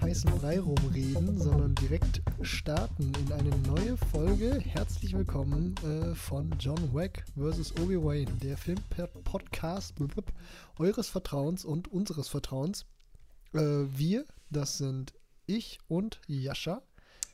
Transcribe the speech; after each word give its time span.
um 0.00 0.06
heißen 0.06 0.30
Brei 0.38 0.60
rumreden, 0.60 1.38
sondern 1.38 1.74
direkt 1.74 2.22
starten 2.42 3.12
in 3.20 3.32
eine 3.32 3.50
neue 3.68 3.96
Folge. 3.96 4.58
Herzlich 4.60 5.14
willkommen 5.14 5.74
äh, 5.84 6.14
von 6.14 6.50
John 6.58 6.94
Wack 6.94 7.24
vs. 7.36 7.72
Obi-Wan, 7.80 8.26
der 8.38 8.56
Film-Podcast 8.56 9.94
eures 10.78 11.08
Vertrauens 11.08 11.64
und 11.64 11.88
unseres 11.88 12.28
Vertrauens. 12.28 12.86
Äh, 13.52 13.58
wir, 13.58 14.24
das 14.50 14.78
sind 14.78 15.12
ich 15.46 15.78
und 15.88 16.20
Jascha. 16.26 16.82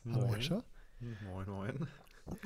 Hallo 0.05 0.27
Moin. 0.27 0.33
Jascha. 0.33 0.63
Moin, 0.99 1.49
moin. 1.49 1.87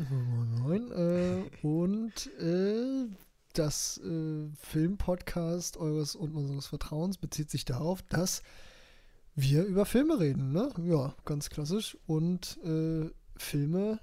Moin, 0.09 0.59
moin. 0.61 0.91
Äh, 0.91 1.65
und 1.65 2.27
äh, 2.39 3.07
das 3.53 3.99
äh, 4.03 4.47
Filmpodcast 4.59 5.77
eures 5.77 6.15
und 6.15 6.35
unseres 6.35 6.67
Vertrauens 6.67 7.17
bezieht 7.17 7.49
sich 7.49 7.65
darauf, 7.65 8.01
dass 8.03 8.43
wir 9.35 9.65
über 9.65 9.85
Filme 9.85 10.19
reden, 10.19 10.51
ne? 10.51 10.71
Ja, 10.83 11.15
ganz 11.25 11.49
klassisch. 11.49 11.97
Und 12.05 12.59
äh, 12.63 13.09
Filme, 13.37 13.99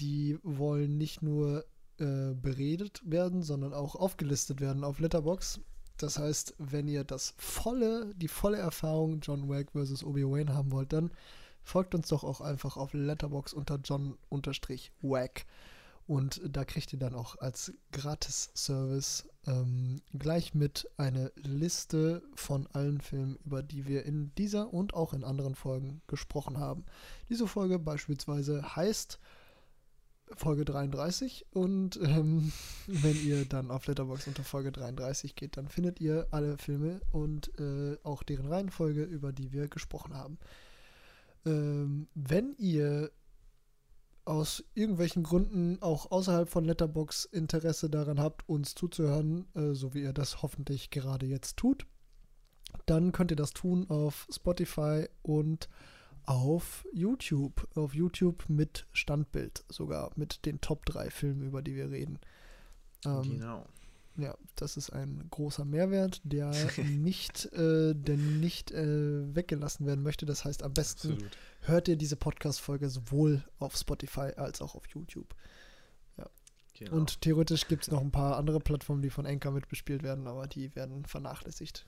die 0.00 0.38
wollen 0.42 0.98
nicht 0.98 1.22
nur 1.22 1.64
äh, 1.98 2.34
beredet 2.34 3.00
werden, 3.04 3.42
sondern 3.42 3.72
auch 3.72 3.94
aufgelistet 3.94 4.60
werden 4.60 4.84
auf 4.84 4.98
Letterbox. 4.98 5.60
Das 5.96 6.18
heißt, 6.18 6.54
wenn 6.58 6.88
ihr 6.88 7.04
das 7.04 7.34
volle, 7.36 8.12
die 8.16 8.28
volle 8.28 8.58
Erfahrung 8.58 9.20
John 9.20 9.48
Wick 9.48 9.70
vs. 9.72 10.02
Obi-Wan 10.02 10.54
haben 10.54 10.72
wollt, 10.72 10.92
dann 10.92 11.12
folgt 11.62 11.94
uns 11.94 12.08
doch 12.08 12.24
auch 12.24 12.40
einfach 12.40 12.76
auf 12.76 12.92
Letterbox 12.92 13.52
unter 13.52 13.78
John-Wack. 13.82 15.46
Und 16.06 16.40
da 16.44 16.64
kriegt 16.64 16.92
ihr 16.92 16.98
dann 16.98 17.14
auch 17.14 17.38
als 17.38 17.72
Gratis-Service 17.92 19.28
ähm, 19.46 20.00
gleich 20.16 20.54
mit 20.54 20.88
eine 20.96 21.32
Liste 21.36 22.22
von 22.34 22.66
allen 22.68 23.00
Filmen, 23.00 23.36
über 23.44 23.62
die 23.62 23.86
wir 23.86 24.04
in 24.04 24.32
dieser 24.36 24.72
und 24.72 24.94
auch 24.94 25.12
in 25.12 25.24
anderen 25.24 25.54
Folgen 25.54 26.00
gesprochen 26.06 26.58
haben. 26.58 26.84
Diese 27.28 27.46
Folge 27.46 27.78
beispielsweise 27.78 28.76
heißt 28.76 29.18
Folge 30.36 30.64
33 30.64 31.46
und 31.52 31.98
ähm, 32.02 32.52
wenn 32.86 33.22
ihr 33.24 33.44
dann 33.44 33.70
auf 33.70 33.86
Letterbox 33.86 34.26
unter 34.28 34.44
Folge 34.44 34.72
33 34.72 35.34
geht, 35.34 35.56
dann 35.56 35.68
findet 35.68 36.00
ihr 36.00 36.28
alle 36.30 36.56
Filme 36.56 37.00
und 37.10 37.50
äh, 37.58 37.96
auch 38.02 38.22
deren 38.22 38.46
Reihenfolge, 38.46 39.02
über 39.02 39.32
die 39.32 39.52
wir 39.52 39.68
gesprochen 39.68 40.14
haben. 40.14 40.38
Ähm, 41.44 42.08
wenn 42.14 42.54
ihr 42.58 43.10
aus 44.24 44.64
irgendwelchen 44.74 45.22
Gründen 45.22 45.80
auch 45.82 46.10
außerhalb 46.10 46.48
von 46.48 46.64
Letterbox 46.64 47.24
Interesse 47.24 47.90
daran 47.90 48.20
habt, 48.20 48.48
uns 48.48 48.74
zuzuhören, 48.74 49.46
äh, 49.54 49.74
so 49.74 49.94
wie 49.94 50.02
ihr 50.02 50.12
das 50.12 50.42
hoffentlich 50.42 50.90
gerade 50.90 51.26
jetzt 51.26 51.56
tut, 51.56 51.86
dann 52.86 53.12
könnt 53.12 53.30
ihr 53.30 53.36
das 53.36 53.52
tun 53.52 53.88
auf 53.90 54.26
Spotify 54.30 55.08
und 55.22 55.68
auf 56.24 56.86
YouTube. 56.92 57.68
Auf 57.74 57.94
YouTube 57.94 58.48
mit 58.48 58.86
Standbild, 58.92 59.64
sogar 59.68 60.10
mit 60.16 60.46
den 60.46 60.60
Top 60.60 60.86
3 60.86 61.10
Filmen, 61.10 61.42
über 61.42 61.62
die 61.62 61.74
wir 61.74 61.90
reden. 61.90 62.18
Ähm, 63.04 63.22
genau. 63.22 63.66
Ja, 64.16 64.36
das 64.56 64.76
ist 64.76 64.90
ein 64.90 65.26
großer 65.30 65.64
Mehrwert, 65.64 66.20
der 66.24 66.50
nicht, 66.84 67.46
äh, 67.52 67.94
der 67.94 68.16
nicht 68.16 68.70
äh, 68.70 69.34
weggelassen 69.34 69.86
werden 69.86 70.02
möchte. 70.02 70.26
Das 70.26 70.44
heißt, 70.44 70.62
am 70.62 70.74
besten 70.74 71.12
Absolut. 71.12 71.36
hört 71.60 71.88
ihr 71.88 71.96
diese 71.96 72.16
Podcast-Folge 72.16 72.90
sowohl 72.90 73.44
auf 73.58 73.76
Spotify 73.76 74.32
als 74.36 74.60
auch 74.60 74.74
auf 74.74 74.86
YouTube. 74.88 75.34
Genau. 76.74 76.96
Und 76.96 77.20
theoretisch 77.20 77.68
gibt 77.68 77.82
es 77.82 77.90
noch 77.90 78.00
ein 78.00 78.10
paar 78.10 78.38
andere 78.38 78.58
Plattformen, 78.58 79.02
die 79.02 79.10
von 79.10 79.26
Anchor 79.26 79.52
mitbespielt 79.52 80.02
werden, 80.02 80.26
aber 80.26 80.46
die 80.46 80.74
werden 80.74 81.04
vernachlässigt. 81.04 81.86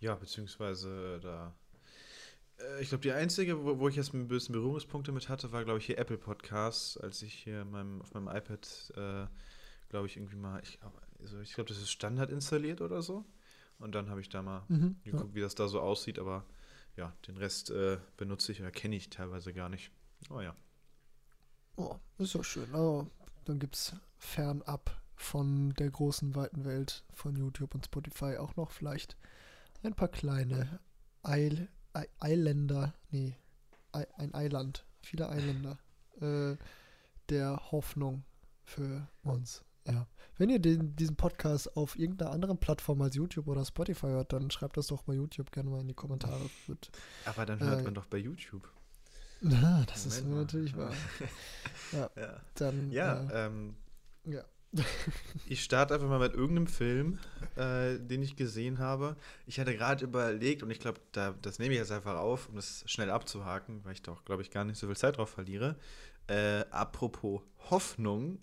ja, 0.00 0.14
beziehungsweise 0.14 1.18
da. 1.20 1.54
äh, 2.58 2.82
Ich 2.82 2.90
glaube, 2.90 3.02
die 3.02 3.10
einzige, 3.12 3.64
wo, 3.64 3.78
wo 3.78 3.88
ich 3.88 3.96
jetzt 3.96 4.12
ein 4.12 4.28
bisschen 4.28 4.52
Berührungspunkte 4.52 5.12
mit 5.12 5.28
hatte, 5.30 5.50
war, 5.50 5.64
glaube 5.64 5.78
ich, 5.78 5.86
hier 5.86 5.98
Apple 5.98 6.18
Podcasts, 6.18 6.96
als 6.98 7.22
ich 7.22 7.32
hier 7.34 7.64
meinem, 7.64 8.02
auf 8.02 8.12
meinem 8.14 8.28
iPad, 8.28 8.92
äh, 8.96 9.26
glaube 9.92 10.08
ich, 10.08 10.18
irgendwie 10.18 10.36
mal, 10.38 10.62
ich, 10.64 10.80
also 11.20 11.40
ich 11.40 11.54
glaube, 11.54 11.68
das 11.70 11.78
ist 11.78 11.92
Standard 11.92 12.32
installiert 12.32 12.82
oder 12.82 13.02
so. 13.02 13.26
Und 13.80 13.94
dann 13.94 14.10
habe 14.10 14.22
ich 14.22 14.30
da 14.30 14.42
mal 14.42 14.68
Mhm, 14.68 14.96
ja. 15.12 15.18
geguckt, 15.18 15.36
wie 15.36 15.42
das 15.42 15.56
da 15.56 15.68
so 15.68 15.80
aussieht, 15.82 16.18
aber 16.20 16.46
ja, 16.96 17.14
den 17.28 17.38
Rest 17.38 17.70
äh, 17.72 17.98
benutze 18.18 18.52
ich 18.52 18.62
oder 18.62 18.72
kenne 18.72 18.96
ich 18.96 19.10
teilweise 19.10 19.54
gar 19.54 19.70
nicht. 19.70 19.92
Oh 20.30 20.40
ja. 20.42 20.56
Oh, 21.76 21.96
ist 22.18 22.34
ja 22.34 22.42
schön. 22.44 22.74
Oh, 22.74 23.06
dann 23.44 23.58
gibt 23.58 23.76
es 23.76 23.94
fernab 24.18 25.00
von 25.16 25.74
der 25.74 25.90
großen, 25.90 26.34
weiten 26.34 26.64
Welt 26.64 27.04
von 27.12 27.36
YouTube 27.36 27.74
und 27.74 27.84
Spotify 27.86 28.36
auch 28.38 28.56
noch 28.56 28.70
vielleicht 28.70 29.16
ein 29.84 29.94
paar 29.94 30.08
kleine 30.08 30.80
Eil, 31.22 31.68
Ei- 31.94 32.08
Eiländer, 32.20 32.94
nee, 33.10 33.36
Ei, 33.92 34.06
ein 34.16 34.34
Eiland, 34.34 34.86
viele 35.02 35.28
Eiländer 35.30 35.78
äh, 36.20 36.56
der 37.30 37.72
Hoffnung 37.72 38.24
für 38.64 39.08
uns. 39.24 39.64
Ja. 39.86 40.06
Wenn 40.38 40.48
ihr 40.48 40.58
den, 40.58 40.96
diesen 40.96 41.16
Podcast 41.16 41.76
auf 41.76 41.98
irgendeiner 41.98 42.30
anderen 42.30 42.58
Plattform 42.58 43.02
als 43.02 43.14
YouTube 43.16 43.48
oder 43.48 43.64
Spotify 43.64 44.06
hört, 44.06 44.32
dann 44.32 44.50
schreibt 44.50 44.76
das 44.76 44.86
doch 44.86 45.02
bei 45.02 45.14
YouTube 45.14 45.52
gerne 45.52 45.70
mal 45.70 45.80
in 45.80 45.88
die 45.88 45.94
Kommentare. 45.94 46.40
Wird, 46.66 46.90
Aber 47.26 47.44
dann 47.46 47.60
hört 47.60 47.80
Äh, 47.80 47.84
man 47.84 47.94
doch 47.94 48.06
bei 48.06 48.18
YouTube. 48.18 48.66
na, 49.40 49.84
das 49.88 50.06
ist 50.06 50.24
Moment 50.24 50.34
mal. 50.34 50.40
natürlich 50.42 50.76
wahr. 50.76 50.92
Ja, 51.92 52.10
Ja, 52.16 52.40
dann. 52.54 52.90
ja 52.90 53.28
äh, 53.30 53.46
ähm, 53.46 53.76
ja. 54.24 54.42
Ich 55.46 55.62
starte 55.62 55.92
einfach 55.94 56.08
mal 56.08 56.18
mit 56.18 56.32
irgendeinem 56.32 56.66
Film, 56.66 57.18
äh, 57.56 57.98
den 57.98 58.22
ich 58.22 58.36
gesehen 58.36 58.78
habe. 58.78 59.16
Ich 59.46 59.60
hatte 59.60 59.76
gerade 59.76 60.02
überlegt, 60.04 60.62
und 60.62 60.70
ich 60.70 60.80
glaube, 60.80 61.00
da, 61.12 61.34
das 61.42 61.58
nehme 61.58 61.74
ich 61.74 61.80
jetzt 61.80 61.92
einfach 61.92 62.16
auf, 62.16 62.48
um 62.48 62.56
das 62.56 62.82
schnell 62.86 63.10
abzuhaken, 63.10 63.84
weil 63.84 63.92
ich 63.92 64.02
doch, 64.02 64.24
glaube 64.24 64.40
ich, 64.40 64.50
gar 64.50 64.64
nicht 64.64 64.78
so 64.78 64.86
viel 64.86 64.96
Zeit 64.96 65.18
drauf 65.18 65.28
verliere. 65.28 65.76
Äh, 66.28 66.64
apropos 66.70 67.42
Hoffnung. 67.68 68.38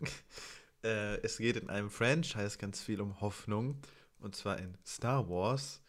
Äh, 0.84 1.18
es 1.22 1.38
geht 1.38 1.58
in 1.58 1.70
einem 1.70 1.90
Franchise 1.90 2.58
ganz 2.58 2.82
viel 2.82 3.02
um 3.02 3.20
Hoffnung, 3.22 3.78
und 4.20 4.36
zwar 4.36 4.58
in 4.60 4.78
Star 4.86 5.30
Wars. 5.30 5.82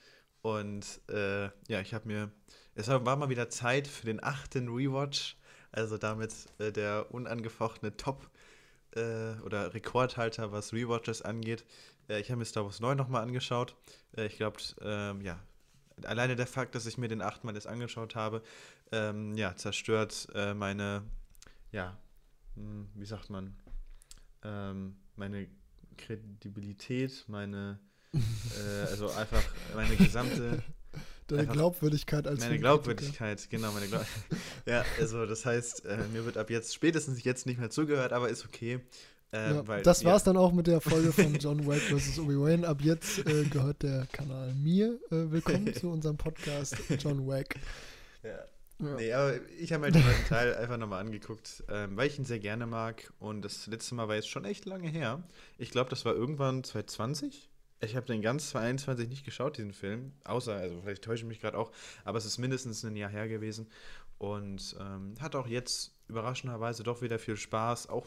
Und 0.43 1.01
äh, 1.09 1.45
ja, 1.69 1.81
ich 1.81 1.95
habe 1.95 2.09
mir, 2.09 2.31
es 2.75 2.89
war 2.89 3.17
mal 3.17 3.29
wieder 3.29 3.51
Zeit 3.51 3.87
für 3.87 4.07
den 4.07 4.23
achten 4.23 4.69
Rewatch, 4.69 5.37
also 5.73 5.99
damit 5.99 6.33
äh, 6.59 6.73
der 6.73 7.13
unangefochtene 7.13 7.97
Top- 7.97 8.31
äh, 8.97 9.35
oder 9.45 9.73
Rekordhalter, 9.75 10.53
was 10.53 10.73
Rewatches 10.73 11.23
angeht. 11.23 11.65
Äh, 12.09 12.21
ich 12.21 12.31
habe 12.31 12.39
mir 12.39 12.45
Star 12.45 12.65
Wars 12.65 12.81
9 12.81 12.97
nochmal 12.97 13.23
angeschaut. 13.23 13.77
Äh, 14.17 14.27
ich 14.27 14.37
glaube, 14.37 14.59
ähm, 14.81 15.21
ja, 15.21 15.39
alleine 16.05 16.37
der 16.37 16.47
Fakt, 16.47 16.75
dass 16.75 16.87
ich 16.87 16.99
mir 16.99 17.09
den 17.09 17.23
achtmal 17.23 17.55
jetzt 17.55 17.67
angeschaut 17.67 18.15
habe, 18.15 18.43
ähm, 18.93 19.37
ja, 19.37 19.55
zerstört 19.57 20.29
äh, 20.35 20.55
meine, 20.55 21.05
ja, 21.73 21.97
hm, 22.57 22.89
wie 22.95 23.07
sagt 23.07 23.31
man, 23.31 23.55
ähm, 24.45 24.97
meine 25.17 25.47
Kredibilität, 25.97 27.25
meine, 27.29 27.79
äh, 28.13 28.91
also 28.91 29.11
einfach 29.11 29.43
meine 29.75 29.97
gesamte 29.97 30.63
Deine 31.37 31.47
Glaubwürdigkeit 31.47 32.27
als 32.27 32.41
meine. 32.41 32.59
Glaubwürdigkeit, 32.59 33.49
genau, 33.51 33.71
meine 33.71 33.87
Glaub 33.87 34.05
Ja, 34.67 34.85
also 34.99 35.27
das 35.27 35.47
heißt, 35.47 35.87
äh, 35.87 35.99
mir 36.13 36.25
wird 36.25 36.37
ab 36.37 36.51
jetzt 36.51 36.75
spätestens 36.75 37.23
jetzt 37.23 37.47
nicht 37.47 37.61
mehr 37.61 37.71
zugehört, 37.71 38.13
aber 38.13 38.29
ist 38.29 38.45
okay. 38.45 38.81
Äh, 39.33 39.55
Ja, 39.55 39.69
weil, 39.69 39.83
das 39.83 40.03
ja, 40.03 40.11
war's 40.11 40.25
dann 40.25 40.37
auch 40.37 40.53
mit 40.53 40.67
der 40.67 40.81
Folge 40.81 41.13
von 41.13 41.35
John 41.39 41.67
Wick 41.67 41.83
vs. 41.83 42.19
Obi-Wan. 42.19 42.65
Ab 42.65 42.81
jetzt 42.83 43.25
äh, 43.27 43.45
gehört 43.45 43.85
der 43.85 44.07
Kanal 44.13 44.53
mir. 44.55 44.99
Äh, 45.13 45.31
willkommen 45.31 45.73
zu 45.73 45.91
unserem 45.91 46.17
Podcast 46.17 46.77
John 46.99 47.29
Wick. 47.29 47.55
Ja. 48.25 48.41
Ja. 48.81 48.95
Nee, 48.97 49.13
aber 49.13 49.35
ich 49.59 49.73
habe 49.73 49.87
mir 49.87 49.93
den 49.93 50.03
zweiten 50.03 50.29
Teil 50.29 50.55
einfach 50.55 50.77
nochmal 50.77 51.01
angeguckt, 51.01 51.65
ähm, 51.69 51.97
weil 51.97 52.09
ich 52.09 52.19
ihn 52.19 52.25
sehr 52.25 52.39
gerne 52.39 52.67
mag. 52.67 53.13
Und 53.19 53.43
das 53.43 53.67
letzte 53.67 53.95
Mal 53.95 54.09
war 54.09 54.15
jetzt 54.17 54.29
schon 54.29 54.45
echt 54.45 54.65
lange 54.65 54.89
her. 54.89 55.23
Ich 55.59 55.71
glaube, 55.71 55.91
das 55.91 56.05
war 56.05 56.15
irgendwann 56.15 56.65
2020. 56.65 57.49
Ich 57.83 57.97
habe 57.97 58.07
den 58.07 58.21
ganz 58.21 58.51
2021 58.51 59.09
nicht 59.09 59.25
geschaut, 59.25 59.57
diesen 59.57 59.73
Film. 59.73 60.13
Außer, 60.25 60.55
also 60.55 60.81
vielleicht 60.83 61.03
täusche 61.03 61.23
ich 61.25 61.29
mich 61.29 61.41
gerade 61.41 61.57
auch, 61.57 61.73
aber 62.05 62.19
es 62.19 62.27
ist 62.27 62.39
mindestens 62.39 62.85
ein 62.85 62.97
Jahr 62.97 63.11
her 63.11 63.29
gewesen. 63.29 63.69
Und 64.19 64.77
ähm, 64.79 65.15
hat 65.21 65.35
auch 65.35 65.47
jetzt 65.47 65.95
überraschenderweise 66.09 66.83
doch 66.83 67.01
wieder 67.01 67.19
viel 67.19 67.37
Spaß. 67.37 67.89
Auch 67.89 68.07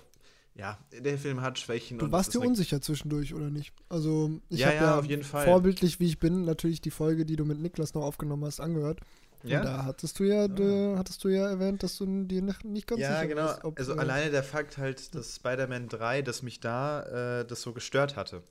ja, 0.56 0.78
der 0.92 1.18
Film 1.18 1.42
hat 1.42 1.58
Schwächen. 1.58 1.98
Du 1.98 2.12
warst 2.12 2.36
dir 2.36 2.40
unsicher 2.40 2.80
zwischendurch, 2.80 3.34
oder 3.34 3.50
nicht? 3.50 3.74
Also, 3.90 4.40
ich 4.50 4.60
Ja, 4.60 4.68
habe 4.68 4.76
ja, 4.76 4.84
ja, 4.84 5.00
auf 5.00 5.06
jeden 5.06 5.24
Fall. 5.24 5.46
vorbildlich, 5.46 6.00
wie 6.00 6.06
ich 6.06 6.20
bin, 6.20 6.46
natürlich 6.46 6.80
die 6.80 6.92
Folge, 6.92 7.26
die 7.26 7.36
du 7.36 7.46
mit 7.46 7.60
Niklas 7.60 7.96
noch 7.96 8.04
aufgenommen 8.04 8.46
hast, 8.46 8.60
angehört. 8.60 9.00
Ja, 9.44 9.60
Und 9.60 9.66
da 9.66 9.84
hattest 9.86 10.20
du 10.20 10.24
ja, 10.24 10.46
Ah. 10.46 10.94
äh, 10.94 10.98
hattest 10.98 11.24
du 11.24 11.28
ja 11.30 11.50
erwähnt, 11.50 11.84
dass 11.84 11.98
du 11.98 12.06
dir 12.26 12.42
nicht, 12.42 12.64
nicht 12.64 12.88
ganz 12.88 13.02
ja 13.02 13.10
sicher 13.10 13.28
genau. 13.28 13.42
warst, 13.44 13.64
ob, 13.66 13.78
also 13.80 13.94
äh, 13.94 14.00
alleine 14.00 14.32
der 14.32 14.44
Fakt 14.44 14.78
halt, 14.78 15.14
dass 15.16 15.36
Spider-Man 15.36 15.90
3, 15.90 16.22
dass 16.22 16.42
mich 16.44 16.60
da 16.60 17.40
äh, 17.42 17.46
das 17.46 17.62
so 17.62 17.74
gestört 17.74 18.16
hatte. 18.16 18.44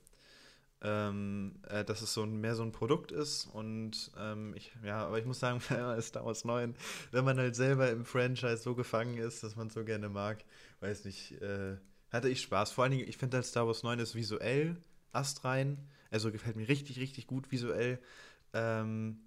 Ähm, 0.85 1.55
äh, 1.69 1.85
dass 1.85 2.01
es 2.01 2.13
so 2.13 2.23
ein, 2.23 2.41
mehr 2.41 2.55
so 2.55 2.63
ein 2.63 2.73
Produkt 2.73 3.13
ist 3.13 3.45
und 3.53 4.11
ähm, 4.19 4.53
ich, 4.57 4.73
ja, 4.83 5.05
aber 5.07 5.17
ich 5.17 5.25
muss 5.25 5.39
sagen, 5.39 5.61
bei 5.69 6.01
Star 6.01 6.25
Wars 6.25 6.43
9, 6.43 6.75
wenn 7.11 7.23
man 7.23 7.37
halt 7.37 7.55
selber 7.55 7.89
im 7.89 8.03
Franchise 8.05 8.57
so 8.57 8.75
gefangen 8.75 9.17
ist, 9.17 9.43
dass 9.43 9.55
man 9.55 9.67
es 9.67 9.73
so 9.75 9.85
gerne 9.85 10.09
mag, 10.09 10.43
weiß 10.81 11.05
nicht, 11.05 11.41
äh, 11.41 11.77
hatte 12.11 12.27
ich 12.29 12.41
Spaß. 12.41 12.71
Vor 12.71 12.83
allen 12.83 12.91
Dingen, 12.91 13.07
ich 13.07 13.17
finde 13.17 13.37
halt 13.37 13.45
Star 13.45 13.65
Wars 13.65 13.83
9 13.83 13.99
ist 13.99 14.13
visuell 14.15 14.75
astrein, 15.13 15.77
also 16.11 16.31
gefällt 16.33 16.57
mir 16.57 16.67
richtig, 16.67 16.99
richtig 16.99 17.27
gut 17.27 17.49
visuell. 17.51 17.99
Ähm, 18.53 19.21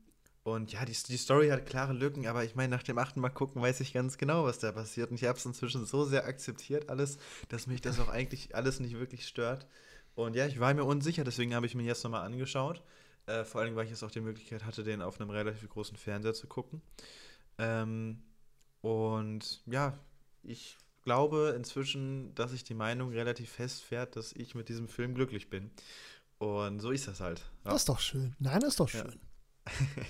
und 0.47 0.71
ja, 0.73 0.85
die, 0.85 0.93
die 0.93 1.17
Story 1.17 1.49
hat 1.49 1.67
klare 1.67 1.93
Lücken, 1.93 2.29
aber 2.29 2.45
ich 2.45 2.55
meine, 2.55 2.77
nach 2.77 2.85
dem 2.85 2.99
achten 2.99 3.19
Mal 3.19 3.31
gucken, 3.31 3.61
weiß 3.61 3.81
ich 3.81 3.93
ganz 3.93 4.17
genau, 4.17 4.45
was 4.45 4.61
da 4.61 4.71
passiert. 4.71 5.11
Und 5.11 5.17
ich 5.17 5.25
habe 5.25 5.37
es 5.37 5.45
inzwischen 5.45 5.85
so 5.85 6.05
sehr 6.05 6.25
akzeptiert, 6.25 6.89
alles, 6.89 7.19
dass 7.49 7.67
mich 7.67 7.81
das 7.81 7.99
auch 7.99 8.09
eigentlich 8.09 8.55
alles 8.55 8.79
nicht 8.79 8.97
wirklich 8.97 9.27
stört. 9.27 9.67
Und 10.15 10.37
ja, 10.37 10.47
ich 10.47 10.61
war 10.61 10.73
mir 10.73 10.85
unsicher, 10.85 11.25
deswegen 11.25 11.53
habe 11.53 11.67
ich 11.67 11.75
mir 11.75 11.83
jetzt 11.83 12.05
nochmal 12.05 12.25
angeschaut. 12.25 12.81
Äh, 13.27 13.43
vor 13.43 13.61
allem, 13.61 13.75
weil 13.75 13.87
ich 13.87 13.91
jetzt 13.91 14.05
auch 14.05 14.11
die 14.13 14.21
Möglichkeit 14.21 14.65
hatte, 14.65 14.85
den 14.85 15.03
auf 15.03 15.21
einem 15.21 15.31
relativ 15.31 15.69
großen 15.69 15.97
Fernseher 15.97 16.33
zu 16.33 16.47
gucken. 16.47 16.81
Ähm, 17.59 18.23
und 18.83 19.65
ja, 19.67 19.99
ich 20.45 20.79
glaube 21.03 21.55
inzwischen, 21.57 22.37
dass 22.37 22.53
sich 22.53 22.63
die 22.63 22.75
Meinung 22.75 23.11
relativ 23.11 23.51
festfährt, 23.51 24.15
dass 24.15 24.33
ich 24.33 24.55
mit 24.55 24.69
diesem 24.69 24.87
Film 24.87 25.17
glücklich 25.17 25.51
bin. 25.51 25.73
Und 26.39 26.79
so 26.79 26.93
ist 26.93 27.09
das 27.09 27.19
halt. 27.19 27.41
Ja. 27.65 27.73
Das 27.73 27.83
ist 27.83 27.89
doch 27.89 27.99
schön. 27.99 28.37
Nein, 28.39 28.61
das 28.61 28.75
ist 28.75 28.81
doch 28.81 28.91
Ja. 28.91 29.07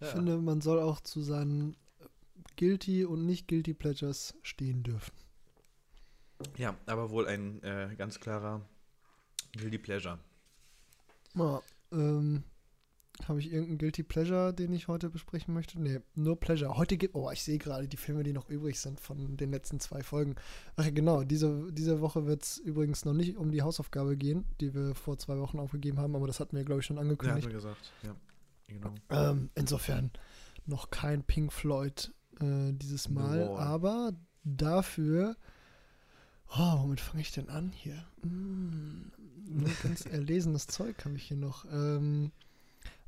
Ich 0.00 0.06
Ja. 0.06 0.12
finde, 0.12 0.36
man 0.38 0.60
soll 0.60 0.78
auch 0.78 1.00
zu 1.00 1.20
seinen 1.22 1.76
Guilty 2.56 3.04
und 3.04 3.26
nicht 3.26 3.48
Guilty 3.48 3.74
Pleasures 3.74 4.32
stehen 4.42 4.84
dürfen. 4.84 5.12
Ja, 6.56 6.76
aber 6.86 7.10
wohl 7.10 7.26
ein 7.26 7.60
äh, 7.64 7.92
ganz 7.98 8.20
klarer 8.20 8.64
Guilty 9.56 9.78
Pleasure. 9.78 10.20
Ja, 11.34 11.60
ähm, 11.90 12.44
habe 13.26 13.40
ich 13.40 13.50
irgendeinen 13.50 13.78
Guilty 13.78 14.04
Pleasure, 14.04 14.54
den 14.54 14.72
ich 14.72 14.86
heute 14.86 15.10
besprechen 15.10 15.52
möchte? 15.52 15.80
Nee, 15.82 15.98
nur 16.14 16.38
Pleasure. 16.38 16.76
Heute 16.76 16.96
gibt, 16.96 17.16
oh, 17.16 17.28
ich 17.32 17.42
sehe 17.42 17.58
gerade 17.58 17.88
die 17.88 17.96
Filme, 17.96 18.22
die 18.22 18.32
noch 18.32 18.48
übrig 18.48 18.78
sind 18.78 19.00
von 19.00 19.36
den 19.36 19.50
letzten 19.50 19.80
zwei 19.80 20.04
Folgen. 20.04 20.36
Ach 20.76 20.84
ja, 20.84 20.90
genau, 20.92 21.24
diese, 21.24 21.72
diese 21.72 22.00
Woche 22.00 22.26
wird 22.26 22.44
es 22.44 22.58
übrigens 22.58 23.04
noch 23.04 23.14
nicht 23.14 23.36
um 23.36 23.50
die 23.50 23.62
Hausaufgabe 23.62 24.16
gehen, 24.16 24.44
die 24.60 24.74
wir 24.74 24.94
vor 24.94 25.18
zwei 25.18 25.38
Wochen 25.38 25.58
aufgegeben 25.58 25.98
haben, 25.98 26.14
aber 26.14 26.28
das 26.28 26.38
hatten 26.38 26.56
wir, 26.56 26.64
glaube 26.64 26.82
ich, 26.82 26.86
schon 26.86 26.98
Ja, 26.98 27.02
hat 27.02 27.06
angekündigt. 27.10 27.48
mir 27.48 27.54
gesagt. 27.54 27.92
Ja, 28.04 28.14
genau. 28.68 28.94
Ähm, 29.10 29.50
insofern 29.54 30.10
noch 30.66 30.90
kein 30.90 31.24
Pink 31.24 31.52
Floyd 31.52 32.12
äh, 32.40 32.72
dieses 32.72 33.08
Mal, 33.08 33.48
Wall. 33.48 33.58
aber 33.58 34.12
dafür. 34.44 35.36
Oh, 36.50 36.82
womit 36.82 37.00
fange 37.00 37.20
ich 37.20 37.32
denn 37.32 37.48
an 37.48 37.72
hier? 37.72 38.04
Mm, 38.22 39.10
ganz 39.82 40.06
erlesenes 40.06 40.66
Zeug 40.66 41.04
habe 41.04 41.16
ich 41.16 41.24
hier 41.24 41.36
noch. 41.36 41.64
Ähm, 41.70 42.32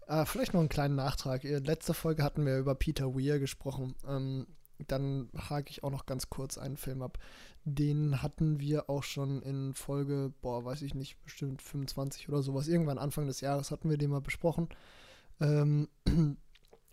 ah, 0.07 0.25
vielleicht 0.25 0.53
noch 0.53 0.61
einen 0.61 0.69
kleinen 0.69 0.97
Nachtrag. 0.97 1.45
In 1.45 1.65
letzter 1.65 1.95
Folge 1.95 2.23
hatten 2.23 2.45
wir 2.45 2.59
über 2.59 2.75
Peter 2.75 3.15
Weir 3.15 3.39
gesprochen. 3.39 3.95
Ähm, 4.07 4.47
dann 4.87 5.29
hake 5.37 5.71
ich 5.71 5.85
auch 5.85 5.91
noch 5.91 6.07
ganz 6.07 6.31
kurz 6.31 6.59
einen 6.59 6.77
Film 6.77 7.03
ab. 7.03 7.19
Den 7.65 8.23
hatten 8.23 8.61
wir 8.61 8.89
auch 8.89 9.03
schon 9.03 9.43
in 9.43 9.75
Folge, 9.75 10.33
boah, 10.41 10.65
weiß 10.65 10.83
ich 10.83 10.95
nicht, 10.95 11.23
bestimmt 11.23 11.63
25 11.63 12.29
oder 12.29 12.43
sowas. 12.43 12.69
Irgendwann 12.69 12.99
Anfang 12.99 13.27
des 13.27 13.41
Jahres 13.41 13.71
hatten 13.71 13.91
wir 13.91 13.99
den 13.99 14.11
mal 14.11 14.21
besprochen. 14.21 14.69
Ähm, 15.41 15.89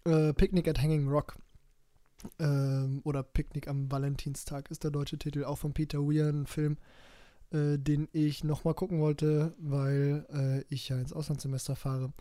äh, 0.05 0.33
Picnic 0.33 0.67
at 0.67 0.81
Hanging 0.81 1.07
Rock. 1.07 1.37
Ähm, 2.39 3.01
oder 3.03 3.23
Picknick 3.23 3.67
am 3.67 3.91
Valentinstag 3.91 4.71
ist 4.71 4.83
der 4.83 4.91
deutsche 4.91 5.17
Titel, 5.17 5.43
auch 5.43 5.57
von 5.59 5.73
Peter 5.73 5.99
Weir, 5.99 6.27
ein 6.27 6.47
Film, 6.47 6.77
äh, 7.51 7.77
den 7.77 8.07
ich 8.11 8.43
nochmal 8.43 8.73
gucken 8.73 8.99
wollte, 8.99 9.53
weil 9.59 10.25
äh, 10.33 10.73
ich 10.73 10.89
ja 10.89 10.97
ins 10.97 11.13
Auslandssemester 11.13 11.75
fahre 11.75 12.13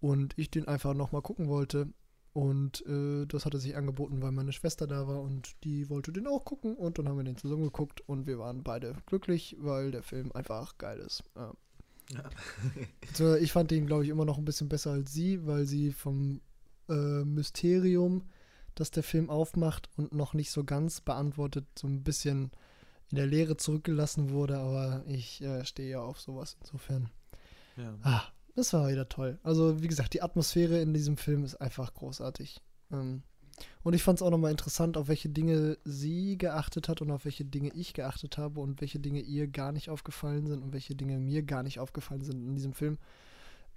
und 0.00 0.36
ich 0.36 0.50
den 0.50 0.66
einfach 0.66 0.94
nochmal 0.94 1.22
gucken 1.22 1.48
wollte. 1.48 1.88
Und 2.32 2.84
äh, 2.86 3.24
das 3.26 3.46
hatte 3.46 3.58
sich 3.58 3.76
angeboten, 3.76 4.20
weil 4.20 4.30
meine 4.32 4.52
Schwester 4.52 4.86
da 4.86 5.08
war 5.08 5.22
und 5.22 5.56
die 5.64 5.88
wollte 5.88 6.12
den 6.12 6.26
auch 6.26 6.44
gucken 6.44 6.76
und 6.76 6.98
dann 6.98 7.08
haben 7.08 7.16
wir 7.16 7.24
den 7.24 7.38
zusammen 7.38 7.62
geguckt 7.62 8.02
und 8.06 8.26
wir 8.26 8.38
waren 8.38 8.62
beide 8.62 8.94
glücklich, 9.06 9.56
weil 9.58 9.90
der 9.90 10.02
Film 10.02 10.32
einfach 10.32 10.76
geil 10.76 10.98
ist. 10.98 11.22
Ja. 11.34 11.54
Ja. 12.12 12.30
Ich 13.40 13.52
fand 13.52 13.70
den, 13.70 13.86
glaube 13.86 14.04
ich, 14.04 14.10
immer 14.10 14.26
noch 14.26 14.36
ein 14.36 14.44
bisschen 14.44 14.68
besser 14.68 14.90
als 14.92 15.12
sie, 15.12 15.46
weil 15.46 15.64
sie 15.64 15.92
vom 15.92 16.40
äh, 16.88 17.24
Mysterium, 17.24 18.24
das 18.74 18.90
der 18.90 19.02
Film 19.02 19.30
aufmacht 19.30 19.88
und 19.96 20.12
noch 20.12 20.34
nicht 20.34 20.50
so 20.50 20.64
ganz 20.64 21.00
beantwortet, 21.00 21.66
so 21.78 21.86
ein 21.86 22.02
bisschen 22.02 22.50
in 23.10 23.16
der 23.16 23.26
Leere 23.26 23.56
zurückgelassen 23.56 24.30
wurde. 24.30 24.58
Aber 24.58 25.02
ich 25.06 25.40
äh, 25.42 25.64
stehe 25.64 25.88
ja 25.88 26.00
auf 26.02 26.20
sowas 26.20 26.56
insofern. 26.60 27.08
ja. 27.76 27.96
Ah, 28.02 28.22
das 28.54 28.72
war 28.72 28.88
wieder 28.88 29.08
toll. 29.08 29.38
Also, 29.42 29.82
wie 29.82 29.88
gesagt, 29.88 30.14
die 30.14 30.22
Atmosphäre 30.22 30.80
in 30.80 30.94
diesem 30.94 31.16
Film 31.16 31.44
ist 31.44 31.56
einfach 31.56 31.92
großartig. 31.94 32.62
Ähm, 32.90 33.22
und 33.82 33.94
ich 33.94 34.02
fand 34.02 34.18
es 34.18 34.22
auch 34.22 34.30
nochmal 34.30 34.50
interessant, 34.50 34.96
auf 34.96 35.08
welche 35.08 35.28
Dinge 35.28 35.78
sie 35.84 36.36
geachtet 36.38 36.88
hat 36.88 37.02
und 37.02 37.10
auf 37.10 37.24
welche 37.24 37.44
Dinge 37.44 37.70
ich 37.74 37.94
geachtet 37.94 38.36
habe 38.36 38.60
und 38.60 38.80
welche 38.80 38.98
Dinge 38.98 39.20
ihr 39.20 39.46
gar 39.46 39.72
nicht 39.72 39.90
aufgefallen 39.90 40.46
sind 40.46 40.62
und 40.62 40.72
welche 40.72 40.94
Dinge 40.94 41.18
mir 41.18 41.42
gar 41.42 41.62
nicht 41.62 41.78
aufgefallen 41.78 42.22
sind 42.22 42.44
in 42.44 42.54
diesem 42.54 42.72
Film. 42.72 42.98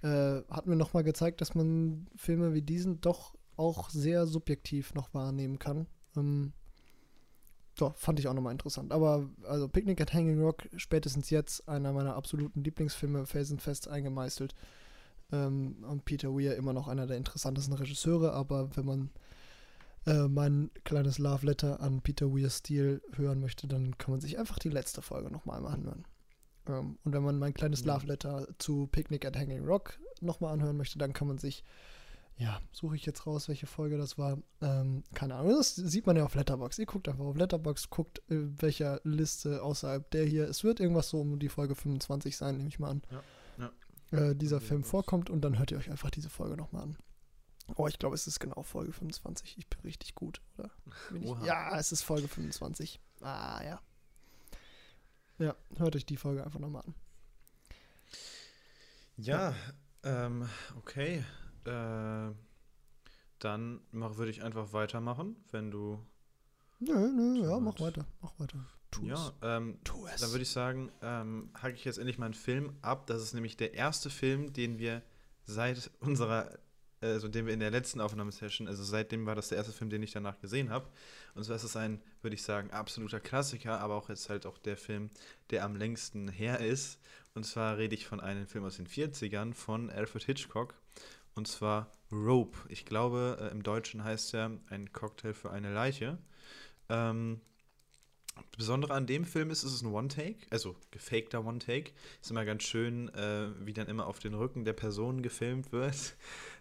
Äh, 0.02 0.42
hat 0.50 0.66
mir 0.66 0.76
nochmal 0.76 1.04
gezeigt, 1.04 1.40
dass 1.40 1.54
man 1.54 2.06
Filme 2.16 2.54
wie 2.54 2.62
diesen 2.62 3.00
doch 3.00 3.34
auch 3.56 3.90
sehr 3.90 4.26
subjektiv 4.26 4.94
noch 4.94 5.12
wahrnehmen 5.14 5.58
kann. 5.58 5.86
Ähm, 6.16 6.52
so, 7.78 7.92
fand 7.96 8.18
ich 8.18 8.28
auch 8.28 8.34
nochmal 8.34 8.52
interessant. 8.52 8.92
Aber 8.92 9.28
also 9.44 9.68
Picnic 9.68 10.00
at 10.00 10.12
Hanging 10.12 10.40
Rock, 10.42 10.68
spätestens 10.76 11.30
jetzt 11.30 11.68
einer 11.68 11.92
meiner 11.92 12.16
absoluten 12.16 12.62
Lieblingsfilme, 12.64 13.26
felsenfest 13.26 13.88
eingemeißelt. 13.88 14.54
Ähm, 15.32 15.84
und 15.88 16.04
Peter 16.04 16.34
Weir 16.34 16.56
immer 16.56 16.72
noch 16.72 16.88
einer 16.88 17.06
der 17.06 17.16
interessantesten 17.16 17.74
Regisseure, 17.74 18.32
aber 18.32 18.76
wenn 18.76 18.86
man 18.86 19.10
äh, 20.06 20.28
mein 20.28 20.70
kleines 20.84 21.18
Love 21.18 21.46
Letter 21.46 21.80
an 21.80 22.00
Peter 22.00 22.32
Weirs 22.32 22.58
Stil 22.58 23.02
hören 23.14 23.40
möchte, 23.40 23.68
dann 23.68 23.98
kann 23.98 24.12
man 24.12 24.20
sich 24.20 24.38
einfach 24.38 24.58
die 24.58 24.70
letzte 24.70 25.02
Folge 25.02 25.30
nochmal 25.30 25.58
einmal 25.58 25.74
anhören. 25.74 26.04
Ähm, 26.66 26.98
und 27.04 27.12
wenn 27.12 27.22
man 27.22 27.38
mein 27.38 27.54
kleines. 27.54 27.84
Love 27.84 28.06
Letter 28.06 28.48
zu 28.58 28.86
Picnic 28.86 29.24
at 29.24 29.36
Hanging 29.36 29.64
Rock 29.64 29.98
nochmal 30.20 30.52
anhören 30.52 30.76
möchte, 30.76 30.98
dann 30.98 31.12
kann 31.12 31.28
man 31.28 31.38
sich, 31.38 31.64
ja, 32.36 32.60
suche 32.72 32.96
ich 32.96 33.06
jetzt 33.06 33.26
raus, 33.26 33.48
welche 33.48 33.66
Folge 33.66 33.98
das 33.98 34.18
war. 34.18 34.38
Ähm, 34.60 35.04
keine 35.14 35.34
Ahnung, 35.34 35.52
das 35.52 35.74
sieht 35.74 36.06
man 36.06 36.16
ja 36.16 36.24
auf 36.24 36.34
Letterbox. 36.34 36.78
Ihr 36.78 36.86
guckt 36.86 37.08
einfach 37.08 37.24
auf 37.24 37.36
Letterbox, 37.36 37.90
guckt, 37.90 38.20
äh, 38.30 38.36
welcher 38.58 39.00
Liste 39.04 39.62
außerhalb 39.62 40.10
der 40.10 40.24
hier. 40.24 40.48
Es 40.48 40.64
wird 40.64 40.80
irgendwas 40.80 41.10
so 41.10 41.20
um 41.20 41.38
die 41.38 41.48
Folge 41.48 41.74
25 41.74 42.36
sein, 42.36 42.56
nehme 42.56 42.68
ich 42.68 42.78
mal 42.78 42.90
an. 42.90 43.02
Äh, 44.12 44.34
dieser 44.34 44.60
Film 44.60 44.82
vorkommt 44.82 45.30
und 45.30 45.42
dann 45.42 45.58
hört 45.58 45.70
ihr 45.70 45.78
euch 45.78 45.90
einfach 45.90 46.10
diese 46.10 46.30
Folge 46.30 46.56
nochmal 46.56 46.82
an. 46.82 46.96
Oh, 47.76 47.86
ich 47.86 47.98
glaube, 47.98 48.14
es 48.14 48.26
ist 48.26 48.40
genau 48.40 48.62
Folge 48.62 48.92
25. 48.92 49.56
Ich 49.58 49.66
bin 49.68 49.80
richtig 49.80 50.14
gut, 50.14 50.40
oder? 50.58 50.70
Bin 51.10 51.22
ich? 51.22 51.30
Ja, 51.44 51.76
es 51.78 51.92
ist 51.92 52.02
Folge 52.02 52.28
25. 52.28 53.00
Ah, 53.20 53.62
ja. 53.64 53.80
Ja, 55.38 55.54
hört 55.76 55.96
euch 55.96 56.04
die 56.06 56.16
Folge 56.16 56.44
einfach 56.44 56.60
nochmal 56.60 56.82
an. 56.86 56.94
Ja, 59.16 59.54
ähm, 60.02 60.48
okay. 60.76 61.24
Äh, 61.64 62.30
dann 63.38 63.80
mach, 63.90 64.16
würde 64.16 64.30
ich 64.30 64.42
einfach 64.42 64.72
weitermachen, 64.72 65.36
wenn 65.50 65.70
du. 65.70 66.04
Nö, 66.78 66.94
nö, 67.12 67.42
ja, 67.42 67.58
mach 67.60 67.78
weiter, 67.80 68.06
mach 68.20 68.38
weiter. 68.38 68.58
Tu 68.90 69.06
Ja, 69.06 69.28
es. 69.28 69.32
ähm, 69.42 69.78
Tu 69.84 70.06
es. 70.06 70.20
dann 70.20 70.30
würde 70.30 70.42
ich 70.42 70.50
sagen, 70.50 70.90
ähm, 71.02 71.50
hake 71.62 71.74
ich 71.74 71.84
jetzt 71.84 71.98
endlich 71.98 72.18
mal 72.18 72.26
einen 72.26 72.34
Film 72.34 72.76
ab. 72.82 73.06
Das 73.06 73.22
ist 73.22 73.34
nämlich 73.34 73.56
der 73.56 73.74
erste 73.74 74.10
Film, 74.10 74.52
den 74.52 74.78
wir 74.78 75.02
seit 75.44 75.90
unserer, 76.00 76.58
also 77.00 77.28
den 77.28 77.46
wir 77.46 77.54
in 77.54 77.60
der 77.60 77.70
letzten 77.70 78.00
Aufnahmesession, 78.00 78.68
also 78.68 78.82
seitdem 78.82 79.26
war 79.26 79.34
das 79.34 79.48
der 79.48 79.58
erste 79.58 79.72
Film, 79.72 79.90
den 79.90 80.02
ich 80.02 80.12
danach 80.12 80.38
gesehen 80.40 80.70
habe. 80.70 80.88
Und 81.34 81.44
zwar 81.44 81.56
ist 81.56 81.64
es 81.64 81.76
ein, 81.76 82.02
würde 82.22 82.34
ich 82.34 82.42
sagen, 82.42 82.70
absoluter 82.70 83.20
Klassiker, 83.20 83.80
aber 83.80 83.94
auch 83.94 84.08
jetzt 84.08 84.28
halt 84.28 84.46
auch 84.46 84.58
der 84.58 84.76
Film, 84.76 85.10
der 85.50 85.64
am 85.64 85.76
längsten 85.76 86.28
her 86.28 86.60
ist. 86.60 87.00
Und 87.34 87.44
zwar 87.44 87.78
rede 87.78 87.94
ich 87.94 88.06
von 88.06 88.20
einem 88.20 88.46
Film 88.46 88.64
aus 88.64 88.76
den 88.76 88.86
40ern 88.86 89.54
von 89.54 89.88
Alfred 89.90 90.24
Hitchcock. 90.24 90.74
Und 91.34 91.48
zwar 91.48 91.90
Rope. 92.12 92.58
Ich 92.68 92.84
glaube, 92.84 93.38
äh, 93.40 93.52
im 93.52 93.62
Deutschen 93.62 94.04
heißt 94.04 94.34
er 94.34 94.58
ein 94.68 94.92
Cocktail 94.92 95.32
für 95.32 95.50
eine 95.50 95.72
Leiche. 95.72 96.18
Ähm, 96.88 97.40
Besondere 98.56 98.94
an 98.94 99.06
dem 99.06 99.24
Film 99.24 99.50
ist, 99.50 99.64
es 99.64 99.74
ist 99.74 99.82
ein 99.82 99.92
One-Take, 99.92 100.46
also 100.50 100.76
gefakter 100.90 101.44
One-Take. 101.44 101.92
Ist 102.20 102.30
immer 102.30 102.44
ganz 102.44 102.62
schön, 102.62 103.08
äh, 103.14 103.48
wie 103.60 103.72
dann 103.72 103.88
immer 103.88 104.06
auf 104.06 104.18
den 104.18 104.34
Rücken 104.34 104.64
der 104.64 104.72
Person 104.72 105.22
gefilmt 105.22 105.72
wird, 105.72 106.14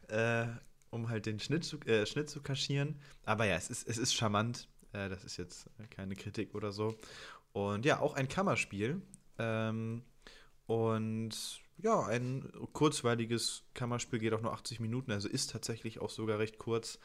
äh, 0.10 0.48
um 0.92 1.10
halt 1.10 1.26
den 1.26 1.40
Schnitt 1.40 1.64
zu, 1.64 1.80
äh, 1.82 2.06
Schnitt 2.06 2.30
zu 2.30 2.42
kaschieren. 2.42 3.00
Aber 3.26 3.46
ja, 3.46 3.56
es 3.56 3.70
ist, 3.70 3.88
es 3.88 3.98
ist 3.98 4.14
charmant. 4.14 4.68
Äh, 4.94 5.10
das 5.10 5.24
ist 5.24 5.38
jetzt 5.38 5.70
keine 5.90 6.16
Kritik 6.16 6.56
oder 6.56 6.72
so. 6.72 6.96
Und 7.54 7.86
ja, 7.86 8.00
auch 8.00 8.14
ein 8.14 8.28
Kammerspiel. 8.28 9.02
Ähm, 9.38 10.04
und 10.68 11.62
ja, 11.82 12.06
ein 12.06 12.52
kurzweiliges 12.74 13.64
Kammerspiel 13.74 14.20
geht 14.20 14.34
auch 14.34 14.42
nur 14.42 14.54
80 14.54 14.80
Minuten, 14.80 15.12
also 15.12 15.30
ist 15.30 15.52
tatsächlich 15.52 16.00
auch 16.00 16.10
sogar 16.10 16.40
recht 16.40 16.58
kurz. 16.58 17.00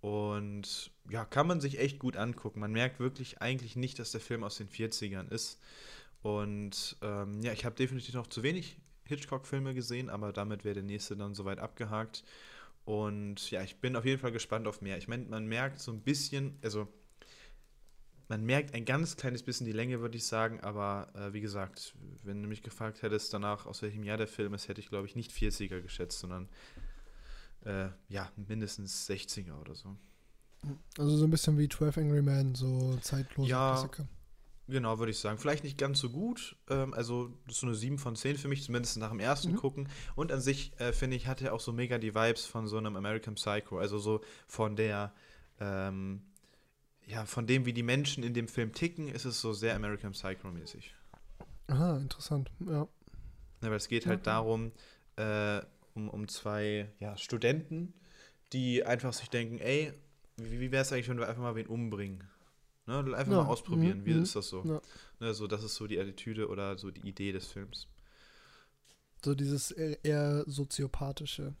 Und 0.00 0.90
ja, 1.08 1.24
kann 1.24 1.46
man 1.46 1.60
sich 1.60 1.78
echt 1.78 1.98
gut 1.98 2.16
angucken. 2.16 2.60
Man 2.60 2.72
merkt 2.72 3.00
wirklich 3.00 3.40
eigentlich 3.40 3.76
nicht, 3.76 3.98
dass 3.98 4.12
der 4.12 4.20
Film 4.20 4.44
aus 4.44 4.56
den 4.56 4.68
40ern 4.68 5.30
ist. 5.30 5.58
Und 6.22 6.96
ähm, 7.02 7.42
ja, 7.42 7.52
ich 7.52 7.64
habe 7.64 7.74
definitiv 7.74 8.14
noch 8.14 8.26
zu 8.26 8.42
wenig 8.42 8.76
Hitchcock-Filme 9.06 9.74
gesehen, 9.74 10.10
aber 10.10 10.32
damit 10.32 10.64
wäre 10.64 10.74
der 10.74 10.82
nächste 10.82 11.16
dann 11.16 11.34
soweit 11.34 11.58
abgehakt. 11.58 12.24
Und 12.84 13.50
ja, 13.50 13.62
ich 13.62 13.80
bin 13.80 13.96
auf 13.96 14.04
jeden 14.04 14.20
Fall 14.20 14.32
gespannt 14.32 14.66
auf 14.66 14.80
mehr. 14.80 14.98
Ich 14.98 15.08
meine, 15.08 15.24
man 15.24 15.46
merkt 15.46 15.80
so 15.80 15.90
ein 15.90 16.00
bisschen, 16.00 16.58
also 16.62 16.88
man 18.28 18.44
merkt 18.44 18.74
ein 18.74 18.84
ganz 18.84 19.16
kleines 19.16 19.42
bisschen 19.42 19.66
die 19.66 19.72
Länge, 19.72 20.00
würde 20.00 20.16
ich 20.16 20.24
sagen, 20.24 20.60
aber 20.60 21.08
äh, 21.14 21.32
wie 21.32 21.40
gesagt, 21.40 21.94
wenn 22.22 22.42
du 22.42 22.48
mich 22.48 22.62
gefragt 22.62 23.02
hättest 23.02 23.32
danach, 23.32 23.66
aus 23.66 23.82
welchem 23.82 24.02
Jahr 24.02 24.16
der 24.16 24.26
Film 24.26 24.54
ist, 24.54 24.68
hätte 24.68 24.80
ich, 24.80 24.88
glaube 24.88 25.06
ich, 25.06 25.16
nicht 25.16 25.32
40er 25.32 25.80
geschätzt, 25.80 26.20
sondern 26.20 26.48
äh, 27.64 27.88
ja, 28.08 28.30
mindestens 28.36 29.08
60er 29.08 29.58
oder 29.60 29.74
so. 29.74 29.96
Also 30.98 31.16
so 31.16 31.24
ein 31.24 31.30
bisschen 31.30 31.58
wie 31.58 31.68
12 31.68 31.98
Angry 31.98 32.22
Men, 32.22 32.54
so 32.54 32.96
zeitlose 33.02 33.50
ja, 33.50 33.72
Klassiker. 33.72 34.08
Genau, 34.66 34.98
würde 34.98 35.10
ich 35.10 35.18
sagen. 35.18 35.38
Vielleicht 35.38 35.64
nicht 35.64 35.76
ganz 35.76 35.98
so 35.98 36.08
gut. 36.08 36.56
Ähm, 36.70 36.94
also, 36.94 37.28
das 37.46 37.56
ist 37.56 37.60
so 37.60 37.66
eine 37.66 37.74
7 37.74 37.98
von 37.98 38.16
10 38.16 38.38
für 38.38 38.48
mich, 38.48 38.62
zumindest 38.62 38.96
nach 38.96 39.10
dem 39.10 39.20
ersten 39.20 39.52
mhm. 39.52 39.56
Gucken. 39.56 39.88
Und 40.14 40.32
an 40.32 40.40
sich, 40.40 40.72
äh, 40.80 40.92
finde 40.92 41.16
ich, 41.16 41.26
hat 41.26 41.42
er 41.42 41.52
auch 41.52 41.60
so 41.60 41.72
mega 41.72 41.98
die 41.98 42.14
Vibes 42.14 42.46
von 42.46 42.66
so 42.66 42.78
einem 42.78 42.96
American 42.96 43.34
Psycho. 43.34 43.78
Also 43.78 43.98
so 43.98 44.22
von 44.46 44.74
der, 44.76 45.12
ähm, 45.60 46.22
ja, 47.06 47.26
von 47.26 47.46
dem, 47.46 47.66
wie 47.66 47.74
die 47.74 47.82
Menschen 47.82 48.24
in 48.24 48.32
dem 48.32 48.48
Film 48.48 48.72
ticken, 48.72 49.08
ist 49.08 49.26
es 49.26 49.40
so 49.40 49.52
sehr 49.52 49.74
American 49.74 50.12
Psycho-mäßig. 50.12 50.94
Aha, 51.66 51.98
interessant, 51.98 52.50
ja. 52.60 52.88
ja 53.60 53.66
aber 53.66 53.76
es 53.76 53.88
geht 53.88 54.06
halt 54.06 54.20
okay. 54.20 54.30
darum, 54.30 54.72
äh, 55.16 55.60
um, 55.94 56.08
um 56.08 56.28
zwei 56.28 56.90
ja, 57.00 57.16
Studenten, 57.16 57.94
die 58.52 58.84
einfach 58.84 59.12
sich 59.12 59.28
denken, 59.28 59.58
ey, 59.58 59.92
wie, 60.36 60.60
wie 60.60 60.72
wäre 60.72 60.82
es 60.82 60.92
eigentlich, 60.92 61.08
wenn 61.08 61.18
wir 61.18 61.28
einfach 61.28 61.42
mal 61.42 61.54
wen 61.54 61.66
umbringen? 61.66 62.24
Ne? 62.86 62.98
Einfach 62.98 63.32
ja. 63.32 63.42
mal 63.42 63.46
ausprobieren, 63.46 64.00
mhm. 64.00 64.06
wie 64.06 64.14
mhm. 64.14 64.22
ist 64.22 64.36
das 64.36 64.48
so? 64.48 64.62
Ja. 64.64 64.80
Ne, 65.20 65.34
so? 65.34 65.46
Das 65.46 65.62
ist 65.62 65.74
so 65.74 65.86
die 65.86 65.98
Attitüde 65.98 66.48
oder 66.48 66.76
so 66.78 66.90
die 66.90 67.06
Idee 67.06 67.32
des 67.32 67.46
Films. 67.46 67.88
So 69.24 69.34
dieses 69.34 69.70
eher 69.70 70.44
soziopathische. 70.46 71.54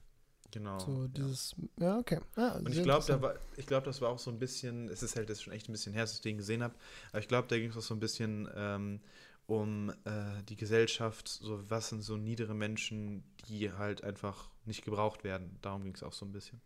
Genau. 0.50 0.78
So 0.78 1.08
dieses, 1.08 1.56
ja, 1.80 1.86
ja 1.86 1.98
okay. 1.98 2.20
Ja, 2.36 2.56
und 2.56 2.68
ich 2.68 2.82
glaube, 2.82 3.04
da 3.06 3.34
glaub, 3.66 3.84
das 3.84 4.00
war 4.00 4.10
auch 4.10 4.18
so 4.18 4.30
ein 4.30 4.38
bisschen, 4.38 4.88
es 4.88 5.02
ist 5.02 5.16
halt 5.16 5.28
das 5.30 5.42
schon 5.42 5.52
echt 5.52 5.68
ein 5.68 5.72
bisschen 5.72 5.94
her, 5.94 6.02
dass 6.02 6.14
ich 6.14 6.20
den 6.20 6.36
gesehen 6.36 6.62
habe, 6.62 6.74
aber 7.10 7.18
ich 7.18 7.28
glaube, 7.28 7.48
da 7.48 7.56
ging 7.56 7.70
es 7.70 7.76
auch 7.76 7.82
so 7.82 7.94
ein 7.94 8.00
bisschen 8.00 8.48
ähm, 8.54 9.00
um 9.46 9.90
äh, 10.04 10.42
die 10.48 10.56
Gesellschaft, 10.56 11.26
so 11.28 11.68
was 11.68 11.88
sind 11.88 12.02
so 12.02 12.16
niedere 12.16 12.54
Menschen, 12.54 13.24
die 13.48 13.72
halt 13.72 14.04
einfach 14.04 14.48
nicht 14.64 14.84
gebraucht 14.84 15.24
werden. 15.24 15.58
Darum 15.60 15.82
ging 15.82 15.94
es 15.94 16.02
auch 16.02 16.12
so 16.12 16.24
ein 16.24 16.32
bisschen. 16.32 16.60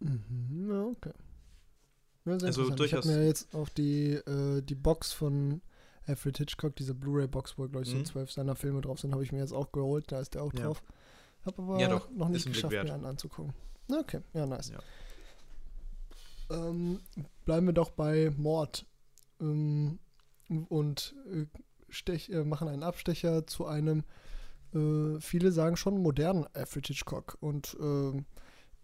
Mhm, 0.00 0.94
okay. 0.96 1.12
Ja, 2.24 2.32
also 2.32 2.70
durchaus. 2.70 3.04
Ich 3.04 3.10
habe 3.10 3.20
mir 3.20 3.26
jetzt 3.26 3.54
auch 3.54 3.68
die, 3.68 4.12
äh, 4.12 4.62
die 4.62 4.74
Box 4.74 5.12
von 5.12 5.60
Alfred 6.06 6.38
Hitchcock, 6.38 6.76
diese 6.76 6.94
Blu-ray-Box, 6.94 7.58
wo, 7.58 7.68
glaube 7.68 7.82
ich, 7.84 7.92
mhm. 7.92 7.98
so 7.98 8.04
zwölf 8.04 8.32
seiner 8.32 8.54
Filme 8.54 8.80
drauf 8.80 9.00
sind, 9.00 9.12
habe 9.12 9.24
ich 9.24 9.32
mir 9.32 9.38
jetzt 9.38 9.52
auch 9.52 9.72
geholt. 9.72 10.10
Da 10.10 10.20
ist 10.20 10.34
der 10.34 10.42
auch 10.42 10.52
ja. 10.54 10.64
drauf. 10.64 10.82
Habe 11.44 11.62
aber 11.62 11.80
ja, 11.80 11.88
doch, 11.88 12.10
noch 12.10 12.28
nicht 12.28 12.46
geschafft, 12.46 12.72
mir 12.72 12.92
einen 12.92 13.04
anzugucken. 13.04 13.52
Okay, 13.90 14.20
ja, 14.32 14.46
nice. 14.46 14.72
Ähm, 16.50 17.00
bleiben 17.44 17.66
wir 17.66 17.74
doch 17.74 17.90
bei 17.90 18.32
Mord. 18.36 18.86
Ähm, 19.40 19.98
und 20.68 21.14
äh, 21.30 21.46
stech, 21.88 22.30
äh, 22.30 22.44
machen 22.44 22.68
einen 22.68 22.82
Abstecher 22.82 23.46
zu 23.46 23.66
einem, 23.66 24.04
äh, 24.74 25.20
viele 25.20 25.52
sagen 25.52 25.76
schon 25.76 26.02
modernen 26.02 26.46
Alfred 26.54 26.86
Hitchcock. 26.86 27.36
Und 27.40 27.76
ähm, 27.80 28.24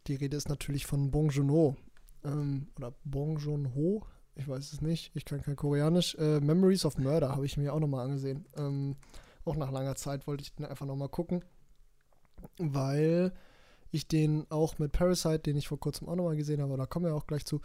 die 0.07 0.17
Rede 0.17 0.37
ist 0.37 0.49
natürlich 0.49 0.87
von 0.87 1.11
Bong 1.11 1.31
Joon-ho. 1.31 1.77
Ähm, 2.25 2.69
oder 2.77 2.95
Bong 3.05 3.39
Joon-ho, 3.39 4.05
ich 4.35 4.49
weiß 4.49 4.73
es 4.73 4.81
nicht, 4.81 5.11
ich 5.15 5.25
kann 5.25 5.43
kein 5.43 5.57
Koreanisch. 5.57 6.15
Äh, 6.17 6.41
Memories 6.41 6.85
of 6.85 6.99
Murder 6.99 7.31
habe 7.35 7.47
ich 7.47 7.57
mir 7.57 7.75
auch 7.75 7.81
nochmal 7.81 8.05
angesehen. 8.05 8.47
Ähm, 8.57 8.97
auch 9.45 9.57
nach 9.57 9.71
langer 9.71 9.97
Zeit 9.97 10.27
wollte 10.27 10.43
ich 10.43 10.55
den 10.55 10.67
einfach 10.67 10.87
nochmal 10.87 11.09
gucken 11.09 11.43
weil 12.59 13.33
ich 13.91 14.07
den 14.07 14.47
auch 14.51 14.79
mit 14.79 14.93
Parasite, 14.93 15.41
den 15.41 15.57
ich 15.57 15.69
vor 15.69 15.81
kurzem 15.81 16.09
auch 16.09 16.17
nochmal 16.17 16.37
gesehen 16.37 16.63
habe, 16.63 16.77
da 16.77 16.87
kommen 16.87 17.07
wir 17.07 17.15
auch 17.15 17.27
gleich 17.27 17.45
zu, 17.45 17.61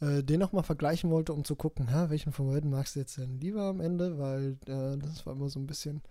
äh, 0.00 0.22
den 0.22 0.40
nochmal 0.40 0.64
vergleichen 0.64 1.10
wollte, 1.10 1.32
um 1.32 1.44
zu 1.44 1.56
gucken, 1.56 1.92
ha, 1.92 2.10
welchen 2.10 2.32
von 2.32 2.48
beiden 2.48 2.70
magst 2.70 2.94
du 2.94 3.00
jetzt 3.00 3.16
denn 3.16 3.38
lieber 3.40 3.62
am 3.62 3.80
Ende, 3.80 4.18
weil 4.18 4.58
äh, 4.66 4.98
das 4.98 5.24
war 5.26 5.34
immer 5.34 5.48
so 5.48 5.58
ein 5.58 5.66
bisschen 5.66 6.02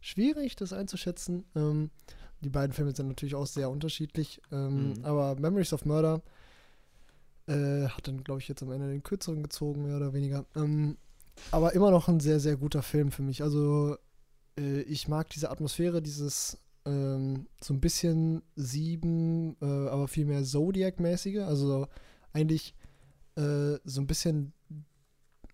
schwierig, 0.00 0.56
das 0.56 0.72
einzuschätzen. 0.72 1.44
Ähm, 1.54 1.90
die 2.42 2.50
beiden 2.50 2.74
Filme 2.74 2.94
sind 2.94 3.08
natürlich 3.08 3.34
auch 3.34 3.46
sehr 3.46 3.70
unterschiedlich, 3.70 4.42
ähm, 4.52 4.90
mhm. 4.90 5.04
aber 5.04 5.36
Memories 5.36 5.72
of 5.72 5.86
Murder 5.86 6.22
äh, 7.46 7.88
hat 7.88 8.08
dann, 8.08 8.24
glaube 8.24 8.40
ich, 8.40 8.48
jetzt 8.48 8.62
am 8.62 8.72
Ende 8.72 8.88
den 8.88 9.02
kürzeren 9.02 9.42
gezogen, 9.42 9.84
mehr 9.84 9.96
oder 9.96 10.12
weniger. 10.12 10.44
Ähm, 10.54 10.96
aber 11.50 11.74
immer 11.74 11.90
noch 11.90 12.08
ein 12.08 12.20
sehr, 12.20 12.40
sehr 12.40 12.56
guter 12.56 12.82
Film 12.82 13.10
für 13.10 13.22
mich. 13.22 13.42
Also 13.42 13.96
äh, 14.58 14.80
ich 14.82 15.08
mag 15.08 15.30
diese 15.30 15.50
Atmosphäre, 15.50 16.02
dieses 16.02 16.58
ähm, 16.84 17.46
so 17.60 17.74
ein 17.74 17.80
bisschen 17.80 18.42
sieben, 18.54 19.56
äh, 19.60 19.88
aber 19.88 20.08
viel 20.08 20.24
mehr 20.24 20.44
Zodiac-mäßige. 20.44 21.40
Also 21.40 21.88
eigentlich 22.32 22.74
äh, 23.36 23.78
so 23.84 24.00
ein 24.00 24.06
bisschen, 24.06 24.52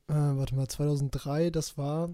äh, 0.08 0.14
warte 0.14 0.54
mal, 0.54 0.68
2003, 0.68 1.50
das 1.50 1.76
war 1.76 2.10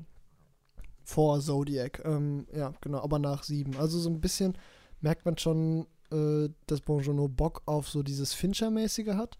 vor 1.04 1.40
Zodiac. 1.40 2.02
Ähm, 2.04 2.46
ja, 2.54 2.72
genau, 2.80 3.02
aber 3.02 3.18
nach 3.18 3.42
sieben. 3.42 3.76
Also 3.76 3.98
so 3.98 4.10
ein 4.10 4.20
bisschen 4.20 4.56
merkt 5.00 5.24
man 5.24 5.38
schon, 5.38 5.86
äh, 6.10 6.48
dass 6.66 6.80
Bonjourno 6.80 7.28
Bock 7.28 7.62
auf 7.66 7.88
so 7.88 8.02
dieses 8.02 8.34
Fincher-mäßige 8.34 9.14
hat. 9.14 9.38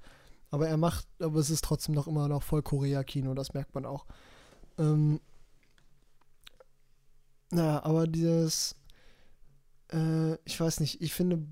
Aber 0.51 0.69
er 0.69 0.77
macht, 0.77 1.07
aber 1.19 1.39
es 1.41 1.51
ist 1.51 1.65
trotzdem 1.65 1.95
noch 1.95 2.07
immer 2.07 2.29
noch 2.29 2.43
voll 2.43 2.63
Korea-Kino, 2.63 3.35
das 3.35 3.55
merkt 3.55 3.75
man 3.75 3.85
auch. 3.85 4.07
Ähm, 4.79 5.21
naja, 7.51 7.83
aber 7.83 8.07
dieses, 8.07 8.77
äh, 9.93 10.35
ich 10.45 10.59
weiß 10.61 10.81
nicht, 10.81 11.01
ich 11.01 11.15
finde, 11.15 11.47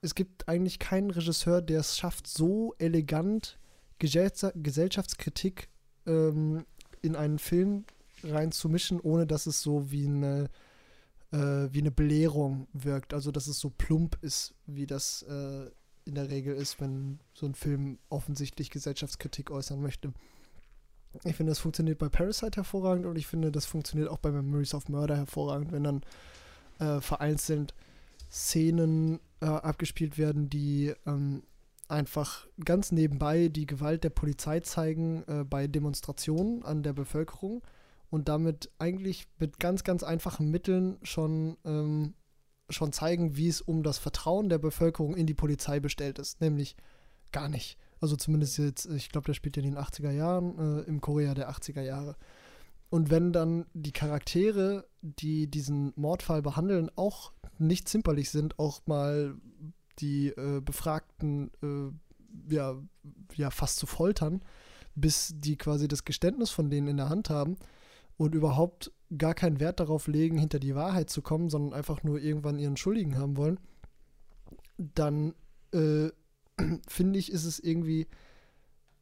es 0.00 0.14
gibt 0.14 0.48
eigentlich 0.48 0.78
keinen 0.78 1.10
Regisseur, 1.10 1.62
der 1.62 1.80
es 1.80 1.96
schafft, 1.96 2.26
so 2.26 2.74
elegant 2.78 3.58
Gesellschaftskritik 3.98 5.68
ähm, 6.06 6.64
in 7.02 7.16
einen 7.16 7.38
Film 7.38 7.84
reinzumischen, 8.22 9.00
ohne 9.00 9.26
dass 9.26 9.46
es 9.46 9.60
so 9.62 9.90
wie 9.90 10.06
eine, 10.06 10.50
äh, 11.32 11.68
wie 11.72 11.80
eine 11.80 11.90
Belehrung 11.90 12.68
wirkt. 12.72 13.14
Also, 13.14 13.32
dass 13.32 13.46
es 13.46 13.58
so 13.58 13.70
plump 13.70 14.18
ist, 14.22 14.54
wie 14.66 14.86
das 14.86 15.22
äh, 15.22 15.70
in 16.06 16.14
der 16.14 16.30
Regel 16.30 16.54
ist, 16.54 16.80
wenn 16.80 17.18
so 17.34 17.46
ein 17.46 17.54
Film 17.54 17.98
offensichtlich 18.08 18.70
Gesellschaftskritik 18.70 19.50
äußern 19.50 19.80
möchte. 19.80 20.12
Ich 21.24 21.36
finde, 21.36 21.50
das 21.50 21.58
funktioniert 21.58 21.98
bei 21.98 22.08
Parasite 22.08 22.56
hervorragend 22.56 23.06
und 23.06 23.16
ich 23.16 23.26
finde, 23.26 23.50
das 23.50 23.66
funktioniert 23.66 24.08
auch 24.10 24.18
bei 24.18 24.30
Memories 24.30 24.74
of 24.74 24.88
Murder 24.88 25.16
hervorragend, 25.16 25.72
wenn 25.72 25.84
dann 25.84 26.02
äh, 26.78 27.00
vereinzelt 27.00 27.74
Szenen 28.30 29.20
äh, 29.40 29.46
abgespielt 29.46 30.18
werden, 30.18 30.50
die 30.50 30.92
ähm, 31.06 31.42
einfach 31.88 32.46
ganz 32.64 32.92
nebenbei 32.92 33.48
die 33.48 33.66
Gewalt 33.66 34.04
der 34.04 34.10
Polizei 34.10 34.60
zeigen 34.60 35.24
äh, 35.26 35.44
bei 35.44 35.66
Demonstrationen 35.66 36.62
an 36.64 36.82
der 36.82 36.92
Bevölkerung 36.92 37.62
und 38.10 38.28
damit 38.28 38.70
eigentlich 38.78 39.26
mit 39.38 39.58
ganz, 39.58 39.84
ganz 39.84 40.02
einfachen 40.02 40.50
Mitteln 40.50 40.98
schon, 41.02 41.56
ähm, 41.64 42.14
schon 42.68 42.92
zeigen, 42.92 43.36
wie 43.36 43.48
es 43.48 43.60
um 43.60 43.82
das 43.82 43.98
Vertrauen 43.98 44.48
der 44.48 44.58
Bevölkerung 44.58 45.16
in 45.16 45.26
die 45.26 45.34
Polizei 45.34 45.80
bestellt 45.80 46.18
ist. 46.18 46.40
Nämlich 46.40 46.76
gar 47.32 47.48
nicht. 47.48 47.78
Also 48.00 48.16
zumindest 48.16 48.58
jetzt, 48.58 48.86
ich 48.86 49.08
glaube, 49.10 49.26
der 49.26 49.34
spielt 49.34 49.56
ja 49.56 49.62
in 49.62 49.74
den 49.74 49.82
80er 49.82 50.10
Jahren, 50.10 50.58
äh, 50.58 50.82
im 50.82 51.00
Korea 51.00 51.34
der 51.34 51.50
80er 51.50 51.82
Jahre. 51.82 52.16
Und 52.90 53.10
wenn 53.10 53.32
dann 53.32 53.66
die 53.74 53.92
Charaktere, 53.92 54.86
die 55.00 55.50
diesen 55.50 55.92
Mordfall 55.96 56.42
behandeln, 56.42 56.90
auch 56.94 57.32
nicht 57.58 57.88
zimperlich 57.88 58.30
sind, 58.30 58.58
auch 58.58 58.82
mal 58.86 59.34
die 59.98 60.28
äh, 60.28 60.60
Befragten 60.60 61.50
äh, 61.62 62.54
ja, 62.54 62.76
ja 63.34 63.50
fast 63.50 63.78
zu 63.78 63.86
foltern, 63.86 64.42
bis 64.94 65.34
die 65.36 65.56
quasi 65.56 65.88
das 65.88 66.04
Geständnis 66.04 66.50
von 66.50 66.70
denen 66.70 66.88
in 66.88 66.96
der 66.96 67.08
Hand 67.08 67.30
haben 67.30 67.56
und 68.16 68.34
überhaupt 68.34 68.92
gar 69.16 69.34
keinen 69.34 69.60
Wert 69.60 69.80
darauf 69.80 70.06
legen, 70.06 70.38
hinter 70.38 70.58
die 70.58 70.74
Wahrheit 70.74 71.10
zu 71.10 71.22
kommen, 71.22 71.48
sondern 71.48 71.74
einfach 71.74 72.02
nur 72.02 72.20
irgendwann 72.20 72.58
ihren 72.58 72.76
Schuldigen 72.76 73.18
haben 73.18 73.36
wollen, 73.36 73.60
dann 74.78 75.34
äh, 75.72 76.08
finde 76.88 77.18
ich, 77.18 77.30
ist 77.30 77.44
es 77.44 77.58
irgendwie 77.58 78.06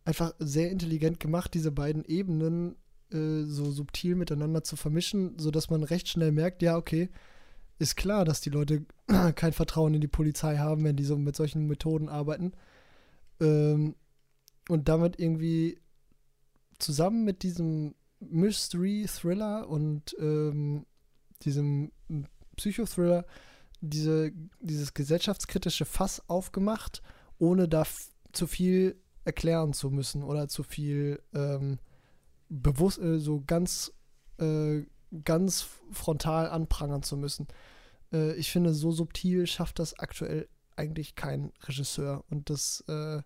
einfach 0.04 0.34
sehr 0.38 0.70
intelligent 0.70 1.20
gemacht, 1.20 1.54
diese 1.54 1.72
beiden 1.72 2.04
Ebenen 2.04 2.76
äh, 3.10 3.44
so 3.44 3.70
subtil 3.70 4.16
miteinander 4.16 4.62
zu 4.62 4.76
vermischen, 4.76 5.38
sodass 5.38 5.70
man 5.70 5.82
recht 5.82 6.08
schnell 6.08 6.32
merkt, 6.32 6.62
ja, 6.62 6.76
okay, 6.76 7.08
ist 7.78 7.96
klar, 7.96 8.24
dass 8.24 8.40
die 8.40 8.50
Leute 8.50 8.84
kein 9.34 9.52
Vertrauen 9.52 9.94
in 9.94 10.00
die 10.00 10.08
Polizei 10.08 10.58
haben, 10.58 10.84
wenn 10.84 10.96
die 10.96 11.04
so 11.04 11.16
mit 11.16 11.36
solchen 11.36 11.66
Methoden 11.66 12.08
arbeiten. 12.08 12.52
Ähm, 13.40 13.94
und 14.68 14.88
damit 14.88 15.18
irgendwie 15.18 15.78
zusammen 16.78 17.24
mit 17.24 17.42
diesem 17.42 17.94
Mystery-Thriller 18.30 19.68
und 19.68 20.16
ähm, 20.18 20.86
diesem 21.42 21.92
Psychothriller 22.56 23.24
diese, 23.80 24.32
dieses 24.60 24.94
gesellschaftskritische 24.94 25.84
Fass 25.84 26.22
aufgemacht, 26.28 27.02
ohne 27.38 27.68
da 27.68 27.84
zu 28.32 28.46
viel 28.46 28.96
erklären 29.24 29.72
zu 29.72 29.90
müssen 29.90 30.22
oder 30.22 30.48
zu 30.48 30.62
viel 30.62 31.22
ähm, 31.34 31.78
bewusst, 32.48 32.98
äh, 32.98 33.18
so 33.18 33.42
ganz, 33.46 33.92
äh, 34.38 34.82
ganz 35.24 35.66
frontal 35.92 36.48
anprangern 36.48 37.02
zu 37.02 37.16
müssen. 37.16 37.46
Äh, 38.12 38.34
ich 38.34 38.50
finde, 38.50 38.74
so 38.74 38.90
subtil 38.90 39.46
schafft 39.46 39.78
das 39.78 39.98
aktuell 39.98 40.48
eigentlich 40.76 41.14
kein 41.14 41.52
Regisseur. 41.66 42.24
Und 42.30 42.50
das 42.50 42.84
äh, 42.88 43.22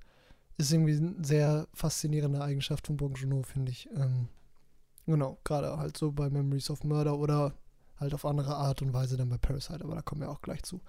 ist 0.56 0.72
irgendwie 0.72 0.96
eine 0.96 1.24
sehr 1.24 1.68
faszinierende 1.72 2.42
Eigenschaft 2.42 2.86
von 2.86 2.96
Bong 2.96 3.14
Joon-ho, 3.14 3.42
finde 3.42 3.72
ich. 3.72 3.88
Ähm, 3.94 4.28
genau, 5.12 5.38
gerade 5.44 5.76
halt 5.78 5.96
so 5.96 6.12
bei 6.12 6.28
Memories 6.28 6.70
of 6.70 6.84
Murder 6.84 7.18
oder 7.18 7.54
halt 7.98 8.14
auf 8.14 8.24
andere 8.24 8.54
Art 8.54 8.82
und 8.82 8.92
Weise 8.92 9.16
dann 9.16 9.28
bei 9.28 9.38
Parasite, 9.38 9.82
aber 9.82 9.96
da 9.96 10.02
kommen 10.02 10.20
wir 10.20 10.30
auch 10.30 10.42
gleich 10.42 10.62
zu. 10.62 10.80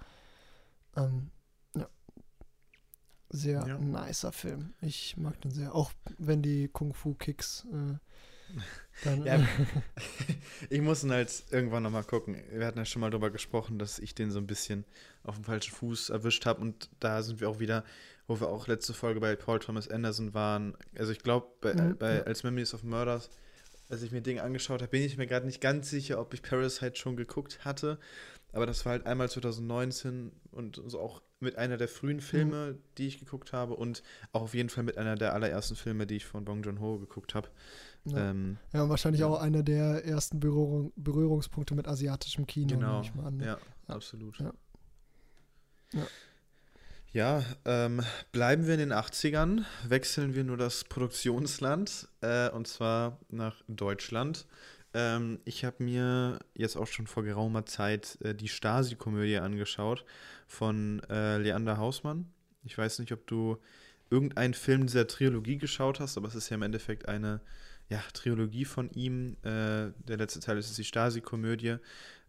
Ähm, 0.96 1.30
ja. 1.74 1.88
Sehr 3.30 3.66
ja. 3.66 3.78
nicer 3.78 4.32
Film. 4.32 4.74
Ich 4.80 5.16
mag 5.16 5.40
den 5.40 5.50
sehr. 5.50 5.74
Auch 5.74 5.92
wenn 6.18 6.42
die 6.42 6.68
Kung-Fu-Kicks 6.68 7.66
äh, 7.72 8.54
dann. 9.04 9.24
ja, 9.24 9.40
ich 10.70 10.80
muss 10.80 11.02
ihn 11.02 11.12
halt 11.12 11.44
irgendwann 11.50 11.82
nochmal 11.82 12.04
gucken. 12.04 12.36
Wir 12.50 12.66
hatten 12.66 12.78
ja 12.78 12.84
schon 12.84 13.00
mal 13.00 13.10
darüber 13.10 13.30
gesprochen, 13.30 13.78
dass 13.78 13.98
ich 13.98 14.14
den 14.14 14.30
so 14.30 14.38
ein 14.38 14.46
bisschen 14.46 14.84
auf 15.22 15.36
dem 15.36 15.44
falschen 15.44 15.74
Fuß 15.74 16.10
erwischt 16.10 16.46
habe 16.46 16.60
und 16.60 16.90
da 17.00 17.22
sind 17.22 17.40
wir 17.40 17.48
auch 17.48 17.58
wieder, 17.58 17.84
wo 18.26 18.38
wir 18.40 18.48
auch 18.48 18.66
letzte 18.66 18.92
Folge 18.92 19.20
bei 19.20 19.34
Paul 19.36 19.60
Thomas 19.60 19.88
Anderson 19.88 20.34
waren. 20.34 20.76
Also 20.98 21.12
ich 21.12 21.20
glaube, 21.20 21.46
bei, 21.60 21.74
mhm, 21.74 21.96
bei 21.96 22.16
ja. 22.16 22.22
als 22.22 22.42
Memories 22.42 22.74
of 22.74 22.82
Murders 22.82 23.30
als 23.90 24.02
ich 24.02 24.12
mir 24.12 24.22
Dinge 24.22 24.42
angeschaut 24.42 24.82
habe, 24.82 24.90
bin 24.90 25.02
ich 25.02 25.16
mir 25.16 25.26
gerade 25.26 25.46
nicht 25.46 25.60
ganz 25.60 25.90
sicher, 25.90 26.20
ob 26.20 26.32
ich 26.34 26.42
Parasite 26.42 26.96
schon 26.96 27.16
geguckt 27.16 27.64
hatte. 27.64 27.98
Aber 28.52 28.66
das 28.66 28.84
war 28.84 28.92
halt 28.92 29.06
einmal 29.06 29.28
2019 29.28 30.32
und 30.50 30.82
so 30.86 31.00
auch 31.00 31.22
mit 31.38 31.56
einer 31.56 31.76
der 31.76 31.88
frühen 31.88 32.20
Filme, 32.20 32.72
mhm. 32.72 32.78
die 32.98 33.06
ich 33.06 33.18
geguckt 33.18 33.52
habe 33.52 33.74
und 33.74 34.02
auch 34.32 34.42
auf 34.42 34.54
jeden 34.54 34.68
Fall 34.68 34.84
mit 34.84 34.98
einer 34.98 35.14
der 35.14 35.34
allerersten 35.34 35.76
Filme, 35.76 36.06
die 36.06 36.16
ich 36.16 36.26
von 36.26 36.44
Bong 36.44 36.62
Joon-ho 36.62 36.98
geguckt 36.98 37.34
habe. 37.34 37.48
Ja. 38.04 38.30
Ähm, 38.30 38.58
ja, 38.72 38.82
und 38.82 38.90
wahrscheinlich 38.90 39.20
ja. 39.20 39.26
auch 39.26 39.40
einer 39.40 39.62
der 39.62 40.04
ersten 40.04 40.40
Berührung, 40.40 40.92
Berührungspunkte 40.96 41.74
mit 41.74 41.86
asiatischem 41.86 42.46
Kino, 42.46 42.74
genau. 42.74 43.00
ich 43.02 43.14
mal 43.14 43.26
an. 43.26 43.36
Ne? 43.38 43.46
Ja, 43.46 43.58
absolut. 43.86 44.38
Ja. 44.38 44.52
Ja. 47.12 47.44
Ähm, 47.64 48.02
bleiben 48.32 48.66
wir 48.66 48.74
in 48.74 48.80
den 48.80 48.92
80ern, 48.92 49.64
wechseln 49.86 50.34
wir 50.34 50.44
nur 50.44 50.56
das 50.56 50.84
Produktionsland 50.84 52.08
äh, 52.20 52.50
und 52.50 52.68
zwar 52.68 53.18
nach 53.28 53.62
Deutschland. 53.68 54.46
Ähm, 54.92 55.38
ich 55.44 55.64
habe 55.64 55.82
mir 55.82 56.38
jetzt 56.54 56.76
auch 56.76 56.86
schon 56.86 57.06
vor 57.06 57.22
geraumer 57.22 57.66
Zeit 57.66 58.18
äh, 58.22 58.34
die 58.34 58.48
Stasi-Komödie 58.48 59.38
angeschaut 59.38 60.04
von 60.46 61.00
äh, 61.08 61.38
Leander 61.38 61.78
Hausmann. 61.78 62.32
Ich 62.64 62.76
weiß 62.76 62.98
nicht, 62.98 63.12
ob 63.12 63.26
du 63.26 63.58
irgendeinen 64.10 64.54
Film 64.54 64.86
dieser 64.86 65.06
Trilogie 65.06 65.58
geschaut 65.58 66.00
hast, 66.00 66.16
aber 66.16 66.28
es 66.28 66.34
ist 66.34 66.50
ja 66.50 66.56
im 66.56 66.62
Endeffekt 66.62 67.08
eine 67.08 67.40
ja, 67.88 68.02
Trilogie 68.12 68.64
von 68.64 68.90
ihm. 68.90 69.36
Äh, 69.42 69.92
der 70.06 70.16
letzte 70.16 70.40
Teil 70.40 70.58
ist 70.58 70.76
die 70.76 70.84
Stasi-Komödie. 70.84 71.76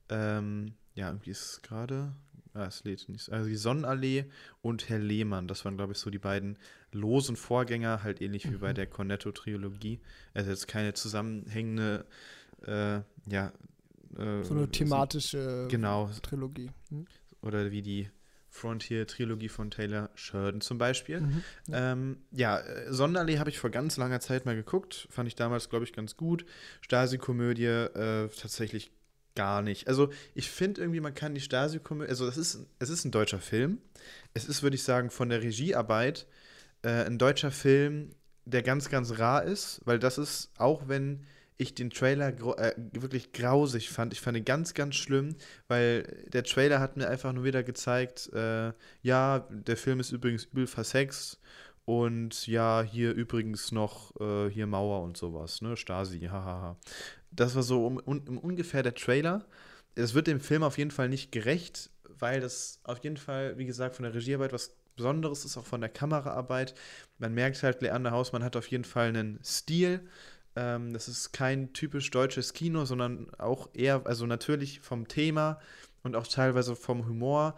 Ähm, 0.10 0.74
ja, 0.94 1.08
irgendwie 1.08 1.32
ist 1.32 1.42
es 1.42 1.62
gerade, 1.62 2.14
Ah, 2.54 2.66
es 2.66 2.84
lädt 2.84 3.08
nicht. 3.08 3.32
Also 3.32 3.48
die 3.48 3.56
Sonnenallee 3.56 4.26
und 4.62 4.90
Herr 4.90 5.00
Lehmann, 5.00 5.48
das 5.48 5.64
waren, 5.64 5.78
glaube 5.78 5.94
ich, 5.94 6.00
so 6.00 6.10
die 6.10 6.20
beiden 6.20 6.58
losen 6.92 7.38
Vorgänger, 7.38 8.04
halt 8.04 8.22
ähnlich 8.22 8.46
mhm. 8.46 8.54
wie 8.54 8.58
bei 8.58 8.70
mhm. 8.72 8.76
der 8.76 8.88
Cornetto-Trilogie. 8.88 10.00
Also 10.34 10.50
jetzt 10.50 10.68
keine 10.68 10.94
zusammenhängende, 10.94 12.06
äh, 12.66 13.00
ja. 13.32 13.54
Äh, 14.18 14.44
so 14.44 14.54
eine 14.54 14.70
thematische 14.70 15.64
so, 15.64 15.68
genau, 15.70 16.10
Trilogie. 16.22 16.72
Mhm. 16.90 17.06
Oder 17.42 17.72
wie 17.72 17.82
die 17.82 18.10
Frontier-Trilogie 18.50 19.48
von 19.48 19.72
Taylor 19.72 20.10
Sheridan 20.16 20.60
zum 20.60 20.78
Beispiel. 20.78 21.22
Mhm, 21.22 21.44
ja, 21.68 21.92
ähm, 21.94 22.18
ja 22.32 22.60
äh, 22.60 22.92
Sonnenallee 22.94 23.40
habe 23.40 23.50
ich 23.50 23.60
vor 23.60 23.70
ganz 23.70 23.96
langer 23.96 24.20
Zeit 24.20 24.46
mal 24.46 24.56
geguckt. 24.56 25.08
Fand 25.10 25.28
ich 25.30 25.36
damals, 25.36 25.70
glaube 25.70 25.86
ich, 25.86 25.94
ganz 25.94 26.18
gut. 26.18 26.46
Stasi-Komödie 26.82 27.64
äh, 27.64 28.28
tatsächlich 28.28 28.92
gar 29.36 29.62
nicht. 29.62 29.88
Also 29.88 30.10
ich 30.36 30.50
finde 30.50 30.82
irgendwie, 30.82 31.00
man 31.00 31.14
kann 31.14 31.36
die 31.36 31.42
Stasi-Komödie, 31.42 32.10
also 32.10 32.28
es 32.28 32.38
ist, 32.38 32.66
es 32.80 32.90
ist 32.90 33.06
ein 33.06 33.12
deutscher 33.12 33.40
Film. 33.40 33.80
Es 34.34 34.46
ist, 34.46 34.64
würde 34.64 34.76
ich 34.76 34.84
sagen, 34.84 35.10
von 35.10 35.30
der 35.30 35.42
Regiearbeit 35.42 36.28
äh, 36.84 37.06
ein 37.06 37.18
deutscher 37.18 37.52
Film, 37.52 38.16
der 38.46 38.64
ganz, 38.64 38.90
ganz 38.90 39.20
rar 39.20 39.44
ist, 39.44 39.82
weil 39.86 40.00
das 40.00 40.18
ist, 40.18 40.52
auch 40.58 40.88
wenn 40.88 41.26
ich 41.58 41.76
den 41.76 41.92
Trailer 41.92 42.30
äh, 42.58 42.74
wirklich 42.94 43.34
grausig 43.34 43.92
fand. 43.92 44.14
Ich 44.14 44.22
fand 44.22 44.36
ihn 44.36 44.46
ganz, 44.46 44.74
ganz 44.74 44.96
schlimm, 44.96 45.36
weil 45.68 46.26
der 46.34 46.44
Trailer 46.44 46.80
hat 46.80 46.98
mir 46.98 47.08
einfach 47.08 47.34
nur 47.34 47.44
wieder 47.44 47.62
gezeigt, 47.62 48.32
äh, 48.34 48.74
ja, 49.04 49.48
der 49.50 49.78
Film 49.78 50.00
ist 50.00 50.12
übrigens 50.12 50.46
übel 50.46 50.66
versext 50.66 51.40
und 51.86 52.48
ja, 52.48 52.82
hier 52.82 53.14
übrigens 53.14 53.72
noch 53.72 54.20
äh, 54.20 54.50
hier 54.50 54.66
Mauer 54.66 55.04
und 55.04 55.18
sowas, 55.18 55.62
ne, 55.62 55.78
Stasi, 55.78 56.22
hahaha 56.22 56.78
das 57.32 57.56
war 57.56 57.64
so 57.64 57.86
um, 57.86 57.98
um, 57.98 58.38
ungefähr 58.38 58.84
der 58.84 58.96
Trailer. 58.96 59.46
Es 59.96 60.14
wird 60.14 60.28
dem 60.28 60.40
Film 60.40 60.64
auf 60.64 60.78
jeden 60.78 60.92
Fall 60.92 61.10
nicht 61.10 61.32
gerecht, 61.32 61.90
weil 62.20 62.40
das 62.40 62.80
auf 62.84 63.00
jeden 63.04 63.18
Fall, 63.18 63.58
wie 63.58 63.66
gesagt, 63.66 63.96
von 63.96 64.04
der 64.04 64.14
Regiearbeit 64.14 64.54
was 64.54 64.76
Besonderes 64.96 65.46
ist, 65.46 65.58
auch 65.58 65.66
von 65.66 65.82
der 65.82 65.90
Kameraarbeit. 65.90 66.76
Man 67.18 67.34
merkt 67.34 67.64
halt, 67.64 67.82
Leander 67.82 68.12
Hausmann 68.12 68.44
hat 68.44 68.56
auf 68.56 68.68
jeden 68.68 68.84
Fall 68.84 69.10
einen 69.10 69.40
Stil. 69.44 70.02
Ähm, 70.56 70.94
das 70.94 71.08
ist 71.08 71.32
kein 71.32 71.74
typisch 71.74 72.12
deutsches 72.12 72.54
Kino, 72.54 72.86
sondern 72.86 73.34
auch 73.38 73.70
eher, 73.74 74.02
also 74.06 74.26
natürlich 74.26 74.82
vom 74.82 75.08
Thema 75.08 75.60
und 76.04 76.16
auch 76.16 76.28
teilweise 76.28 76.76
vom 76.76 77.08
Humor 77.08 77.56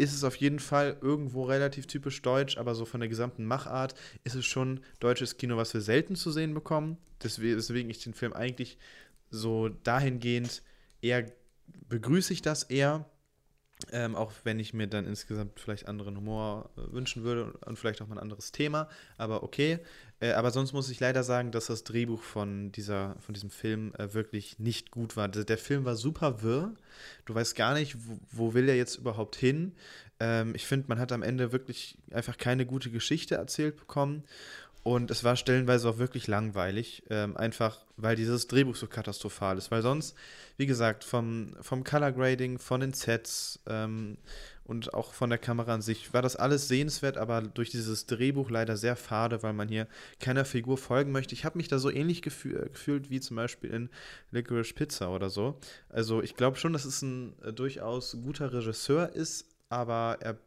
ist 0.00 0.14
es 0.14 0.24
auf 0.24 0.36
jeden 0.36 0.58
Fall 0.58 0.96
irgendwo 1.02 1.44
relativ 1.44 1.86
typisch 1.86 2.22
deutsch, 2.22 2.56
aber 2.56 2.74
so 2.74 2.86
von 2.86 3.00
der 3.00 3.08
gesamten 3.08 3.44
Machart 3.44 3.94
ist 4.24 4.34
es 4.34 4.46
schon 4.46 4.80
deutsches 4.98 5.36
Kino, 5.36 5.56
was 5.56 5.74
wir 5.74 5.82
selten 5.82 6.16
zu 6.16 6.30
sehen 6.30 6.54
bekommen. 6.54 6.96
Deswegen 7.22 7.90
ich 7.90 8.02
den 8.02 8.14
Film 8.14 8.32
eigentlich 8.32 8.78
so 9.30 9.68
dahingehend 9.68 10.62
eher 11.02 11.30
begrüße 11.88 12.32
ich 12.32 12.40
das 12.40 12.62
eher, 12.62 13.08
ähm, 13.92 14.14
auch 14.14 14.32
wenn 14.44 14.58
ich 14.58 14.74
mir 14.74 14.86
dann 14.86 15.06
insgesamt 15.06 15.58
vielleicht 15.58 15.88
anderen 15.88 16.16
Humor 16.16 16.70
äh, 16.76 16.92
wünschen 16.92 17.24
würde 17.24 17.52
und 17.66 17.78
vielleicht 17.78 18.02
auch 18.02 18.08
mal 18.08 18.16
ein 18.16 18.22
anderes 18.22 18.52
Thema. 18.52 18.88
Aber 19.18 19.42
okay. 19.42 19.78
Äh, 20.20 20.32
aber 20.32 20.50
sonst 20.50 20.72
muss 20.72 20.90
ich 20.90 21.00
leider 21.00 21.22
sagen, 21.22 21.50
dass 21.50 21.66
das 21.66 21.84
Drehbuch 21.84 22.22
von, 22.22 22.72
dieser, 22.72 23.16
von 23.20 23.34
diesem 23.34 23.50
Film 23.50 23.92
äh, 23.98 24.12
wirklich 24.12 24.58
nicht 24.58 24.90
gut 24.90 25.16
war. 25.16 25.28
Der, 25.28 25.44
der, 25.44 25.58
Film 25.58 25.84
war 25.84 25.96
super 25.96 26.42
wirr. 26.42 26.74
Du 27.24 27.34
weißt 27.34 27.56
gar 27.56 27.74
nicht, 27.74 27.96
wo, 28.06 28.18
wo 28.30 28.54
will 28.54 28.68
er 28.68 28.76
jetzt 28.76 28.96
überhaupt 28.96 29.36
hin. 29.36 29.72
Ähm, 30.20 30.54
ich 30.54 30.66
finde, 30.66 30.88
man 30.88 30.98
hat 30.98 31.12
am 31.12 31.22
Ende 31.22 31.52
wirklich 31.52 31.96
einfach 32.12 32.36
keine 32.36 32.66
gute 32.66 32.90
Geschichte 32.90 33.36
erzählt 33.36 33.76
bekommen. 33.76 34.24
Und 34.82 35.10
es 35.10 35.24
war 35.24 35.36
stellenweise 35.36 35.90
auch 35.90 35.98
wirklich 35.98 36.26
langweilig, 36.26 37.02
ähm, 37.10 37.36
einfach 37.36 37.84
weil 37.96 38.16
dieses 38.16 38.46
Drehbuch 38.46 38.76
so 38.76 38.86
katastrophal 38.86 39.58
ist. 39.58 39.70
Weil 39.70 39.82
sonst, 39.82 40.16
wie 40.56 40.66
gesagt, 40.66 41.04
vom, 41.04 41.54
vom 41.60 41.84
Color 41.84 42.12
Grading, 42.12 42.58
von 42.58 42.80
den 42.80 42.94
Sets 42.94 43.60
ähm, 43.66 44.16
und 44.64 44.94
auch 44.94 45.12
von 45.12 45.28
der 45.28 45.38
Kamera 45.38 45.74
an 45.74 45.82
sich 45.82 46.14
war 46.14 46.22
das 46.22 46.36
alles 46.36 46.68
sehenswert, 46.68 47.18
aber 47.18 47.42
durch 47.42 47.70
dieses 47.70 48.06
Drehbuch 48.06 48.50
leider 48.50 48.78
sehr 48.78 48.96
fade, 48.96 49.42
weil 49.42 49.52
man 49.52 49.68
hier 49.68 49.86
keiner 50.18 50.46
Figur 50.46 50.78
folgen 50.78 51.12
möchte. 51.12 51.34
Ich 51.34 51.44
habe 51.44 51.58
mich 51.58 51.68
da 51.68 51.78
so 51.78 51.90
ähnlich 51.90 52.22
gefühl, 52.22 52.70
gefühlt 52.72 53.10
wie 53.10 53.20
zum 53.20 53.36
Beispiel 53.36 53.70
in 53.70 53.90
Licorice 54.30 54.72
Pizza 54.72 55.10
oder 55.10 55.28
so. 55.28 55.58
Also 55.90 56.22
ich 56.22 56.36
glaube 56.36 56.56
schon, 56.56 56.72
dass 56.72 56.86
es 56.86 57.02
ein 57.02 57.34
äh, 57.42 57.52
durchaus 57.52 58.16
guter 58.22 58.52
Regisseur 58.52 59.10
ist, 59.14 59.46
aber 59.68 60.18
er 60.20 60.38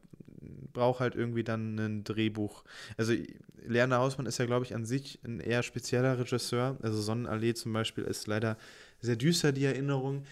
braucht 0.73 0.99
halt 0.99 1.15
irgendwie 1.15 1.43
dann 1.43 1.77
ein 1.77 2.03
Drehbuch. 2.03 2.63
Also 2.97 3.13
Lerner 3.65 3.99
Hausmann 3.99 4.25
ist 4.27 4.38
ja, 4.38 4.45
glaube 4.45 4.65
ich, 4.65 4.75
an 4.75 4.86
sich 4.86 5.19
ein 5.23 5.39
eher 5.39 5.63
spezieller 5.63 6.19
Regisseur. 6.19 6.77
Also 6.82 7.01
Sonnenallee 7.01 7.53
zum 7.53 7.73
Beispiel 7.73 8.03
ist 8.03 8.27
leider 8.27 8.58
sehr 8.99 9.15
düster, 9.15 9.51
die 9.51 9.65
Erinnerung. 9.65 10.23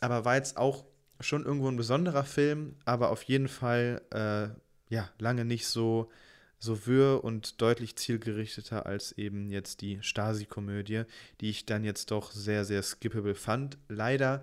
Aber 0.00 0.24
war 0.24 0.36
jetzt 0.36 0.56
auch 0.56 0.84
schon 1.20 1.44
irgendwo 1.44 1.68
ein 1.68 1.76
besonderer 1.76 2.24
Film, 2.24 2.76
aber 2.84 3.10
auf 3.10 3.22
jeden 3.22 3.48
Fall 3.48 4.02
äh, 4.10 4.48
ja 4.94 5.10
lange 5.18 5.44
nicht 5.44 5.66
so 5.66 6.10
so 6.58 6.86
wirr 6.86 7.22
und 7.22 7.60
deutlich 7.60 7.96
zielgerichteter 7.96 8.86
als 8.86 9.12
eben 9.12 9.50
jetzt 9.50 9.82
die 9.82 9.98
Stasi-Komödie, 10.00 11.02
die 11.40 11.50
ich 11.50 11.66
dann 11.66 11.84
jetzt 11.84 12.10
doch 12.10 12.32
sehr, 12.32 12.64
sehr 12.64 12.82
skippable 12.82 13.34
fand. 13.34 13.78
Leider, 13.88 14.42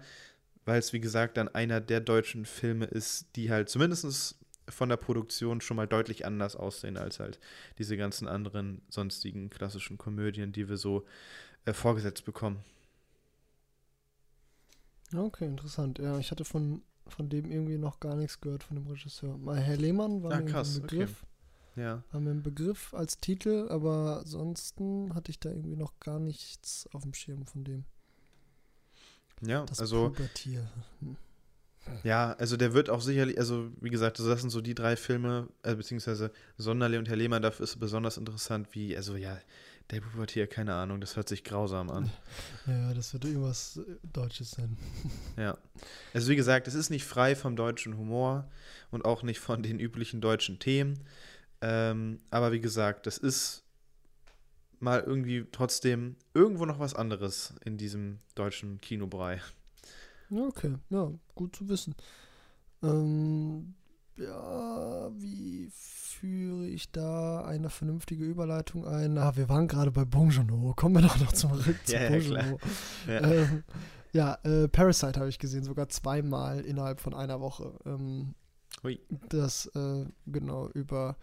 weil 0.65 0.79
es 0.79 0.93
wie 0.93 0.99
gesagt 0.99 1.37
dann 1.37 1.47
einer 1.47 1.81
der 1.81 2.01
deutschen 2.01 2.45
Filme 2.45 2.85
ist, 2.85 3.27
die 3.35 3.49
halt 3.49 3.69
zumindest 3.69 4.37
von 4.69 4.89
der 4.89 4.97
Produktion 4.97 5.61
schon 5.61 5.77
mal 5.77 5.87
deutlich 5.87 6.25
anders 6.25 6.55
aussehen 6.55 6.97
als 6.97 7.19
halt 7.19 7.39
diese 7.77 7.97
ganzen 7.97 8.27
anderen 8.27 8.81
sonstigen 8.89 9.49
klassischen 9.49 9.97
Komödien, 9.97 10.51
die 10.51 10.69
wir 10.69 10.77
so 10.77 11.05
äh, 11.65 11.73
vorgesetzt 11.73 12.25
bekommen. 12.25 12.63
Okay, 15.15 15.45
interessant. 15.45 15.99
Ja, 15.99 16.17
ich 16.17 16.31
hatte 16.31 16.45
von, 16.45 16.81
von 17.07 17.29
dem 17.29 17.51
irgendwie 17.51 17.77
noch 17.77 17.99
gar 17.99 18.15
nichts 18.15 18.41
gehört, 18.41 18.63
von 18.63 18.75
dem 18.77 18.87
Regisseur. 18.87 19.37
Mal 19.37 19.59
Herr 19.59 19.77
Lehmann 19.77 20.23
war 20.23 20.31
ah, 20.31 20.41
krass, 20.41 20.77
ein 20.77 20.81
Begriff. 20.83 21.25
Ja. 21.75 22.03
Haben 22.11 22.25
wir 22.25 22.31
einen 22.31 22.43
Begriff 22.43 22.93
als 22.93 23.17
Titel, 23.17 23.67
aber 23.69 24.19
ansonsten 24.19 25.13
hatte 25.15 25.31
ich 25.31 25.39
da 25.39 25.49
irgendwie 25.49 25.75
noch 25.75 25.99
gar 25.99 26.19
nichts 26.19 26.87
auf 26.93 27.01
dem 27.01 27.13
Schirm 27.13 27.45
von 27.45 27.63
dem. 27.63 27.85
Ja, 29.41 29.65
Das 29.65 29.79
also 29.79 30.09
Pubertier. 30.09 30.69
Hm. 30.99 31.17
Ja, 32.03 32.33
also 32.33 32.57
der 32.57 32.73
wird 32.73 32.89
auch 32.89 33.01
sicherlich, 33.01 33.37
also 33.37 33.71
wie 33.81 33.89
gesagt, 33.89 34.19
das 34.19 34.41
sind 34.41 34.49
so 34.49 34.61
die 34.61 34.75
drei 34.75 34.95
Filme, 34.95 35.49
äh, 35.63 35.75
beziehungsweise 35.75 36.31
Sonderle 36.57 36.97
und 36.99 37.09
Herr 37.09 37.15
Lehmann, 37.15 37.41
dafür 37.41 37.63
ist 37.63 37.71
es 37.71 37.79
besonders 37.79 38.17
interessant, 38.17 38.69
wie, 38.71 38.95
also 38.95 39.15
ja, 39.15 39.37
der 39.91 40.01
Pubertier, 40.01 40.47
keine 40.47 40.73
Ahnung, 40.73 41.01
das 41.01 41.15
hört 41.15 41.27
sich 41.27 41.43
grausam 41.43 41.89
an. 41.89 42.09
Ja, 42.65 42.93
das 42.93 43.13
wird 43.13 43.25
irgendwas 43.25 43.79
Deutsches 44.03 44.51
sein. 44.51 44.77
Ja. 45.37 45.57
Also 46.13 46.29
wie 46.29 46.35
gesagt, 46.35 46.67
es 46.67 46.73
ist 46.73 46.89
nicht 46.89 47.03
frei 47.03 47.35
vom 47.35 47.55
deutschen 47.55 47.97
Humor 47.97 48.49
und 48.91 49.03
auch 49.03 49.23
nicht 49.23 49.39
von 49.39 49.61
den 49.63 49.79
üblichen 49.79 50.21
deutschen 50.21 50.59
Themen. 50.59 50.99
Ähm, 51.61 52.19
aber 52.29 52.51
wie 52.51 52.61
gesagt, 52.61 53.07
das 53.07 53.17
ist 53.17 53.63
mal 54.79 55.01
irgendwie 55.01 55.45
trotzdem 55.51 56.15
irgendwo 56.33 56.65
noch 56.65 56.79
was 56.79 56.93
anderes 56.93 57.53
in 57.63 57.77
diesem 57.77 58.19
deutschen 58.35 58.79
Kinobrei. 58.81 59.41
Ja, 60.29 60.41
okay, 60.47 60.75
ja, 60.89 61.11
gut 61.35 61.55
zu 61.55 61.67
wissen. 61.69 61.95
Ähm, 62.81 63.75
ja, 64.17 65.09
wie 65.15 65.69
führe 65.71 66.67
ich 66.67 66.91
da 66.91 67.43
eine 67.45 67.69
vernünftige 67.69 68.23
Überleitung 68.25 68.85
ein? 68.85 69.17
Ah, 69.17 69.35
wir 69.35 69.49
waren 69.49 69.67
gerade 69.67 69.91
bei 69.91 70.05
Bong 70.05 70.29
Joon-ho. 70.29 70.73
Kommen 70.75 70.95
wir 70.95 71.01
doch 71.01 71.19
noch 71.19 71.31
zurück 71.31 71.75
zu 71.85 71.93
Ja, 71.93 72.03
ja, 72.09 72.19
klar. 72.19 72.43
Joon-ho. 72.45 72.59
Ja. 73.07 73.21
Ähm, 73.21 73.63
ja, 74.11 74.37
äh, 74.43 74.67
Parasite 74.67 75.19
habe 75.19 75.29
ich 75.29 75.39
gesehen, 75.39 75.63
sogar 75.63 75.89
zweimal 75.89 76.59
innerhalb 76.61 76.99
von 76.99 77.13
einer 77.15 77.41
Woche. 77.41 77.73
Ähm, 77.85 78.35
Hui. 78.83 78.99
das, 79.29 79.65
äh, 79.75 80.05
genau, 80.27 80.69
über 80.69 81.15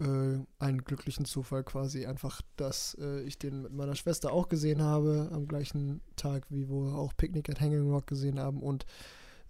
äh, 0.00 0.38
einen 0.58 0.84
glücklichen 0.84 1.24
Zufall 1.24 1.64
quasi 1.64 2.06
einfach, 2.06 2.42
dass 2.56 2.96
äh, 3.00 3.22
ich 3.22 3.38
den 3.38 3.62
mit 3.62 3.72
meiner 3.72 3.94
Schwester 3.94 4.32
auch 4.32 4.48
gesehen 4.48 4.82
habe, 4.82 5.30
am 5.32 5.46
gleichen 5.48 6.00
Tag, 6.16 6.46
wie 6.50 6.68
wir 6.68 6.94
auch 6.96 7.12
Picnic 7.16 7.48
at 7.48 7.60
Hanging 7.60 7.90
Rock 7.90 8.06
gesehen 8.06 8.38
haben 8.38 8.62
und 8.62 8.84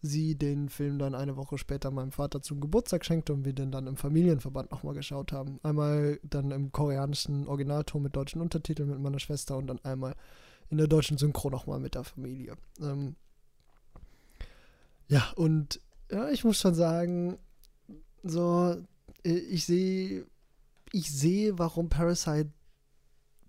sie 0.02 0.36
den 0.36 0.68
Film 0.68 0.98
dann 0.98 1.14
eine 1.14 1.36
Woche 1.36 1.58
später 1.58 1.90
meinem 1.90 2.12
Vater 2.12 2.42
zum 2.42 2.60
Geburtstag 2.60 3.04
schenkte 3.04 3.32
und 3.32 3.44
wir 3.44 3.52
den 3.52 3.72
dann 3.72 3.86
im 3.86 3.96
Familienverband 3.96 4.70
nochmal 4.70 4.94
geschaut 4.94 5.32
haben. 5.32 5.58
Einmal 5.62 6.20
dann 6.22 6.50
im 6.50 6.70
koreanischen 6.70 7.48
Originalton 7.48 8.02
mit 8.02 8.14
deutschen 8.14 8.40
Untertiteln 8.40 8.88
mit 8.88 9.00
meiner 9.00 9.18
Schwester 9.18 9.56
und 9.56 9.66
dann 9.66 9.84
einmal 9.84 10.14
in 10.70 10.78
der 10.78 10.86
deutschen 10.86 11.18
Synchro 11.18 11.50
nochmal 11.50 11.80
mit 11.80 11.94
der 11.94 12.04
Familie. 12.04 12.56
Ähm, 12.80 13.16
ja, 15.08 15.32
und 15.36 15.80
ja, 16.10 16.28
ich 16.30 16.44
muss 16.44 16.58
schon 16.58 16.74
sagen, 16.74 17.38
so, 18.22 18.76
äh, 19.24 19.32
ich 19.32 19.64
sehe, 19.64 20.26
ich 20.92 21.10
sehe, 21.12 21.58
warum 21.58 21.88
Parasite 21.88 22.50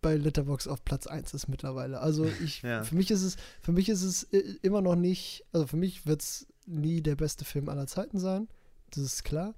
bei 0.01 0.15
Letterbox 0.15 0.67
auf 0.67 0.83
Platz 0.85 1.07
1 1.07 1.33
ist 1.33 1.47
mittlerweile. 1.47 1.99
Also 1.99 2.25
ich, 2.25 2.61
Ja. 2.63 2.83
für 2.83 2.95
mich 2.95 3.09
ist 3.11 3.23
es, 3.23 3.35
für 3.61 3.71
mich 3.71 3.89
ist 3.89 4.03
es 4.03 4.23
äh, 4.31 4.55
immer 4.61 4.81
noch 4.81 4.95
nicht, 4.95 5.43
also 5.51 5.65
für 5.67 5.77
mich 5.77 6.05
wird 6.05 6.21
es 6.21 6.47
nie 6.65 7.01
der 7.01 7.15
beste 7.15 7.45
Film 7.45 7.69
aller 7.69 7.87
Zeiten 7.87 8.19
sein. 8.19 8.47
Das 8.91 9.03
ist 9.03 9.23
klar. 9.23 9.53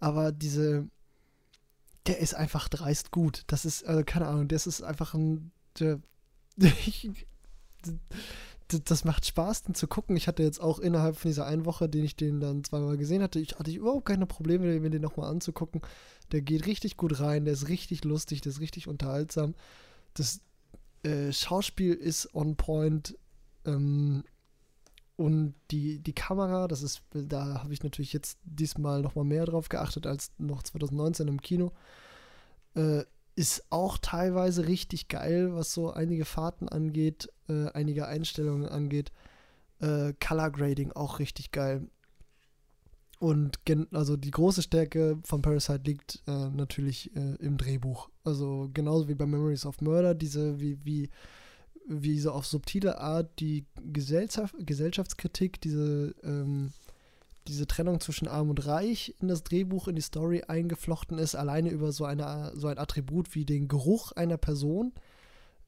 Aber 0.00 0.32
diese, 0.32 0.88
der 2.06 2.18
ist 2.18 2.34
einfach 2.34 2.68
dreist 2.68 3.10
gut. 3.10 3.44
Das 3.46 3.64
ist, 3.64 3.84
also 3.86 4.02
keine 4.04 4.26
Ahnung, 4.26 4.48
das 4.48 4.66
ist 4.66 4.82
einfach 4.82 5.14
ein, 5.14 5.52
der, 5.78 6.00
ich, 6.58 7.10
das 8.68 9.04
macht 9.04 9.26
Spaß, 9.26 9.64
den 9.64 9.74
zu 9.74 9.86
gucken. 9.86 10.16
Ich 10.16 10.26
hatte 10.26 10.42
jetzt 10.42 10.60
auch 10.60 10.78
innerhalb 10.78 11.16
von 11.16 11.30
dieser 11.30 11.46
einen 11.46 11.64
Woche, 11.64 11.88
den 11.88 12.04
ich 12.04 12.16
den 12.16 12.40
dann 12.40 12.64
zweimal 12.64 12.96
gesehen 12.96 13.22
hatte, 13.22 13.38
ich 13.38 13.58
hatte 13.58 13.70
ich 13.70 13.76
überhaupt 13.76 14.06
keine 14.06 14.26
Probleme, 14.26 14.80
mir 14.80 14.90
den 14.90 15.02
nochmal 15.02 15.30
anzugucken. 15.30 15.82
Der 16.32 16.42
geht 16.42 16.66
richtig 16.66 16.96
gut 16.96 17.20
rein, 17.20 17.44
der 17.44 17.54
ist 17.54 17.68
richtig 17.68 18.04
lustig, 18.04 18.40
der 18.40 18.50
ist 18.50 18.60
richtig 18.60 18.88
unterhaltsam. 18.88 19.54
Das 20.14 20.40
äh, 21.02 21.32
Schauspiel 21.32 21.94
ist 21.94 22.34
on 22.34 22.56
point. 22.56 23.16
Ähm, 23.64 24.24
und 25.16 25.54
die, 25.70 26.00
die 26.00 26.12
Kamera, 26.12 26.68
das 26.68 26.82
ist, 26.82 27.02
da 27.12 27.62
habe 27.62 27.72
ich 27.72 27.82
natürlich 27.82 28.12
jetzt 28.12 28.38
diesmal 28.44 29.00
nochmal 29.00 29.24
mehr 29.24 29.46
drauf 29.46 29.68
geachtet 29.68 30.06
als 30.06 30.30
noch 30.38 30.62
2019 30.62 31.28
im 31.28 31.40
Kino. 31.40 31.72
Äh, 32.74 33.04
ist 33.36 33.66
auch 33.70 33.98
teilweise 33.98 34.66
richtig 34.66 35.08
geil, 35.08 35.54
was 35.54 35.72
so 35.72 35.92
einige 35.92 36.24
Fahrten 36.24 36.68
angeht, 36.68 37.30
äh, 37.48 37.68
einige 37.72 38.08
Einstellungen 38.08 38.66
angeht. 38.66 39.12
Äh, 39.78 40.14
Color 40.14 40.50
Grading 40.50 40.92
auch 40.92 41.18
richtig 41.18 41.52
geil. 41.52 41.86
Und 43.18 43.58
also 43.92 44.16
die 44.16 44.30
große 44.30 44.62
Stärke 44.62 45.18
von 45.24 45.42
Parasite 45.42 45.82
liegt 45.84 46.22
äh, 46.26 46.50
natürlich 46.50 47.14
äh, 47.14 47.36
im 47.36 47.56
Drehbuch. 47.56 48.10
Also 48.24 48.70
genauso 48.72 49.08
wie 49.08 49.14
bei 49.14 49.26
Memories 49.26 49.66
of 49.66 49.80
Murder, 49.80 50.14
diese 50.14 50.58
wie, 50.60 50.78
wie, 50.84 51.10
wie 51.86 52.18
so 52.18 52.32
auf 52.32 52.46
subtile 52.46 52.98
Art 52.98 53.38
die 53.38 53.66
Gesellschaft, 53.92 54.54
Gesellschaftskritik, 54.58 55.60
diese, 55.60 56.14
ähm, 56.22 56.72
diese 57.48 57.66
Trennung 57.66 58.00
zwischen 58.00 58.28
Arm 58.28 58.50
und 58.50 58.66
Reich 58.66 59.14
in 59.20 59.28
das 59.28 59.42
Drehbuch, 59.42 59.88
in 59.88 59.96
die 59.96 60.02
Story 60.02 60.42
eingeflochten 60.46 61.18
ist, 61.18 61.34
alleine 61.34 61.70
über 61.70 61.92
so, 61.92 62.04
eine, 62.04 62.52
so 62.54 62.68
ein 62.68 62.78
Attribut 62.78 63.34
wie 63.34 63.44
den 63.44 63.68
Geruch 63.68 64.12
einer 64.12 64.36
Person, 64.36 64.92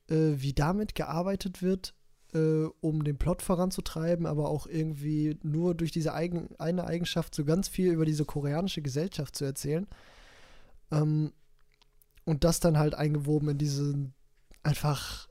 äh, 0.09 0.35
wie 0.37 0.53
damit 0.53 0.95
gearbeitet 0.95 1.63
wird, 1.63 1.95
äh, 2.35 2.65
um 2.81 3.05
den 3.05 3.19
Plot 3.19 3.43
voranzutreiben, 3.43 4.27
aber 4.27 4.49
auch 4.49 4.67
irgendwie 4.67 5.39
nur 5.43 5.75
durch 5.75 5.93
diese 5.93 6.15
eigen, 6.15 6.51
eine 6.59 6.85
Eigenschaft 6.85 7.35
so 7.35 7.45
ganz 7.45 7.69
viel 7.69 7.93
über 7.93 8.05
diese 8.05 8.25
koreanische 8.25 8.83
Gesellschaft 8.83 9.37
zu 9.37 9.45
erzählen. 9.45 9.87
Ähm, 10.91 11.33
und 12.25 12.45
das 12.45 12.61
dann 12.61 12.79
halt 12.79 12.95
eingewoben 12.95 13.49
in 13.49 13.59
diesen 13.59 14.15
einfach, 14.63 15.29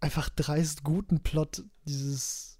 einfach 0.00 0.28
dreist 0.28 0.84
guten 0.84 1.20
Plot, 1.20 1.64
dieses, 1.84 2.57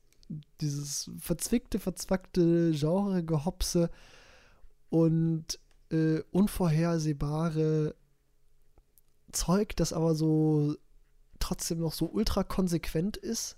dieses 0.61 1.11
verzwickte, 1.19 1.79
verzwackte 1.79 2.73
Genre-Gehopse 2.73 3.91
und 4.91 5.59
äh, 5.91 6.21
unvorhersehbare 6.31 7.95
Zeug, 9.33 9.77
das 9.77 9.93
aber 9.93 10.15
so 10.15 10.77
trotzdem 11.39 11.81
noch 11.81 11.93
so 11.93 12.07
ultra 12.07 12.45
konsequent 12.45 13.17
ist 13.17 13.57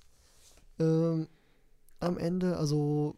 ähm, 0.79 1.29
am 1.99 2.19
Ende. 2.19 2.57
Also 2.57 3.17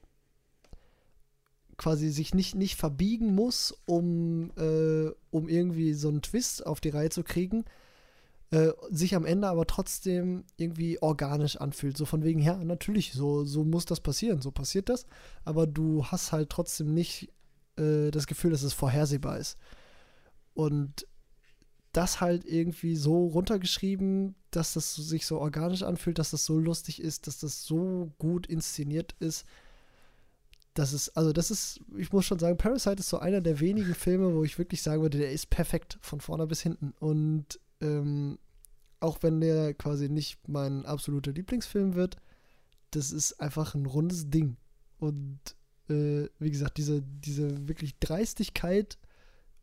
quasi 1.76 2.10
sich 2.10 2.34
nicht, 2.34 2.54
nicht 2.54 2.76
verbiegen 2.76 3.34
muss, 3.34 3.74
um, 3.86 4.52
äh, 4.56 5.10
um 5.30 5.48
irgendwie 5.48 5.94
so 5.94 6.08
einen 6.08 6.22
Twist 6.22 6.64
auf 6.66 6.80
die 6.80 6.90
Reihe 6.90 7.10
zu 7.10 7.24
kriegen, 7.24 7.64
äh, 8.52 8.72
sich 8.90 9.16
am 9.16 9.24
Ende 9.24 9.48
aber 9.48 9.66
trotzdem 9.66 10.44
irgendwie 10.58 11.00
organisch 11.00 11.56
anfühlt. 11.56 11.96
So 11.96 12.04
von 12.04 12.22
wegen, 12.22 12.38
ja, 12.38 12.62
natürlich, 12.62 13.12
so, 13.14 13.44
so 13.44 13.64
muss 13.64 13.86
das 13.86 14.00
passieren, 14.00 14.42
so 14.42 14.50
passiert 14.50 14.90
das, 14.90 15.06
aber 15.44 15.66
du 15.66 16.04
hast 16.04 16.32
halt 16.32 16.50
trotzdem 16.50 16.92
nicht 16.92 17.32
äh, 17.78 18.10
das 18.10 18.26
Gefühl, 18.26 18.50
dass 18.50 18.62
es 18.62 18.74
vorhersehbar 18.74 19.38
ist. 19.38 19.56
Und 20.52 21.06
das 21.92 22.20
halt 22.20 22.44
irgendwie 22.44 22.94
so 22.94 23.26
runtergeschrieben, 23.26 24.34
dass 24.50 24.74
das 24.74 24.96
sich 24.96 25.24
so 25.24 25.38
organisch 25.38 25.82
anfühlt, 25.82 26.18
dass 26.18 26.30
das 26.32 26.44
so 26.44 26.58
lustig 26.58 27.00
ist, 27.00 27.26
dass 27.26 27.38
das 27.38 27.64
so 27.64 28.12
gut 28.18 28.46
inszeniert 28.46 29.14
ist. 29.18 29.46
Das 30.74 30.92
ist, 30.92 31.10
also 31.16 31.32
das 31.32 31.50
ist, 31.50 31.80
ich 31.96 32.12
muss 32.12 32.26
schon 32.26 32.38
sagen, 32.38 32.58
Parasite 32.58 33.00
ist 33.00 33.08
so 33.08 33.18
einer 33.18 33.40
der 33.40 33.60
wenigen 33.60 33.94
Filme, 33.94 34.34
wo 34.34 34.44
ich 34.44 34.58
wirklich 34.58 34.82
sagen 34.82 35.00
würde, 35.00 35.18
der 35.18 35.32
ist 35.32 35.48
perfekt 35.48 35.98
von 36.02 36.20
vorne 36.20 36.46
bis 36.46 36.60
hinten. 36.60 36.92
Und 36.98 37.58
ähm, 37.83 38.38
auch 39.01 39.23
wenn 39.23 39.40
der 39.40 39.75
quasi 39.75 40.09
nicht 40.09 40.49
mein 40.49 40.87
absoluter 40.87 41.33
Lieblingsfilm 41.33 41.95
wird, 41.95 42.16
das 42.92 43.12
ist 43.12 43.40
einfach 43.40 43.75
ein 43.75 43.87
rundes 43.87 44.31
Ding. 44.31 44.57
Und 44.99 45.40
äh, 45.90 46.29
wie 46.38 46.51
gesagt, 46.51 46.79
diese, 46.79 47.03
diese 47.03 47.68
wirklich 47.68 47.99
Dreistigkeit 47.99 48.99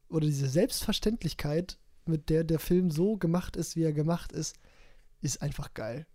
oder 0.10 0.28
diese 0.28 0.50
Selbstverständlichkeit, 0.50 1.80
mit 2.06 2.30
der 2.30 2.44
der 2.44 2.60
Film 2.60 2.92
so 2.92 3.18
gemacht 3.18 3.56
ist, 3.56 3.76
wie 3.76 3.84
er 3.84 3.94
gemacht 3.94 4.32
ist, 4.34 4.56
ist 5.22 5.42
einfach 5.42 5.74
geil. 5.74 6.06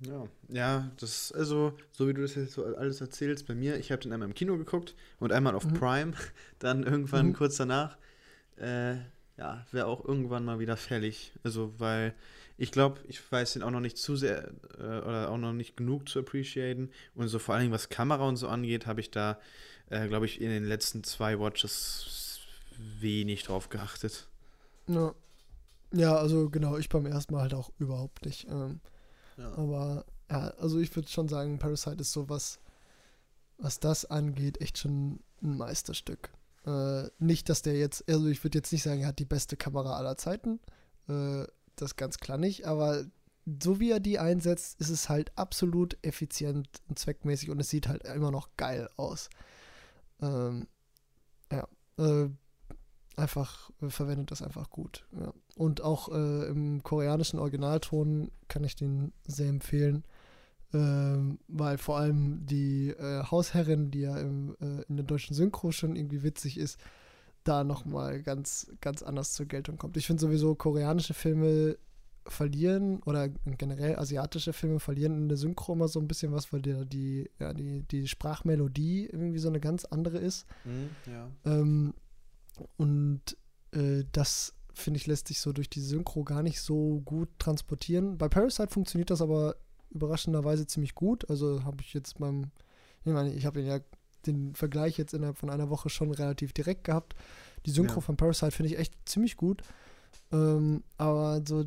Ja, 0.00 0.28
ja, 0.48 0.90
das 1.00 1.32
also, 1.32 1.72
so 1.90 2.06
wie 2.06 2.12
du 2.12 2.20
das 2.20 2.34
jetzt 2.34 2.52
so 2.52 2.66
alles 2.66 3.00
erzählst, 3.00 3.46
bei 3.46 3.54
mir, 3.54 3.78
ich 3.78 3.90
habe 3.90 4.02
den 4.02 4.12
einmal 4.12 4.28
im 4.28 4.34
Kino 4.34 4.58
geguckt 4.58 4.94
und 5.20 5.32
einmal 5.32 5.54
auf 5.54 5.64
Mhm. 5.64 5.74
Prime, 5.74 6.12
dann 6.58 6.82
irgendwann 6.82 7.28
Mhm. 7.28 7.32
kurz 7.32 7.56
danach. 7.56 7.96
Äh, 8.56 8.96
ja, 9.36 9.66
wäre 9.70 9.86
auch 9.86 10.04
irgendwann 10.04 10.44
mal 10.44 10.58
wieder 10.58 10.76
fällig. 10.76 11.32
Also, 11.42 11.74
weil 11.78 12.14
ich 12.56 12.72
glaube, 12.72 13.00
ich 13.08 13.20
weiß 13.30 13.54
den 13.54 13.62
auch 13.62 13.70
noch 13.70 13.80
nicht 13.80 13.98
zu 13.98 14.16
sehr 14.16 14.48
äh, 14.78 14.82
oder 14.82 15.30
auch 15.30 15.38
noch 15.38 15.52
nicht 15.52 15.76
genug 15.76 16.08
zu 16.08 16.20
appreciaten. 16.20 16.90
Und 17.14 17.28
so 17.28 17.38
vor 17.38 17.54
allen 17.54 17.62
Dingen, 17.64 17.74
was 17.74 17.88
Kamera 17.88 18.26
und 18.26 18.36
so 18.36 18.48
angeht, 18.48 18.86
habe 18.86 19.00
ich 19.00 19.10
da, 19.10 19.38
äh, 19.90 20.08
glaube 20.08 20.26
ich, 20.26 20.40
in 20.40 20.48
den 20.48 20.64
letzten 20.64 21.04
zwei 21.04 21.38
Watches 21.38 22.40
wenig 22.78 23.42
drauf 23.44 23.68
geachtet. 23.68 24.28
Ja. 24.88 25.14
ja, 25.92 26.16
also 26.16 26.48
genau, 26.50 26.76
ich 26.78 26.88
beim 26.88 27.06
ersten 27.06 27.34
Mal 27.34 27.42
halt 27.42 27.54
auch 27.54 27.70
überhaupt 27.78 28.24
nicht. 28.24 28.46
Ähm, 28.48 28.80
Ja. 29.36 29.52
aber 29.52 30.06
ja, 30.30 30.48
also 30.58 30.78
ich 30.80 30.94
würde 30.96 31.08
schon 31.08 31.28
sagen, 31.28 31.58
Parasite 31.58 32.00
ist 32.00 32.12
so 32.12 32.28
was, 32.28 32.58
was 33.58 33.80
das 33.80 34.04
angeht, 34.06 34.60
echt 34.60 34.78
schon 34.78 35.20
ein 35.42 35.56
Meisterstück. 35.56 36.30
Äh, 36.66 37.08
nicht, 37.18 37.48
dass 37.48 37.62
der 37.62 37.74
jetzt, 37.74 38.08
also 38.08 38.26
ich 38.26 38.42
würde 38.42 38.58
jetzt 38.58 38.72
nicht 38.72 38.82
sagen, 38.82 39.00
er 39.02 39.08
hat 39.08 39.18
die 39.18 39.24
beste 39.24 39.56
Kamera 39.56 39.96
aller 39.96 40.16
Zeiten. 40.16 40.60
Äh, 41.08 41.44
das 41.76 41.96
ganz 41.96 42.18
klar 42.18 42.38
nicht, 42.38 42.66
aber 42.66 43.04
so 43.62 43.78
wie 43.78 43.90
er 43.90 44.00
die 44.00 44.18
einsetzt, 44.18 44.80
ist 44.80 44.90
es 44.90 45.08
halt 45.08 45.30
absolut 45.36 45.96
effizient 46.02 46.68
und 46.88 46.98
zweckmäßig 46.98 47.50
und 47.50 47.60
es 47.60 47.68
sieht 47.68 47.86
halt 47.86 48.02
immer 48.04 48.32
noch 48.32 48.48
geil 48.56 48.88
aus. 48.96 49.30
Ähm, 50.20 50.66
ja, 51.52 51.68
äh, 51.98 52.28
einfach 53.14 53.70
äh, 53.82 53.88
verwendet 53.88 54.30
das 54.30 54.42
einfach 54.42 54.70
gut. 54.70 55.06
Ja. 55.18 55.32
Und 55.56 55.80
auch 55.80 56.08
äh, 56.08 56.48
im 56.48 56.82
koreanischen 56.82 57.38
Originalton 57.38 58.32
kann 58.48 58.64
ich 58.64 58.74
den 58.74 59.12
sehr 59.24 59.48
empfehlen, 59.48 60.04
ähm, 60.72 61.38
weil 61.48 61.78
vor 61.78 61.98
allem 61.98 62.44
die 62.46 62.90
äh, 62.90 63.22
Hausherrin, 63.30 63.90
die 63.90 64.00
ja 64.00 64.18
im, 64.18 64.56
äh, 64.60 64.82
in 64.88 64.96
der 64.96 65.06
deutschen 65.06 65.34
Synchro 65.34 65.72
schon 65.72 65.96
irgendwie 65.96 66.22
witzig 66.22 66.58
ist, 66.58 66.78
da 67.44 67.64
nochmal 67.64 68.22
ganz, 68.22 68.70
ganz 68.80 69.02
anders 69.02 69.32
zur 69.32 69.46
Geltung 69.46 69.78
kommt. 69.78 69.96
Ich 69.96 70.06
finde 70.06 70.20
sowieso 70.20 70.54
koreanische 70.54 71.14
Filme 71.14 71.78
verlieren 72.28 73.00
oder 73.04 73.28
generell 73.28 73.96
asiatische 73.96 74.52
Filme 74.52 74.80
verlieren 74.80 75.16
in 75.16 75.28
der 75.28 75.38
Synchro 75.38 75.74
immer 75.74 75.88
so 75.88 76.00
ein 76.00 76.08
bisschen 76.08 76.32
was, 76.32 76.52
weil 76.52 76.62
die, 76.62 76.84
die, 76.86 77.30
ja, 77.38 77.54
die, 77.54 77.82
die 77.82 78.08
Sprachmelodie 78.08 79.06
irgendwie 79.06 79.38
so 79.38 79.48
eine 79.48 79.60
ganz 79.60 79.84
andere 79.84 80.18
ist. 80.18 80.46
Mhm, 80.64 80.90
ja. 81.06 81.30
Ähm, 81.44 81.94
und 82.76 83.36
äh, 83.72 84.04
das, 84.12 84.54
finde 84.74 84.98
ich, 84.98 85.06
lässt 85.06 85.28
sich 85.28 85.40
so 85.40 85.52
durch 85.52 85.70
die 85.70 85.80
Synchro 85.80 86.24
gar 86.24 86.42
nicht 86.42 86.60
so 86.60 87.00
gut 87.04 87.28
transportieren. 87.38 88.18
Bei 88.18 88.28
Parasite 88.28 88.72
funktioniert 88.72 89.10
das 89.10 89.22
aber 89.22 89.56
überraschenderweise 89.96 90.66
ziemlich 90.66 90.94
gut. 90.94 91.28
Also 91.30 91.64
habe 91.64 91.78
ich 91.80 91.92
jetzt 91.94 92.18
beim, 92.18 92.50
ich 93.04 93.12
meine, 93.12 93.32
ich 93.32 93.46
habe 93.46 93.60
ja 93.60 93.80
den 94.26 94.54
Vergleich 94.54 94.98
jetzt 94.98 95.14
innerhalb 95.14 95.38
von 95.38 95.50
einer 95.50 95.70
Woche 95.70 95.88
schon 95.88 96.10
relativ 96.10 96.52
direkt 96.52 96.84
gehabt. 96.84 97.14
Die 97.64 97.70
Synchro 97.70 97.96
ja. 97.96 98.00
von 98.00 98.16
Parasite 98.16 98.52
finde 98.52 98.72
ich 98.72 98.78
echt 98.78 98.94
ziemlich 99.04 99.36
gut. 99.36 99.62
Ähm, 100.32 100.82
aber 100.98 101.42
so 101.46 101.64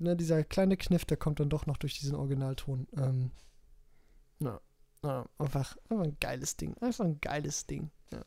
ne, 0.00 0.16
dieser 0.16 0.44
kleine 0.44 0.76
Kniff, 0.76 1.04
der 1.04 1.16
kommt 1.16 1.40
dann 1.40 1.50
doch 1.50 1.66
noch 1.66 1.76
durch 1.76 1.98
diesen 1.98 2.14
Originalton. 2.14 2.86
Ähm, 2.96 3.30
na, 4.38 4.60
na, 5.02 5.28
einfach, 5.38 5.76
einfach 5.88 6.04
ein 6.04 6.16
geiles 6.20 6.56
Ding. 6.56 6.76
Einfach 6.80 7.04
ein 7.04 7.20
geiles 7.20 7.66
Ding. 7.66 7.90
Ja. 8.12 8.24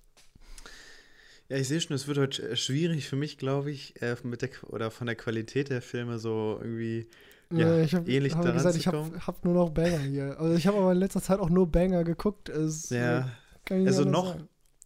Ja, 1.50 1.58
ich 1.58 1.68
sehe 1.68 1.82
schon, 1.82 1.96
es 1.96 2.08
wird 2.08 2.18
heute 2.18 2.56
schwierig 2.56 3.08
für 3.10 3.18
mich, 3.18 3.38
glaube 3.38 3.72
ich, 3.72 4.02
äh, 4.02 4.16
mit 4.24 4.42
der 4.42 4.50
oder 4.68 4.90
von 4.90 5.08
der 5.08 5.16
Qualität 5.16 5.70
der 5.70 5.82
Filme 5.82 6.18
so 6.18 6.58
irgendwie 6.62 7.10
ja, 7.52 7.78
ja 7.78 7.84
ich 7.84 7.96
hab, 7.96 8.08
ähnlich 8.08 8.34
hab 8.34 8.42
daran 8.42 8.58
gesagt, 8.58 8.76
ich 8.76 8.88
habe 8.88 9.12
hab 9.26 9.44
nur 9.46 9.54
noch 9.54 9.70
Banger 9.70 10.00
hier. 10.00 10.40
Also 10.40 10.56
ich 10.56 10.68
habe 10.68 10.78
aber 10.78 10.92
in 10.92 10.98
letzter 10.98 11.22
Zeit 11.22 11.40
auch 11.40 11.50
nur 11.50 11.68
Banger 11.68 12.04
geguckt. 12.04 12.50
Es, 12.50 12.90
ja, 12.90 13.30
also 13.70 14.04
noch, 14.04 14.38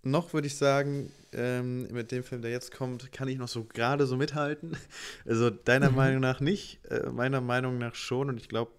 noch 0.03 0.33
würde 0.33 0.47
ich 0.47 0.55
sagen, 0.57 1.11
ähm, 1.33 1.87
mit 1.91 2.11
dem 2.11 2.23
Film, 2.23 2.41
der 2.41 2.51
jetzt 2.51 2.71
kommt, 2.71 3.11
kann 3.11 3.27
ich 3.27 3.37
noch 3.37 3.47
so 3.47 3.63
gerade 3.65 4.05
so 4.05 4.17
mithalten. 4.17 4.77
Also 5.25 5.49
deiner 5.49 5.89
mhm. 5.89 5.95
Meinung 5.95 6.21
nach 6.21 6.39
nicht, 6.39 6.79
äh, 6.85 7.09
meiner 7.09 7.41
Meinung 7.41 7.77
nach 7.77 7.95
schon. 7.95 8.29
Und 8.29 8.37
ich 8.37 8.47
glaube, 8.47 8.71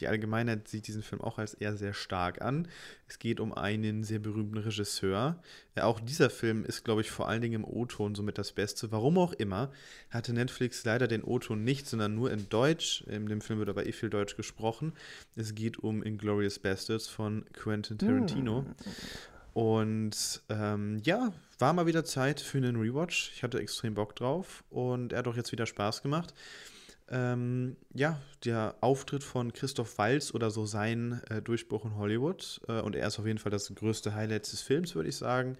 die 0.00 0.08
Allgemeinheit 0.08 0.68
sieht 0.68 0.86
diesen 0.86 1.02
Film 1.02 1.20
auch 1.20 1.38
als 1.38 1.54
eher 1.54 1.76
sehr 1.76 1.94
stark 1.94 2.42
an. 2.42 2.68
Es 3.08 3.18
geht 3.18 3.40
um 3.40 3.52
einen 3.52 4.04
sehr 4.04 4.18
berühmten 4.18 4.58
Regisseur. 4.58 5.40
Ja, 5.76 5.84
auch 5.84 6.00
dieser 6.00 6.30
Film 6.30 6.64
ist, 6.64 6.84
glaube 6.84 7.00
ich, 7.00 7.10
vor 7.10 7.28
allen 7.28 7.42
Dingen 7.42 7.54
im 7.54 7.64
O-Ton 7.64 8.14
somit 8.14 8.38
das 8.38 8.52
Beste. 8.52 8.92
Warum 8.92 9.18
auch 9.18 9.32
immer, 9.32 9.70
hatte 10.10 10.32
Netflix 10.32 10.84
leider 10.84 11.08
den 11.08 11.22
O-Ton 11.22 11.64
nicht, 11.64 11.86
sondern 11.86 12.14
nur 12.14 12.30
in 12.32 12.48
Deutsch. 12.48 13.02
In 13.02 13.26
dem 13.26 13.40
Film 13.40 13.58
wird 13.58 13.68
aber 13.68 13.86
eh 13.86 13.92
viel 13.92 14.10
Deutsch 14.10 14.36
gesprochen. 14.36 14.92
Es 15.36 15.54
geht 15.54 15.78
um 15.78 16.02
Inglorious 16.02 16.58
Bastards 16.58 17.08
von 17.08 17.44
Quentin 17.52 17.98
Tarantino. 17.98 18.62
Mm. 18.62 18.74
Und 19.56 20.42
ähm, 20.50 21.00
ja, 21.04 21.32
war 21.58 21.72
mal 21.72 21.86
wieder 21.86 22.04
Zeit 22.04 22.40
für 22.40 22.58
einen 22.58 22.76
Rewatch. 22.76 23.32
Ich 23.34 23.42
hatte 23.42 23.58
extrem 23.58 23.94
Bock 23.94 24.14
drauf 24.14 24.64
und 24.68 25.12
er 25.12 25.20
hat 25.20 25.28
auch 25.28 25.36
jetzt 25.36 25.52
wieder 25.52 25.64
Spaß 25.64 26.02
gemacht. 26.02 26.34
Ähm, 27.08 27.76
ja, 27.94 28.20
der 28.44 28.74
Auftritt 28.80 29.22
von 29.22 29.52
Christoph 29.52 29.96
Walz 29.98 30.34
oder 30.34 30.50
so 30.50 30.66
sein 30.66 31.20
äh, 31.30 31.40
Durchbruch 31.40 31.84
in 31.84 31.96
Hollywood. 31.96 32.60
Äh, 32.66 32.80
und 32.80 32.96
er 32.96 33.06
ist 33.06 33.18
auf 33.18 33.26
jeden 33.26 33.38
Fall 33.38 33.52
das 33.52 33.72
größte 33.72 34.14
Highlight 34.14 34.50
des 34.50 34.60
Films, 34.60 34.96
würde 34.96 35.08
ich 35.08 35.16
sagen. 35.16 35.56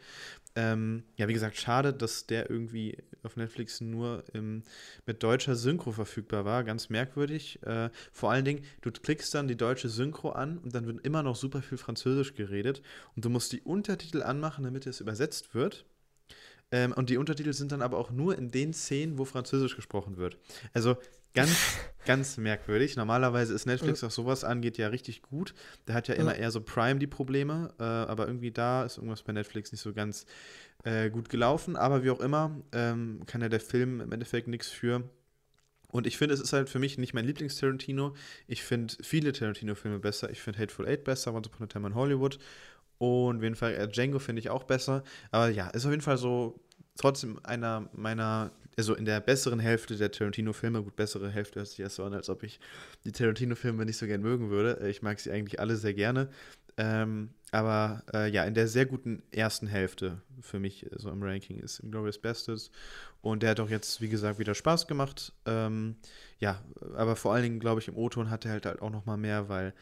Ähm, 0.57 1.05
ja, 1.17 1.29
wie 1.29 1.33
gesagt, 1.35 1.57
schade, 1.57 1.93
dass 1.93 2.27
der 2.27 2.51
irgendwie 2.51 2.99
auf 3.23 3.37
Netflix 3.37 3.81
nur 3.81 4.25
im, 4.33 4.65
mit 5.05 5.23
deutscher 5.23 5.55
Synchro 5.55 5.93
verfügbar 5.93 6.45
war. 6.45 6.65
Ganz 6.65 6.89
merkwürdig. 6.89 7.63
Äh, 7.63 7.91
vor 8.11 8.33
allen 8.33 8.45
Dingen, 8.45 8.65
du 8.81 8.91
klickst 8.91 9.33
dann 9.33 9.47
die 9.47 9.57
deutsche 9.57 9.89
Synchro 9.89 10.31
an 10.31 10.59
und 10.59 10.75
dann 10.75 10.87
wird 10.87 11.07
immer 11.07 11.23
noch 11.23 11.37
super 11.37 11.63
viel 11.63 11.79
Französisch 11.79 12.35
geredet. 12.35 12.83
Und 13.15 13.25
du 13.25 13.31
musst 13.31 13.53
die 13.53 13.61
Untertitel 13.61 14.23
anmachen, 14.23 14.65
damit 14.65 14.87
es 14.87 15.01
übersetzt 15.01 15.55
wird. 15.55 15.85
Ähm, 16.73 16.93
und 16.93 17.11
die 17.11 17.19
Untertitel 17.19 17.53
sind 17.53 17.71
dann 17.71 17.83
aber 17.83 17.99
auch 17.99 18.11
nur 18.11 18.37
in 18.37 18.51
den 18.51 18.73
Szenen, 18.73 19.19
wo 19.19 19.25
Französisch 19.25 19.77
gesprochen 19.77 20.17
wird. 20.17 20.37
Also 20.73 20.97
Ganz, 21.37 21.57
ganz 22.07 22.37
merkwürdig. 22.39 22.97
Normalerweise 22.97 23.55
ist 23.55 23.67
Netflix, 23.67 24.03
was 24.03 24.15
sowas 24.15 24.43
angeht, 24.43 24.79
ja 24.79 24.89
richtig 24.89 25.23
gut. 25.23 25.55
Da 25.85 25.95
hat 25.95 26.09
ja 26.09 26.15
immer 26.15 26.35
eher 26.35 26.51
so 26.51 26.61
Prime 26.61 26.99
die 26.99 27.07
Probleme, 27.07 27.73
äh, 27.79 27.85
aber 27.85 28.27
irgendwie 28.27 28.51
da 28.51 28.85
ist 28.85 28.97
irgendwas 28.97 29.23
bei 29.23 29.33
Netflix 29.33 29.71
nicht 29.71 29.83
so 29.83 29.93
ganz 29.93 30.27
äh, 30.85 31.11
gut 31.11 31.29
gelaufen. 31.29 31.77
Aber 31.77 32.03
wie 32.03 32.11
auch 32.11 32.21
immer, 32.21 32.63
ähm, 32.73 33.21
kann 33.27 33.43
ja 33.43 33.49
der 33.49 33.61
Film 33.61 34.01
im 34.01 34.11
Endeffekt 34.11 34.49
nichts 34.49 34.69
für. 34.69 35.05
Und 35.93 36.07
ich 36.07 36.19
finde, 36.19 36.35
es 36.35 36.41
ist 36.41 36.53
halt 36.53 36.69
für 36.69 36.79
mich 36.79 36.99
nicht 36.99 37.15
mein 37.15 37.25
Lieblings-Tarantino. 37.25 38.15
Ich 38.49 38.63
finde 38.63 38.95
viele 39.03 39.33
Tarantino-Filme 39.33 39.99
besser. 39.99 40.31
Ich 40.31 40.41
finde 40.41 40.59
Hateful 40.59 40.87
Eight 40.87 41.05
besser, 41.05 41.33
Once 41.33 41.47
Upon 41.49 41.65
a 41.65 41.67
Time 41.67 41.87
in 41.87 41.95
Hollywood. 41.95 42.39
Und 42.99 43.37
auf 43.37 43.43
jeden 43.43 43.55
Fall 43.55 43.75
äh, 43.75 43.89
Django 43.89 44.19
finde 44.19 44.41
ich 44.41 44.51
auch 44.51 44.65
besser. 44.65 45.05
Aber 45.31 45.49
ja, 45.49 45.69
ist 45.69 45.85
auf 45.85 45.91
jeden 45.91 46.03
Fall 46.03 46.19
so 46.19 46.61
trotzdem 46.97 47.39
einer 47.45 47.89
meiner 47.93 48.53
also 48.77 48.95
in 48.95 49.05
der 49.05 49.21
besseren 49.21 49.59
Hälfte 49.59 49.97
der 49.97 50.11
Tarantino-Filme, 50.11 50.83
gut, 50.83 50.97
bessere 50.97 51.31
Hälfte 51.31 51.61
hört 51.61 51.69
sich 51.69 51.81
erst 51.81 51.97
so 51.97 52.05
an, 52.05 52.13
als 52.13 52.29
ob 52.29 52.43
ich 52.43 52.61
die 53.05 53.13
Tarantino-Filme 53.13 53.85
nicht 53.87 53.97
so 53.97 54.07
gern 54.07 54.21
mögen 54.21 54.51
würde. 54.51 54.81
Äh, 54.81 54.91
ich 54.91 55.03
mag 55.03 55.19
sie 55.19 55.31
eigentlich 55.31 55.61
alle 55.61 55.77
sehr 55.77 55.95
gerne. 55.95 56.29
Ähm, 56.79 57.31
aber 57.53 58.03
äh, 58.13 58.31
ja, 58.31 58.45
in 58.45 58.53
der 58.53 58.69
sehr 58.69 58.85
guten 58.85 59.23
ersten 59.31 59.67
Hälfte 59.67 60.21
für 60.43 60.59
mich 60.59 60.87
so 60.97 61.11
im 61.11 61.23
Ranking 61.23 61.59
ist 61.59 61.81
Glorious 61.91 62.19
Bastards. 62.19 62.71
Und 63.23 63.43
der 63.43 63.51
hat 63.51 63.61
auch 63.61 63.71
jetzt, 63.71 64.01
wie 64.03 64.11
gesagt, 64.11 64.39
wieder 64.39 64.55
Spaß 64.55 64.87
gemacht. 64.87 65.33
Ähm, 65.47 65.97
ja, 66.39 66.63
aber 66.95 67.17
vor 67.17 67.33
allen 67.33 67.45
Dingen, 67.45 67.61
glaube 67.61 67.81
ich, 67.81 67.89
im 67.89 67.97
O-Ton 67.97 68.31
hat 68.31 68.45
er 68.45 68.53
halt, 68.53 68.67
halt 68.67 68.83
auch 68.83 68.91
noch 68.91 69.07
mal 69.07 69.17
mehr, 69.17 69.49
weil 69.49 69.73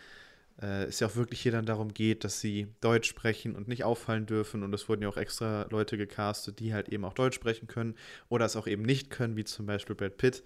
äh, 0.61 0.85
es 0.85 1.01
ja 1.01 1.09
auch 1.09 1.17
wirklich 1.17 1.41
hier 1.41 1.53
dann 1.53 1.67
darum 1.67 1.93
geht, 1.93 2.25
dass 2.25 2.41
sie 2.41 2.69
Deutsch 2.81 3.09
sprechen 3.09 3.57
und 3.57 3.69
nicht 3.69 3.85
auffallen 3.85 4.27
dürfen. 4.27 4.63
Und 4.63 4.73
es 4.75 4.89
wurden 4.89 5.03
ja 5.03 5.09
auch 5.09 5.17
extra 5.17 5.67
Leute 5.71 5.97
gecastet, 5.97 6.61
die 6.61 6.73
halt 6.73 6.89
eben 6.89 7.05
auch 7.05 7.15
Deutsch 7.15 7.35
sprechen 7.35 7.67
können 7.67 7.95
oder 8.29 8.45
es 8.45 8.57
auch 8.57 8.67
eben 8.67 8.83
nicht 8.83 9.11
können, 9.11 9.37
wie 9.37 9.45
zum 9.45 9.67
Beispiel 9.67 9.97
Brad 9.97 10.17
Pitt. 10.17 10.45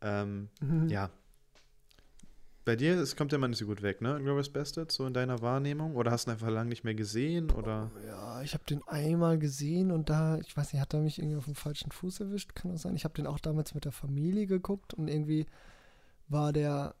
Ähm, 0.00 0.48
mhm. 0.60 0.88
Ja. 0.88 1.10
Bei 2.64 2.76
dir, 2.76 2.94
es 2.98 3.14
kommt 3.14 3.30
ja 3.30 3.36
mal 3.36 3.48
nicht 3.48 3.58
so 3.58 3.66
gut 3.66 3.82
weg, 3.82 4.00
ne? 4.00 4.18
Glorious 4.22 4.48
Bastards, 4.48 4.94
so 4.94 5.06
in 5.06 5.12
deiner 5.12 5.42
Wahrnehmung? 5.42 5.96
Oder 5.96 6.10
hast 6.10 6.26
du 6.26 6.30
ihn 6.30 6.32
einfach 6.32 6.48
lange 6.48 6.70
nicht 6.70 6.82
mehr 6.82 6.94
gesehen? 6.94 7.50
Oder? 7.50 7.90
Oh, 7.94 8.06
ja, 8.06 8.40
ich 8.40 8.54
habe 8.54 8.64
den 8.64 8.82
einmal 8.88 9.38
gesehen 9.38 9.92
und 9.92 10.08
da, 10.08 10.38
ich 10.38 10.56
weiß 10.56 10.72
nicht, 10.72 10.80
hat 10.80 10.94
er 10.94 11.00
mich 11.00 11.18
irgendwie 11.18 11.36
auf 11.36 11.44
dem 11.44 11.54
falschen 11.54 11.92
Fuß 11.92 12.20
erwischt? 12.20 12.54
Kann 12.54 12.72
das 12.72 12.82
sein? 12.82 12.96
Ich 12.96 13.04
habe 13.04 13.14
den 13.14 13.26
auch 13.26 13.38
damals 13.38 13.74
mit 13.74 13.84
der 13.84 13.92
Familie 13.92 14.46
geguckt 14.46 14.94
und 14.94 15.08
irgendwie 15.08 15.44
war 16.28 16.54
der 16.54 16.94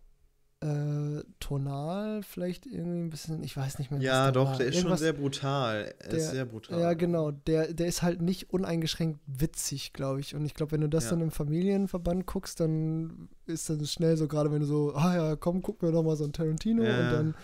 äh, 0.60 1.22
tonal 1.40 2.22
vielleicht 2.22 2.64
irgendwie 2.64 3.00
ein 3.00 3.10
bisschen, 3.10 3.42
ich 3.42 3.56
weiß 3.56 3.78
nicht 3.78 3.90
mehr. 3.90 4.00
Ja, 4.00 4.30
doch, 4.32 4.52
war. 4.52 4.56
der 4.56 4.68
ist 4.68 4.76
Irgendwas, 4.76 5.00
schon 5.00 5.04
sehr 5.04 5.12
brutal. 5.12 5.94
Er 5.98 6.08
der, 6.08 6.18
ist 6.18 6.30
sehr 6.30 6.44
brutal. 6.46 6.80
Ja, 6.80 6.94
genau. 6.94 7.32
Der, 7.32 7.72
der 7.74 7.86
ist 7.86 8.02
halt 8.02 8.22
nicht 8.22 8.50
uneingeschränkt 8.50 9.20
witzig, 9.26 9.92
glaube 9.92 10.20
ich. 10.20 10.34
Und 10.34 10.44
ich 10.44 10.54
glaube, 10.54 10.72
wenn 10.72 10.80
du 10.80 10.88
das 10.88 11.04
ja. 11.04 11.10
dann 11.10 11.20
im 11.20 11.30
Familienverband 11.30 12.26
guckst, 12.26 12.60
dann 12.60 13.28
ist 13.46 13.68
das 13.68 13.92
schnell 13.92 14.16
so, 14.16 14.26
gerade 14.26 14.50
wenn 14.52 14.60
du 14.60 14.66
so, 14.66 14.94
ah 14.94 15.14
ja, 15.14 15.36
komm, 15.36 15.60
guck 15.60 15.82
mir 15.82 15.92
doch 15.92 16.02
mal 16.02 16.16
so 16.16 16.24
ein 16.24 16.32
Tarantino 16.32 16.82
ja. 16.82 16.98
und 16.98 17.12
dann. 17.12 17.34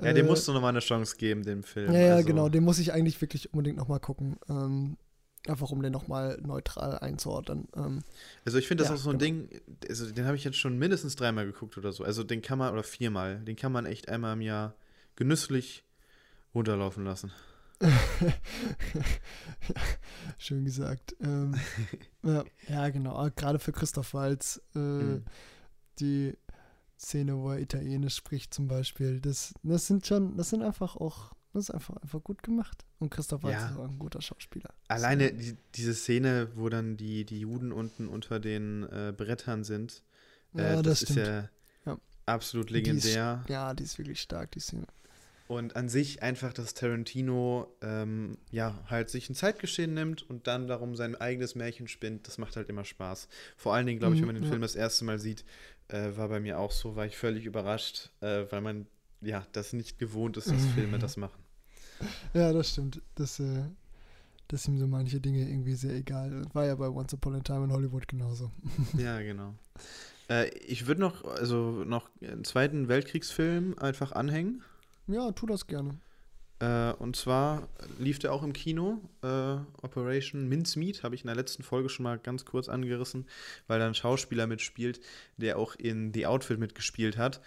Ja, 0.00 0.12
dem 0.12 0.26
äh, 0.26 0.28
musst 0.28 0.46
du 0.46 0.52
nochmal 0.52 0.70
eine 0.70 0.80
Chance 0.80 1.16
geben, 1.16 1.42
dem 1.42 1.62
Film. 1.62 1.92
Ja, 1.92 2.00
ja, 2.00 2.14
also. 2.16 2.26
genau, 2.26 2.48
den 2.48 2.64
muss 2.64 2.78
ich 2.78 2.92
eigentlich 2.92 3.20
wirklich 3.20 3.52
unbedingt 3.52 3.76
nochmal 3.76 4.00
gucken. 4.00 4.36
Ähm, 4.48 4.96
Einfach 5.48 5.70
um 5.70 5.82
den 5.82 5.92
nochmal 5.92 6.38
neutral 6.40 6.98
einzuordnen. 6.98 7.66
Ähm, 7.74 8.04
also 8.44 8.58
ich 8.58 8.68
finde 8.68 8.84
das 8.84 8.90
ja, 8.90 8.94
auch 8.94 9.00
so 9.00 9.10
ein 9.10 9.18
genau. 9.18 9.48
Ding, 9.48 9.60
also 9.88 10.10
den 10.10 10.24
habe 10.24 10.36
ich 10.36 10.44
jetzt 10.44 10.56
schon 10.58 10.78
mindestens 10.78 11.16
dreimal 11.16 11.46
geguckt 11.46 11.76
oder 11.76 11.92
so. 11.92 12.04
Also 12.04 12.22
den 12.22 12.42
kann 12.42 12.58
man, 12.58 12.72
oder 12.72 12.84
viermal, 12.84 13.40
den 13.40 13.56
kann 13.56 13.72
man 13.72 13.84
echt 13.84 14.08
einmal 14.08 14.34
im 14.34 14.40
Jahr 14.40 14.74
genüsslich 15.16 15.84
runterlaufen 16.54 17.04
lassen. 17.04 17.32
Schön 20.38 20.64
gesagt. 20.64 21.16
Ähm, 21.20 21.54
ja, 22.22 22.44
ja, 22.68 22.88
genau. 22.90 23.28
Gerade 23.34 23.58
für 23.58 23.72
Christoph 23.72 24.14
Walz, 24.14 24.62
äh, 24.74 24.78
mhm. 24.78 25.24
die 25.98 26.36
Szene, 26.98 27.36
wo 27.36 27.50
er 27.50 27.58
Italienisch 27.58 28.14
spricht 28.14 28.54
zum 28.54 28.68
Beispiel, 28.68 29.20
das, 29.20 29.54
das 29.64 29.88
sind 29.88 30.06
schon, 30.06 30.36
das 30.36 30.50
sind 30.50 30.62
einfach 30.62 30.96
auch 30.96 31.32
das 31.52 31.64
ist 31.64 31.70
einfach, 31.70 31.96
einfach 31.96 32.22
gut 32.22 32.42
gemacht. 32.42 32.84
Und 32.98 33.10
Christoph 33.10 33.42
Waltz 33.42 33.60
ja. 33.60 33.70
ist 33.70 33.76
auch 33.76 33.88
ein 33.88 33.98
guter 33.98 34.22
Schauspieler. 34.22 34.70
Alleine 34.88 35.28
so. 35.28 35.36
die, 35.36 35.56
diese 35.74 35.94
Szene, 35.94 36.48
wo 36.54 36.68
dann 36.68 36.96
die, 36.96 37.24
die 37.24 37.40
Juden 37.40 37.72
unten 37.72 38.08
unter 38.08 38.40
den 38.40 38.84
äh, 38.84 39.12
Brettern 39.16 39.64
sind, 39.64 40.02
äh, 40.54 40.62
ja, 40.62 40.82
das, 40.82 41.00
das 41.00 41.10
ist 41.10 41.16
ja, 41.16 41.48
ja, 41.84 41.98
absolut 42.26 42.70
legendär. 42.70 43.36
Die 43.36 43.42
ist, 43.42 43.50
ja, 43.50 43.74
die 43.74 43.82
ist 43.82 43.98
wirklich 43.98 44.20
stark, 44.20 44.52
die 44.52 44.60
Szene. 44.60 44.86
Und 45.48 45.76
an 45.76 45.90
sich 45.90 46.22
einfach, 46.22 46.54
dass 46.54 46.72
Tarantino 46.72 47.76
ähm, 47.82 48.38
ja 48.50 48.78
halt 48.88 49.10
sich 49.10 49.28
ein 49.28 49.34
Zeitgeschehen 49.34 49.92
nimmt 49.92 50.22
und 50.22 50.46
dann 50.46 50.66
darum 50.66 50.96
sein 50.96 51.14
eigenes 51.14 51.54
Märchen 51.54 51.88
spinnt, 51.88 52.26
das 52.26 52.38
macht 52.38 52.56
halt 52.56 52.70
immer 52.70 52.86
Spaß. 52.86 53.28
Vor 53.58 53.74
allen 53.74 53.86
Dingen, 53.86 53.98
glaube 53.98 54.14
ich, 54.14 54.22
wenn 54.22 54.26
man 54.28 54.36
den 54.36 54.44
mhm, 54.44 54.46
ja. 54.46 54.50
Film 54.52 54.62
das 54.62 54.74
erste 54.74 55.04
Mal 55.04 55.18
sieht, 55.18 55.44
äh, 55.88 56.16
war 56.16 56.28
bei 56.30 56.40
mir 56.40 56.58
auch 56.58 56.72
so, 56.72 56.96
war 56.96 57.04
ich 57.04 57.18
völlig 57.18 57.44
überrascht, 57.44 58.10
äh, 58.20 58.46
weil 58.48 58.62
man 58.62 58.86
ja 59.20 59.46
das 59.52 59.74
nicht 59.74 59.98
gewohnt 59.98 60.36
ist, 60.38 60.50
dass 60.50 60.64
Filme 60.74 60.98
das 60.98 61.16
machen. 61.16 61.41
Ja, 62.34 62.52
das 62.52 62.70
stimmt. 62.70 63.00
Das, 63.14 63.40
äh, 63.40 63.62
dass 64.48 64.68
ihm 64.68 64.78
so 64.78 64.86
manche 64.86 65.20
Dinge 65.20 65.48
irgendwie 65.48 65.74
sehr 65.74 65.94
egal. 65.94 66.42
War 66.52 66.66
ja 66.66 66.74
bei 66.74 66.88
Once 66.88 67.14
Upon 67.14 67.36
a 67.36 67.40
Time 67.40 67.64
in 67.64 67.72
Hollywood 67.72 68.06
genauso. 68.08 68.50
Ja, 68.98 69.20
genau. 69.20 69.54
Äh, 70.28 70.50
ich 70.58 70.86
würde 70.86 71.00
noch, 71.00 71.24
also 71.24 71.84
noch 71.84 72.10
einen 72.20 72.44
zweiten 72.44 72.88
Weltkriegsfilm 72.88 73.78
einfach 73.78 74.12
anhängen. 74.12 74.62
Ja, 75.06 75.32
tu 75.32 75.46
das 75.46 75.66
gerne. 75.66 75.98
Äh, 76.62 76.92
und 76.92 77.16
zwar 77.16 77.68
lief 77.98 78.20
der 78.20 78.32
auch 78.32 78.44
im 78.44 78.52
Kino. 78.52 79.00
Äh, 79.22 79.56
Operation 79.82 80.48
Mincemeat 80.48 81.02
habe 81.02 81.16
ich 81.16 81.22
in 81.22 81.26
der 81.26 81.34
letzten 81.34 81.64
Folge 81.64 81.88
schon 81.88 82.04
mal 82.04 82.18
ganz 82.18 82.44
kurz 82.44 82.68
angerissen, 82.68 83.26
weil 83.66 83.80
da 83.80 83.86
ein 83.88 83.94
Schauspieler 83.94 84.46
mitspielt, 84.46 85.00
der 85.38 85.58
auch 85.58 85.74
in 85.74 86.14
The 86.14 86.26
Outfit 86.26 86.60
mitgespielt 86.60 87.16
hat. 87.16 87.40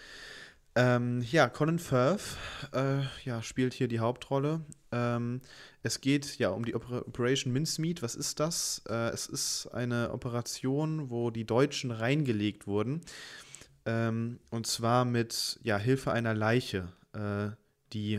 Ähm, 0.77 1.21
ja, 1.31 1.47
Colin 1.47 1.79
Firth 1.79 2.37
äh, 2.73 2.99
ja, 3.23 3.41
spielt 3.41 3.73
hier 3.73 3.87
die 3.87 3.99
Hauptrolle. 3.99 4.59
Ähm, 4.91 5.39
es 5.83 6.01
geht 6.01 6.37
ja 6.37 6.49
um 6.49 6.65
die 6.65 6.75
Oper 6.75 7.07
Operation 7.07 7.53
Mincemeat. 7.53 8.01
Was 8.01 8.15
ist 8.15 8.41
das? 8.41 8.81
Äh, 8.89 9.09
es 9.11 9.27
ist 9.27 9.67
eine 9.67 10.11
Operation, 10.11 11.09
wo 11.09 11.31
die 11.31 11.45
Deutschen 11.45 11.91
reingelegt 11.91 12.67
wurden. 12.67 13.01
Ähm, 13.85 14.39
und 14.49 14.67
zwar 14.67 15.05
mit 15.05 15.59
ja, 15.63 15.77
Hilfe 15.77 16.11
einer 16.11 16.33
Leiche, 16.33 16.89
äh, 17.13 17.51
die, 17.93 18.15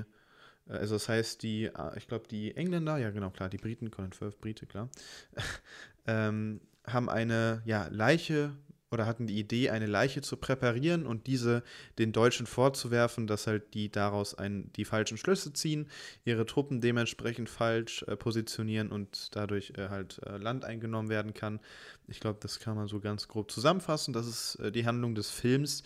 äh, 0.67 0.73
also 0.73 0.95
das 0.95 1.11
heißt, 1.11 1.43
die, 1.43 1.71
ah, 1.75 1.93
ich 1.97 2.09
glaube, 2.09 2.27
die 2.27 2.57
Engländer, 2.57 2.97
ja 2.97 3.11
genau, 3.11 3.29
klar, 3.31 3.51
die 3.51 3.59
Briten, 3.59 3.91
Colin 3.91 4.13
Firth, 4.13 4.41
Brite, 4.41 4.65
klar, 4.65 4.89
ähm, 6.07 6.63
haben 6.87 7.11
eine 7.11 7.63
ja, 7.67 7.89
Leiche 7.91 8.53
oder 8.91 9.07
hatten 9.07 9.27
die 9.27 9.39
Idee, 9.39 9.71
eine 9.71 9.87
Leiche 9.87 10.23
zu 10.23 10.37
präparieren 10.37 11.07
und 11.07 11.27
diese 11.27 11.63
den 11.99 12.13
Deutschen 12.13 12.47
vorzuwerfen, 12.47 13.27
dass 13.27 13.47
halt 13.47 13.75
die 13.75 13.91
daraus 13.91 14.35
ein, 14.35 14.71
die 14.77 14.85
falschen 14.85 15.19
Schlüsse 15.19 15.53
ziehen, 15.53 15.89
ihre 16.25 16.47
Truppen 16.47 16.81
dementsprechend 16.81 17.51
falsch 17.51 18.05
äh, 18.05 18.17
positionieren 18.17 18.93
und 18.93 19.35
dadurch 19.35 19.73
äh, 19.77 19.89
halt 19.89 20.21
äh, 20.25 20.37
Land 20.37 20.65
eingenommen 20.65 21.09
werden 21.09 21.35
kann. 21.35 21.61
Ich 22.07 22.21
glaube, 22.21 22.39
das 22.41 22.61
kann 22.61 22.77
man 22.77 22.87
so 22.87 23.01
ganz 23.01 23.27
grob 23.27 23.51
zusammenfassen. 23.51 24.13
Das 24.13 24.27
ist 24.27 24.57
äh, 24.57 24.71
die 24.71 24.87
Handlung 24.87 25.17
des 25.17 25.31
Films. 25.31 25.83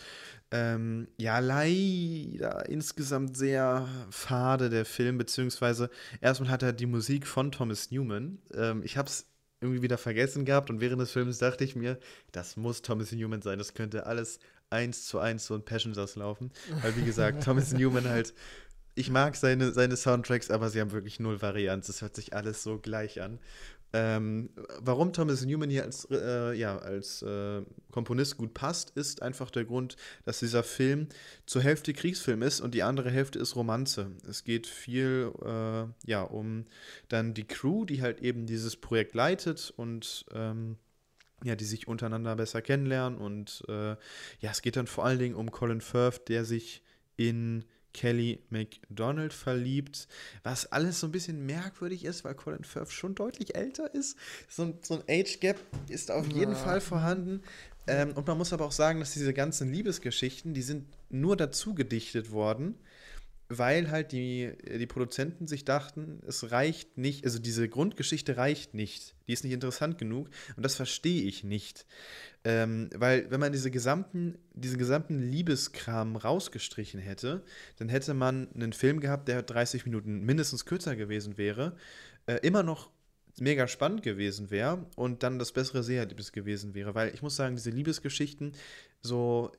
Ähm, 0.50 1.08
ja, 1.16 1.38
leider 1.38 2.68
insgesamt 2.68 3.36
sehr 3.36 3.88
fade 4.10 4.68
der 4.68 4.84
Film, 4.84 5.16
beziehungsweise 5.16 5.90
erstmal 6.20 6.50
hat 6.50 6.62
er 6.62 6.72
die 6.74 6.86
Musik 6.86 7.26
von 7.26 7.50
Thomas 7.50 7.90
Newman. 7.90 8.38
Ähm, 8.52 8.82
ich 8.84 8.98
habe 8.98 9.08
es 9.08 9.29
irgendwie 9.60 9.82
wieder 9.82 9.98
vergessen 9.98 10.44
gehabt 10.44 10.70
und 10.70 10.80
während 10.80 11.00
des 11.00 11.10
Films 11.10 11.38
dachte 11.38 11.64
ich 11.64 11.76
mir, 11.76 11.98
das 12.32 12.56
muss 12.56 12.82
Thomas 12.82 13.12
Newman 13.12 13.42
sein, 13.42 13.58
das 13.58 13.74
könnte 13.74 14.06
alles 14.06 14.38
eins 14.70 15.06
zu 15.06 15.18
eins 15.18 15.46
so 15.46 15.54
ein 15.54 15.64
Passengers 15.64 16.16
laufen. 16.16 16.50
Weil 16.82 16.96
wie 16.96 17.04
gesagt, 17.04 17.42
Thomas 17.44 17.72
Newman 17.72 18.08
halt, 18.08 18.32
ich 18.94 19.10
mag 19.10 19.36
seine, 19.36 19.72
seine 19.72 19.96
Soundtracks, 19.96 20.50
aber 20.50 20.70
sie 20.70 20.80
haben 20.80 20.92
wirklich 20.92 21.20
null 21.20 21.42
Varianz. 21.42 21.88
Es 21.88 22.02
hört 22.02 22.14
sich 22.16 22.34
alles 22.34 22.62
so 22.62 22.78
gleich 22.78 23.20
an. 23.20 23.38
Ähm, 23.92 24.50
warum 24.79 25.12
Thomas 25.12 25.44
Newman 25.44 25.70
hier 25.70 25.85
als, 25.85 26.07
äh, 26.11 26.53
ja, 26.55 26.79
als 26.79 27.22
äh, 27.22 27.62
Komponist 27.90 28.37
gut 28.37 28.55
passt, 28.55 28.90
ist 28.90 29.22
einfach 29.22 29.50
der 29.50 29.64
Grund, 29.64 29.96
dass 30.24 30.38
dieser 30.38 30.62
Film 30.62 31.09
zur 31.46 31.62
Hälfte 31.62 31.92
Kriegsfilm 31.92 32.42
ist 32.42 32.61
und 32.61 32.74
die 32.74 32.85
andere 32.85 33.11
Hälfte 33.11 33.38
ist 33.38 33.57
Romanze. 33.57 34.12
Es 34.29 34.44
geht 34.44 34.66
viel 34.68 35.33
äh, 35.44 36.09
ja, 36.09 36.22
um 36.22 36.66
dann 37.09 37.35
die 37.35 37.46
Crew, 37.46 37.85
die 37.85 38.00
halt 38.00 38.20
eben 38.20 38.46
dieses 38.46 38.76
Projekt 38.76 39.14
leitet 39.14 39.72
und 39.76 40.24
ähm, 40.33 40.76
ja, 41.42 41.57
die 41.57 41.64
sich 41.64 41.88
untereinander 41.88 42.37
besser 42.37 42.62
kennenlernen. 42.62 43.18
Und 43.18 43.64
äh, 43.68 43.96
ja, 44.40 44.50
es 44.50 44.62
geht 44.62 44.76
dann 44.76 44.87
vor 44.87 45.05
allen 45.05 45.18
Dingen 45.18 45.35
um 45.35 45.50
Colin 45.50 45.81
Firth, 45.81 46.29
der 46.29 46.44
sich 46.44 46.83
in 47.16 47.64
Kelly 47.92 48.40
McDonald 48.50 49.33
verliebt, 49.33 50.09
was 50.42 50.70
alles 50.70 51.00
so 51.00 51.09
ein 51.09 51.12
bisschen 51.12 51.44
merkwürdig 51.46 52.05
ist, 52.05 52.24
weil 52.24 52.35
Colin 52.35 52.64
Firth 52.64 52.92
schon 52.92 53.14
deutlich 53.14 53.55
älter 53.55 53.94
ist. 53.94 54.16
So 54.48 54.64
ein, 54.64 54.79
so 54.83 54.94
ein 54.94 55.03
Age 55.09 55.40
Gap 55.40 55.59
ist 55.88 56.11
auf 56.11 56.26
jeden 56.29 56.53
ja. 56.53 56.59
Fall 56.59 56.81
vorhanden. 56.81 57.42
Ähm, 57.87 58.12
und 58.12 58.26
man 58.26 58.38
muss 58.38 58.53
aber 58.53 58.66
auch 58.66 58.72
sagen, 58.72 59.00
dass 59.00 59.12
diese 59.12 59.35
ganzen 59.35 59.72
Liebesgeschichten, 59.72 60.55
die 60.55 60.62
sind 60.62 60.87
nur 61.09 61.37
dazu 61.37 61.74
gedichtet 61.74 62.31
worden, 62.31 62.76
weil 63.50 63.90
halt 63.90 64.12
die, 64.12 64.52
die 64.64 64.86
Produzenten 64.86 65.48
sich 65.48 65.64
dachten, 65.64 66.20
es 66.26 66.52
reicht 66.52 66.96
nicht, 66.96 67.24
also 67.24 67.40
diese 67.40 67.68
Grundgeschichte 67.68 68.36
reicht 68.36 68.74
nicht. 68.74 69.16
Die 69.26 69.32
ist 69.32 69.42
nicht 69.42 69.52
interessant 69.52 69.98
genug 69.98 70.30
und 70.56 70.62
das 70.62 70.76
verstehe 70.76 71.24
ich 71.24 71.42
nicht. 71.42 71.84
Ähm, 72.44 72.90
weil, 72.94 73.28
wenn 73.30 73.40
man 73.40 73.52
diese 73.52 73.72
gesamten, 73.72 74.38
diesen 74.54 74.78
gesamten 74.78 75.18
Liebeskram 75.18 76.14
rausgestrichen 76.14 77.00
hätte, 77.00 77.42
dann 77.78 77.88
hätte 77.88 78.14
man 78.14 78.48
einen 78.54 78.72
Film 78.72 79.00
gehabt, 79.00 79.26
der 79.26 79.42
30 79.42 79.84
Minuten 79.84 80.20
mindestens 80.20 80.64
kürzer 80.64 80.94
gewesen 80.94 81.36
wäre, 81.36 81.76
äh, 82.26 82.36
immer 82.46 82.62
noch 82.62 82.88
mega 83.40 83.66
spannend 83.66 84.02
gewesen 84.02 84.50
wäre 84.52 84.86
und 84.94 85.24
dann 85.24 85.40
das 85.40 85.50
bessere 85.50 85.82
Seherlebnis 85.82 86.30
gewesen 86.30 86.74
wäre. 86.74 86.94
Weil 86.94 87.12
ich 87.12 87.22
muss 87.22 87.34
sagen, 87.34 87.56
diese 87.56 87.70
Liebesgeschichten, 87.70 88.52
so, 89.02 89.50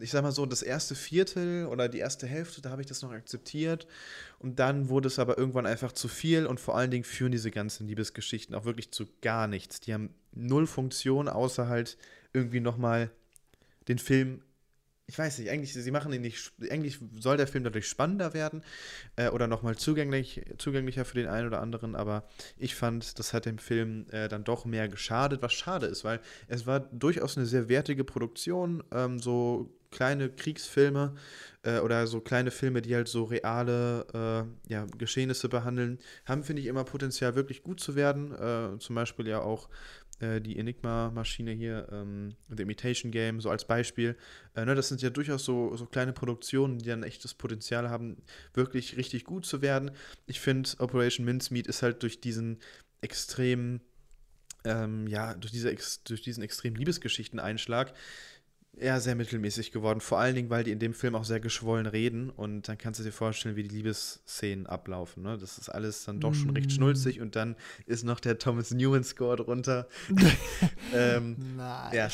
ich 0.00 0.10
sag 0.10 0.22
mal 0.22 0.32
so, 0.32 0.44
das 0.44 0.62
erste 0.62 0.94
Viertel 0.94 1.66
oder 1.66 1.88
die 1.88 1.98
erste 1.98 2.26
Hälfte, 2.26 2.60
da 2.60 2.70
habe 2.70 2.82
ich 2.82 2.88
das 2.88 3.02
noch 3.02 3.12
akzeptiert. 3.12 3.86
Und 4.38 4.58
dann 4.58 4.88
wurde 4.88 5.06
es 5.06 5.18
aber 5.18 5.38
irgendwann 5.38 5.66
einfach 5.66 5.92
zu 5.92 6.08
viel 6.08 6.46
und 6.46 6.58
vor 6.60 6.76
allen 6.76 6.90
Dingen 6.90 7.04
führen 7.04 7.32
diese 7.32 7.50
ganzen 7.50 7.86
Liebesgeschichten 7.86 8.54
auch 8.54 8.64
wirklich 8.64 8.90
zu 8.90 9.06
gar 9.22 9.46
nichts. 9.46 9.80
Die 9.80 9.94
haben 9.94 10.10
null 10.32 10.66
Funktion, 10.66 11.28
außer 11.28 11.68
halt 11.68 11.96
irgendwie 12.32 12.60
nochmal 12.60 13.10
den 13.88 13.98
Film. 13.98 14.42
Ich 15.06 15.18
weiß 15.18 15.38
nicht, 15.38 15.50
eigentlich, 15.50 15.74
sie 15.74 15.90
machen 15.90 16.14
ihn 16.14 16.22
nicht, 16.22 16.52
eigentlich 16.70 16.98
soll 17.18 17.36
der 17.36 17.46
Film 17.46 17.62
dadurch 17.62 17.86
spannender 17.86 18.32
werden 18.32 18.64
äh, 19.16 19.28
oder 19.28 19.46
nochmal 19.46 19.76
zugänglich, 19.76 20.40
zugänglicher 20.56 21.04
für 21.04 21.18
den 21.18 21.28
einen 21.28 21.46
oder 21.46 21.60
anderen, 21.60 21.94
aber 21.94 22.26
ich 22.56 22.74
fand, 22.74 23.18
das 23.18 23.34
hat 23.34 23.44
dem 23.44 23.58
Film 23.58 24.06
äh, 24.12 24.28
dann 24.28 24.44
doch 24.44 24.64
mehr 24.64 24.88
geschadet, 24.88 25.42
was 25.42 25.52
schade 25.52 25.86
ist, 25.86 26.04
weil 26.04 26.20
es 26.48 26.66
war 26.66 26.80
durchaus 26.80 27.36
eine 27.36 27.44
sehr 27.44 27.68
wertige 27.68 28.02
Produktion, 28.02 28.82
ähm, 28.92 29.18
so 29.18 29.70
kleine 29.94 30.28
Kriegsfilme 30.28 31.14
äh, 31.62 31.78
oder 31.78 32.06
so 32.06 32.20
kleine 32.20 32.50
Filme, 32.50 32.82
die 32.82 32.94
halt 32.94 33.08
so 33.08 33.24
reale 33.24 34.06
äh, 34.68 34.72
ja, 34.72 34.86
Geschehnisse 34.98 35.48
behandeln, 35.48 35.98
haben, 36.26 36.42
finde 36.42 36.60
ich, 36.60 36.68
immer 36.68 36.84
Potenzial, 36.84 37.36
wirklich 37.36 37.62
gut 37.62 37.80
zu 37.80 37.94
werden. 37.94 38.32
Äh, 38.32 38.78
zum 38.78 38.96
Beispiel 38.96 39.28
ja 39.28 39.40
auch 39.40 39.68
äh, 40.20 40.40
die 40.40 40.58
Enigma-Maschine 40.58 41.52
hier, 41.52 41.88
ähm, 41.92 42.34
The 42.48 42.64
Imitation 42.64 43.12
Game, 43.12 43.40
so 43.40 43.50
als 43.50 43.66
Beispiel. 43.66 44.16
Äh, 44.54 44.64
ne, 44.64 44.74
das 44.74 44.88
sind 44.88 45.00
ja 45.00 45.10
durchaus 45.10 45.44
so, 45.44 45.76
so 45.76 45.86
kleine 45.86 46.12
Produktionen, 46.12 46.78
die 46.78 46.88
dann 46.88 47.04
echtes 47.04 47.34
Potenzial 47.34 47.88
haben, 47.88 48.16
wirklich 48.52 48.96
richtig 48.96 49.24
gut 49.24 49.46
zu 49.46 49.62
werden. 49.62 49.92
Ich 50.26 50.40
finde, 50.40 50.68
Operation 50.78 51.24
Mincemeat 51.24 51.68
ist 51.68 51.82
halt 51.82 52.02
durch 52.02 52.20
diesen 52.20 52.58
extremen 53.00 53.80
ähm, 54.64 55.06
ja, 55.06 55.34
durch, 55.34 55.52
diese, 55.52 55.74
durch 56.04 56.22
diesen 56.22 56.42
extremen 56.42 56.76
Liebesgeschichten-Einschlag 56.76 57.92
ja, 58.80 58.98
sehr 59.00 59.14
mittelmäßig 59.14 59.72
geworden. 59.72 60.00
Vor 60.00 60.18
allen 60.18 60.34
Dingen, 60.34 60.50
weil 60.50 60.64
die 60.64 60.72
in 60.72 60.78
dem 60.78 60.94
Film 60.94 61.14
auch 61.14 61.24
sehr 61.24 61.40
geschwollen 61.40 61.86
reden 61.86 62.30
und 62.30 62.68
dann 62.68 62.78
kannst 62.78 63.00
du 63.00 63.04
dir 63.04 63.12
vorstellen, 63.12 63.56
wie 63.56 63.62
die 63.62 63.76
Liebesszenen 63.76 64.66
ablaufen. 64.66 65.22
Ne? 65.22 65.38
Das 65.38 65.58
ist 65.58 65.68
alles 65.68 66.04
dann 66.04 66.20
doch 66.20 66.34
schon 66.34 66.52
mm. 66.52 66.56
recht 66.56 66.72
schnulzig 66.72 67.20
und 67.20 67.36
dann 67.36 67.56
ist 67.86 68.04
noch 68.04 68.20
der 68.20 68.38
Thomas 68.38 68.72
Newman-Score 68.72 69.36
drunter. 69.36 69.88
ähm, 70.94 71.36
nice. 71.56 71.94
Ja, 71.94 72.08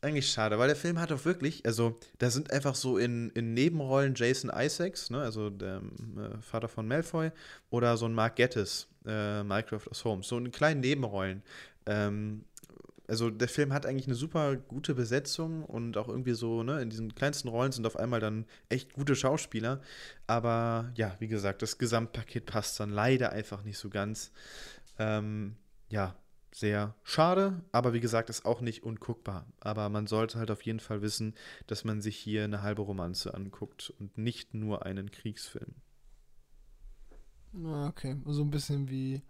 eigentlich 0.00 0.30
schade, 0.30 0.58
weil 0.58 0.68
der 0.68 0.76
Film 0.76 1.00
hat 1.00 1.10
auch 1.10 1.24
wirklich, 1.24 1.66
also 1.66 1.98
da 2.18 2.30
sind 2.30 2.52
einfach 2.52 2.74
so 2.74 2.98
in, 2.98 3.30
in 3.30 3.52
Nebenrollen 3.54 4.14
Jason 4.14 4.50
Isaacs, 4.54 5.10
ne, 5.10 5.20
also 5.20 5.50
der 5.50 5.78
äh, 5.78 6.40
Vater 6.40 6.68
von 6.68 6.86
Malfoy, 6.86 7.32
oder 7.70 7.96
so 7.96 8.06
ein 8.06 8.14
Mark 8.14 8.36
Gettis, 8.36 8.86
äh, 9.06 9.42
Minecraft 9.42 9.88
aus 9.90 10.04
Holmes, 10.04 10.28
so 10.28 10.38
in 10.38 10.52
kleinen 10.52 10.80
Nebenrollen. 10.80 11.42
Ähm, 11.86 12.44
also 13.08 13.30
der 13.30 13.48
Film 13.48 13.72
hat 13.72 13.86
eigentlich 13.86 14.06
eine 14.06 14.14
super 14.14 14.56
gute 14.56 14.94
Besetzung 14.94 15.64
und 15.64 15.96
auch 15.96 16.08
irgendwie 16.08 16.34
so, 16.34 16.62
ne, 16.62 16.82
in 16.82 16.90
diesen 16.90 17.14
kleinsten 17.14 17.48
Rollen 17.48 17.72
sind 17.72 17.86
auf 17.86 17.96
einmal 17.96 18.20
dann 18.20 18.44
echt 18.68 18.92
gute 18.92 19.16
Schauspieler. 19.16 19.80
Aber 20.26 20.92
ja, 20.94 21.16
wie 21.18 21.28
gesagt, 21.28 21.62
das 21.62 21.78
Gesamtpaket 21.78 22.44
passt 22.44 22.78
dann 22.78 22.90
leider 22.90 23.32
einfach 23.32 23.64
nicht 23.64 23.78
so 23.78 23.88
ganz. 23.88 24.30
Ähm, 24.98 25.56
ja, 25.88 26.16
sehr 26.52 26.94
schade, 27.02 27.62
aber 27.72 27.94
wie 27.94 28.00
gesagt, 28.00 28.28
ist 28.28 28.44
auch 28.44 28.60
nicht 28.60 28.82
unguckbar. 28.82 29.46
Aber 29.60 29.88
man 29.88 30.06
sollte 30.06 30.38
halt 30.38 30.50
auf 30.50 30.62
jeden 30.62 30.80
Fall 30.80 31.00
wissen, 31.00 31.34
dass 31.66 31.84
man 31.84 32.02
sich 32.02 32.16
hier 32.16 32.44
eine 32.44 32.62
halbe 32.62 32.82
Romanze 32.82 33.32
anguckt 33.32 33.92
und 33.98 34.18
nicht 34.18 34.52
nur 34.52 34.84
einen 34.84 35.10
Kriegsfilm. 35.10 35.74
Ah, 37.64 37.88
okay, 37.88 38.16
so 38.26 38.42
ein 38.42 38.50
bisschen 38.50 38.90
wie 38.90 39.22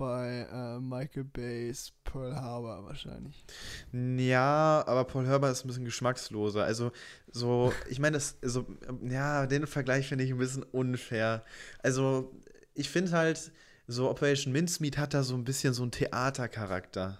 bei 0.00 0.48
äh, 0.50 0.80
Michael 0.80 1.24
Bays 1.24 1.92
Pearl 2.04 2.34
Harbor 2.34 2.82
wahrscheinlich. 2.86 3.44
Ja, 3.92 4.82
aber 4.86 5.04
Paul 5.04 5.26
Herbert 5.26 5.52
ist 5.52 5.64
ein 5.64 5.68
bisschen 5.68 5.84
geschmacksloser. 5.84 6.64
Also, 6.64 6.90
so, 7.30 7.70
ich 7.90 7.98
meine, 7.98 8.14
das, 8.14 8.38
so, 8.40 8.66
ja, 9.02 9.46
den 9.46 9.66
Vergleich 9.66 10.08
finde 10.08 10.24
ich 10.24 10.30
ein 10.30 10.38
bisschen 10.38 10.62
unfair. 10.62 11.44
Also, 11.82 12.32
ich 12.72 12.88
finde 12.88 13.12
halt, 13.12 13.52
so 13.86 14.08
Operation 14.08 14.54
Mincemeat 14.54 14.96
hat 14.96 15.12
da 15.12 15.22
so 15.22 15.34
ein 15.34 15.44
bisschen 15.44 15.74
so 15.74 15.82
einen 15.82 15.90
Theatercharakter. 15.90 17.18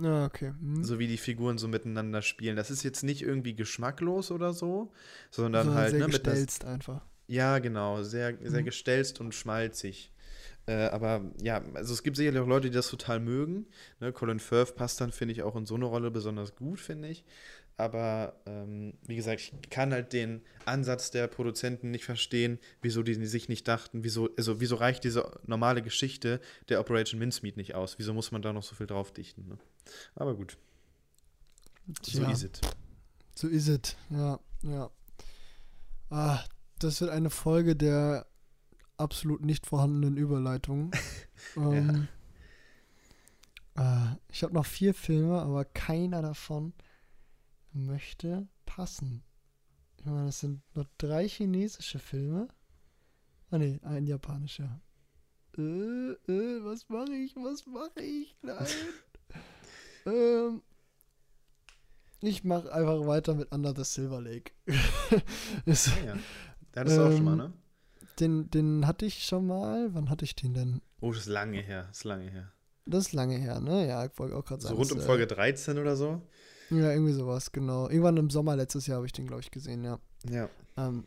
Ah, 0.00 0.26
okay. 0.26 0.52
Hm. 0.60 0.84
So 0.84 1.00
wie 1.00 1.08
die 1.08 1.16
Figuren 1.16 1.58
so 1.58 1.66
miteinander 1.66 2.22
spielen. 2.22 2.54
Das 2.54 2.70
ist 2.70 2.84
jetzt 2.84 3.02
nicht 3.02 3.22
irgendwie 3.22 3.56
geschmacklos 3.56 4.30
oder 4.30 4.52
so, 4.52 4.92
sondern 5.32 5.66
so 5.66 5.74
halt 5.74 5.90
sehr 5.90 6.00
ne, 6.00 6.06
gestelzt 6.06 6.64
einfach. 6.64 7.02
Ja, 7.26 7.58
genau, 7.58 8.02
sehr, 8.04 8.36
sehr 8.44 8.60
Mhm. 8.60 8.66
gestelzt 8.66 9.20
und 9.20 9.34
schmalzig. 9.34 10.12
Äh, 10.66 10.86
aber 10.86 11.22
ja, 11.42 11.62
also 11.74 11.92
es 11.92 12.02
gibt 12.02 12.16
sicherlich 12.16 12.40
auch 12.40 12.46
Leute, 12.46 12.70
die 12.70 12.74
das 12.74 12.88
total 12.88 13.20
mögen. 13.20 13.66
Ne? 14.00 14.12
Colin 14.12 14.40
Firth 14.40 14.76
passt 14.76 15.00
dann, 15.00 15.12
finde 15.12 15.32
ich, 15.32 15.42
auch 15.42 15.56
in 15.56 15.66
so 15.66 15.74
eine 15.74 15.84
Rolle 15.84 16.10
besonders 16.10 16.56
gut, 16.56 16.80
finde 16.80 17.08
ich. 17.08 17.24
Aber 17.76 18.40
ähm, 18.46 18.94
wie 19.06 19.16
gesagt, 19.16 19.40
ich 19.40 19.52
kann 19.68 19.92
halt 19.92 20.12
den 20.12 20.42
Ansatz 20.64 21.10
der 21.10 21.26
Produzenten 21.26 21.90
nicht 21.90 22.04
verstehen, 22.04 22.60
wieso 22.82 23.02
die 23.02 23.14
sich 23.26 23.48
nicht 23.48 23.66
dachten, 23.66 24.04
wieso, 24.04 24.30
also 24.36 24.60
wieso 24.60 24.76
reicht 24.76 25.02
diese 25.02 25.40
normale 25.46 25.82
Geschichte 25.82 26.40
der 26.68 26.78
Operation 26.78 27.18
Mincemeat 27.18 27.56
nicht 27.56 27.74
aus? 27.74 27.98
Wieso 27.98 28.14
muss 28.14 28.30
man 28.30 28.42
da 28.42 28.52
noch 28.52 28.62
so 28.62 28.76
viel 28.76 28.86
draufdichten? 28.86 29.48
Ne? 29.48 29.58
Aber 30.14 30.36
gut, 30.36 30.56
so 32.02 32.20
Tja, 32.20 32.30
ist 32.30 32.44
es. 32.44 32.60
So 33.34 33.48
ist 33.48 33.68
es. 33.68 33.96
Ja, 34.08 34.38
ja. 34.62 34.90
Ah, 36.10 36.44
das 36.78 37.00
wird 37.00 37.10
eine 37.10 37.30
Folge 37.30 37.74
der 37.74 38.26
absolut 39.04 39.44
nicht 39.44 39.66
vorhandenen 39.66 40.16
Überleitungen. 40.16 40.90
ähm, 41.56 42.08
ah, 43.74 44.16
ich 44.28 44.42
habe 44.42 44.54
noch 44.54 44.66
vier 44.66 44.94
Filme, 44.94 45.40
aber 45.40 45.64
keiner 45.64 46.22
davon 46.22 46.72
möchte 47.72 48.48
passen. 48.66 49.22
Ich 49.98 50.06
meine, 50.06 50.26
das 50.26 50.40
sind 50.40 50.62
nur 50.74 50.86
drei 50.98 51.28
chinesische 51.28 51.98
Filme. 51.98 52.48
Ah 53.50 53.58
ne, 53.58 53.78
ein 53.82 54.06
japanischer. 54.06 54.80
Äh, 55.56 55.60
äh, 55.60 56.64
was 56.64 56.88
mache 56.88 57.12
ich? 57.12 57.36
Was 57.36 57.64
mache 57.66 58.00
ich? 58.00 58.36
Nein. 58.42 58.66
ähm, 60.06 60.62
ich 62.20 62.42
mache 62.42 62.72
einfach 62.72 63.06
weiter 63.06 63.34
mit 63.34 63.52
Under 63.52 63.74
the 63.74 63.84
Silver 63.84 64.20
Lake. 64.20 64.52
Ist, 65.66 65.88
Ah, 65.88 66.04
ja. 66.04 66.16
Da 66.72 66.80
hattest 66.80 66.96
du 66.96 67.02
auch 67.02 67.12
schon 67.12 67.24
mal, 67.24 67.32
Ähm, 67.32 67.38
ne? 67.38 67.52
Den, 68.20 68.50
den 68.50 68.86
hatte 68.86 69.06
ich 69.06 69.24
schon 69.24 69.46
mal. 69.46 69.92
Wann 69.94 70.10
hatte 70.10 70.24
ich 70.24 70.34
den 70.34 70.54
denn? 70.54 70.80
Oh, 71.00 71.10
das 71.12 71.20
ist 71.22 71.26
lange 71.28 71.58
her, 71.60 71.84
das 71.88 71.98
ist 71.98 72.04
lange 72.04 72.30
her. 72.30 72.52
Das 72.86 73.06
ist 73.06 73.12
lange 73.12 73.36
her, 73.36 73.60
ne? 73.60 73.86
Ja, 73.86 74.04
ich 74.04 74.18
wollte 74.18 74.36
auch 74.36 74.44
gerade 74.44 74.60
So 74.60 74.68
sagen. 74.68 74.78
rund 74.78 74.90
das, 74.90 74.96
um 74.98 75.02
äh, 75.02 75.06
Folge 75.06 75.26
13 75.26 75.78
oder 75.78 75.96
so. 75.96 76.20
Ja, 76.70 76.90
irgendwie 76.92 77.12
sowas, 77.12 77.52
genau. 77.52 77.88
Irgendwann 77.88 78.16
im 78.16 78.30
Sommer 78.30 78.56
letztes 78.56 78.86
Jahr 78.86 78.96
habe 78.96 79.06
ich 79.06 79.12
den, 79.12 79.26
glaube 79.26 79.40
ich, 79.42 79.50
gesehen, 79.50 79.84
ja. 79.84 79.98
Ja. 80.28 80.48
Ähm, 80.76 81.06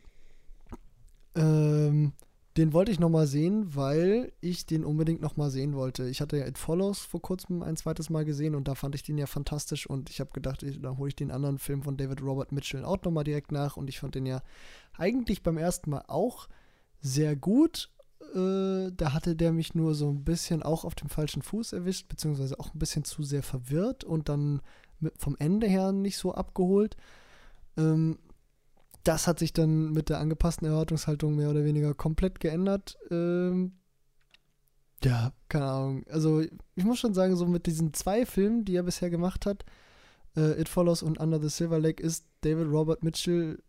ähm, 1.35 2.13
den 2.57 2.73
wollte 2.73 2.91
ich 2.91 2.99
nochmal 2.99 3.27
sehen, 3.27 3.75
weil 3.75 4.31
ich 4.41 4.65
den 4.65 4.83
unbedingt 4.83 5.21
nochmal 5.21 5.51
sehen 5.51 5.75
wollte. 5.75 6.09
Ich 6.09 6.21
hatte 6.21 6.37
ja 6.37 6.47
It 6.47 6.57
Follows 6.57 6.99
vor 7.01 7.21
kurzem 7.21 7.61
ein 7.61 7.77
zweites 7.77 8.09
Mal 8.09 8.25
gesehen 8.25 8.55
und 8.55 8.67
da 8.67 8.73
fand 8.73 8.95
ich 8.95 9.03
den 9.03 9.19
ja 9.19 9.27
fantastisch 9.27 9.87
und 9.87 10.09
ich 10.09 10.19
habe 10.19 10.31
gedacht, 10.33 10.63
ich, 10.63 10.81
dann 10.81 10.97
hole 10.97 11.09
ich 11.09 11.15
den 11.15 11.29
anderen 11.29 11.59
Film 11.59 11.83
von 11.83 11.97
David 11.97 12.23
Robert 12.23 12.51
Mitchell 12.51 12.83
auch 12.83 13.03
nochmal 13.03 13.23
direkt 13.23 13.51
nach 13.51 13.77
und 13.77 13.87
ich 13.89 13.99
fand 13.99 14.15
den 14.15 14.25
ja 14.25 14.41
eigentlich 14.97 15.43
beim 15.43 15.57
ersten 15.57 15.91
Mal 15.91 16.03
auch 16.07 16.47
sehr 17.01 17.35
gut. 17.35 17.89
Äh, 18.33 18.91
da 18.95 19.13
hatte 19.13 19.35
der 19.35 19.53
mich 19.53 19.75
nur 19.75 19.95
so 19.95 20.09
ein 20.09 20.23
bisschen 20.23 20.63
auch 20.63 20.85
auf 20.85 20.95
dem 20.95 21.09
falschen 21.09 21.41
Fuß 21.41 21.73
erwischt, 21.73 22.07
beziehungsweise 22.07 22.59
auch 22.59 22.73
ein 22.73 22.79
bisschen 22.79 23.03
zu 23.03 23.23
sehr 23.23 23.43
verwirrt 23.43 24.03
und 24.03 24.29
dann 24.29 24.61
vom 25.17 25.35
Ende 25.39 25.67
her 25.67 25.91
nicht 25.91 26.17
so 26.17 26.33
abgeholt. 26.33 26.97
Ähm, 27.77 28.17
das 29.03 29.27
hat 29.27 29.39
sich 29.39 29.53
dann 29.53 29.91
mit 29.91 30.09
der 30.09 30.19
angepassten 30.19 30.67
Erwartungshaltung 30.67 31.35
mehr 31.35 31.49
oder 31.49 31.63
weniger 31.63 31.93
komplett 31.93 32.39
geändert. 32.39 32.97
Ähm, 33.09 33.73
ja, 35.03 35.31
keine 35.47 35.65
Ahnung. 35.65 36.03
Also 36.09 36.41
ich 36.41 36.83
muss 36.83 36.99
schon 36.99 37.13
sagen, 37.13 37.35
so 37.35 37.45
mit 37.45 37.67
diesen 37.67 37.93
zwei 37.93 38.25
Filmen, 38.25 38.65
die 38.65 38.75
er 38.75 38.83
bisher 38.83 39.09
gemacht 39.09 39.45
hat, 39.45 39.63
äh, 40.35 40.59
It 40.59 40.67
Follows 40.67 41.03
und 41.03 41.19
Under 41.19 41.39
the 41.39 41.49
Silver 41.49 41.79
Lake, 41.79 42.03
ist 42.03 42.25
David 42.41 42.67
Robert 42.67 43.03
Mitchell 43.03 43.59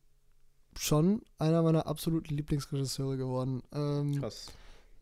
schon 0.76 1.22
einer 1.38 1.62
meiner 1.62 1.86
absoluten 1.86 2.34
Lieblingsregisseure 2.34 3.16
geworden. 3.16 3.62
Ähm, 3.72 4.20
Krass. 4.20 4.46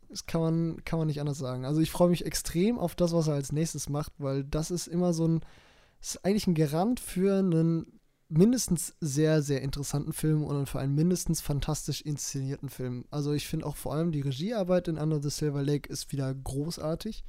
das 0.08 0.26
kann 0.26 0.40
man, 0.40 0.84
kann 0.84 0.98
man 0.98 1.08
nicht 1.08 1.20
anders 1.20 1.38
sagen. 1.38 1.64
Also 1.64 1.80
ich 1.80 1.90
freue 1.90 2.08
mich 2.08 2.24
extrem 2.24 2.78
auf 2.78 2.94
das, 2.94 3.12
was 3.12 3.28
er 3.28 3.34
als 3.34 3.52
nächstes 3.52 3.88
macht, 3.88 4.12
weil 4.18 4.44
das 4.44 4.70
ist 4.70 4.86
immer 4.86 5.12
so 5.12 5.26
ein, 5.26 5.40
das 6.00 6.16
ist 6.16 6.24
eigentlich 6.24 6.46
ein 6.46 6.54
Garant 6.54 7.00
für 7.00 7.38
einen 7.38 8.00
mindestens 8.28 8.94
sehr, 9.00 9.40
sehr 9.42 9.62
interessanten 9.62 10.12
Film 10.12 10.42
und 10.42 10.66
für 10.68 10.80
einen 10.80 10.94
mindestens 10.94 11.40
fantastisch 11.40 12.00
inszenierten 12.00 12.68
Film. 12.68 13.04
Also 13.10 13.32
ich 13.32 13.46
finde 13.46 13.66
auch 13.66 13.76
vor 13.76 13.94
allem 13.94 14.10
die 14.10 14.22
Regiearbeit 14.22 14.88
in 14.88 14.98
Under 14.98 15.22
the 15.22 15.30
Silver 15.30 15.62
Lake 15.62 15.88
ist 15.88 16.10
wieder 16.10 16.34
großartig. 16.34 17.24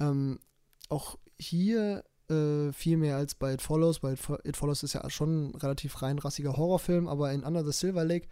Ähm, 0.00 0.40
auch 0.88 1.18
hier 1.38 2.04
äh, 2.30 2.72
viel 2.72 2.96
mehr 2.96 3.16
als 3.16 3.34
bei 3.34 3.54
It 3.54 3.62
Follows, 3.62 4.02
weil 4.02 4.14
It 4.14 4.20
Fo- 4.20 4.38
It 4.44 4.56
Follows 4.56 4.82
ist 4.82 4.94
ja 4.94 5.08
schon 5.10 5.48
ein 5.50 5.54
relativ 5.54 6.02
reinrassiger 6.02 6.56
Horrorfilm, 6.56 7.08
aber 7.08 7.32
in 7.32 7.44
Under 7.44 7.64
the 7.64 7.72
Silver 7.72 8.04
Lake 8.04 8.28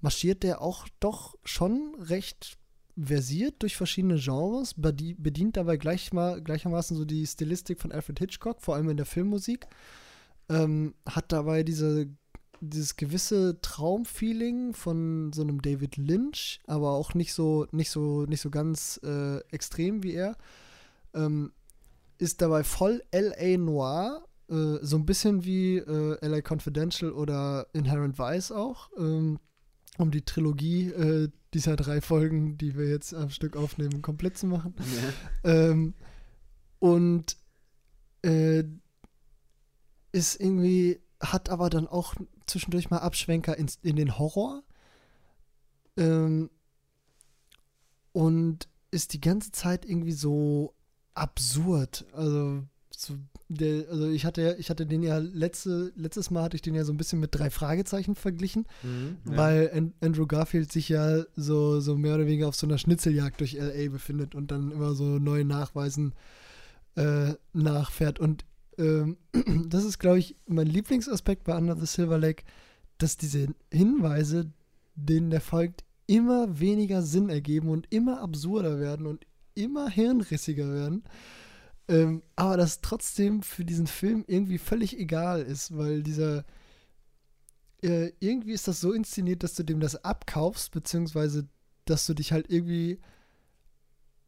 marschiert 0.00 0.42
der 0.42 0.60
auch 0.60 0.86
doch 1.00 1.36
schon 1.44 1.94
recht 2.00 2.58
versiert 2.98 3.56
durch 3.62 3.76
verschiedene 3.76 4.16
Genres, 4.18 4.74
bedi- 4.76 5.16
bedient 5.18 5.56
dabei 5.56 5.76
gleich 5.76 6.12
mal, 6.12 6.40
gleichermaßen 6.42 6.96
so 6.96 7.04
die 7.04 7.26
Stilistik 7.26 7.80
von 7.80 7.92
Alfred 7.92 8.18
Hitchcock, 8.18 8.62
vor 8.62 8.74
allem 8.74 8.88
in 8.88 8.96
der 8.96 9.06
Filmmusik. 9.06 9.66
Ähm, 10.48 10.94
hat 11.04 11.32
dabei 11.32 11.62
diese, 11.62 12.08
dieses 12.60 12.96
gewisse 12.96 13.60
Traumfeeling 13.60 14.72
von 14.72 15.32
so 15.34 15.42
einem 15.42 15.60
David 15.60 15.96
Lynch, 15.98 16.60
aber 16.66 16.92
auch 16.92 17.14
nicht 17.14 17.34
so, 17.34 17.66
nicht 17.70 17.90
so, 17.90 18.24
nicht 18.26 18.40
so 18.40 18.48
ganz 18.50 18.98
äh, 19.02 19.40
extrem 19.50 20.02
wie 20.02 20.14
er. 20.14 20.36
Ähm, 21.14 21.52
ist 22.18 22.42
dabei 22.42 22.64
voll 22.64 23.02
LA 23.12 23.58
Noir, 23.58 24.26
äh, 24.48 24.78
so 24.82 24.96
ein 24.96 25.06
bisschen 25.06 25.44
wie 25.44 25.78
äh, 25.78 26.26
LA 26.26 26.40
Confidential 26.40 27.12
oder 27.12 27.66
Inherent 27.72 28.18
Vice 28.18 28.52
auch. 28.52 28.90
Ähm, 28.96 29.38
um 29.98 30.10
die 30.10 30.24
Trilogie 30.24 30.88
äh, 30.90 31.30
dieser 31.54 31.76
drei 31.76 32.00
Folgen, 32.00 32.58
die 32.58 32.76
wir 32.76 32.88
jetzt 32.88 33.14
am 33.14 33.30
Stück 33.30 33.56
aufnehmen, 33.56 34.02
komplett 34.02 34.36
zu 34.36 34.46
machen. 34.46 34.74
Ähm, 35.42 35.94
und 36.78 37.36
äh, 38.22 38.64
ist 40.12 40.40
irgendwie, 40.40 41.00
hat 41.20 41.48
aber 41.48 41.70
dann 41.70 41.86
auch 41.86 42.14
zwischendurch 42.46 42.90
mal 42.90 42.98
Abschwenker 42.98 43.56
ins, 43.56 43.78
in 43.82 43.96
den 43.96 44.18
Horror. 44.18 44.62
Ähm, 45.96 46.50
und 48.12 48.68
ist 48.90 49.12
die 49.12 49.20
ganze 49.20 49.52
Zeit 49.52 49.84
irgendwie 49.84 50.12
so 50.12 50.75
absurd. 51.16 52.04
Also, 52.12 52.62
so 52.90 53.14
der, 53.48 53.88
also 53.90 54.08
ich 54.08 54.24
hatte, 54.24 54.56
ich 54.58 54.70
hatte 54.70 54.86
den 54.86 55.02
ja 55.02 55.18
letzte, 55.18 55.92
letztes 55.94 56.30
Mal 56.30 56.42
hatte 56.42 56.56
ich 56.56 56.62
den 56.62 56.74
ja 56.74 56.84
so 56.84 56.92
ein 56.92 56.96
bisschen 56.96 57.20
mit 57.20 57.34
drei 57.34 57.50
Fragezeichen 57.50 58.14
verglichen. 58.14 58.66
Mhm, 58.82 59.18
ja. 59.24 59.36
Weil 59.36 59.70
An 59.72 59.94
Andrew 60.00 60.26
Garfield 60.26 60.72
sich 60.72 60.88
ja 60.88 61.22
so, 61.36 61.80
so 61.80 61.96
mehr 61.96 62.16
oder 62.16 62.26
weniger 62.26 62.48
auf 62.48 62.56
so 62.56 62.66
einer 62.66 62.78
Schnitzeljagd 62.78 63.40
durch 63.40 63.54
LA 63.54 63.90
befindet 63.90 64.34
und 64.34 64.50
dann 64.50 64.72
immer 64.72 64.94
so 64.94 65.18
neue 65.18 65.44
Nachweisen 65.44 66.14
äh, 66.96 67.34
nachfährt. 67.52 68.18
Und 68.18 68.44
ähm, 68.78 69.16
das 69.68 69.84
ist, 69.84 69.98
glaube 69.98 70.18
ich, 70.18 70.34
mein 70.46 70.66
Lieblingsaspekt 70.66 71.44
bei 71.44 71.56
Under 71.56 71.76
the 71.76 71.86
Silver 71.86 72.18
Lake, 72.18 72.42
dass 72.98 73.16
diese 73.16 73.48
Hinweise, 73.72 74.50
denen 74.96 75.30
der 75.30 75.40
folgt, 75.40 75.84
immer 76.06 76.58
weniger 76.58 77.02
Sinn 77.02 77.28
ergeben 77.28 77.68
und 77.68 77.86
immer 77.90 78.20
absurder 78.20 78.80
werden 78.80 79.06
und 79.06 79.26
immer 79.56 79.88
hirnrissiger 79.88 80.72
werden. 80.72 81.04
Ähm, 81.88 82.22
aber 82.34 82.56
das 82.56 82.80
trotzdem 82.80 83.42
für 83.42 83.64
diesen 83.64 83.86
Film 83.86 84.24
irgendwie 84.26 84.58
völlig 84.58 84.98
egal 84.98 85.42
ist, 85.42 85.76
weil 85.76 86.02
dieser 86.02 86.44
äh, 87.82 88.12
irgendwie 88.18 88.52
ist 88.52 88.68
das 88.68 88.80
so 88.80 88.92
inszeniert, 88.92 89.42
dass 89.42 89.54
du 89.54 89.62
dem 89.62 89.80
das 89.80 90.04
abkaufst, 90.04 90.72
beziehungsweise 90.72 91.48
dass 91.84 92.06
du 92.06 92.14
dich 92.14 92.32
halt 92.32 92.50
irgendwie 92.50 92.98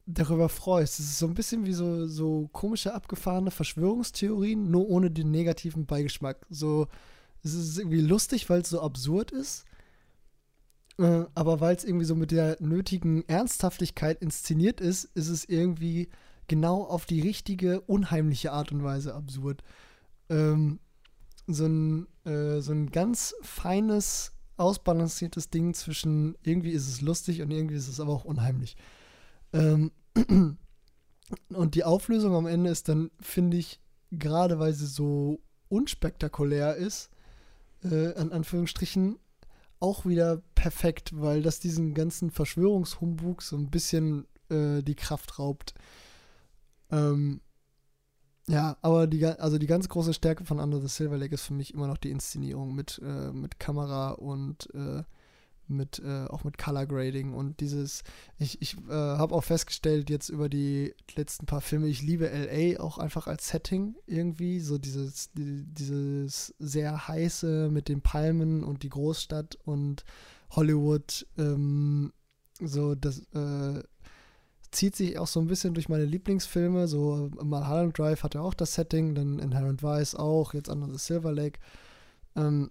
darüber 0.07 0.49
freust. 0.49 1.01
Es 1.01 1.07
ist 1.07 1.19
so 1.19 1.27
ein 1.27 1.35
bisschen 1.35 1.67
wie 1.67 1.73
so, 1.73 2.07
so 2.07 2.49
komische, 2.53 2.95
abgefahrene 2.95 3.51
Verschwörungstheorien, 3.51 4.71
nur 4.71 4.89
ohne 4.89 5.11
den 5.11 5.31
negativen 5.31 5.87
Beigeschmack. 5.87 6.47
So, 6.49 6.89
es 7.43 7.55
ist 7.55 7.79
irgendwie 7.79 8.01
lustig, 8.01 8.49
weil 8.49 8.63
es 8.63 8.71
so 8.71 8.81
absurd 8.81 9.33
ist. 9.33 9.65
Äh, 10.99 11.25
aber 11.35 11.61
weil 11.61 11.77
es 11.77 11.85
irgendwie 11.85 12.05
so 12.05 12.15
mit 12.15 12.31
der 12.31 12.57
nötigen 12.61 13.27
Ernsthaftigkeit 13.29 14.21
inszeniert 14.21 14.81
ist, 14.81 15.05
ist 15.15 15.29
es 15.29 15.45
irgendwie 15.45 16.09
genau 16.49 16.83
auf 16.83 17.07
die 17.07 17.21
richtige, 17.21 17.81
unheimliche 17.83 18.53
Art 18.53 18.73
und 18.73 18.83
Weise 18.83 19.15
absurd. 19.15 19.63
Ähm, 20.29 20.81
so 21.47 21.67
ein, 21.67 22.07
äh, 22.25 22.61
so 22.61 22.73
ein 22.73 22.91
ganz 22.91 23.35
feines, 23.43 24.33
ausbalanciertes 24.57 25.51
Ding 25.51 25.73
zwischen 25.75 26.37
irgendwie 26.43 26.73
ist 26.73 26.89
es 26.89 27.01
lustig 27.01 27.43
und 27.43 27.51
irgendwie 27.51 27.77
ist 27.77 27.89
es 27.89 28.01
aber 28.01 28.13
auch 28.13 28.25
unheimlich. 28.25 28.77
Ähm, 29.53 29.93
Und 31.53 31.75
die 31.75 31.85
Auflösung 31.85 32.35
am 32.35 32.47
Ende 32.47 32.71
ist 32.71 32.89
dann, 32.89 33.11
finde 33.21 33.57
ich, 33.57 33.81
gerade 34.11 34.59
weil 34.59 34.73
sie 34.73 34.87
so 34.87 35.41
unspektakulär 35.69 36.77
ist, 36.77 37.11
äh, 37.85 38.15
an 38.15 38.33
Anführungsstrichen, 38.33 39.19
auch 39.81 40.07
wieder 40.07 40.43
perfekt, 40.59 41.13
weil 41.15 41.41
das 41.41 41.61
diesen 41.61 41.95
ganzen 41.95 42.33
Verschwörungshumbug 42.33 43.43
so 43.43 43.57
ein 43.57 43.71
bisschen 43.71 44.27
äh, 44.51 44.83
die 44.83 44.97
Kraft 44.97 45.39
raubt. 45.39 45.73
Ähm, 46.91 47.41
ja, 48.49 48.77
aber 48.83 49.07
die, 49.07 49.25
also 49.25 49.57
die 49.59 49.69
ganz 49.69 49.89
große 49.89 50.15
Stärke 50.15 50.45
von 50.45 50.59
Under 50.59 50.81
the 50.81 50.89
Silver 50.89 51.17
Lake 51.17 51.33
ist 51.33 51.45
für 51.45 51.55
mich 51.55 51.75
immer 51.75 51.87
noch 51.87 51.97
die 51.97 52.11
Inszenierung 52.11 52.75
mit, 52.75 53.01
äh, 53.05 53.31
mit 53.31 53.61
Kamera 53.61 54.11
und 54.11 54.69
äh, 54.75 55.05
mit 55.69 56.01
äh, 56.01 56.25
auch 56.27 56.43
mit 56.43 56.59
Color 56.59 56.87
Grading 56.87 57.35
und 57.35 57.61
dieses 57.61 58.03
ich, 58.39 58.61
ich 58.63 58.79
äh, 58.89 58.93
habe 58.93 59.35
auch 59.35 59.45
festgestellt 59.45 60.09
jetzt 60.09 60.31
über 60.31 60.49
die 60.49 60.95
letzten 61.15 61.45
paar 61.45 61.61
Filme 61.61 61.89
ich 61.89 62.01
liebe 62.01 62.27
LA 62.27 62.81
auch 62.81 62.97
einfach 62.97 63.27
als 63.27 63.49
Setting 63.49 63.95
irgendwie 64.07 64.61
so 64.61 64.79
dieses 64.79 65.31
die, 65.33 65.67
dieses 65.67 66.55
sehr 66.59 67.07
heiße 67.07 67.69
mit 67.71 67.89
den 67.89 68.01
Palmen 68.01 68.65
und 68.65 68.83
die 68.83 68.89
Großstadt 68.89 69.59
und 69.67 70.07
Hollywood 70.51 71.27
ähm, 71.37 72.13
so 72.61 72.95
das 72.95 73.21
äh, 73.35 73.83
zieht 74.71 74.97
sich 74.97 75.19
auch 75.19 75.27
so 75.27 75.41
ein 75.41 75.47
bisschen 75.47 75.75
durch 75.75 75.89
meine 75.89 76.05
Lieblingsfilme. 76.05 76.89
So 76.89 77.31
Mulholland 77.43 77.99
Drive 77.99 78.23
hatte 78.23 78.41
auch 78.41 78.55
das 78.55 78.75
Setting, 78.75 79.15
dann 79.15 79.39
Inherent 79.39 79.83
Vice 79.83 80.15
auch, 80.15 80.55
jetzt 80.55 80.69
Under 80.69 80.89
the 80.89 80.99
Silver 80.99 81.33
Lake. 81.33 81.59
Ähm, 82.37 82.71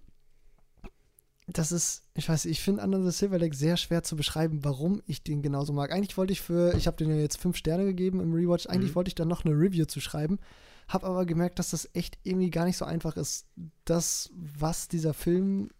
das 1.46 1.72
ist, 1.72 2.04
ich 2.14 2.28
weiß, 2.28 2.44
ich 2.44 2.60
finde 2.60 2.82
Under 2.82 3.02
the 3.02 3.10
Silver 3.10 3.38
Lake 3.38 3.56
sehr 3.56 3.76
schwer 3.76 4.02
zu 4.02 4.16
beschreiben, 4.16 4.64
warum 4.64 5.02
ich 5.06 5.22
den 5.22 5.42
genauso 5.42 5.72
mag. 5.72 5.92
Eigentlich 5.92 6.16
wollte 6.16 6.32
ich 6.32 6.42
für, 6.42 6.74
ich 6.76 6.86
habe 6.86 6.98
den 6.98 7.10
ja 7.10 7.16
jetzt 7.16 7.38
fünf 7.38 7.56
Sterne 7.56 7.84
gegeben 7.86 8.20
im 8.20 8.34
Rewatch, 8.34 8.66
eigentlich 8.66 8.92
mhm. 8.92 8.96
wollte 8.96 9.08
ich 9.08 9.14
da 9.14 9.24
noch 9.24 9.44
eine 9.44 9.54
Review 9.54 9.86
zu 9.86 10.00
schreiben, 10.00 10.38
habe 10.88 11.06
aber 11.06 11.24
gemerkt, 11.24 11.58
dass 11.58 11.70
das 11.70 11.88
echt 11.94 12.18
irgendwie 12.22 12.50
gar 12.50 12.66
nicht 12.66 12.76
so 12.76 12.84
einfach 12.84 13.16
ist, 13.16 13.46
das, 13.86 14.30
was 14.34 14.88
dieser 14.88 15.14
Film 15.14 15.70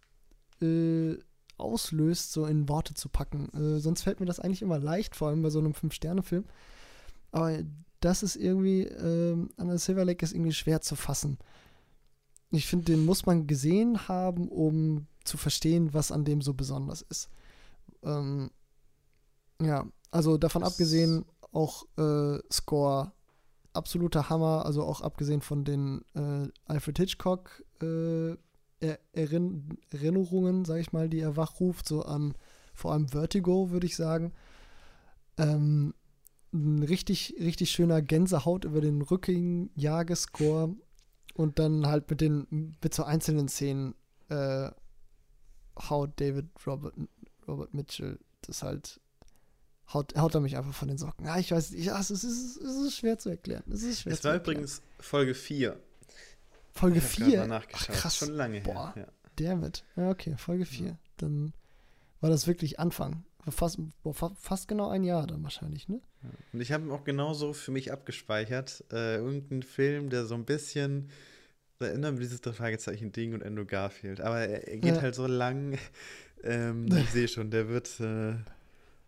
äh, 0.61 1.17
auslöst, 1.59 2.31
so 2.31 2.45
in 2.45 2.69
Worte 2.69 2.93
zu 2.93 3.09
packen. 3.09 3.49
Äh, 3.53 3.79
sonst 3.79 4.03
fällt 4.03 4.19
mir 4.19 4.25
das 4.25 4.39
eigentlich 4.39 4.61
immer 4.61 4.79
leicht, 4.79 5.15
vor 5.15 5.29
allem 5.29 5.41
bei 5.41 5.49
so 5.49 5.59
einem 5.59 5.73
Fünf-Sterne-Film. 5.73 6.45
Aber 7.31 7.59
das 7.99 8.23
ist 8.23 8.35
irgendwie, 8.35 8.83
äh, 8.83 9.35
the 9.57 9.77
Silver 9.77 10.05
Lake 10.05 10.23
ist 10.23 10.33
irgendwie 10.33 10.53
schwer 10.53 10.81
zu 10.81 10.95
fassen. 10.95 11.37
Ich 12.51 12.65
finde, 12.65 12.85
den 12.85 13.05
muss 13.05 13.25
man 13.25 13.45
gesehen 13.45 14.07
haben, 14.07 14.47
um 14.49 15.07
zu 15.23 15.37
verstehen, 15.37 15.93
was 15.93 16.11
an 16.11 16.25
dem 16.25 16.41
so 16.41 16.53
besonders 16.53 17.01
ist. 17.03 17.29
Ähm, 18.03 18.49
ja, 19.61 19.85
also 20.11 20.37
davon 20.37 20.61
das 20.61 20.71
abgesehen, 20.71 21.25
auch 21.51 21.85
äh, 21.97 22.39
Score 22.51 23.11
absoluter 23.73 24.29
Hammer, 24.29 24.65
also 24.65 24.83
auch 24.83 25.01
abgesehen 25.01 25.41
von 25.41 25.63
den 25.63 26.03
äh, 26.15 26.49
Alfred 26.65 26.97
Hitchcock 26.97 27.63
äh, 27.81 28.35
Erinnerungen, 28.81 30.65
sag 30.65 30.79
ich 30.79 30.93
mal, 30.93 31.09
die 31.09 31.19
er 31.19 31.35
wachruft, 31.35 31.87
so 31.87 32.03
an 32.03 32.33
vor 32.73 32.93
allem 32.93 33.09
Vertigo, 33.09 33.71
würde 33.71 33.85
ich 33.85 33.95
sagen. 33.95 34.31
Ähm, 35.37 35.93
ein 36.53 36.83
richtig, 36.83 37.35
richtig 37.39 37.71
schöner 37.71 38.01
Gänsehaut 38.01 38.65
über 38.65 38.81
den 38.81 39.01
Rücken 39.01 39.69
Jagescore 39.75 40.75
und 41.35 41.59
dann 41.59 41.85
halt 41.85 42.09
mit 42.09 42.21
den, 42.21 42.75
mit 42.81 42.93
so 42.93 43.03
einzelnen 43.03 43.47
Szenen 43.47 43.95
äh, 44.29 44.71
haut 45.77 46.19
David 46.19 46.47
Robert, 46.65 46.95
Robert 47.47 47.73
Mitchell 47.73 48.19
das 48.41 48.63
halt, 48.63 48.99
haut, 49.93 50.15
haut 50.17 50.33
er 50.33 50.41
mich 50.41 50.57
einfach 50.57 50.73
von 50.73 50.87
den 50.87 50.97
Socken. 50.97 51.25
Ja, 51.25 51.37
ich 51.37 51.51
weiß 51.51 51.71
nicht, 51.71 51.85
ja, 51.85 51.99
es, 51.99 52.09
ist, 52.09 52.23
es 52.23 52.57
ist 52.57 52.95
schwer 52.95 53.17
zu 53.17 53.29
erklären. 53.29 53.63
Es, 53.71 53.83
ist 53.83 54.01
schwer 54.01 54.13
es 54.13 54.23
war 54.23 54.33
erklären. 54.33 54.57
übrigens 54.57 54.81
Folge 54.99 55.35
4. 55.35 55.79
Folge 56.79 57.01
4? 57.01 57.47
nachgeschaut. 57.47 57.95
Ach, 57.95 58.01
krass. 58.01 58.17
Schon 58.17 58.33
lange 58.33 58.61
Boah, 58.61 58.93
her. 58.95 59.07
Ja. 59.07 59.47
Damit. 59.47 59.83
Ja, 59.95 60.09
okay, 60.09 60.35
Folge 60.37 60.65
4. 60.65 60.87
Ja. 60.87 60.97
Dann 61.17 61.53
war 62.21 62.29
das 62.29 62.47
wirklich 62.47 62.79
Anfang. 62.79 63.23
Fast, 63.49 63.79
fast 64.37 64.67
genau 64.67 64.89
ein 64.89 65.03
Jahr 65.03 65.25
dann 65.25 65.41
wahrscheinlich, 65.43 65.87
ne? 65.87 66.01
Und 66.53 66.61
ich 66.61 66.71
habe 66.71 66.85
ihn 66.85 66.91
auch 66.91 67.03
genauso 67.03 67.53
für 67.53 67.71
mich 67.71 67.91
abgespeichert. 67.91 68.83
Äh, 68.91 69.15
irgendein 69.15 69.63
Film, 69.63 70.09
der 70.09 70.25
so 70.25 70.35
ein 70.35 70.45
bisschen 70.45 71.09
da 71.79 71.87
erinnern 71.87 72.15
wir 72.15 72.23
dieses 72.23 72.41
drei 72.41 72.51
Fragezeichen 72.51 73.13
Ding 73.13 73.33
und 73.33 73.41
Andrew 73.41 73.65
Garfield. 73.65 74.19
Aber 74.19 74.39
er, 74.39 74.67
er 74.67 74.77
geht 74.77 74.95
ja. 74.95 75.01
halt 75.01 75.15
so 75.15 75.25
lang. 75.25 75.77
Ähm, 76.41 76.87
ich 76.95 77.09
sehe 77.09 77.27
schon, 77.27 77.51
der 77.51 77.67
wird 77.67 77.99
äh, 77.99 78.33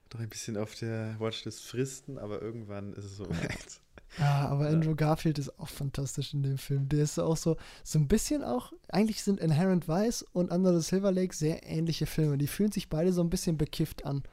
doch 0.09 0.19
ein 0.19 0.28
bisschen 0.28 0.57
auf 0.57 0.76
der 0.76 1.15
Watchlist 1.17 1.63
fristen, 1.63 2.17
aber 2.17 2.41
irgendwann 2.41 2.91
ist 2.91 3.05
es 3.05 3.15
so 3.15 3.26
weit. 3.30 3.80
Ja, 4.18 4.47
aber 4.49 4.68
Andrew 4.68 4.95
Garfield 4.95 5.39
ist 5.39 5.57
auch 5.59 5.70
fantastisch 5.70 6.34
in 6.34 6.43
dem 6.43 6.57
Film. 6.57 6.89
Der 6.89 7.03
ist 7.03 7.20
auch 7.20 7.38
so, 7.38 7.57
so 7.84 7.99
ein 7.99 8.07
bisschen 8.07 8.43
auch, 8.43 8.74
eigentlich 8.89 9.24
sind 9.24 9.39
Inherent 9.39 9.88
Vice 9.88 10.26
und 10.34 10.51
Under 10.51 10.78
the 10.78 10.88
Silver 10.88 11.12
Lake 11.12 11.36
sehr 11.36 11.68
ähnliche 11.68 12.05
Filme. 12.05 12.38
Die 12.38 12.47
fühlen 12.47 12.72
sich 12.72 12.89
beide 12.89 13.14
so 13.14 13.22
ein 13.22 13.30
bisschen 13.30 13.57
bekifft 13.57 14.05
an. 14.05 14.24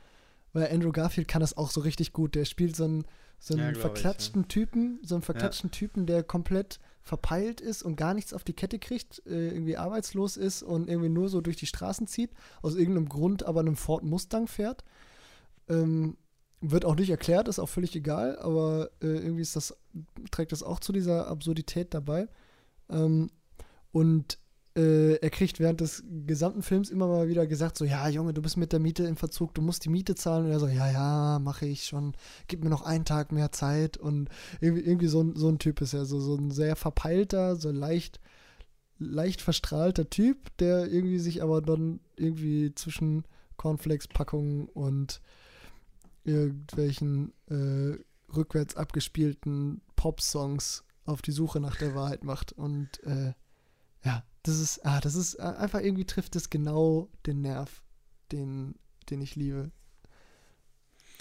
Weil 0.52 0.72
Andrew 0.72 0.92
Garfield 0.92 1.28
kann 1.28 1.40
das 1.40 1.56
auch 1.56 1.70
so 1.70 1.80
richtig 1.80 2.12
gut. 2.12 2.34
Der 2.34 2.44
spielt 2.44 2.74
so 2.74 2.84
einen, 2.84 3.04
so 3.38 3.54
einen 3.54 3.74
ja, 3.74 3.80
verklatschten 3.80 4.42
ich, 4.42 4.46
ja. 4.46 4.62
Typen, 4.62 4.98
so 5.02 5.14
einen 5.14 5.22
verklatschten 5.22 5.70
ja. 5.70 5.78
Typen, 5.78 6.06
der 6.06 6.22
komplett 6.22 6.80
verpeilt 7.02 7.60
ist 7.60 7.82
und 7.82 7.96
gar 7.96 8.14
nichts 8.14 8.32
auf 8.32 8.44
die 8.44 8.52
Kette 8.52 8.78
kriegt, 8.78 9.22
äh, 9.26 9.48
irgendwie 9.48 9.76
arbeitslos 9.76 10.36
ist 10.36 10.62
und 10.62 10.88
irgendwie 10.88 11.08
nur 11.08 11.28
so 11.28 11.40
durch 11.40 11.56
die 11.56 11.66
Straßen 11.66 12.06
zieht, 12.06 12.30
aus 12.60 12.74
irgendeinem 12.74 13.08
Grund 13.08 13.44
aber 13.44 13.60
einem 13.60 13.76
Ford 13.76 14.04
Mustang 14.04 14.46
fährt. 14.46 14.84
Ähm, 15.68 16.16
wird 16.60 16.84
auch 16.84 16.96
nicht 16.96 17.10
erklärt, 17.10 17.48
ist 17.48 17.58
auch 17.58 17.68
völlig 17.68 17.94
egal, 17.94 18.38
aber 18.38 18.90
äh, 19.00 19.06
irgendwie 19.06 19.42
ist 19.42 19.56
das, 19.56 19.76
trägt 20.30 20.52
das 20.52 20.62
auch 20.62 20.80
zu 20.80 20.92
dieser 20.92 21.28
Absurdität 21.28 21.94
dabei. 21.94 22.28
Ähm, 22.90 23.30
und 23.92 24.38
äh, 24.76 25.14
er 25.16 25.30
kriegt 25.30 25.58
während 25.58 25.80
des 25.80 26.04
gesamten 26.26 26.62
Films 26.62 26.90
immer 26.90 27.08
mal 27.08 27.28
wieder 27.28 27.46
gesagt, 27.46 27.76
so, 27.76 27.84
ja, 27.84 28.08
Junge, 28.08 28.32
du 28.32 28.42
bist 28.42 28.56
mit 28.56 28.72
der 28.72 28.78
Miete 28.78 29.04
im 29.04 29.16
Verzug, 29.16 29.54
du 29.54 29.62
musst 29.62 29.84
die 29.84 29.88
Miete 29.88 30.14
zahlen. 30.14 30.46
Und 30.46 30.52
er 30.52 30.60
so, 30.60 30.68
ja, 30.68 30.90
ja, 30.90 31.38
mache 31.40 31.66
ich 31.66 31.84
schon, 31.84 32.12
gib 32.46 32.62
mir 32.62 32.70
noch 32.70 32.82
einen 32.82 33.04
Tag 33.04 33.32
mehr 33.32 33.50
Zeit. 33.50 33.96
Und 33.96 34.28
irgendwie, 34.60 34.82
irgendwie 34.82 35.08
so, 35.08 35.32
so 35.34 35.48
ein 35.48 35.58
Typ 35.58 35.80
ist 35.80 35.94
er, 35.94 36.04
so, 36.04 36.20
so 36.20 36.36
ein 36.36 36.50
sehr 36.50 36.76
verpeilter, 36.76 37.56
so 37.56 37.70
leicht, 37.70 38.20
leicht 38.98 39.40
verstrahlter 39.40 40.10
Typ, 40.10 40.56
der 40.58 40.86
irgendwie 40.86 41.18
sich 41.18 41.42
aber 41.42 41.60
dann 41.60 42.00
irgendwie 42.16 42.72
zwischen 42.74 43.24
Cornflakes-Packungen 43.56 44.68
und 44.68 45.20
irgendwelchen 46.28 47.32
äh, 47.46 47.98
rückwärts 48.34 48.76
abgespielten 48.76 49.80
Pop-Songs 49.96 50.84
auf 51.04 51.22
die 51.22 51.32
Suche 51.32 51.60
nach 51.60 51.76
der 51.76 51.94
Wahrheit 51.94 52.24
macht. 52.24 52.52
Und 52.52 53.02
äh, 53.04 53.32
ja, 54.04 54.24
das 54.42 54.58
ist, 54.60 54.84
ah, 54.84 55.00
das 55.00 55.14
ist 55.14 55.34
äh, 55.34 55.42
einfach 55.42 55.80
irgendwie 55.80 56.04
trifft 56.04 56.36
es 56.36 56.50
genau 56.50 57.08
den 57.26 57.40
Nerv, 57.40 57.82
den, 58.32 58.74
den 59.10 59.20
ich 59.20 59.36
liebe. 59.36 59.70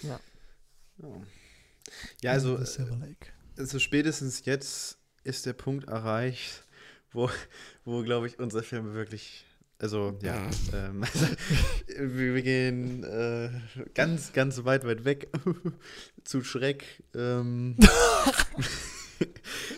Ja. 0.02 0.20
Ja, 2.22 2.32
also, 2.32 2.56
also 3.56 3.78
spätestens 3.78 4.44
jetzt 4.44 4.98
ist 5.24 5.46
der 5.46 5.52
Punkt 5.54 5.88
erreicht, 5.88 6.64
wo, 7.12 7.30
wo 7.84 8.02
glaube 8.02 8.26
ich, 8.26 8.38
unser 8.38 8.62
Film 8.62 8.92
wirklich 8.92 9.46
also, 9.78 10.18
ja, 10.22 10.48
ähm, 10.72 11.02
also, 11.14 11.26
wir, 11.98 12.42
gehen 12.42 13.04
äh, 13.04 13.50
ganz, 13.94 14.32
ganz 14.32 14.64
weit, 14.64 14.84
weit 14.84 15.04
weg 15.04 15.28
zu 16.24 16.42
Schreck. 16.42 17.02
Ähm, 17.14 17.76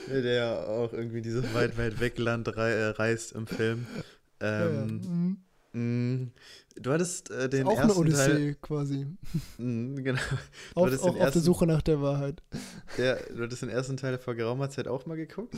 der 0.08 0.68
auch 0.68 0.92
irgendwie 0.92 1.20
dieses 1.22 1.52
weit, 1.54 1.76
weit 1.78 2.00
weg 2.00 2.18
Land 2.18 2.56
rei 2.56 2.70
äh, 2.72 2.88
reist 2.88 3.32
im 3.32 3.46
Film. 3.46 3.86
Ähm, 4.40 5.00
ja, 5.02 5.08
mhm. 5.08 5.36
Mm, 5.72 6.32
du 6.80 6.92
hattest 6.92 7.30
äh, 7.30 7.48
den 7.48 7.66
auch 7.66 7.76
ersten 7.76 7.92
eine 7.92 8.00
Odyssee 8.00 8.26
Teil, 8.26 8.56
quasi. 8.60 9.06
Mh, 9.58 10.02
genau. 10.02 10.20
Auf, 10.74 10.86
auch 10.86 10.90
ersten, 10.90 11.08
auf 11.08 11.30
der 11.30 11.42
Suche 11.42 11.66
nach 11.66 11.82
der 11.82 12.00
Wahrheit. 12.00 12.42
Ja, 12.98 13.14
du 13.14 13.42
hattest 13.42 13.62
den 13.62 13.68
ersten 13.68 13.96
Teil 13.96 14.18
vor 14.18 14.34
geraumer 14.34 14.70
Zeit 14.70 14.88
auch 14.88 15.06
mal 15.06 15.16
geguckt. 15.16 15.54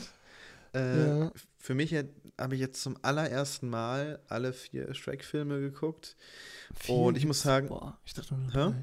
Äh, 0.73 1.07
ja. 1.07 1.31
Für 1.57 1.75
mich 1.75 1.93
habe 1.93 2.55
ich 2.55 2.61
jetzt 2.61 2.81
zum 2.81 2.97
allerersten 3.01 3.69
Mal 3.69 4.19
alle 4.27 4.53
vier 4.53 4.93
Shrek-Filme 4.93 5.59
geguckt. 5.59 6.15
Vier 6.75 6.95
und 6.95 7.17
ich 7.17 7.25
muss 7.25 7.41
sagen. 7.41 7.67
Boah, 7.67 7.99
ich 8.05 8.13
dachte 8.13 8.35
nur. 8.35 8.49
Ich 8.49 8.53
dachte, 8.53 8.75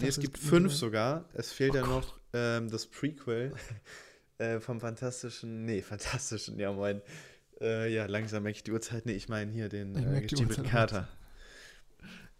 nee, 0.00 0.08
es 0.08 0.20
gibt 0.20 0.38
fünf 0.38 0.72
sogar. 0.72 1.28
Es 1.34 1.52
fehlt 1.52 1.72
oh 1.72 1.76
ja 1.76 1.86
noch 1.86 2.18
ähm, 2.32 2.70
das 2.70 2.86
Prequel 2.86 3.52
äh, 4.38 4.60
vom 4.60 4.80
fantastischen. 4.80 5.64
Nee, 5.64 5.82
fantastischen, 5.82 6.58
ja, 6.58 6.72
moin. 6.72 7.02
Äh, 7.60 7.92
ja, 7.92 8.06
langsam 8.06 8.44
merke 8.44 8.58
ich 8.58 8.62
die 8.62 8.72
Uhrzeit. 8.72 9.04
Nee, 9.06 9.12
ich 9.12 9.28
meine 9.28 9.50
hier 9.50 9.68
den 9.68 9.96
äh, 9.96 10.20
gestiefelten 10.20 10.64
Kater. 10.64 11.08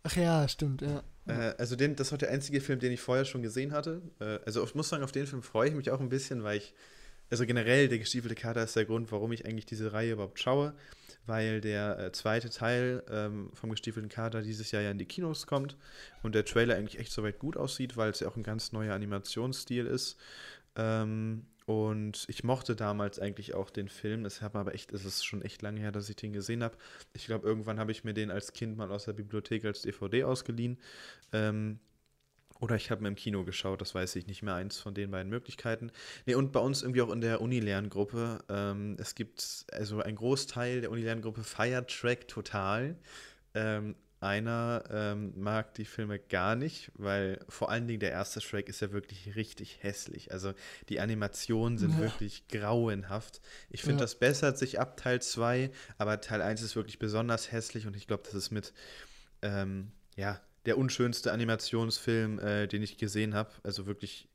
Ach 0.05 0.17
ja, 0.17 0.47
stimmt, 0.49 0.83
ja. 0.83 1.03
Äh, 1.27 1.55
also 1.59 1.77
den, 1.77 1.97
das 1.97 2.13
war 2.13 2.19
der 2.19 2.31
einzige 2.31 2.61
Film, 2.61 2.79
den 2.79 2.93
ich 2.93 3.01
vorher 3.01 3.25
schon 3.25 3.43
gesehen 3.43 3.73
hatte. 3.73 4.01
Äh, 4.21 4.39
also 4.47 4.65
ich 4.65 4.75
muss 4.75 4.89
sagen, 4.89 5.03
auf 5.03 5.13
den 5.13 5.27
Film 5.27 5.43
freue 5.43 5.69
ich 5.69 5.75
mich 5.75 5.91
auch 5.91 6.01
ein 6.01 6.09
bisschen, 6.09 6.45
weil 6.45 6.59
ich 6.59 6.75
also 7.31 7.47
generell, 7.47 7.89
der 7.89 7.99
gestiefelte 7.99 8.35
Kater 8.35 8.63
ist 8.63 8.77
der 8.77 8.85
Grund, 8.85 9.11
warum 9.13 9.33
ich 9.33 9.47
eigentlich 9.47 9.67
diese 9.67 9.93
Reihe 9.93 10.13
überhaupt 10.13 10.41
schaue, 10.41 10.75
weil 11.27 11.61
der 11.61 11.99
äh, 11.99 12.13
zweite 12.13 12.51
Teil 12.51 13.03
ähm, 13.11 13.51
vom 13.55 13.71
gestiefelten 13.71 14.09
Kater 14.09 14.43
dieses 14.43 14.71
Jahr 14.71 14.83
ja 14.83 14.91
in 14.91 14.99
die 14.99 15.05
Kinos 15.05 15.47
kommt 15.47 15.77
und 16.23 16.35
der 16.35 16.45
Trailer 16.45 16.77
eigentlich 16.77 16.99
echt 16.99 17.13
soweit 17.13 17.39
gut 17.39 17.57
aussieht, 17.57 17.97
weil 17.97 18.11
es 18.11 18.21
ja 18.21 18.29
auch 18.29 18.37
ein 18.37 18.43
ganz 18.43 18.73
neuer 18.73 18.95
Animationsstil 18.95 19.87
ist. 19.87 20.17
Ähm, 20.77 21.45
und 21.69 22.25
ich 22.29 22.45
mochte 22.45 22.75
damals 22.75 23.19
eigentlich 23.19 23.53
auch 23.53 23.69
den 23.69 23.91
Film. 23.91 24.25
Es 24.25 24.41
hat 24.41 24.55
aber 24.55 24.75
echt, 24.75 24.91
es 24.93 25.05
ist 25.05 25.23
schon 25.23 25.43
echt 25.43 25.61
lange 25.61 25.81
her, 25.81 25.93
dass 25.93 26.09
ich 26.09 26.17
den 26.17 26.33
gesehen 26.33 26.65
habe. 26.65 26.79
Ich 27.13 27.27
glaube, 27.27 27.47
irgendwann 27.47 27.79
habe 27.79 27.93
ich 27.93 28.05
mir 28.05 28.15
den 28.15 28.31
als 28.31 28.55
Kind 28.55 28.79
mal 28.79 28.91
aus 28.91 29.05
der 29.05 29.13
Bibliothek 29.13 29.67
als 29.67 29.83
DVD 29.83 30.25
ausgeliehen. 30.25 30.79
Ähm, 31.31 31.79
oder 32.61 32.77
ich 32.77 32.91
habe 32.91 33.03
mir 33.03 33.09
im 33.09 33.15
Kino 33.15 33.45
geschaut, 33.45 33.81
das 33.81 33.95
weiß 33.95 34.17
ich 34.17 34.27
nicht 34.27 34.43
mehr, 34.43 34.55
eins 34.55 34.79
von 34.79 34.95
den 34.95 35.11
beiden 35.11 35.31
Möglichkeiten. 35.31 35.91
Nee, 36.27 36.35
und 36.35 36.53
bei 36.53 36.61
uns 36.61 36.83
irgendwie 36.83 37.03
auch 37.03 37.13
in 37.13 37.21
der 37.21 37.41
Uni-Lerngruppe. 37.41 38.41
Ähm, 38.49 38.97
es 38.99 39.15
gibt, 39.15 39.67
also 39.73 40.01
ein 40.01 40.17
Großteil 40.17 40.81
der 40.81 40.91
Uni-Lerngruppe 40.91 41.45
feiert 41.45 41.91
Track 41.91 42.27
total. 42.29 42.97
Ähm, 43.55 43.95
einer 44.21 44.83
ähm, 44.91 45.33
mag 45.37 45.75
die 45.75 45.85
Filme 45.85 46.19
gar 46.19 46.57
nicht, 46.57 46.91
weil 46.95 47.39
vor 47.49 47.71
allen 47.71 47.87
Dingen 47.87 48.01
der 48.01 48.11
erste 48.11 48.41
Shrek 48.41 48.69
ist 48.69 48.81
ja 48.81 48.91
wirklich 48.91 49.37
richtig 49.37 49.79
hässlich. 49.83 50.33
Also 50.33 50.55
die 50.89 50.99
Animationen 50.99 51.79
sind 51.79 51.93
ja. 51.93 52.01
wirklich 52.01 52.49
grauenhaft. 52.49 53.41
Ich 53.71 53.83
finde, 53.83 53.99
ja. 53.99 54.01
das 54.01 54.17
bessert 54.17 54.59
sich 54.59 54.81
ab 54.81 54.97
Teil 54.97 55.23
2, 55.23 55.71
aber 55.99 56.21
Teil 56.21 56.43
1 56.43 56.63
ist 56.63 56.75
wirklich 56.75 56.99
besonders 56.99 57.53
hässlich 57.53 57.87
und 57.87 57.95
ich 57.95 58.09
glaube, 58.09 58.25
das 58.25 58.35
ist 58.35 58.51
mit, 58.51 58.73
ähm, 59.43 59.93
ja, 60.17 60.41
der 60.69 60.77
unschönste 60.77 61.33
Animationsfilm, 61.33 62.39
äh, 62.39 62.67
den 62.67 62.83
ich 62.83 62.99
gesehen 62.99 63.35
habe. 63.35 63.51
Also 63.63 63.87
wirklich, 63.87 64.29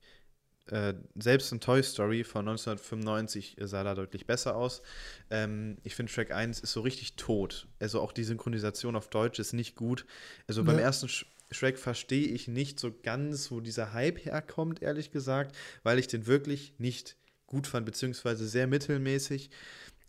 äh, 0.68 0.96
selbst 1.16 1.52
in 1.52 1.60
Toy 1.60 1.84
Story 1.84 2.24
von 2.24 2.48
1995 2.48 3.58
sah 3.62 3.84
da 3.84 3.94
deutlich 3.94 4.26
besser 4.26 4.56
aus. 4.56 4.82
Ähm, 5.30 5.78
ich 5.84 5.94
finde, 5.94 6.12
Track 6.12 6.32
1 6.32 6.60
ist 6.60 6.72
so 6.72 6.82
richtig 6.82 7.18
tot. 7.18 7.68
Also 7.80 8.02
auch 8.02 8.12
die 8.12 8.24
Synchronisation 8.24 8.96
auf 8.96 9.10
Deutsch 9.10 9.38
ist 9.38 9.54
nicht 9.54 9.76
gut. 9.76 10.08
Also 10.48 10.62
ja. 10.62 10.66
beim 10.66 10.80
ersten 10.80 11.08
Sh 11.08 11.28
Shrek 11.52 11.78
verstehe 11.78 12.30
ich 12.30 12.48
nicht 12.48 12.80
so 12.80 12.92
ganz, 13.04 13.52
wo 13.52 13.60
dieser 13.60 13.94
Hype 13.94 14.26
herkommt, 14.26 14.82
ehrlich 14.82 15.12
gesagt, 15.12 15.56
weil 15.84 16.00
ich 16.00 16.08
den 16.08 16.26
wirklich 16.26 16.74
nicht 16.80 17.16
gut 17.46 17.68
fand, 17.68 17.86
beziehungsweise 17.86 18.48
sehr 18.48 18.66
mittelmäßig 18.66 19.52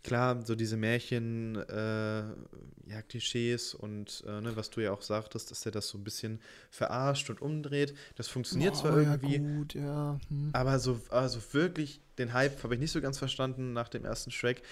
klar, 0.04 0.40
so 0.44 0.54
diese 0.54 0.76
Märchen, 0.76 1.56
äh, 1.56 2.22
ja, 2.86 3.02
Klischees 3.08 3.74
und 3.74 4.22
äh, 4.26 4.40
ne, 4.40 4.54
was 4.54 4.70
du 4.70 4.80
ja 4.80 4.92
auch 4.92 5.02
sagtest, 5.02 5.50
dass 5.50 5.62
der 5.62 5.72
das 5.72 5.88
so 5.88 5.98
ein 5.98 6.04
bisschen 6.04 6.40
verarscht 6.70 7.30
und 7.30 7.40
umdreht. 7.40 7.94
Das 8.14 8.28
funktioniert 8.28 8.74
oh, 8.74 8.80
zwar 8.80 8.98
irgendwie, 8.98 9.36
ja, 9.36 9.56
gut, 9.56 9.74
ja. 9.74 10.20
Hm. 10.28 10.50
aber 10.52 10.78
so 10.78 11.00
also 11.08 11.40
wirklich 11.52 12.00
den 12.18 12.32
Hype 12.32 12.62
habe 12.62 12.74
ich 12.74 12.80
nicht 12.80 12.92
so 12.92 13.00
ganz 13.00 13.18
verstanden 13.18 13.72
nach 13.72 13.88
dem 13.88 14.04
ersten 14.04 14.30
Shrek. 14.30 14.62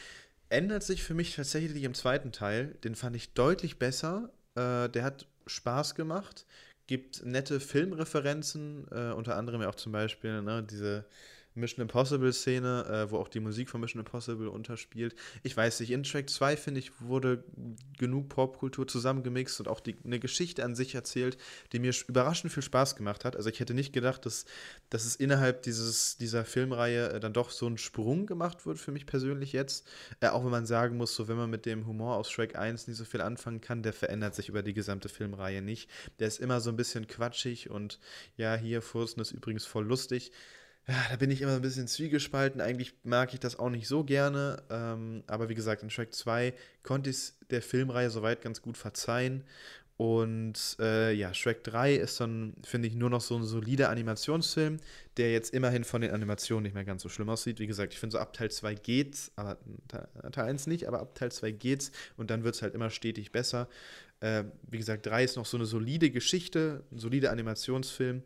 Ändert 0.51 0.83
sich 0.83 1.03
für 1.03 1.15
mich 1.15 1.35
tatsächlich 1.35 1.83
im 1.83 1.95
zweiten 1.95 2.31
Teil. 2.31 2.77
Den 2.85 2.95
fand 2.95 3.17
ich 3.17 3.33
deutlich 3.33 3.79
besser. 3.79 4.31
Äh, 4.55 4.91
der 4.91 5.03
hat 5.03 5.27
Spaß 5.47 5.95
gemacht, 5.95 6.45
gibt 6.87 7.25
nette 7.25 7.59
Filmreferenzen, 7.59 8.87
äh, 8.91 9.13
unter 9.13 9.37
anderem 9.37 9.63
ja 9.63 9.71
auch 9.71 9.75
zum 9.75 9.93
Beispiel 9.93 10.43
ne, 10.43 10.63
diese 10.63 11.07
Mission 11.55 11.83
Impossible-Szene, 11.83 13.07
äh, 13.07 13.11
wo 13.11 13.19
auch 13.19 13.29
die 13.29 13.41
Musik 13.41 13.69
von 13.69 13.81
Mission 13.81 14.01
Impossible 14.01 14.49
unterspielt. 14.49 15.15
Ich 15.43 15.57
weiß 15.57 15.81
nicht, 15.81 15.91
in 15.91 16.03
Track 16.03 16.31
2, 16.31 16.57
finde 16.57 16.81
ich, 16.81 17.01
wurde 17.01 17.45
genug 17.99 18.29
Popkultur 18.29 18.87
zusammengemixt 18.87 19.61
und 19.61 19.69
auch 19.69 19.81
die, 19.81 19.97
eine 20.05 20.19
Geschichte 20.19 20.65
an 20.65 20.75
sich 20.75 20.95
erzählt, 20.95 21.37
die 21.73 21.79
mir 21.79 21.93
überraschend 22.09 22.53
viel 22.53 22.63
Spaß 22.63 22.97
gemacht 22.97 23.25
hat. 23.25 23.37
Also 23.37 23.51
ich 23.51 23.61
hätte 23.61 23.75
nicht 23.75 23.93
gedacht, 23.93 24.25
dass, 24.27 24.45
dass 24.91 25.05
es 25.05 25.17
innerhalb 25.17 25.63
dieses, 25.63 26.17
dieser 26.17 26.45
Filmreihe 26.45 27.11
äh, 27.11 27.21
dann 27.21 27.33
doch 27.33 27.51
so 27.51 27.67
ein 27.67 27.79
Sprung 27.79 28.27
gemacht 28.27 28.67
wird, 28.67 28.79
für 28.79 28.93
mich 28.93 29.07
persönlich 29.07 29.53
jetzt. 29.53 29.87
Äh, 30.21 30.29
auch 30.29 30.45
wenn 30.45 30.51
man 30.51 30.67
sagen 30.67 30.97
muss, 30.97 31.15
so 31.15 31.29
wenn 31.29 31.37
man 31.37 31.51
mit 31.51 31.67
dem 31.67 31.87
Humor 31.87 32.17
aus 32.17 32.31
Shrek 32.31 32.57
1 32.57 32.89
nicht 32.89 32.97
so 32.97 33.05
viel 33.05 33.21
anfangen 33.21 33.61
kann, 33.61 33.83
der 33.83 33.93
verändert 33.93 34.35
sich 34.35 34.49
über 34.49 34.63
die 34.63 34.75
gesamte 34.75 35.09
Filmreihe 35.09 35.63
nicht. 35.63 35.91
Der 36.19 36.29
ist 36.29 36.41
immer 36.41 36.61
so 36.61 36.71
ein 36.71 36.77
bisschen 36.77 37.07
quatschig 37.07 37.71
und 37.71 37.99
ja, 38.37 38.55
hier 38.55 38.83
Fursten 38.83 39.21
ist 39.21 39.33
übrigens 39.33 39.67
voll 39.67 39.85
lustig 39.85 40.33
ja, 40.89 40.97
da 41.11 41.17
bin 41.17 41.31
ich 41.31 41.41
immer 41.43 41.55
ein 41.55 41.63
bisschen 41.63 41.87
zwiegespalten. 41.87 42.61
Eigentlich 42.61 42.95
mag 43.05 43.33
ich 43.33 43.41
das 43.41 43.59
auch 43.59 43.71
nicht 43.71 43.87
so 43.87 44.03
gerne. 44.03 44.63
Ähm, 44.69 45.23
aber 45.29 45.49
wie 45.49 45.55
gesagt, 45.55 45.83
in 45.83 45.91
Shrek 45.91 46.13
2 46.13 46.55
konnte 46.83 47.11
ich 47.11 47.17
es 47.17 47.39
der 47.51 47.63
Filmreihe 47.63 48.11
soweit 48.11 48.43
ganz 48.43 48.63
gut 48.63 48.77
verzeihen. 48.77 49.45
Und 49.97 50.77
äh, 50.81 51.13
ja, 51.13 51.33
Shrek 51.33 51.63
3 51.63 51.95
ist 51.95 52.19
dann, 52.19 52.55
finde 52.65 52.89
ich, 52.89 52.97
nur 52.97 53.11
noch 53.11 53.21
so 53.21 53.37
ein 53.37 53.45
solider 53.45 53.91
Animationsfilm, 53.91 54.79
der 55.17 55.31
jetzt 55.33 55.55
immerhin 55.55 55.85
von 55.85 56.01
den 56.01 56.11
Animationen 56.11 56.65
nicht 56.65 56.75
mehr 56.75 56.85
ganz 56.85 57.03
so 57.03 57.09
schlimm 57.09 57.29
aussieht. 57.29 57.61
Wie 57.61 57.69
gesagt, 57.69 57.93
ich 57.93 58.01
finde 58.01 58.15
so 58.15 58.19
ab 58.19 58.33
Teil 58.33 58.51
2 58.51 58.75
geht's, 58.75 59.31
aber 59.37 59.59
Teil 60.33 60.47
1 60.47 60.67
nicht, 60.67 60.89
aber 60.89 60.99
ab 60.99 61.15
Teil 61.15 61.31
2 61.31 61.53
geht's 61.53 61.93
und 62.17 62.31
dann 62.31 62.43
wird 62.43 62.57
es 62.57 62.63
halt 62.63 62.75
immer 62.75 62.91
stetig 62.91 63.31
besser. 63.31 63.69
Äh, 64.19 64.45
wie 64.69 64.79
gesagt, 64.79 65.07
3 65.07 65.23
ist 65.23 65.37
noch 65.37 65.47
so 65.47 65.57
eine 65.57 65.67
solide 65.67 66.11
Geschichte, 66.11 66.83
ein 66.91 66.99
solider 66.99 67.31
Animationsfilm 67.31 68.23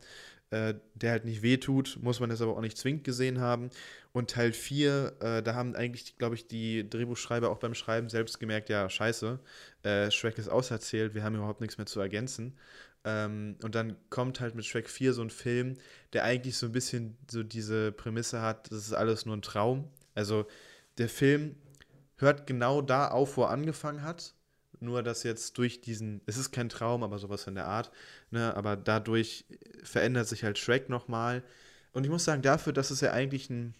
äh, 0.51 0.75
der 0.95 1.11
halt 1.11 1.25
nicht 1.25 1.43
wehtut, 1.43 1.99
muss 2.01 2.21
man 2.21 2.31
das 2.31 2.41
aber 2.41 2.57
auch 2.57 2.61
nicht 2.61 2.79
zwingend 2.79 3.05
gesehen 3.05 3.41
haben. 3.41 3.71
Und 4.13 4.31
Teil 4.31 4.53
4, 4.53 5.17
äh, 5.21 5.43
da 5.43 5.55
haben 5.55 5.75
eigentlich, 5.75 6.17
glaube 6.19 6.37
ich, 6.37 6.47
die 6.47 6.89
Drehbuchschreiber 6.89 7.51
auch 7.51 7.59
beim 7.59 7.75
Schreiben 7.75 8.09
selbst 8.09 8.39
gemerkt, 8.39 8.69
ja, 8.69 8.89
scheiße, 8.89 9.41
äh, 9.83 10.11
Shrek 10.11 10.39
ist 10.39 10.49
auserzählt, 10.49 11.15
wir 11.15 11.25
haben 11.25 11.35
überhaupt 11.35 11.61
nichts 11.61 11.79
mehr 11.79 11.87
zu 11.87 12.01
ergänzen. 12.01 12.57
Ähm, 13.05 13.57
und 13.63 13.75
dann 13.75 13.97
kommt 14.09 14.41
halt 14.41 14.55
mit 14.55 14.65
Shrek 14.65 14.89
4 14.89 15.15
so 15.15 15.23
ein 15.23 15.31
Film, 15.31 15.75
der 16.13 16.25
eigentlich 16.25 16.57
so 16.57 16.67
ein 16.67 16.73
bisschen 16.73 17.17
so 17.31 17.43
diese 17.43 17.93
Prämisse 17.93 18.41
hat, 18.41 18.71
das 18.71 18.79
ist 18.79 18.93
alles 18.93 19.27
nur 19.27 19.37
ein 19.37 19.43
Traum. 19.43 19.89
Also 20.15 20.47
der 20.99 21.09
Film 21.09 21.57
hört 22.17 22.47
genau 22.47 22.83
da 22.83 23.09
auf, 23.09 23.37
wo 23.37 23.43
er 23.43 23.51
angefangen 23.51 24.03
hat 24.03 24.36
nur, 24.83 25.03
dass 25.03 25.23
jetzt 25.23 25.59
durch 25.59 25.81
diesen, 25.81 26.21
es 26.27 26.37
ist 26.37 26.53
kein 26.53 26.69
Traum, 26.69 27.03
aber 27.03 27.19
sowas 27.19 27.47
in 27.47 27.55
der 27.55 27.67
Art, 27.67 27.91
ne, 28.31 28.57
aber 28.57 28.77
dadurch 28.77 29.45
verändert 29.83 30.29
sich 30.29 30.45
halt 30.45 30.59
Shrek 30.59 30.89
nochmal. 30.89 31.43
Und 31.93 32.05
ich 32.05 32.11
muss 32.11 32.25
sagen, 32.25 32.43
dafür, 32.43 32.73
dass 32.73 32.91
es 32.91 33.01
ja 33.01 33.13
eigentlich 33.13 33.51
ein 33.51 33.75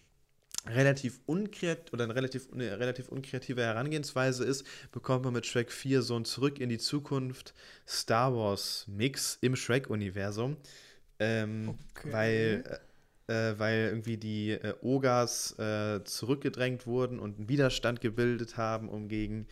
relativ 0.65 1.19
unkreat 1.25 1.93
oder 1.93 2.03
eine 2.03 2.15
relativ, 2.15 2.51
eine 2.51 2.79
relativ 2.79 3.09
unkreative 3.09 3.61
Herangehensweise 3.61 4.43
ist, 4.43 4.65
bekommt 4.91 5.23
man 5.23 5.33
mit 5.33 5.45
Shrek 5.45 5.71
4 5.71 6.01
so 6.01 6.15
ein 6.17 6.25
Zurück 6.25 6.59
in 6.59 6.69
die 6.69 6.77
Zukunft 6.77 7.53
Star 7.87 8.35
Wars 8.35 8.85
Mix 8.87 9.37
im 9.41 9.55
Shrek-Universum. 9.55 10.57
Ähm, 11.19 11.75
okay. 11.95 12.11
Weil 12.11 12.63
äh, 12.65 12.77
äh, 13.27 13.59
weil 13.59 13.89
irgendwie 13.89 14.17
die 14.17 14.51
äh, 14.51 14.73
Ogas 14.81 15.57
äh, 15.59 16.01
zurückgedrängt 16.05 16.87
wurden 16.87 17.19
und 17.19 17.37
einen 17.37 17.49
Widerstand 17.49 17.99
gebildet 17.99 18.55
haben, 18.55 18.87
um 18.87 19.09
gegen 19.09 19.47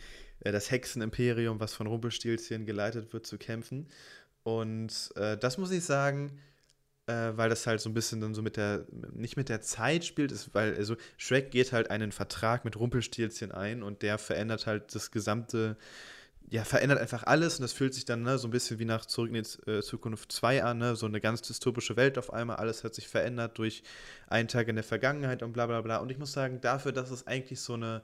das 0.52 0.70
Hexenimperium, 0.70 1.60
was 1.60 1.74
von 1.74 1.86
Rumpelstilzchen 1.86 2.66
geleitet 2.66 3.12
wird, 3.12 3.26
zu 3.26 3.38
kämpfen. 3.38 3.88
Und 4.42 5.10
äh, 5.16 5.36
das 5.36 5.58
muss 5.58 5.70
ich 5.70 5.84
sagen, 5.84 6.38
äh, 7.06 7.36
weil 7.36 7.48
das 7.48 7.66
halt 7.66 7.80
so 7.80 7.88
ein 7.88 7.94
bisschen 7.94 8.20
dann 8.20 8.34
so 8.34 8.42
mit 8.42 8.56
der, 8.56 8.84
nicht 9.12 9.36
mit 9.36 9.48
der 9.48 9.60
Zeit 9.60 10.04
spielt, 10.04 10.32
ist, 10.32 10.54
weil, 10.54 10.74
also 10.74 10.96
Shrek 11.16 11.50
geht 11.50 11.72
halt 11.72 11.90
einen 11.90 12.12
Vertrag 12.12 12.64
mit 12.64 12.76
Rumpelstilzchen 12.76 13.52
ein 13.52 13.82
und 13.82 14.02
der 14.02 14.18
verändert 14.18 14.66
halt 14.66 14.94
das 14.94 15.10
gesamte, 15.10 15.76
ja, 16.48 16.64
verändert 16.64 16.98
einfach 17.00 17.24
alles 17.24 17.56
und 17.56 17.62
das 17.62 17.72
fühlt 17.72 17.94
sich 17.94 18.04
dann 18.04 18.22
ne, 18.22 18.38
so 18.38 18.48
ein 18.48 18.50
bisschen 18.50 18.78
wie 18.78 18.84
nach 18.84 19.06
Zurück 19.06 19.32
in 19.32 19.42
die 19.42 19.70
äh, 19.70 19.82
Zukunft 19.82 20.32
2 20.32 20.62
an, 20.62 20.78
ne? 20.78 20.96
so 20.96 21.06
eine 21.06 21.20
ganz 21.20 21.42
dystopische 21.42 21.96
Welt 21.96 22.18
auf 22.18 22.32
einmal, 22.32 22.56
alles 22.56 22.84
hat 22.84 22.94
sich 22.94 23.08
verändert 23.08 23.58
durch 23.58 23.82
einen 24.28 24.48
Tag 24.48 24.68
in 24.68 24.76
der 24.76 24.84
Vergangenheit 24.84 25.42
und 25.42 25.52
bla 25.52 25.66
bla 25.66 25.80
bla. 25.80 25.98
Und 25.98 26.10
ich 26.10 26.18
muss 26.18 26.32
sagen, 26.32 26.60
dafür, 26.60 26.92
dass 26.92 27.10
es 27.10 27.26
eigentlich 27.26 27.60
so 27.60 27.74
eine 27.74 28.02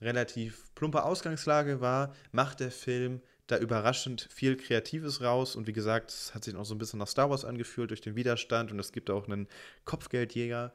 relativ 0.00 0.74
plumpe 0.74 1.04
Ausgangslage 1.04 1.80
war, 1.80 2.14
macht 2.32 2.60
der 2.60 2.70
Film 2.70 3.20
da 3.46 3.58
überraschend 3.58 4.28
viel 4.32 4.56
Kreatives 4.56 5.20
raus. 5.20 5.56
Und 5.56 5.66
wie 5.66 5.72
gesagt, 5.72 6.10
es 6.10 6.34
hat 6.34 6.44
sich 6.44 6.56
auch 6.56 6.64
so 6.64 6.74
ein 6.74 6.78
bisschen 6.78 6.98
nach 6.98 7.08
Star 7.08 7.30
Wars 7.30 7.44
angefühlt 7.44 7.90
durch 7.90 8.00
den 8.00 8.16
Widerstand 8.16 8.72
und 8.72 8.78
es 8.78 8.92
gibt 8.92 9.10
auch 9.10 9.26
einen 9.26 9.48
Kopfgeldjäger. 9.84 10.72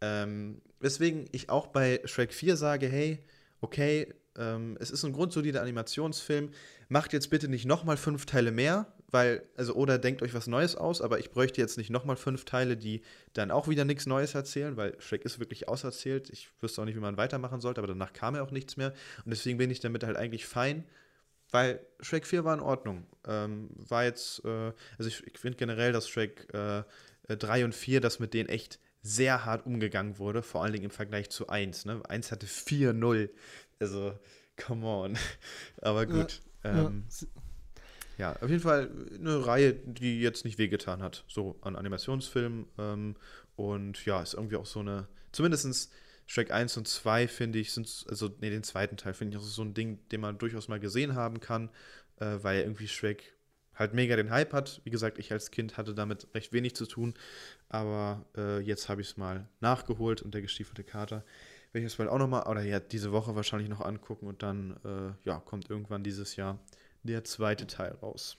Ähm, 0.00 0.62
weswegen 0.80 1.28
ich 1.32 1.50
auch 1.50 1.68
bei 1.68 2.00
Shrek 2.04 2.32
4 2.32 2.56
sage, 2.56 2.86
hey, 2.86 3.24
okay, 3.60 4.12
ähm, 4.36 4.76
es 4.80 4.90
ist 4.90 5.04
ein 5.04 5.12
grundsolider 5.12 5.62
Animationsfilm, 5.62 6.50
macht 6.88 7.12
jetzt 7.12 7.30
bitte 7.30 7.48
nicht 7.48 7.66
nochmal 7.66 7.96
fünf 7.96 8.26
Teile 8.26 8.50
mehr, 8.50 8.92
weil, 9.12 9.46
also, 9.56 9.74
oder 9.74 9.98
denkt 9.98 10.22
euch 10.22 10.32
was 10.32 10.46
Neues 10.46 10.74
aus, 10.74 11.02
aber 11.02 11.18
ich 11.18 11.30
bräuchte 11.30 11.60
jetzt 11.60 11.76
nicht 11.76 11.90
nochmal 11.90 12.16
fünf 12.16 12.46
Teile, 12.46 12.78
die 12.78 13.02
dann 13.34 13.50
auch 13.50 13.68
wieder 13.68 13.84
nichts 13.84 14.06
Neues 14.06 14.34
erzählen, 14.34 14.78
weil 14.78 14.98
Shrek 15.00 15.26
ist 15.26 15.38
wirklich 15.38 15.68
auserzählt. 15.68 16.30
Ich 16.30 16.48
wüsste 16.60 16.80
auch 16.80 16.86
nicht, 16.86 16.96
wie 16.96 17.00
man 17.00 17.18
weitermachen 17.18 17.60
sollte, 17.60 17.80
aber 17.80 17.88
danach 17.88 18.14
kam 18.14 18.34
ja 18.34 18.42
auch 18.42 18.50
nichts 18.50 18.78
mehr. 18.78 18.94
Und 19.24 19.30
deswegen 19.30 19.58
bin 19.58 19.70
ich 19.70 19.80
damit 19.80 20.02
halt 20.02 20.16
eigentlich 20.16 20.46
fein, 20.46 20.84
weil 21.50 21.80
Shrek 22.00 22.26
4 22.26 22.44
war 22.44 22.54
in 22.54 22.60
Ordnung. 22.60 23.06
Ähm, 23.26 23.68
war 23.76 24.04
jetzt, 24.04 24.42
äh, 24.46 24.72
also 24.96 25.08
ich, 25.08 25.26
ich 25.26 25.38
finde 25.38 25.58
generell, 25.58 25.92
dass 25.92 26.08
Shrek 26.08 26.48
äh, 26.54 26.82
3 27.28 27.60
äh, 27.60 27.64
und 27.64 27.74
4, 27.74 28.00
dass 28.00 28.18
mit 28.18 28.32
denen 28.32 28.48
echt 28.48 28.80
sehr 29.02 29.44
hart 29.44 29.66
umgegangen 29.66 30.16
wurde, 30.16 30.42
vor 30.42 30.62
allen 30.62 30.72
Dingen 30.72 30.86
im 30.86 30.90
Vergleich 30.90 31.28
zu 31.28 31.48
1. 31.48 31.84
Ne? 31.84 32.00
1 32.08 32.32
hatte 32.32 32.46
4-0. 32.46 33.28
Also, 33.78 34.18
come 34.56 34.86
on. 34.86 35.18
aber 35.82 36.06
gut. 36.06 36.40
Ja, 36.64 36.86
ähm, 36.86 37.04
ja 37.10 37.41
ja, 38.18 38.34
auf 38.40 38.50
jeden 38.50 38.62
Fall 38.62 38.90
eine 39.18 39.46
Reihe, 39.46 39.72
die 39.72 40.20
jetzt 40.20 40.44
nicht 40.44 40.58
wehgetan 40.58 41.02
hat, 41.02 41.24
so 41.28 41.56
an 41.62 41.76
Animationsfilmen. 41.76 42.66
Ähm, 42.78 43.16
und 43.56 44.04
ja, 44.04 44.22
ist 44.22 44.34
irgendwie 44.34 44.56
auch 44.56 44.66
so 44.66 44.80
eine, 44.80 45.08
zumindest 45.32 45.92
Shrek 46.26 46.50
1 46.50 46.76
und 46.76 46.88
2 46.88 47.28
finde 47.28 47.58
ich, 47.58 47.72
sind, 47.72 48.06
also, 48.08 48.30
nee, 48.40 48.50
den 48.50 48.62
zweiten 48.62 48.96
Teil 48.96 49.14
finde 49.14 49.36
ich 49.36 49.42
auch 49.42 49.46
so 49.46 49.62
ein 49.62 49.74
Ding, 49.74 49.98
den 50.10 50.20
man 50.20 50.38
durchaus 50.38 50.68
mal 50.68 50.80
gesehen 50.80 51.14
haben 51.14 51.40
kann, 51.40 51.68
äh, 52.20 52.38
weil 52.42 52.60
irgendwie 52.62 52.88
Shrek 52.88 53.34
halt 53.74 53.94
mega 53.94 54.16
den 54.16 54.30
Hype 54.30 54.52
hat. 54.52 54.80
Wie 54.84 54.90
gesagt, 54.90 55.18
ich 55.18 55.32
als 55.32 55.50
Kind 55.50 55.76
hatte 55.76 55.94
damit 55.94 56.28
recht 56.34 56.52
wenig 56.52 56.76
zu 56.76 56.86
tun, 56.86 57.14
aber 57.68 58.24
äh, 58.36 58.60
jetzt 58.60 58.88
habe 58.88 59.00
ich 59.00 59.08
es 59.08 59.16
mal 59.16 59.48
nachgeholt 59.60 60.22
und 60.22 60.34
der 60.34 60.42
gestiefelte 60.42 60.84
Kater 60.84 61.24
werde 61.72 61.86
ich 61.86 61.92
das 61.92 61.96
bald 61.96 62.10
auch 62.10 62.18
nochmal, 62.18 62.46
oder 62.46 62.62
ja, 62.62 62.80
diese 62.80 63.12
Woche 63.12 63.34
wahrscheinlich 63.34 63.68
noch 63.68 63.80
angucken 63.80 64.26
und 64.26 64.42
dann, 64.42 64.76
äh, 64.84 65.28
ja, 65.28 65.40
kommt 65.40 65.70
irgendwann 65.70 66.04
dieses 66.04 66.36
Jahr 66.36 66.58
der 67.02 67.24
zweite 67.24 67.66
Teil 67.66 67.92
raus. 68.02 68.36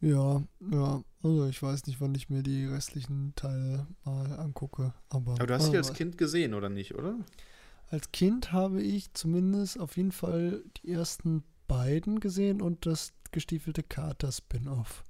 Ja, 0.00 0.42
ja, 0.70 1.02
also 1.22 1.46
ich 1.46 1.62
weiß 1.62 1.86
nicht, 1.86 2.00
wann 2.00 2.14
ich 2.14 2.28
mir 2.28 2.42
die 2.42 2.66
restlichen 2.66 3.32
Teile 3.34 3.86
mal 4.04 4.38
angucke. 4.38 4.92
Aber, 5.08 5.32
aber 5.32 5.46
du 5.46 5.54
hast 5.54 5.70
sie 5.70 5.76
als 5.76 5.92
Kind 5.94 6.18
gesehen, 6.18 6.54
oder 6.54 6.68
nicht, 6.68 6.94
oder? 6.94 7.16
als 7.88 8.10
Kind 8.10 8.52
habe 8.52 8.82
ich 8.82 9.12
zumindest 9.14 9.78
auf 9.78 9.96
jeden 9.96 10.12
Fall 10.12 10.64
die 10.78 10.90
ersten 10.90 11.44
beiden 11.68 12.20
gesehen 12.20 12.60
und 12.60 12.84
das 12.84 13.12
gestiefelte 13.30 13.82
Kater-Spin-Off. 13.82 15.04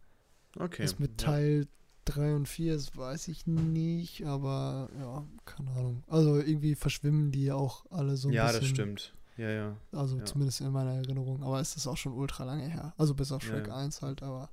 Okay. 0.58 0.82
Das 0.82 0.98
mit 0.98 1.22
ja. 1.22 1.26
Teil 1.28 1.66
3 2.04 2.34
und 2.34 2.48
4, 2.48 2.74
das 2.74 2.96
weiß 2.96 3.28
ich 3.28 3.46
nicht, 3.46 4.24
aber 4.26 4.90
ja, 4.98 5.26
keine 5.44 5.70
Ahnung. 5.72 6.04
Also 6.06 6.36
irgendwie 6.36 6.74
verschwimmen 6.74 7.32
die 7.32 7.44
ja 7.44 7.54
auch 7.54 7.86
alle 7.90 8.16
so 8.16 8.28
ein 8.28 8.34
Ja, 8.34 8.46
bisschen. 8.46 8.60
das 8.60 8.68
stimmt. 8.68 9.14
Ja, 9.36 9.50
ja. 9.50 9.76
Also 9.92 10.18
Ja. 10.18 10.24
zumindest 10.24 10.60
in 10.60 10.70
meiner 10.72 10.94
Erinnerung. 10.94 11.42
Aber 11.42 11.60
es 11.60 11.76
ist 11.76 11.86
auch 11.86 11.96
schon 11.96 12.12
ultra 12.12 12.44
lange 12.44 12.68
her. 12.68 12.94
Also 12.96 13.14
bis 13.14 13.32
auf 13.32 13.42
Ja, 13.44 13.50
Shrek 13.50 13.68
ja. 13.68 13.76
1 13.76 14.02
halt, 14.02 14.22
aber 14.22 14.48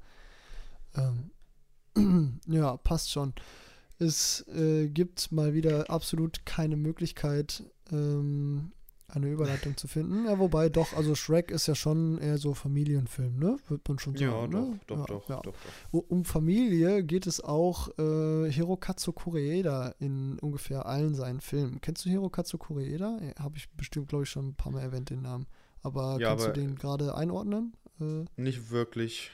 ähm, 0.95 1.31
ja, 2.47 2.77
passt 2.77 3.11
schon. 3.11 3.33
Es 3.99 4.45
äh, 4.49 4.89
gibt 4.89 5.31
mal 5.31 5.53
wieder 5.53 5.89
absolut 5.89 6.45
keine 6.45 6.75
Möglichkeit, 6.75 7.63
ähm, 7.91 8.71
eine 9.15 9.27
Überleitung 9.29 9.77
zu 9.77 9.87
finden. 9.87 10.25
Ja, 10.25 10.39
wobei 10.39 10.69
doch, 10.69 10.93
also 10.95 11.15
Shrek 11.15 11.51
ist 11.51 11.67
ja 11.67 11.75
schon 11.75 12.17
eher 12.17 12.37
so 12.37 12.53
Familienfilm, 12.53 13.37
ne? 13.37 13.57
Wird 13.67 13.87
man 13.87 13.99
schon 13.99 14.15
sagen, 14.15 14.31
Ja, 14.31 14.47
doch, 14.47 14.49
ne? 14.69 14.79
doch, 14.87 14.97
ja, 14.99 15.05
doch, 15.05 15.29
ja. 15.29 15.41
doch, 15.41 15.53
doch. 15.91 16.03
Um 16.09 16.25
Familie 16.25 17.03
geht 17.03 17.27
es 17.27 17.41
auch 17.41 17.89
äh, 17.97 18.51
Hirokatsu 18.51 19.11
Koreeda 19.13 19.93
in 19.99 20.39
ungefähr 20.39 20.85
allen 20.85 21.15
seinen 21.15 21.41
Filmen. 21.41 21.79
Kennst 21.81 22.05
du 22.05 22.09
Hirokatsu 22.09 22.57
Koreeda? 22.57 23.19
Habe 23.39 23.57
ich 23.57 23.69
bestimmt, 23.71 24.07
glaube 24.09 24.23
ich, 24.23 24.29
schon 24.29 24.47
ein 24.49 24.55
paar 24.55 24.71
Mal 24.71 24.81
erwähnt, 24.81 25.09
den 25.09 25.21
Namen. 25.21 25.45
Aber 25.81 26.17
Ja, 26.19 26.29
kannst 26.29 26.45
aber- 26.45 26.53
du 26.53 26.61
den 26.61 26.75
gerade 26.75 27.15
einordnen? 27.15 27.73
Äh, 27.99 28.25
Nicht 28.37 28.71
wirklich. 28.71 29.31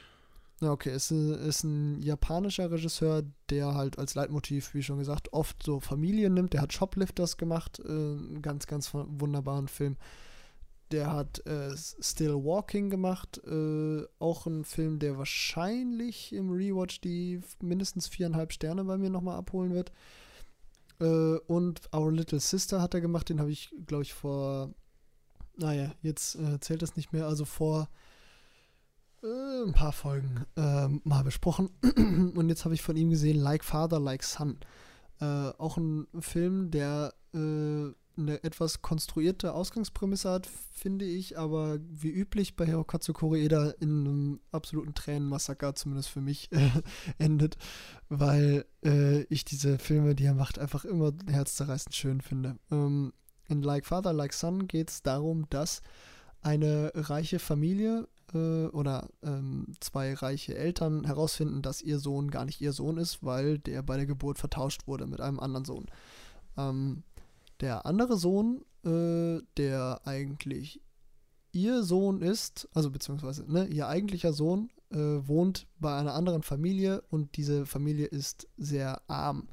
Ja, 0.62 0.72
okay, 0.72 0.92
ein- 0.92 1.34
ist 1.48 1.64
ein 1.64 2.02
japanischer 2.02 2.70
Regisseur, 2.72 3.24
der 3.50 3.76
halt 3.76 3.98
als 3.98 4.16
Leitmotiv, 4.16 4.74
wie 4.74 4.84
schon 4.84 5.00
gesagt, 5.00 5.32
oft 5.34 5.64
so 5.64 5.80
Familien 5.80 6.34
nimmt. 6.34 6.54
Der 6.54 6.62
hat 6.62 6.74
Shoplifters 6.74 7.38
gemacht, 7.38 7.80
äh, 7.80 7.88
einen 7.90 8.42
ganz, 8.42 8.68
ganz 8.68 8.94
wunderbaren 8.94 9.68
Film. 9.68 9.96
Der 10.92 11.14
hat 11.14 11.46
äh, 11.46 11.76
Still 11.78 12.34
Walking 12.34 12.90
gemacht, 12.90 13.40
äh, 13.46 14.04
auch 14.18 14.48
ein 14.48 14.66
Film, 14.66 14.98
der 15.00 15.18
wahrscheinlich 15.18 16.34
im 16.34 16.50
Rewatch 16.50 17.00
die 17.02 17.42
mindestens 17.62 18.08
viereinhalb 18.08 18.52
Sterne 18.52 18.84
bei 18.84 18.98
mir 18.98 19.10
nochmal 19.12 19.38
abholen 19.38 19.74
wird. 19.74 19.92
Äh, 21.00 21.38
und 21.48 21.82
Our 21.96 22.12
Little 22.12 22.40
Sister 22.40 22.82
hat 22.82 22.94
er 22.96 23.02
gemacht, 23.02 23.30
den 23.30 23.40
habe 23.40 23.52
ich, 23.52 23.72
glaube 23.86 24.04
ich, 24.04 24.14
vor, 24.14 24.74
naja, 25.58 25.92
jetzt 26.02 26.36
äh, 26.36 26.60
zählt 26.60 26.82
das 26.82 26.96
nicht 26.96 27.14
mehr, 27.14 27.28
also 27.28 27.46
vor 27.46 27.88
äh, 29.24 29.64
ein 29.66 29.74
paar 29.74 29.92
Folgen 29.92 30.46
ähm, 30.56 31.02
mal 31.04 31.24
besprochen. 31.24 31.70
Und 32.36 32.50
jetzt 32.50 32.66
habe 32.66 32.76
ich 32.76 32.82
von 32.82 32.96
ihm 32.96 33.10
gesehen 33.10 33.38
Like 33.38 33.64
Father, 33.64 34.00
Like 34.00 34.24
Son. 34.24 34.60
Äh, 35.20 35.26
auch 35.26 35.78
ein 35.78 36.08
Film, 36.20 36.72
der 36.72 37.14
äh, 37.34 37.94
eine 38.20 38.44
etwas 38.44 38.82
konstruierte 38.82 39.54
Ausgangsprämisse 39.54 40.30
hat, 40.30 40.48
finde 40.72 41.06
ich, 41.06 41.38
aber 41.38 41.80
wie 41.90 42.12
üblich 42.12 42.56
bei 42.56 42.66
Hirokatsu 42.66 43.14
Koreeda 43.14 43.72
in 43.80 44.08
einem 44.08 44.40
absoluten 44.52 44.94
Tränenmassaker, 44.94 45.76
zumindest 45.76 46.10
für 46.10 46.22
mich, 46.22 46.52
äh, 46.52 46.70
endet, 47.18 47.58
weil 48.10 48.66
äh, 48.84 49.24
ich 49.24 49.46
diese 49.46 49.80
Filme, 49.80 50.16
die 50.16 50.26
er 50.26 50.34
macht, 50.34 50.60
einfach 50.60 50.86
immer 50.86 51.14
herzzerreißend 51.28 51.96
schön 51.96 52.22
finde. 52.22 52.58
Ähm, 52.72 53.14
in 53.48 53.62
Like 53.62 53.86
Father, 53.86 54.14
Like 54.14 54.34
Son 54.34 54.68
geht 54.68 54.90
es 54.90 55.02
darum, 55.02 55.50
dass 55.50 55.82
eine 56.42 56.92
reiche 56.94 57.40
Familie 57.40 58.08
äh, 58.34 58.68
oder 58.68 59.10
ähm, 59.24 59.68
zwei 59.80 60.14
reiche 60.14 60.56
Eltern 60.56 61.06
herausfinden, 61.06 61.62
dass 61.62 61.82
ihr 61.82 62.00
Sohn 62.00 62.32
gar 62.32 62.46
nicht 62.46 62.62
ihr 62.62 62.74
Sohn 62.74 62.98
ist, 62.98 63.24
weil 63.24 63.60
der 63.60 63.82
bei 63.84 63.98
der 63.98 64.06
Geburt 64.06 64.38
vertauscht 64.38 64.88
wurde 64.88 65.08
mit 65.08 65.22
einem 65.22 65.40
anderen 65.40 65.66
Sohn. 65.66 65.86
Ähm, 66.58 67.04
der 67.60 67.86
andere 67.86 68.18
Sohn, 68.18 68.64
äh, 68.86 69.42
der 69.58 70.02
eigentlich 70.06 70.82
ihr 71.52 71.84
Sohn 71.84 72.22
ist, 72.22 72.70
also 72.74 72.92
beziehungsweise 72.92 73.52
ne, 73.52 73.66
ihr 73.68 73.88
eigentlicher 73.88 74.34
Sohn, 74.34 74.70
äh, 74.92 74.98
wohnt 74.98 75.68
bei 75.80 75.96
einer 75.96 76.14
anderen 76.14 76.44
Familie 76.44 77.02
und 77.10 77.38
diese 77.38 77.66
Familie 77.66 78.06
ist 78.06 78.48
sehr 78.58 79.02
arm. 79.08 79.48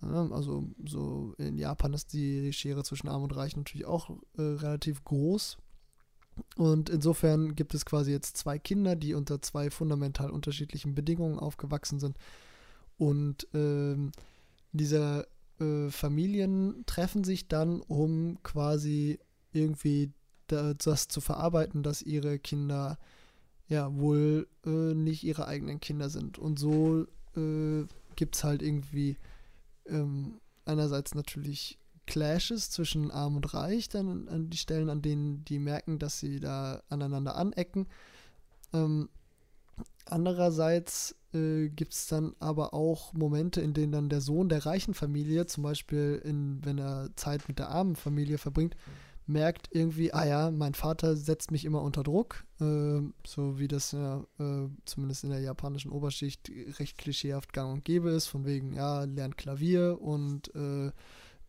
Also 0.00 0.64
so 0.84 1.32
in 1.38 1.58
Japan 1.58 1.92
ist 1.92 2.12
die 2.12 2.52
Schere 2.52 2.82
zwischen 2.82 3.08
Arm 3.08 3.22
und 3.22 3.36
Reich 3.36 3.56
natürlich 3.56 3.86
auch 3.86 4.10
äh, 4.36 4.42
relativ 4.42 5.04
groß. 5.04 5.58
Und 6.56 6.90
insofern 6.90 7.54
gibt 7.54 7.74
es 7.74 7.84
quasi 7.84 8.10
jetzt 8.10 8.36
zwei 8.36 8.58
Kinder, 8.58 8.96
die 8.96 9.14
unter 9.14 9.42
zwei 9.42 9.70
fundamental 9.70 10.30
unterschiedlichen 10.30 10.94
Bedingungen 10.94 11.38
aufgewachsen 11.38 12.00
sind. 12.00 12.16
Und 12.98 13.46
ähm, 13.54 14.12
diese 14.72 15.26
äh, 15.60 15.90
Familien 15.90 16.84
treffen 16.86 17.24
sich 17.24 17.48
dann, 17.48 17.80
um 17.80 18.38
quasi 18.42 19.18
irgendwie 19.52 20.12
da, 20.46 20.74
das 20.74 21.08
zu 21.08 21.20
verarbeiten, 21.20 21.82
dass 21.82 22.02
ihre 22.02 22.38
Kinder 22.38 22.98
ja 23.68 23.94
wohl 23.94 24.48
äh, 24.64 24.94
nicht 24.94 25.24
ihre 25.24 25.46
eigenen 25.46 25.80
Kinder 25.80 26.10
sind. 26.10 26.38
Und 26.38 26.58
so 26.58 27.06
äh, 27.36 27.84
gibt 28.16 28.36
es 28.36 28.44
halt 28.44 28.62
irgendwie 28.62 29.16
ähm, 29.86 30.40
einerseits 30.64 31.14
natürlich 31.14 31.78
Clashes 32.06 32.70
zwischen 32.70 33.10
Arm 33.10 33.36
und 33.36 33.54
Reich, 33.54 33.88
dann 33.88 34.28
an 34.28 34.50
die 34.50 34.56
Stellen, 34.56 34.90
an 34.90 35.02
denen 35.02 35.44
die 35.44 35.58
merken, 35.58 35.98
dass 35.98 36.18
sie 36.18 36.40
da 36.40 36.82
aneinander 36.88 37.36
anecken. 37.36 37.86
Ähm, 38.72 39.08
andererseits 40.06 41.14
äh, 41.32 41.68
gibt 41.68 41.94
es 41.94 42.06
dann 42.06 42.34
aber 42.38 42.74
auch 42.74 43.12
Momente, 43.12 43.60
in 43.60 43.74
denen 43.74 43.92
dann 43.92 44.08
der 44.08 44.20
Sohn 44.20 44.48
der 44.48 44.66
reichen 44.66 44.94
Familie, 44.94 45.46
zum 45.46 45.62
Beispiel 45.62 46.20
in, 46.24 46.64
wenn 46.64 46.78
er 46.78 47.10
Zeit 47.16 47.48
mit 47.48 47.58
der 47.58 47.70
armen 47.70 47.96
Familie 47.96 48.38
verbringt, 48.38 48.76
merkt 49.26 49.68
irgendwie, 49.70 50.12
ah 50.12 50.26
ja, 50.26 50.50
mein 50.50 50.74
Vater 50.74 51.16
setzt 51.16 51.50
mich 51.52 51.64
immer 51.64 51.82
unter 51.82 52.02
Druck, 52.02 52.44
äh, 52.60 53.00
so 53.24 53.58
wie 53.58 53.68
das 53.68 53.92
ja 53.92 54.24
äh, 54.38 54.68
zumindest 54.84 55.24
in 55.24 55.30
der 55.30 55.40
japanischen 55.40 55.92
Oberschicht 55.92 56.50
recht 56.78 56.98
klischeehaft 56.98 57.52
gang 57.52 57.72
und 57.72 57.84
gäbe 57.84 58.10
ist, 58.10 58.26
von 58.26 58.44
wegen, 58.44 58.74
ja, 58.74 59.04
lernt 59.04 59.38
Klavier 59.38 59.98
und 60.00 60.54
äh, 60.54 60.90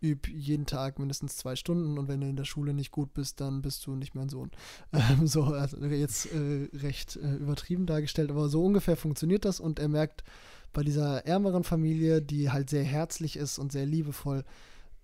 üb 0.03 0.27
jeden 0.27 0.65
Tag 0.65 0.99
mindestens 0.99 1.37
zwei 1.37 1.55
Stunden 1.55 1.97
und 1.97 2.07
wenn 2.07 2.21
du 2.21 2.27
in 2.27 2.35
der 2.35 2.45
Schule 2.45 2.73
nicht 2.73 2.91
gut 2.91 3.13
bist, 3.13 3.39
dann 3.41 3.61
bist 3.61 3.85
du 3.87 3.95
nicht 3.95 4.13
mehr 4.13 4.25
ein 4.25 4.29
Sohn. 4.29 4.51
Ähm, 4.93 5.25
so, 5.27 5.43
also 5.45 5.77
jetzt 5.85 6.31
äh, 6.33 6.69
recht 6.73 7.15
äh, 7.15 7.35
übertrieben 7.35 7.85
dargestellt, 7.85 8.29
aber 8.29 8.47
so 8.49 8.63
ungefähr 8.63 8.95
funktioniert 8.95 9.45
das 9.45 9.59
und 9.59 9.79
er 9.79 9.87
merkt 9.87 10.23
bei 10.71 10.83
dieser 10.83 11.25
ärmeren 11.25 11.63
Familie, 11.63 12.21
die 12.21 12.51
halt 12.51 12.69
sehr 12.69 12.83
herzlich 12.83 13.37
ist 13.37 13.59
und 13.59 13.71
sehr 13.71 13.85
liebevoll, 13.85 14.43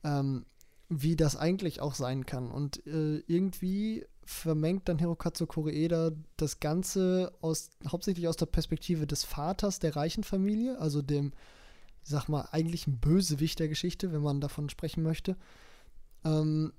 ähm, 0.03 0.45
wie 0.89 1.15
das 1.15 1.35
eigentlich 1.35 1.81
auch 1.81 1.93
sein 1.93 2.25
kann. 2.25 2.51
Und 2.51 2.85
äh, 2.87 3.23
irgendwie 3.27 4.05
vermengt 4.25 4.89
dann 4.89 4.99
Hirokatsu 4.99 5.45
Koreeda 5.45 6.11
das 6.37 6.59
Ganze 6.59 7.31
aus, 7.41 7.69
hauptsächlich 7.87 8.27
aus 8.27 8.37
der 8.37 8.47
Perspektive 8.47 9.07
des 9.07 9.23
Vaters 9.23 9.79
der 9.79 9.95
reichen 9.95 10.23
Familie, 10.23 10.79
also 10.79 11.01
dem, 11.01 11.33
sag 12.03 12.27
mal, 12.27 12.47
eigentlich 12.51 12.87
ein 12.87 12.99
Bösewicht 12.99 13.59
der 13.59 13.67
Geschichte, 13.67 14.11
wenn 14.11 14.21
man 14.21 14.41
davon 14.41 14.69
sprechen 14.69 15.03
möchte. 15.03 15.35
Ähm, 16.23 16.73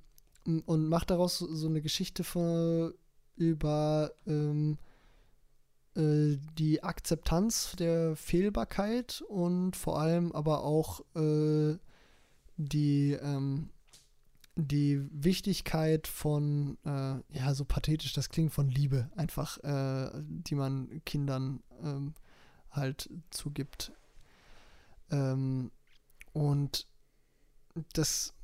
und 0.45 0.89
macht 0.89 1.11
daraus 1.11 1.39
so 1.39 1.67
eine 1.69 1.83
Geschichte 1.83 2.25
von, 2.25 2.95
über 3.37 4.13
ähm, 4.27 4.79
äh, 5.95 6.37
die 6.59 6.83
Akzeptanz 6.83 7.75
der 7.77 8.15
Fehlbarkeit 8.17 9.23
und 9.29 9.77
vor 9.77 9.99
allem 9.99 10.33
aber 10.33 10.63
auch 10.63 11.01
äh, 11.15 11.77
die, 12.57 13.13
ähm, 13.13 13.71
die 14.57 15.01
Wichtigkeit 15.11 16.07
von, 16.07 16.77
äh, 16.85 17.39
ja, 17.39 17.55
so 17.55 17.65
pathetisch 17.65 18.13
das 18.13 18.29
klingt, 18.29 18.53
von 18.53 18.69
Liebe, 18.69 19.11
einfach, 19.17 19.59
äh, 19.65 20.11
die 20.23 20.55
man 20.55 21.03
Kindern 21.05 21.63
ähm, 21.83 22.15
halt 22.71 23.11
zugibt. 23.31 23.93
Ähm, 25.11 25.71
und 26.33 26.87
das, 27.93 28.35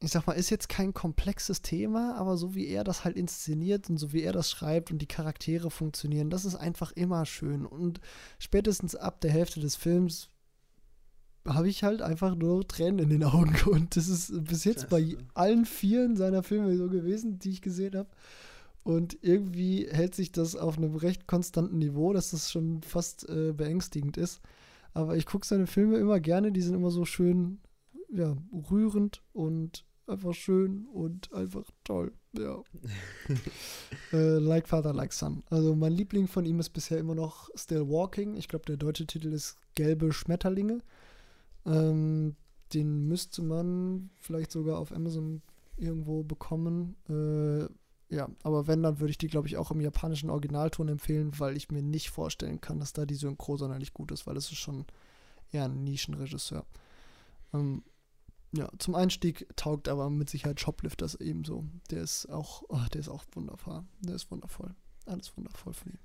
ich 0.00 0.10
sag 0.10 0.26
mal, 0.26 0.34
ist 0.34 0.50
jetzt 0.50 0.68
kein 0.68 0.94
komplexes 0.94 1.62
Thema, 1.62 2.16
aber 2.16 2.36
so 2.36 2.54
wie 2.54 2.66
er 2.66 2.84
das 2.84 3.04
halt 3.04 3.16
inszeniert 3.16 3.88
und 3.90 3.98
so 3.98 4.12
wie 4.12 4.22
er 4.22 4.32
das 4.32 4.50
schreibt 4.50 4.90
und 4.90 4.98
die 4.98 5.06
Charaktere 5.06 5.70
funktionieren, 5.70 6.30
das 6.30 6.44
ist 6.44 6.56
einfach 6.56 6.92
immer 6.92 7.26
schön. 7.26 7.66
Und 7.66 8.00
spätestens 8.38 8.94
ab 8.94 9.20
der 9.20 9.30
Hälfte 9.30 9.60
des 9.60 9.76
Films 9.76 10.28
habe 11.48 11.68
ich 11.68 11.82
halt 11.84 12.02
einfach 12.02 12.34
nur 12.34 12.66
Tränen 12.66 12.98
in 12.98 13.10
den 13.10 13.24
Augen. 13.24 13.54
Und 13.66 13.96
das 13.96 14.08
ist 14.08 14.44
bis 14.44 14.64
jetzt 14.64 14.88
bei 14.88 15.16
allen 15.34 15.64
vieren 15.64 16.16
seiner 16.16 16.42
Filme 16.42 16.76
so 16.76 16.88
gewesen, 16.88 17.38
die 17.38 17.50
ich 17.50 17.62
gesehen 17.62 17.96
habe. 17.96 18.08
Und 18.82 19.18
irgendwie 19.22 19.88
hält 19.90 20.14
sich 20.14 20.30
das 20.30 20.54
auf 20.54 20.78
einem 20.78 20.94
recht 20.94 21.26
konstanten 21.26 21.78
Niveau, 21.78 22.12
dass 22.12 22.30
das 22.30 22.52
schon 22.52 22.82
fast 22.82 23.28
äh, 23.28 23.52
beängstigend 23.52 24.16
ist. 24.16 24.40
Aber 24.96 25.14
ich 25.14 25.26
gucke 25.26 25.46
seine 25.46 25.66
Filme 25.66 25.98
immer 25.98 26.20
gerne, 26.20 26.52
die 26.52 26.62
sind 26.62 26.74
immer 26.74 26.90
so 26.90 27.04
schön, 27.04 27.60
ja, 28.08 28.34
rührend 28.70 29.22
und 29.34 29.84
einfach 30.06 30.32
schön 30.32 30.86
und 30.86 31.30
einfach 31.34 31.70
toll. 31.84 32.14
Ja. 32.32 32.62
äh, 34.14 34.38
like 34.38 34.66
Father, 34.66 34.94
Like 34.94 35.12
Son. 35.12 35.42
Also 35.50 35.76
mein 35.76 35.92
Liebling 35.92 36.28
von 36.28 36.46
ihm 36.46 36.60
ist 36.60 36.70
bisher 36.70 36.96
immer 36.96 37.14
noch 37.14 37.50
Still 37.54 37.90
Walking. 37.90 38.36
Ich 38.36 38.48
glaube, 38.48 38.64
der 38.64 38.78
deutsche 38.78 39.06
Titel 39.06 39.34
ist 39.34 39.58
Gelbe 39.74 40.14
Schmetterlinge. 40.14 40.80
Ähm, 41.66 42.34
den 42.72 43.06
müsste 43.06 43.42
man 43.42 44.08
vielleicht 44.16 44.50
sogar 44.50 44.78
auf 44.78 44.92
Amazon 44.92 45.42
irgendwo 45.76 46.22
bekommen. 46.22 46.96
Äh, 47.10 47.68
ja, 48.08 48.28
aber 48.42 48.66
wenn, 48.68 48.82
dann 48.82 49.00
würde 49.00 49.10
ich 49.10 49.18
die, 49.18 49.26
glaube 49.26 49.48
ich, 49.48 49.56
auch 49.56 49.72
im 49.72 49.80
japanischen 49.80 50.30
Originalton 50.30 50.88
empfehlen, 50.88 51.32
weil 51.38 51.56
ich 51.56 51.70
mir 51.70 51.82
nicht 51.82 52.10
vorstellen 52.10 52.60
kann, 52.60 52.78
dass 52.78 52.92
da 52.92 53.04
die 53.04 53.16
Synchro 53.16 53.56
sonderlich 53.56 53.92
gut 53.94 54.12
ist, 54.12 54.26
weil 54.26 54.36
es 54.36 54.50
ist 54.50 54.58
schon 54.58 54.86
eher 55.50 55.64
ein 55.64 55.82
Nischenregisseur. 55.82 56.64
Ähm, 57.52 57.82
ja, 58.52 58.70
zum 58.78 58.94
Einstieg 58.94 59.46
taugt 59.56 59.88
aber 59.88 60.08
mit 60.08 60.30
Sicherheit 60.30 60.60
Shoplifters 60.60 61.16
ebenso. 61.16 61.64
Der 61.90 62.02
ist 62.02 62.26
auch, 62.26 62.62
oh, 62.68 62.84
der 62.92 63.00
ist 63.00 63.08
auch 63.08 63.24
wundervoll. 63.32 63.82
Der 64.00 64.14
ist 64.14 64.30
wundervoll. 64.30 64.74
Alles 65.04 65.36
wundervoll 65.36 65.74
von 65.74 65.92
ihm. 65.92 65.98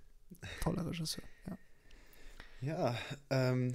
Toller 0.62 0.86
Regisseur, 0.86 1.24
ja. 1.48 1.58
Ja, 2.64 2.96
ähm, 3.32 3.74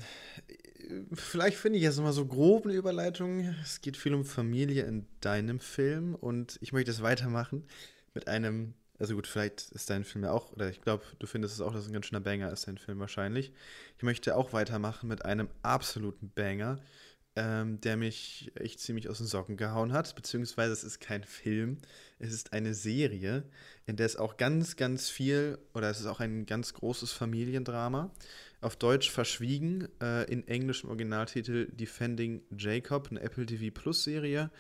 vielleicht 1.13 1.57
finde 1.57 1.79
ich 1.79 1.83
jetzt 1.83 1.99
mal 1.99 2.13
so 2.13 2.25
grob 2.25 2.67
eine 2.67 2.75
Überleitung. 2.75 3.41
Es 3.63 3.81
geht 3.81 3.97
viel 3.97 4.15
um 4.15 4.25
Familie 4.25 4.85
in 4.85 5.07
deinem 5.21 5.59
Film 5.59 6.15
und 6.15 6.57
ich 6.61 6.73
möchte 6.73 6.93
es 6.93 7.03
weitermachen 7.03 7.65
mit 8.17 8.29
einem, 8.29 8.73
also 8.99 9.15
gut, 9.15 9.27
vielleicht 9.27 9.71
ist 9.73 9.91
dein 9.91 10.05
Film 10.05 10.25
ja 10.25 10.33
auch, 10.33 10.51
oder 10.53 10.71
ich 10.71 10.81
glaube, 10.81 11.05
du 11.19 11.27
findest 11.27 11.55
es 11.55 11.61
auch, 11.61 11.73
dass 11.73 11.83
es 11.83 11.89
ein 11.89 11.93
ganz 11.93 12.07
schöner 12.07 12.21
Banger 12.21 12.51
ist, 12.51 12.67
dein 12.67 12.79
Film 12.79 12.99
wahrscheinlich. 12.99 13.53
Ich 13.99 14.03
möchte 14.03 14.35
auch 14.37 14.55
weitermachen 14.55 15.07
mit 15.07 15.25
einem 15.25 15.49
absoluten 15.63 16.33
Banger, 16.35 16.81
ähm, 17.37 17.79
der 17.83 17.99
mich 17.99 18.51
echt 18.55 18.81
ziemlich 18.81 19.11
aus 19.11 19.19
den 19.19 19.27
Socken 19.27 19.59
gehauen 19.59 19.93
hat, 19.93 20.17
beziehungsweise 20.17 20.73
es 20.73 20.83
ist 20.83 20.99
kein 20.99 21.25
Film, 21.25 21.77
es 22.19 22.33
ist 22.33 22.55
eine 22.55 22.73
Serie, 22.73 23.45
in 23.85 23.97
der 23.97 24.07
es 24.07 24.17
auch 24.17 24.39
ganz, 24.39 24.77
ganz 24.77 25.11
viel, 25.11 25.59
oder 25.75 25.91
es 25.91 26.01
ist 26.01 26.07
auch 26.07 26.21
ein 26.21 26.47
ganz 26.47 26.73
großes 26.73 27.13
Familiendrama, 27.13 28.11
auf 28.63 28.77
Deutsch 28.77 29.11
verschwiegen, 29.11 29.89
äh, 30.01 30.25
in 30.33 30.49
englischem 30.49 30.89
Originaltitel 30.89 31.67
Defending 31.71 32.41
Jacob, 32.57 33.09
eine 33.11 33.21
Apple 33.21 33.45
TV 33.45 33.79
Plus 33.79 34.05
Serie 34.05 34.51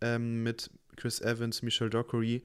ähm, 0.00 0.42
mit 0.42 0.70
Chris 0.98 1.20
Evans, 1.20 1.62
Michelle 1.62 1.90
Dockery 1.90 2.42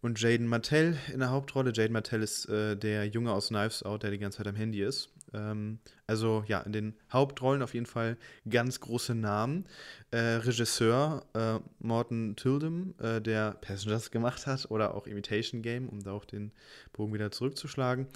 und 0.00 0.20
Jaden 0.20 0.46
Martell 0.46 0.96
in 1.12 1.18
der 1.18 1.30
Hauptrolle. 1.30 1.72
Jaden 1.74 1.92
Martell 1.92 2.22
ist 2.22 2.46
äh, 2.48 2.76
der 2.76 3.06
Junge 3.06 3.32
aus 3.32 3.48
Knives 3.48 3.82
Out, 3.82 4.04
der 4.04 4.10
die 4.12 4.18
ganze 4.18 4.38
Zeit 4.38 4.46
am 4.46 4.54
Handy 4.54 4.82
ist. 4.82 5.10
Ähm, 5.34 5.80
also 6.06 6.44
ja, 6.46 6.60
in 6.60 6.72
den 6.72 6.94
Hauptrollen 7.12 7.62
auf 7.62 7.74
jeden 7.74 7.86
Fall 7.86 8.16
ganz 8.48 8.80
große 8.80 9.14
Namen. 9.14 9.66
Äh, 10.12 10.18
Regisseur 10.18 11.26
äh, 11.34 11.58
Morton 11.80 12.36
Tildum, 12.36 12.94
äh, 13.00 13.20
der 13.20 13.52
Passengers 13.60 14.10
gemacht 14.10 14.46
hat 14.46 14.70
oder 14.70 14.94
auch 14.94 15.06
Imitation 15.06 15.62
Game, 15.62 15.88
um 15.88 16.02
da 16.02 16.12
auch 16.12 16.24
den 16.24 16.52
Bogen 16.92 17.12
wieder 17.12 17.30
zurückzuschlagen. 17.30 18.06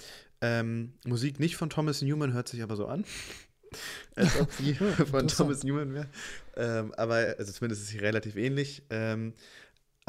Ähm, 0.41 0.93
Musik 1.05 1.39
nicht 1.39 1.57
von 1.57 1.69
Thomas 1.69 2.01
Newman, 2.01 2.33
hört 2.33 2.47
sich 2.47 2.63
aber 2.63 2.75
so 2.75 2.87
an. 2.87 3.03
Als 4.15 4.39
ob 4.39 4.51
sie 4.51 4.73
von 5.11 5.27
Thomas 5.27 5.63
Newman 5.63 5.93
wäre. 5.93 6.07
Ähm, 6.57 6.93
aber 6.95 7.35
also 7.37 7.51
zumindest 7.51 7.83
ist 7.83 7.89
sie 7.89 7.99
relativ 7.99 8.35
ähnlich. 8.35 8.83
Ähm, 8.89 9.33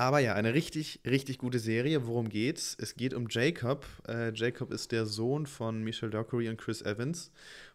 aber 0.03 0.19
ja, 0.19 0.35
eine 0.35 0.53
richtig, 0.53 1.01
richtig 1.07 1.39
gute 1.39 1.61
Serie. 1.61 2.09
Worum 2.09 2.29
geht's? 2.29 2.77
Es 2.81 2.97
geht 2.97 3.15
um 3.15 3.29
Jacob. 3.31 3.87
Äh, 4.09 4.33
Jacob 4.35 4.73
ist 4.73 4.91
der 4.91 5.07
Sohn 5.07 5.47
von 5.47 5.85
Michelle 5.85 6.11
Dockery 6.11 6.49
und 6.49 6.57
Chris 6.57 6.83
Evans. 6.83 7.31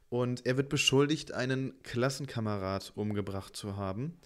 Und 0.10 0.46
er 0.46 0.58
wird 0.58 0.68
beschuldigt, 0.68 1.32
einen 1.32 1.82
Klassenkamerad 1.84 2.92
umgebracht 2.96 3.56
zu 3.56 3.78
haben. 3.78 4.18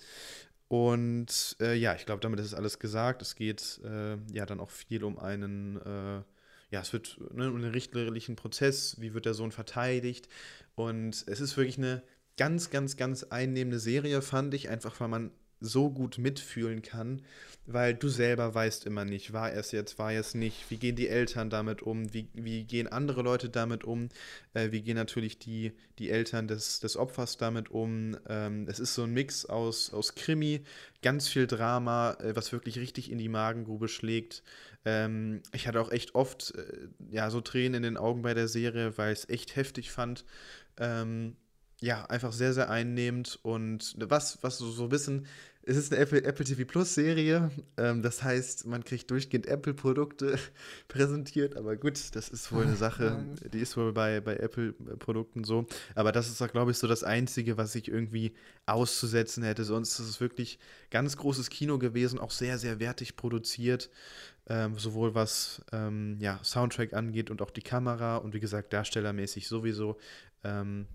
Und 0.68 1.56
äh, 1.62 1.76
ja, 1.76 1.94
ich 1.94 2.08
glaube, 2.08 2.22
damit 2.22 2.40
ist 2.40 2.56
alles 2.56 2.80
gesagt. 2.80 3.22
Es 3.22 3.36
geht 3.36 3.80
äh, 3.84 4.18
ja 4.34 4.48
dann 4.48 4.60
auch 4.60 4.72
viel 4.72 5.04
um 5.04 5.20
einen, 5.20 5.78
äh, 5.78 6.24
ja, 6.72 6.82
es 6.82 6.94
wird 6.94 7.20
ne, 7.36 7.52
um 7.52 7.62
den 7.62 7.72
richterlichen 7.72 8.36
Prozess. 8.36 9.00
Wie 9.00 9.14
wird 9.14 9.26
der 9.26 9.36
Sohn 9.36 9.52
verteidigt? 9.52 10.28
Und 10.74 11.24
es 11.28 11.40
ist 11.40 11.56
wirklich 11.56 11.78
eine 11.78 12.02
ganz, 12.36 12.72
ganz, 12.72 12.98
ganz 12.98 13.26
einnehmende 13.26 13.78
Serie, 13.78 14.24
fand 14.24 14.56
ich, 14.56 14.70
einfach 14.70 15.00
weil 15.00 15.10
man 15.10 15.32
so 15.62 15.92
gut 15.92 16.18
mitfühlen 16.18 16.82
kann, 16.82 17.22
weil 17.68 17.94
du 17.94 18.10
selber 18.10 18.54
weißt 18.54 18.86
immer 18.88 19.06
nicht, 19.06 19.32
war 19.32 19.54
es 19.54 19.72
jetzt, 19.72 20.00
war 20.00 20.12
es 20.12 20.34
nicht, 20.34 20.70
wie 20.70 20.78
gehen 20.78 20.96
die 20.96 21.08
Eltern 21.08 21.50
damit 21.50 21.84
um, 21.84 22.14
wie, 22.14 22.28
wie 22.34 22.64
gehen 22.64 22.88
andere 22.88 23.22
Leute 23.22 23.50
damit 23.50 23.84
um, 23.84 24.10
äh, 24.56 24.72
wie 24.72 24.82
gehen 24.82 24.96
natürlich 24.96 25.38
die, 25.38 25.74
die 26.00 26.10
Eltern 26.10 26.48
des, 26.48 26.80
des 26.80 26.98
Opfers 26.98 27.38
damit 27.38 27.70
um. 27.70 28.18
Ähm, 28.28 28.66
es 28.68 28.80
ist 28.80 28.96
so 28.96 29.04
ein 29.04 29.14
Mix 29.14 29.46
aus, 29.46 29.94
aus 29.94 30.16
Krimi, 30.16 30.62
ganz 31.04 31.28
viel 31.28 31.46
Drama, 31.46 32.18
äh, 32.20 32.36
was 32.36 32.52
wirklich 32.52 32.80
richtig 32.80 33.12
in 33.12 33.20
die 33.20 33.30
Magengrube 33.30 33.88
schlägt. 33.88 34.44
Ähm, 34.84 35.44
ich 35.54 35.68
hatte 35.68 35.80
auch 35.80 35.92
echt 35.92 36.16
oft 36.16 36.56
äh, 36.56 36.88
ja, 37.12 37.30
so 37.30 37.40
Tränen 37.40 37.76
in 37.76 37.84
den 37.84 37.98
Augen 37.98 38.24
bei 38.24 38.34
der 38.34 38.48
Serie, 38.48 38.98
weil 38.98 39.14
ich 39.14 39.20
es 39.20 39.30
echt 39.30 39.56
heftig 39.56 39.92
fand. 39.92 40.26
Ähm, 40.78 41.36
ja, 41.82 42.06
einfach 42.06 42.32
sehr, 42.32 42.54
sehr 42.54 42.70
einnehmend 42.70 43.40
und 43.42 43.96
was, 43.98 44.38
was 44.44 44.60
so, 44.60 44.70
so 44.70 44.84
ein 44.84 44.90
bisschen 44.90 45.26
es 45.64 45.78
ist 45.78 45.94
eine 45.94 46.02
Apple, 46.02 46.24
Apple 46.24 46.46
TV 46.46 46.66
Plus 46.66 46.96
Serie. 46.96 47.52
Ähm, 47.78 48.02
das 48.02 48.24
heißt, 48.24 48.66
man 48.66 48.84
kriegt 48.84 49.12
durchgehend 49.12 49.46
Apple-Produkte 49.46 50.38
präsentiert. 50.88 51.56
Aber 51.56 51.76
gut, 51.76 52.00
das 52.16 52.30
ist 52.30 52.52
wohl 52.52 52.64
eine 52.64 52.76
Sache, 52.76 53.24
die 53.54 53.60
ist 53.60 53.78
wohl 53.78 53.94
bei, 53.94 54.22
bei 54.22 54.38
Apple-Produkten 54.38 55.44
so. 55.44 55.68
Aber 55.96 56.12
das 56.12 56.30
ist 56.30 56.52
glaube 56.52 56.72
ich, 56.72 56.78
so 56.78 56.88
das 56.88 57.04
Einzige, 57.04 57.58
was 57.58 57.76
ich 57.76 57.88
irgendwie 57.88 58.34
auszusetzen 58.66 59.44
hätte. 59.44 59.64
Sonst 59.64 60.00
ist 60.00 60.10
es 60.10 60.22
wirklich 60.22 60.58
ganz 60.90 61.16
großes 61.18 61.50
Kino 61.50 61.78
gewesen, 61.78 62.20
auch 62.20 62.32
sehr, 62.32 62.58
sehr 62.58 62.80
wertig 62.80 63.16
produziert. 63.16 63.90
Ähm, 64.48 64.78
sowohl 64.80 65.14
was 65.14 65.62
ähm, 65.72 66.18
ja, 66.20 66.40
Soundtrack 66.44 66.94
angeht 66.94 67.30
und 67.30 67.44
auch 67.44 67.52
die 67.52 67.62
Kamera 67.62 68.18
und 68.18 68.34
wie 68.34 68.40
gesagt, 68.40 68.74
darstellermäßig 68.74 69.48
sowieso. 69.48 69.98
Ähm, 70.44 70.88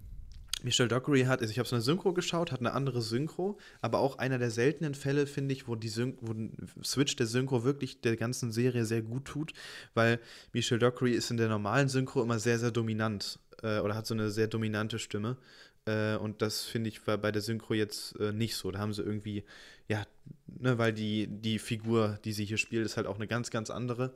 Michelle 0.62 0.88
Dockery 0.88 1.24
hat, 1.24 1.40
also 1.40 1.50
ich 1.50 1.58
habe 1.58 1.68
so 1.68 1.76
eine 1.76 1.82
Synchro 1.82 2.12
geschaut, 2.12 2.50
hat 2.50 2.60
eine 2.60 2.72
andere 2.72 3.02
Synchro, 3.02 3.58
aber 3.82 3.98
auch 3.98 4.18
einer 4.18 4.38
der 4.38 4.50
seltenen 4.50 4.94
Fälle, 4.94 5.26
finde 5.26 5.52
ich, 5.52 5.68
wo, 5.68 5.74
die 5.74 5.88
Syn 5.88 6.16
wo 6.20 6.32
ein 6.32 6.56
Switch 6.82 7.14
der 7.16 7.26
Synchro 7.26 7.62
wirklich 7.62 8.00
der 8.00 8.16
ganzen 8.16 8.52
Serie 8.52 8.84
sehr 8.84 9.02
gut 9.02 9.26
tut, 9.26 9.52
weil 9.94 10.18
Michelle 10.52 10.78
Dockery 10.78 11.12
ist 11.12 11.30
in 11.30 11.36
der 11.36 11.48
normalen 11.48 11.88
Synchro 11.88 12.22
immer 12.22 12.38
sehr, 12.38 12.58
sehr 12.58 12.70
dominant 12.70 13.38
äh, 13.62 13.80
oder 13.80 13.94
hat 13.94 14.06
so 14.06 14.14
eine 14.14 14.30
sehr 14.30 14.48
dominante 14.48 14.98
Stimme. 14.98 15.36
Äh, 15.84 16.16
und 16.16 16.42
das 16.42 16.64
finde 16.64 16.88
ich 16.88 17.02
bei 17.02 17.30
der 17.30 17.42
Synchro 17.42 17.74
jetzt 17.74 18.18
äh, 18.18 18.32
nicht 18.32 18.56
so. 18.56 18.70
Da 18.70 18.78
haben 18.78 18.92
sie 18.92 19.02
irgendwie, 19.02 19.44
ja, 19.88 20.04
ne, 20.46 20.78
weil 20.78 20.92
die, 20.92 21.28
die 21.28 21.58
Figur, 21.58 22.18
die 22.24 22.32
sie 22.32 22.44
hier 22.44 22.58
spielt, 22.58 22.84
ist 22.84 22.96
halt 22.96 23.06
auch 23.06 23.16
eine 23.16 23.26
ganz, 23.26 23.50
ganz 23.50 23.70
andere. 23.70 24.14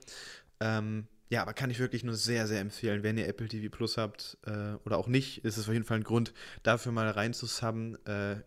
Ähm, 0.61 1.07
ja, 1.31 1.43
aber 1.43 1.55
kann 1.55 1.70
ich 1.70 1.78
wirklich 1.78 2.03
nur 2.03 2.16
sehr, 2.16 2.49
sehr 2.49 2.61
empfehlen. 2.61 3.05
Wenn 3.05 3.16
ihr 3.16 3.28
Apple 3.28 3.47
TV 3.47 3.70
Plus 3.70 3.97
habt 3.97 4.37
äh, 4.47 4.74
oder 4.85 4.99
auch 4.99 5.07
nicht, 5.07 5.45
ist 5.45 5.57
es 5.59 5.68
auf 5.68 5.72
jeden 5.72 5.85
Fall 5.85 5.99
ein 5.99 6.05
Grund, 6.05 6.35
dafür 6.64 6.91
mal 6.91 7.09
reinzusubben. 7.09 8.05
Äh, 8.05 8.43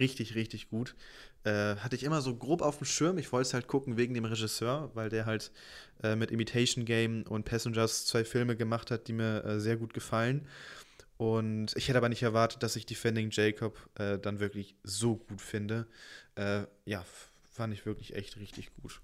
richtig, 0.00 0.34
richtig 0.34 0.68
gut. 0.68 0.96
Äh, 1.44 1.76
hatte 1.76 1.94
ich 1.94 2.02
immer 2.02 2.20
so 2.20 2.34
grob 2.34 2.60
auf 2.60 2.78
dem 2.78 2.86
Schirm. 2.86 3.18
Ich 3.18 3.30
wollte 3.30 3.46
es 3.46 3.54
halt 3.54 3.68
gucken 3.68 3.96
wegen 3.96 4.14
dem 4.14 4.24
Regisseur, 4.24 4.90
weil 4.94 5.10
der 5.10 5.26
halt 5.26 5.52
äh, 6.02 6.16
mit 6.16 6.32
Imitation 6.32 6.84
Game 6.84 7.22
und 7.22 7.44
Passengers 7.44 8.04
zwei 8.06 8.24
Filme 8.24 8.56
gemacht 8.56 8.90
hat, 8.90 9.06
die 9.06 9.12
mir 9.12 9.44
äh, 9.44 9.60
sehr 9.60 9.76
gut 9.76 9.94
gefallen. 9.94 10.48
Und 11.18 11.76
ich 11.76 11.86
hätte 11.86 11.98
aber 11.98 12.08
nicht 12.08 12.24
erwartet, 12.24 12.64
dass 12.64 12.74
ich 12.74 12.84
Defending 12.84 13.30
Jacob 13.30 13.78
äh, 13.94 14.18
dann 14.18 14.40
wirklich 14.40 14.74
so 14.82 15.16
gut 15.16 15.40
finde. 15.40 15.86
ja, 16.84 17.04
fand 17.50 17.74
ich 17.74 17.84
wirklich 17.86 18.14
echt 18.14 18.36
richtig 18.36 18.70
gut. 18.76 19.00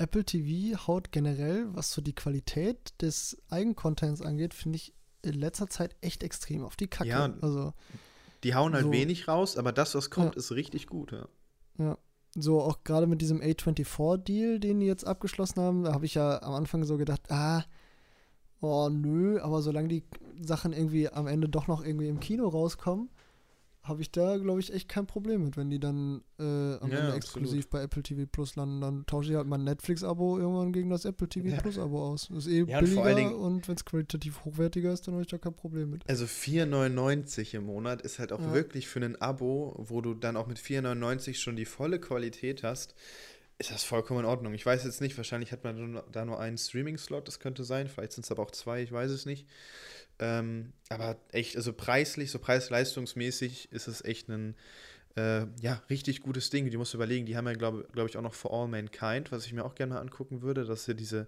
Apple 0.00 0.24
TV 0.24 0.76
haut 0.86 1.12
generell, 1.12 1.68
was 1.74 1.92
so 1.92 2.00
die 2.00 2.14
Qualität 2.14 2.94
des 3.02 3.36
Eigencontents 3.50 4.22
angeht, 4.22 4.54
finde 4.54 4.76
ich 4.76 4.94
in 5.22 5.34
letzter 5.34 5.68
Zeit 5.68 5.94
echt 6.00 6.22
extrem 6.22 6.64
auf 6.64 6.76
die 6.76 6.88
Kacke. 6.88 7.10
Ja, 7.10 7.34
also, 7.42 7.74
die 8.42 8.54
hauen 8.54 8.72
halt 8.72 8.84
so, 8.84 8.92
wenig 8.92 9.28
raus, 9.28 9.58
aber 9.58 9.72
das, 9.72 9.94
was 9.94 10.10
kommt, 10.10 10.34
ja. 10.34 10.38
ist 10.38 10.52
richtig 10.52 10.86
gut, 10.86 11.12
ja. 11.12 11.28
Ja. 11.78 11.98
So 12.36 12.62
auch 12.62 12.84
gerade 12.84 13.06
mit 13.06 13.20
diesem 13.20 13.40
A24-Deal, 13.40 14.60
den 14.60 14.80
die 14.80 14.86
jetzt 14.86 15.06
abgeschlossen 15.06 15.60
haben, 15.60 15.84
da 15.84 15.92
habe 15.92 16.06
ich 16.06 16.14
ja 16.14 16.40
am 16.42 16.54
Anfang 16.54 16.84
so 16.84 16.96
gedacht, 16.96 17.30
ah, 17.30 17.64
oh 18.60 18.88
nö, 18.88 19.40
aber 19.40 19.62
solange 19.62 19.88
die 19.88 20.04
Sachen 20.40 20.72
irgendwie 20.72 21.08
am 21.08 21.26
Ende 21.26 21.48
doch 21.48 21.66
noch 21.66 21.84
irgendwie 21.84 22.08
im 22.08 22.20
Kino 22.20 22.48
rauskommen, 22.48 23.10
habe 23.82 24.02
ich 24.02 24.12
da, 24.12 24.36
glaube 24.36 24.60
ich, 24.60 24.72
echt 24.72 24.88
kein 24.88 25.06
Problem 25.06 25.44
mit. 25.44 25.56
Wenn 25.56 25.70
die 25.70 25.80
dann 25.80 26.22
äh, 26.38 26.42
am 26.42 26.90
ja, 26.90 26.98
Ende 26.98 27.14
exklusiv 27.14 27.64
absolut. 27.64 27.70
bei 27.70 27.82
Apple 27.82 28.02
TV 28.02 28.26
Plus 28.30 28.56
landen, 28.56 28.80
dann 28.80 29.06
tausche 29.06 29.30
ich 29.30 29.36
halt 29.36 29.46
mein 29.46 29.64
Netflix-Abo 29.64 30.38
irgendwann 30.38 30.72
gegen 30.72 30.90
das 30.90 31.06
Apple 31.06 31.28
TV 31.28 31.48
ja. 31.48 31.56
Plus-Abo 31.56 32.12
aus. 32.12 32.28
Das 32.28 32.46
ist 32.46 32.52
eh 32.52 32.64
ja, 32.64 32.80
billiger 32.80 33.34
und, 33.36 33.54
und 33.54 33.68
wenn 33.68 33.76
es 33.76 33.84
qualitativ 33.84 34.44
hochwertiger 34.44 34.92
ist, 34.92 35.06
dann 35.06 35.14
habe 35.14 35.22
ich 35.22 35.30
da 35.30 35.38
kein 35.38 35.54
Problem 35.54 35.90
mit. 35.90 36.08
Also 36.08 36.26
4,99 36.26 37.56
im 37.56 37.64
Monat 37.64 38.02
ist 38.02 38.18
halt 38.18 38.32
auch 38.32 38.52
wirklich 38.52 38.86
für 38.86 39.00
ein 39.00 39.20
Abo, 39.20 39.74
wo 39.78 40.02
du 40.02 40.14
dann 40.14 40.36
auch 40.36 40.46
mit 40.46 40.58
4,99 40.58 41.34
schon 41.34 41.56
die 41.56 41.64
volle 41.64 41.98
Qualität 42.00 42.62
hast, 42.62 42.94
ist 43.60 43.70
das 43.70 43.84
vollkommen 43.84 44.20
in 44.20 44.26
Ordnung. 44.26 44.54
Ich 44.54 44.64
weiß 44.64 44.84
jetzt 44.84 45.02
nicht, 45.02 45.16
wahrscheinlich 45.18 45.52
hat 45.52 45.64
man 45.64 46.02
da 46.10 46.24
nur 46.24 46.40
einen 46.40 46.56
Streaming-Slot, 46.56 47.28
das 47.28 47.40
könnte 47.40 47.62
sein. 47.62 47.88
Vielleicht 47.88 48.12
sind 48.12 48.24
es 48.24 48.30
aber 48.30 48.42
auch 48.42 48.50
zwei, 48.52 48.82
ich 48.82 48.90
weiß 48.90 49.10
es 49.10 49.26
nicht. 49.26 49.46
Ähm, 50.20 50.74
aber 50.90 51.16
echt, 51.32 51.56
also 51.56 51.72
preislich, 51.72 52.30
so 52.30 52.38
preis-leistungsmäßig 52.38 53.72
ist 53.72 53.88
es 53.88 54.04
echt 54.04 54.28
ein 54.28 54.54
äh, 55.16 55.46
ja, 55.60 55.82
richtig 55.88 56.20
gutes 56.20 56.50
Ding. 56.50 56.70
Die 56.70 56.76
musst 56.76 56.92
du 56.92 56.98
überlegen, 56.98 57.26
die 57.26 57.36
haben 57.36 57.46
ja, 57.46 57.54
glaube 57.54 57.88
glaub 57.92 58.08
ich, 58.08 58.16
auch 58.16 58.22
noch 58.22 58.34
For 58.34 58.52
All 58.52 58.68
Mankind, 58.68 59.32
was 59.32 59.46
ich 59.46 59.52
mir 59.52 59.64
auch 59.64 59.74
gerne 59.74 59.94
mal 59.94 60.00
angucken 60.00 60.42
würde. 60.42 60.64
Das 60.64 60.80
ist 60.80 60.86
ja 60.88 60.94
diese 60.94 61.26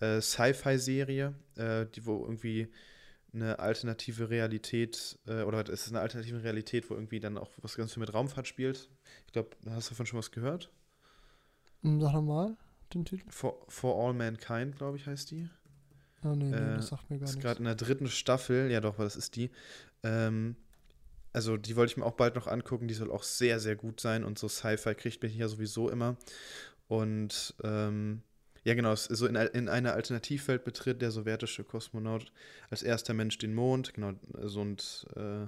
äh, 0.00 0.20
Sci-Fi-Serie, 0.20 1.34
äh, 1.56 1.86
die 1.94 2.04
wo 2.04 2.22
irgendwie 2.22 2.68
eine 3.32 3.58
alternative 3.60 4.28
Realität, 4.28 5.18
äh, 5.26 5.42
oder 5.42 5.60
es 5.60 5.86
ist 5.86 5.90
eine 5.90 6.00
alternative 6.00 6.42
Realität, 6.42 6.90
wo 6.90 6.94
irgendwie 6.94 7.20
dann 7.20 7.38
auch 7.38 7.50
was 7.62 7.76
ganz 7.76 7.94
viel 7.94 8.00
mit 8.00 8.12
Raumfahrt 8.12 8.46
spielt. 8.46 8.90
Ich 9.26 9.32
glaube, 9.32 9.50
hast 9.70 9.88
du 9.88 9.94
davon 9.94 10.06
schon 10.06 10.18
was 10.18 10.32
gehört? 10.32 10.70
Sag 11.82 12.12
nochmal 12.12 12.56
den 12.92 13.04
Titel. 13.04 13.24
For, 13.30 13.64
For 13.68 14.04
All 14.04 14.12
Mankind, 14.12 14.76
glaube 14.76 14.98
ich, 14.98 15.06
heißt 15.06 15.30
die. 15.30 15.48
Oh 16.24 16.34
nee, 16.34 16.50
nee 16.50 16.56
äh, 16.56 16.76
das 16.76 16.88
sagt 16.88 17.10
mir 17.10 17.18
gar 17.18 17.26
nichts. 17.26 17.36
Ist 17.36 17.42
gerade 17.42 17.58
in 17.58 17.64
der 17.64 17.74
dritten 17.74 18.08
Staffel, 18.08 18.70
ja 18.70 18.80
doch, 18.80 18.94
aber 18.94 19.04
das 19.04 19.16
ist 19.16 19.36
die. 19.36 19.50
Ähm, 20.02 20.56
also 21.32 21.56
die 21.56 21.76
wollte 21.76 21.92
ich 21.92 21.96
mir 21.96 22.04
auch 22.04 22.16
bald 22.16 22.34
noch 22.34 22.46
angucken, 22.46 22.88
die 22.88 22.94
soll 22.94 23.10
auch 23.10 23.22
sehr, 23.22 23.58
sehr 23.58 23.76
gut 23.76 24.00
sein 24.00 24.24
und 24.24 24.38
so 24.38 24.48
Sci-Fi 24.48 24.94
kriegt 24.94 25.22
mich 25.22 25.34
ja 25.34 25.48
sowieso 25.48 25.88
immer. 25.88 26.16
Und 26.88 27.54
ähm, 27.64 28.22
ja, 28.64 28.74
genau, 28.74 28.94
so 28.94 29.26
in, 29.26 29.34
in 29.34 29.68
eine 29.68 29.92
Alternativwelt 29.94 30.64
betritt 30.64 31.02
der 31.02 31.10
sowjetische 31.10 31.64
Kosmonaut 31.64 32.32
als 32.70 32.82
erster 32.82 33.14
Mensch 33.14 33.38
den 33.38 33.54
Mond, 33.54 33.94
genau, 33.94 34.12
so 34.42 34.60
und 34.60 35.06
äh, 35.16 35.46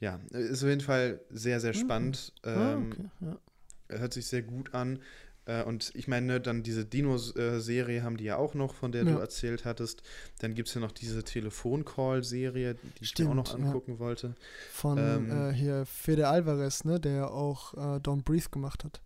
ja, 0.00 0.20
ist 0.30 0.62
auf 0.62 0.68
jeden 0.68 0.80
Fall 0.80 1.20
sehr, 1.30 1.60
sehr 1.60 1.72
hm. 1.72 1.80
spannend. 1.80 2.32
Mhm. 2.44 2.50
Ähm, 2.50 2.92
okay, 2.92 3.10
ja. 3.20 3.98
Hört 3.98 4.12
sich 4.12 4.26
sehr 4.26 4.42
gut 4.42 4.74
an. 4.74 4.98
Äh, 5.46 5.62
und 5.62 5.92
ich 5.94 6.08
meine, 6.08 6.40
dann 6.40 6.62
diese 6.62 6.84
Dino-Serie 6.84 8.02
haben 8.02 8.16
die 8.16 8.24
ja 8.24 8.36
auch 8.36 8.54
noch, 8.54 8.74
von 8.74 8.92
der 8.92 9.04
ja. 9.04 9.12
du 9.12 9.18
erzählt 9.18 9.64
hattest. 9.64 10.02
Dann 10.40 10.54
gibt 10.54 10.68
es 10.68 10.74
ja 10.74 10.80
noch 10.80 10.92
diese 10.92 11.24
Telefon-Call-Serie, 11.24 12.76
die 13.00 13.06
Stimmt, 13.06 13.30
ich 13.30 13.34
mir 13.34 13.40
auch 13.40 13.46
noch 13.46 13.54
angucken 13.54 13.92
ja. 13.92 13.98
wollte. 14.00 14.34
Von 14.72 14.98
ähm, 14.98 15.30
äh, 15.30 15.52
hier 15.52 15.86
Fede 15.86 16.28
Alvarez, 16.28 16.84
ne, 16.84 17.00
der 17.00 17.30
auch 17.30 17.74
äh, 17.74 18.00
Don't 18.00 18.24
Breathe 18.24 18.50
gemacht 18.50 18.84
hat. 18.84 19.00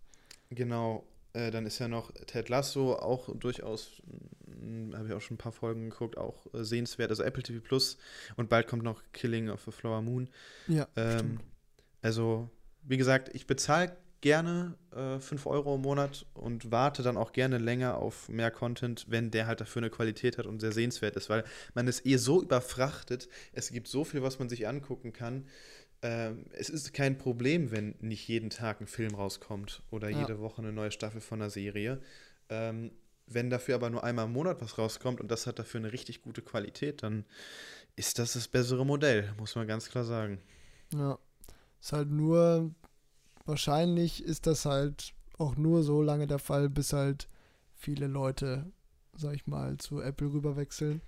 Genau. 0.49 1.05
Äh, 1.33 1.51
dann 1.51 1.65
ist 1.65 1.79
ja 1.79 1.87
noch 1.87 2.11
Ted 2.25 2.49
Lasso, 2.49 2.95
auch 2.95 3.33
durchaus, 3.37 4.01
hm, 4.45 4.93
habe 4.93 5.07
ich 5.07 5.13
auch 5.13 5.21
schon 5.21 5.35
ein 5.35 5.37
paar 5.37 5.53
Folgen 5.53 5.89
geguckt, 5.89 6.17
auch 6.17 6.45
äh, 6.53 6.65
sehenswert. 6.65 7.09
Also 7.09 7.23
Apple 7.23 7.43
TV 7.43 7.61
Plus. 7.61 7.97
Und 8.35 8.49
bald 8.49 8.67
kommt 8.67 8.83
noch 8.83 9.01
Killing 9.13 9.49
of 9.49 9.65
a 9.67 9.71
Flower 9.71 10.01
Moon. 10.01 10.29
Ja. 10.67 10.87
Ähm, 10.97 11.39
also, 12.01 12.49
wie 12.83 12.97
gesagt, 12.97 13.29
ich 13.33 13.47
bezahle 13.47 13.95
gerne 14.21 14.75
äh, 14.95 15.19
5 15.19 15.45
Euro 15.47 15.75
im 15.75 15.81
Monat 15.81 16.25
und 16.33 16.71
warte 16.71 17.03
dann 17.03 17.17
auch 17.17 17.33
gerne 17.33 17.57
länger 17.57 17.97
auf 17.97 18.29
mehr 18.29 18.51
Content, 18.51 19.05
wenn 19.09 19.31
der 19.31 19.47
halt 19.47 19.61
dafür 19.61 19.81
eine 19.81 19.89
Qualität 19.89 20.37
hat 20.37 20.45
und 20.45 20.59
sehr 20.59 20.71
sehenswert 20.71 21.15
ist, 21.15 21.29
weil 21.29 21.43
man 21.73 21.87
ist 21.87 22.05
eh 22.05 22.17
so 22.17 22.41
überfrachtet. 22.41 23.27
Es 23.51 23.71
gibt 23.71 23.87
so 23.87 24.03
viel, 24.03 24.21
was 24.21 24.39
man 24.39 24.47
sich 24.47 24.67
angucken 24.67 25.11
kann. 25.11 25.47
Ähm, 26.03 26.45
es 26.51 26.69
ist 26.69 26.93
kein 26.93 27.17
Problem, 27.17 27.71
wenn 27.71 27.95
nicht 27.99 28.27
jeden 28.27 28.49
Tag 28.49 28.81
ein 28.81 28.87
Film 28.87 29.15
rauskommt 29.15 29.83
oder 29.91 30.09
ja. 30.09 30.21
jede 30.21 30.39
Woche 30.39 30.61
eine 30.61 30.71
neue 30.71 30.91
Staffel 30.91 31.21
von 31.21 31.41
einer 31.41 31.49
Serie. 31.49 32.01
Ähm, 32.49 32.91
wenn 33.27 33.49
dafür 33.49 33.75
aber 33.75 33.89
nur 33.89 34.03
einmal 34.03 34.25
im 34.25 34.33
Monat 34.33 34.61
was 34.61 34.77
rauskommt 34.77 35.21
und 35.21 35.31
das 35.31 35.47
hat 35.47 35.59
dafür 35.59 35.79
eine 35.79 35.93
richtig 35.93 36.21
gute 36.21 36.41
Qualität, 36.41 37.03
dann 37.03 37.25
ist 37.95 38.19
das 38.19 38.33
das 38.33 38.47
bessere 38.47 38.85
Modell, 38.85 39.33
muss 39.37 39.55
man 39.55 39.67
ganz 39.67 39.89
klar 39.89 40.03
sagen. 40.03 40.39
Ja, 40.93 41.17
ist 41.79 41.93
halt 41.93 42.09
nur 42.09 42.73
wahrscheinlich 43.45 44.23
ist 44.23 44.47
das 44.47 44.65
halt 44.65 45.13
auch 45.37 45.55
nur 45.55 45.83
so 45.83 46.01
lange 46.01 46.27
der 46.27 46.39
Fall, 46.39 46.69
bis 46.69 46.93
halt 46.93 47.27
viele 47.75 48.07
Leute, 48.07 48.71
sag 49.15 49.35
ich 49.35 49.47
mal, 49.47 49.77
zu 49.77 50.01
Apple 50.01 50.31
rüberwechseln. 50.31 51.01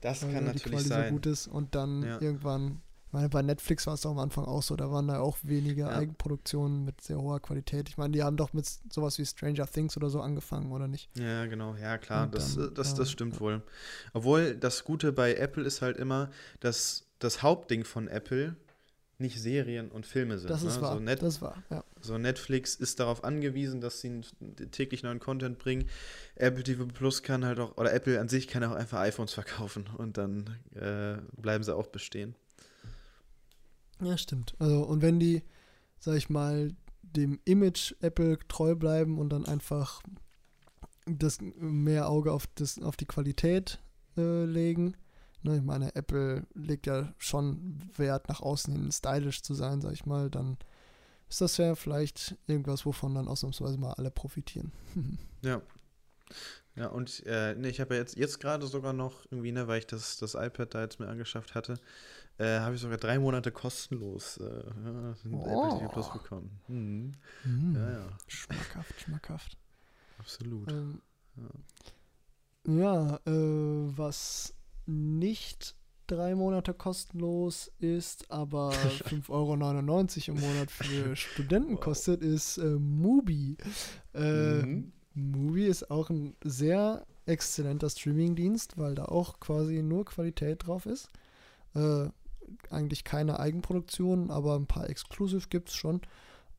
Das 0.00 0.20
kann 0.20 0.32
natürlich 0.32 0.62
die 0.62 0.70
Quali 0.70 0.84
sein. 0.84 1.08
so 1.08 1.12
gut 1.12 1.26
ist 1.26 1.46
und 1.46 1.74
dann 1.74 2.02
ja. 2.02 2.20
irgendwann 2.20 2.80
ich 3.10 3.14
meine, 3.14 3.28
bei 3.28 3.42
Netflix 3.42 3.88
war 3.88 3.94
es 3.94 4.02
doch 4.02 4.12
am 4.12 4.20
Anfang 4.20 4.44
auch 4.44 4.62
so, 4.62 4.76
da 4.76 4.88
waren 4.92 5.08
da 5.08 5.18
auch 5.18 5.36
wenige 5.42 5.80
ja. 5.80 5.88
Eigenproduktionen 5.88 6.84
mit 6.84 7.00
sehr 7.00 7.20
hoher 7.20 7.40
Qualität. 7.40 7.88
Ich 7.88 7.98
meine, 7.98 8.12
die 8.12 8.22
haben 8.22 8.36
doch 8.36 8.52
mit 8.52 8.70
sowas 8.88 9.18
wie 9.18 9.26
Stranger 9.26 9.66
Things 9.66 9.96
oder 9.96 10.08
so 10.10 10.20
angefangen, 10.20 10.70
oder 10.70 10.86
nicht? 10.86 11.10
Ja, 11.18 11.46
genau, 11.46 11.74
ja 11.74 11.98
klar, 11.98 12.28
das, 12.28 12.54
dann, 12.54 12.72
das, 12.72 12.94
das 12.94 13.10
stimmt 13.10 13.34
ja. 13.34 13.40
wohl. 13.40 13.62
Obwohl 14.12 14.54
das 14.54 14.84
Gute 14.84 15.10
bei 15.10 15.34
Apple 15.34 15.64
ist 15.64 15.82
halt 15.82 15.96
immer, 15.96 16.30
dass 16.60 17.08
das 17.18 17.42
Hauptding 17.42 17.82
von 17.82 18.06
Apple 18.06 18.54
nicht 19.20 19.40
Serien 19.40 19.90
und 19.90 20.06
Filme 20.06 20.38
sind. 20.38 20.50
Das 20.50 20.62
ist 20.62 20.76
ne? 20.76 20.82
wahr. 20.82 20.94
So, 20.94 21.00
Net 21.00 21.22
das 21.22 21.42
war, 21.42 21.62
ja. 21.70 21.84
so 22.00 22.18
Netflix 22.18 22.74
ist 22.74 23.00
darauf 23.00 23.24
angewiesen, 23.24 23.80
dass 23.80 24.00
sie 24.00 24.22
täglich 24.70 25.02
neuen 25.02 25.20
Content 25.20 25.58
bringen. 25.58 25.86
Apple 26.36 26.62
TV 26.62 26.86
Plus 26.86 27.22
kann 27.22 27.44
halt 27.44 27.58
auch, 27.58 27.76
oder 27.76 27.92
Apple 27.92 28.20
an 28.20 28.28
sich 28.28 28.48
kann 28.48 28.64
auch 28.64 28.72
einfach 28.72 28.98
iPhones 28.98 29.32
verkaufen 29.32 29.88
und 29.96 30.18
dann 30.18 30.58
äh, 30.74 31.18
bleiben 31.40 31.64
sie 31.64 31.74
auch 31.74 31.88
bestehen. 31.88 32.34
Ja, 34.02 34.16
stimmt. 34.16 34.54
Also, 34.58 34.82
und 34.82 35.02
wenn 35.02 35.20
die, 35.20 35.42
sag 35.98 36.16
ich 36.16 36.30
mal, 36.30 36.72
dem 37.02 37.40
Image 37.44 37.94
Apple 38.00 38.38
treu 38.48 38.74
bleiben 38.74 39.18
und 39.18 39.30
dann 39.30 39.44
einfach 39.44 40.02
das 41.06 41.38
mehr 41.40 42.08
Auge 42.08 42.32
auf, 42.32 42.46
das, 42.54 42.80
auf 42.80 42.96
die 42.96 43.06
Qualität 43.06 43.80
äh, 44.16 44.44
legen, 44.44 44.96
Ne, 45.42 45.56
ich 45.56 45.62
meine, 45.62 45.94
Apple 45.94 46.46
legt 46.54 46.86
ja 46.86 47.12
schon 47.16 47.78
Wert 47.96 48.28
nach 48.28 48.40
außen 48.40 48.74
hin, 48.74 48.92
stylisch 48.92 49.42
zu 49.42 49.54
sein, 49.54 49.80
sag 49.80 49.92
ich 49.92 50.04
mal, 50.04 50.28
dann 50.28 50.58
ist 51.28 51.40
das 51.40 51.56
ja 51.56 51.74
vielleicht 51.74 52.36
irgendwas, 52.46 52.84
wovon 52.84 53.14
dann 53.14 53.28
ausnahmsweise 53.28 53.78
mal 53.78 53.92
alle 53.92 54.10
profitieren. 54.10 54.72
ja. 55.42 55.62
Ja, 56.76 56.86
und 56.86 57.24
äh, 57.26 57.54
ne, 57.56 57.68
ich 57.68 57.80
habe 57.80 57.94
ja 57.94 58.00
jetzt, 58.00 58.16
jetzt 58.16 58.38
gerade 58.38 58.66
sogar 58.66 58.92
noch 58.92 59.24
irgendwie, 59.30 59.52
ne, 59.52 59.66
weil 59.66 59.80
ich 59.80 59.86
das, 59.86 60.18
das 60.18 60.34
iPad 60.34 60.74
da 60.74 60.82
jetzt 60.82 61.00
mir 61.00 61.08
angeschafft 61.08 61.54
hatte, 61.54 61.74
äh, 62.38 62.60
habe 62.60 62.74
ich 62.74 62.80
sogar 62.80 62.96
drei 62.96 63.18
Monate 63.18 63.50
kostenlos 63.50 64.38
äh, 64.38 64.62
oh. 65.30 65.42
Apple 65.42 65.78
TV 65.78 65.88
Plus 65.88 66.12
bekommen. 66.12 66.60
Mhm. 66.68 67.12
Mhm. 67.44 67.74
Ja, 67.74 67.90
ja. 67.90 68.08
Schmackhaft, 68.28 69.00
schmackhaft. 69.00 69.58
Absolut. 70.18 70.70
Ähm, 70.70 71.02
ja, 72.66 73.14
ja 73.16 73.16
äh, 73.26 73.98
was 73.98 74.54
nicht 74.90 75.76
drei 76.06 76.34
Monate 76.34 76.74
kostenlos 76.74 77.70
ist, 77.78 78.30
aber 78.30 78.70
5,99 79.08 79.30
Euro 79.30 79.54
im 79.54 80.40
Monat 80.40 80.70
für 80.70 81.14
Studenten 81.16 81.74
wow. 81.74 81.80
kostet, 81.80 82.22
ist 82.22 82.58
äh, 82.58 82.76
Mubi. 82.76 83.56
Äh, 84.14 84.62
mhm. 84.62 84.92
Mubi 85.14 85.66
ist 85.66 85.90
auch 85.90 86.10
ein 86.10 86.34
sehr 86.42 87.06
exzellenter 87.26 87.88
Streamingdienst, 87.88 88.78
weil 88.78 88.94
da 88.94 89.04
auch 89.04 89.38
quasi 89.40 89.82
nur 89.82 90.04
Qualität 90.04 90.66
drauf 90.66 90.86
ist. 90.86 91.08
Äh, 91.74 92.08
eigentlich 92.68 93.04
keine 93.04 93.38
Eigenproduktion, 93.38 94.30
aber 94.30 94.56
ein 94.56 94.66
paar 94.66 94.90
Exclusive 94.90 95.48
gibt 95.48 95.68
es 95.68 95.76
schon. 95.76 96.00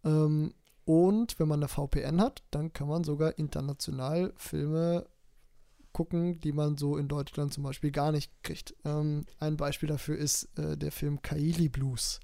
Ähm, 0.06 0.54
und 0.86 1.40
wenn 1.40 1.48
man 1.48 1.60
eine 1.60 1.68
VPN 1.68 2.22
hat, 2.22 2.44
dann 2.52 2.74
kann 2.74 2.88
man 2.88 3.04
sogar 3.04 3.38
international 3.38 4.34
Filme 4.38 5.06
gucken, 5.94 6.40
die 6.40 6.52
man 6.52 6.78
so 6.78 6.98
in 6.98 7.08
Deutschland 7.08 7.54
zum 7.54 7.64
Beispiel 7.64 7.92
gar 7.92 8.12
nicht 8.12 8.32
kriegt. 8.44 8.76
Ähm, 8.86 9.26
ein 9.40 9.58
Beispiel 9.58 9.90
dafür 9.90 10.18
ist 10.18 10.50
äh, 10.58 10.78
der 10.78 10.92
Film 10.92 11.22
Kaili 11.22 11.70
Blues 11.70 12.20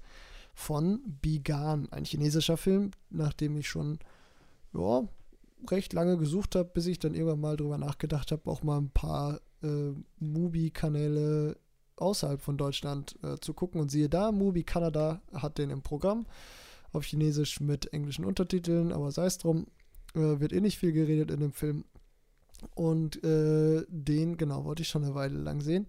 von 0.54 1.00
Bigan, 1.22 1.88
ein 1.92 2.04
chinesischer 2.04 2.56
Film, 2.56 2.90
nachdem 3.10 3.56
ich 3.56 3.68
schon 3.68 3.98
ja, 4.74 5.06
recht 5.70 5.92
lange 5.92 6.16
gesucht 6.16 6.54
habe, 6.54 6.70
bis 6.72 6.86
ich 6.86 6.98
dann 6.98 7.14
irgendwann 7.14 7.40
mal 7.40 7.56
drüber 7.56 7.78
nachgedacht 7.78 8.32
habe, 8.32 8.50
auch 8.50 8.62
mal 8.62 8.78
ein 8.78 8.90
paar 8.90 9.40
äh, 9.62 9.92
Mubi-Kanäle 10.18 11.56
außerhalb 11.96 12.40
von 12.40 12.56
Deutschland 12.56 13.16
äh, 13.22 13.36
zu 13.40 13.54
gucken. 13.54 13.80
Und 13.80 13.90
siehe 13.90 14.08
da, 14.08 14.32
Mubi 14.32 14.64
Kanada 14.64 15.20
hat 15.32 15.58
den 15.58 15.70
im 15.70 15.82
Programm 15.82 16.26
auf 16.92 17.04
Chinesisch 17.04 17.60
mit 17.60 17.92
englischen 17.92 18.24
Untertiteln, 18.24 18.92
aber 18.92 19.12
sei 19.12 19.26
es 19.26 19.38
drum, 19.38 19.66
äh, 20.14 20.40
wird 20.40 20.52
eh 20.52 20.60
nicht 20.60 20.78
viel 20.78 20.92
geredet 20.92 21.30
in 21.30 21.40
dem 21.40 21.52
Film. 21.52 21.84
Und 22.74 23.22
äh, 23.24 23.84
den, 23.88 24.36
genau, 24.36 24.64
wollte 24.64 24.82
ich 24.82 24.88
schon 24.88 25.04
eine 25.04 25.14
Weile 25.14 25.38
lang 25.38 25.60
sehen. 25.60 25.86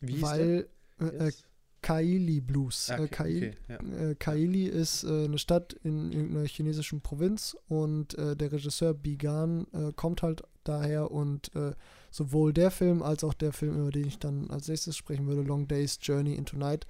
Wie 0.00 0.20
weil 0.20 0.68
äh, 1.00 1.26
yes. 1.26 1.44
Kaili 1.82 2.40
Blues. 2.40 2.90
Ah, 2.90 2.94
okay, 2.94 3.08
Kaili, 3.08 3.48
okay, 3.48 3.56
ja. 3.68 4.10
äh, 4.10 4.14
Kaili 4.14 4.66
ist 4.66 5.04
äh, 5.04 5.24
eine 5.24 5.38
Stadt 5.38 5.72
in 5.82 6.12
irgendeiner 6.12 6.46
chinesischen 6.46 7.00
Provinz 7.00 7.56
und 7.68 8.16
äh, 8.16 8.36
der 8.36 8.52
Regisseur 8.52 8.94
Bigan 8.94 9.66
äh, 9.72 9.92
kommt 9.94 10.22
halt 10.22 10.42
daher 10.64 11.10
und 11.10 11.54
äh, 11.56 11.72
sowohl 12.10 12.52
der 12.52 12.70
Film 12.70 13.02
als 13.02 13.24
auch 13.24 13.34
der 13.34 13.52
Film, 13.52 13.80
über 13.80 13.90
den 13.90 14.06
ich 14.06 14.18
dann 14.18 14.48
als 14.50 14.68
nächstes 14.68 14.96
sprechen 14.96 15.26
würde, 15.26 15.42
Long 15.42 15.66
Days 15.66 15.98
Journey 16.00 16.34
into 16.34 16.56
Night, 16.56 16.86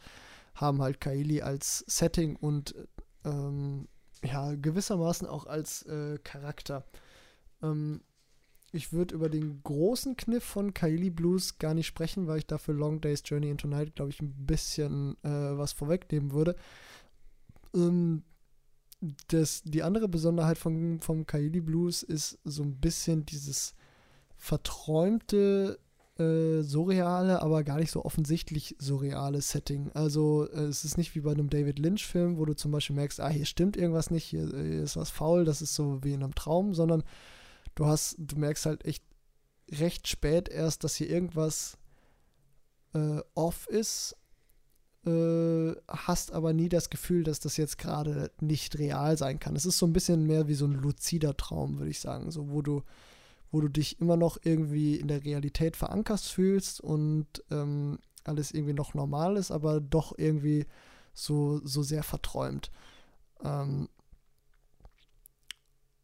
haben 0.54 0.82
halt 0.82 1.00
Kaili 1.00 1.40
als 1.40 1.84
Setting 1.86 2.36
und 2.36 2.74
ähm, 3.24 3.88
ja, 4.22 4.54
gewissermaßen 4.54 5.26
auch 5.26 5.46
als 5.46 5.84
Charakter. 6.22 6.84
Ähm, 7.62 8.02
ich 8.72 8.92
würde 8.92 9.14
über 9.14 9.28
den 9.28 9.62
großen 9.62 10.16
Kniff 10.16 10.42
von 10.42 10.74
Kylie 10.74 11.10
Blues 11.10 11.58
gar 11.58 11.74
nicht 11.74 11.86
sprechen, 11.86 12.26
weil 12.26 12.38
ich 12.38 12.46
dafür 12.46 12.74
Long 12.74 13.00
Days 13.00 13.22
Journey 13.24 13.50
into 13.50 13.68
Night, 13.68 13.94
glaube 13.94 14.10
ich, 14.10 14.20
ein 14.20 14.32
bisschen 14.46 15.16
äh, 15.22 15.28
was 15.28 15.72
vorwegnehmen 15.72 16.32
würde. 16.32 16.56
Ähm, 17.74 18.22
das, 19.28 19.62
die 19.64 19.82
andere 19.82 20.08
Besonderheit 20.08 20.58
vom, 20.58 21.00
vom 21.00 21.26
Kaili 21.26 21.60
Blues 21.60 22.02
ist 22.02 22.38
so 22.44 22.62
ein 22.62 22.76
bisschen 22.76 23.26
dieses 23.26 23.74
verträumte, 24.36 25.78
äh, 26.18 26.62
surreale, 26.62 27.42
aber 27.42 27.64
gar 27.64 27.78
nicht 27.78 27.90
so 27.90 28.04
offensichtlich 28.04 28.76
surreale 28.78 29.40
Setting. 29.40 29.90
Also 29.94 30.48
äh, 30.50 30.64
es 30.64 30.84
ist 30.84 30.98
nicht 30.98 31.14
wie 31.14 31.20
bei 31.20 31.32
einem 31.32 31.50
David 31.50 31.78
Lynch-Film, 31.78 32.38
wo 32.38 32.44
du 32.44 32.54
zum 32.54 32.70
Beispiel 32.70 32.96
merkst, 32.96 33.20
ah, 33.20 33.28
hier 33.28 33.46
stimmt 33.46 33.76
irgendwas 33.76 34.10
nicht, 34.10 34.24
hier, 34.24 34.46
hier 34.46 34.82
ist 34.82 34.96
was 34.96 35.10
faul, 35.10 35.44
das 35.44 35.62
ist 35.62 35.74
so 35.74 36.04
wie 36.04 36.12
in 36.12 36.22
einem 36.22 36.34
Traum, 36.34 36.74
sondern 36.74 37.02
du 37.74 37.86
hast, 37.86 38.16
du 38.18 38.36
merkst 38.36 38.66
halt 38.66 38.84
echt 38.84 39.04
recht 39.70 40.08
spät 40.08 40.48
erst, 40.48 40.84
dass 40.84 40.96
hier 40.96 41.08
irgendwas 41.08 41.78
äh, 42.94 43.20
off 43.34 43.66
ist 43.68 44.16
äh, 45.04 45.74
hast 45.88 46.32
aber 46.32 46.52
nie 46.52 46.68
das 46.68 46.88
Gefühl, 46.88 47.24
dass 47.24 47.40
das 47.40 47.56
jetzt 47.56 47.76
gerade 47.76 48.30
nicht 48.40 48.78
real 48.78 49.16
sein 49.18 49.40
kann. 49.40 49.56
Es 49.56 49.66
ist 49.66 49.78
so 49.78 49.86
ein 49.86 49.92
bisschen 49.92 50.26
mehr 50.26 50.46
wie 50.46 50.54
so 50.54 50.64
ein 50.64 50.74
luzider 50.74 51.36
Traum, 51.36 51.78
würde 51.78 51.90
ich 51.90 51.98
sagen, 52.00 52.30
so 52.30 52.50
wo 52.50 52.62
du, 52.62 52.82
wo 53.50 53.60
du 53.60 53.68
dich 53.68 54.00
immer 54.00 54.16
noch 54.16 54.38
irgendwie 54.42 54.96
in 54.96 55.08
der 55.08 55.24
Realität 55.24 55.76
verankerst 55.76 56.28
fühlst 56.28 56.80
und 56.80 57.26
ähm, 57.50 57.98
alles 58.24 58.52
irgendwie 58.52 58.74
noch 58.74 58.94
normal 58.94 59.36
ist, 59.36 59.50
aber 59.50 59.80
doch 59.80 60.14
irgendwie 60.16 60.66
so, 61.14 61.60
so 61.64 61.82
sehr 61.82 62.04
verträumt. 62.04 62.70
Ähm, 63.42 63.88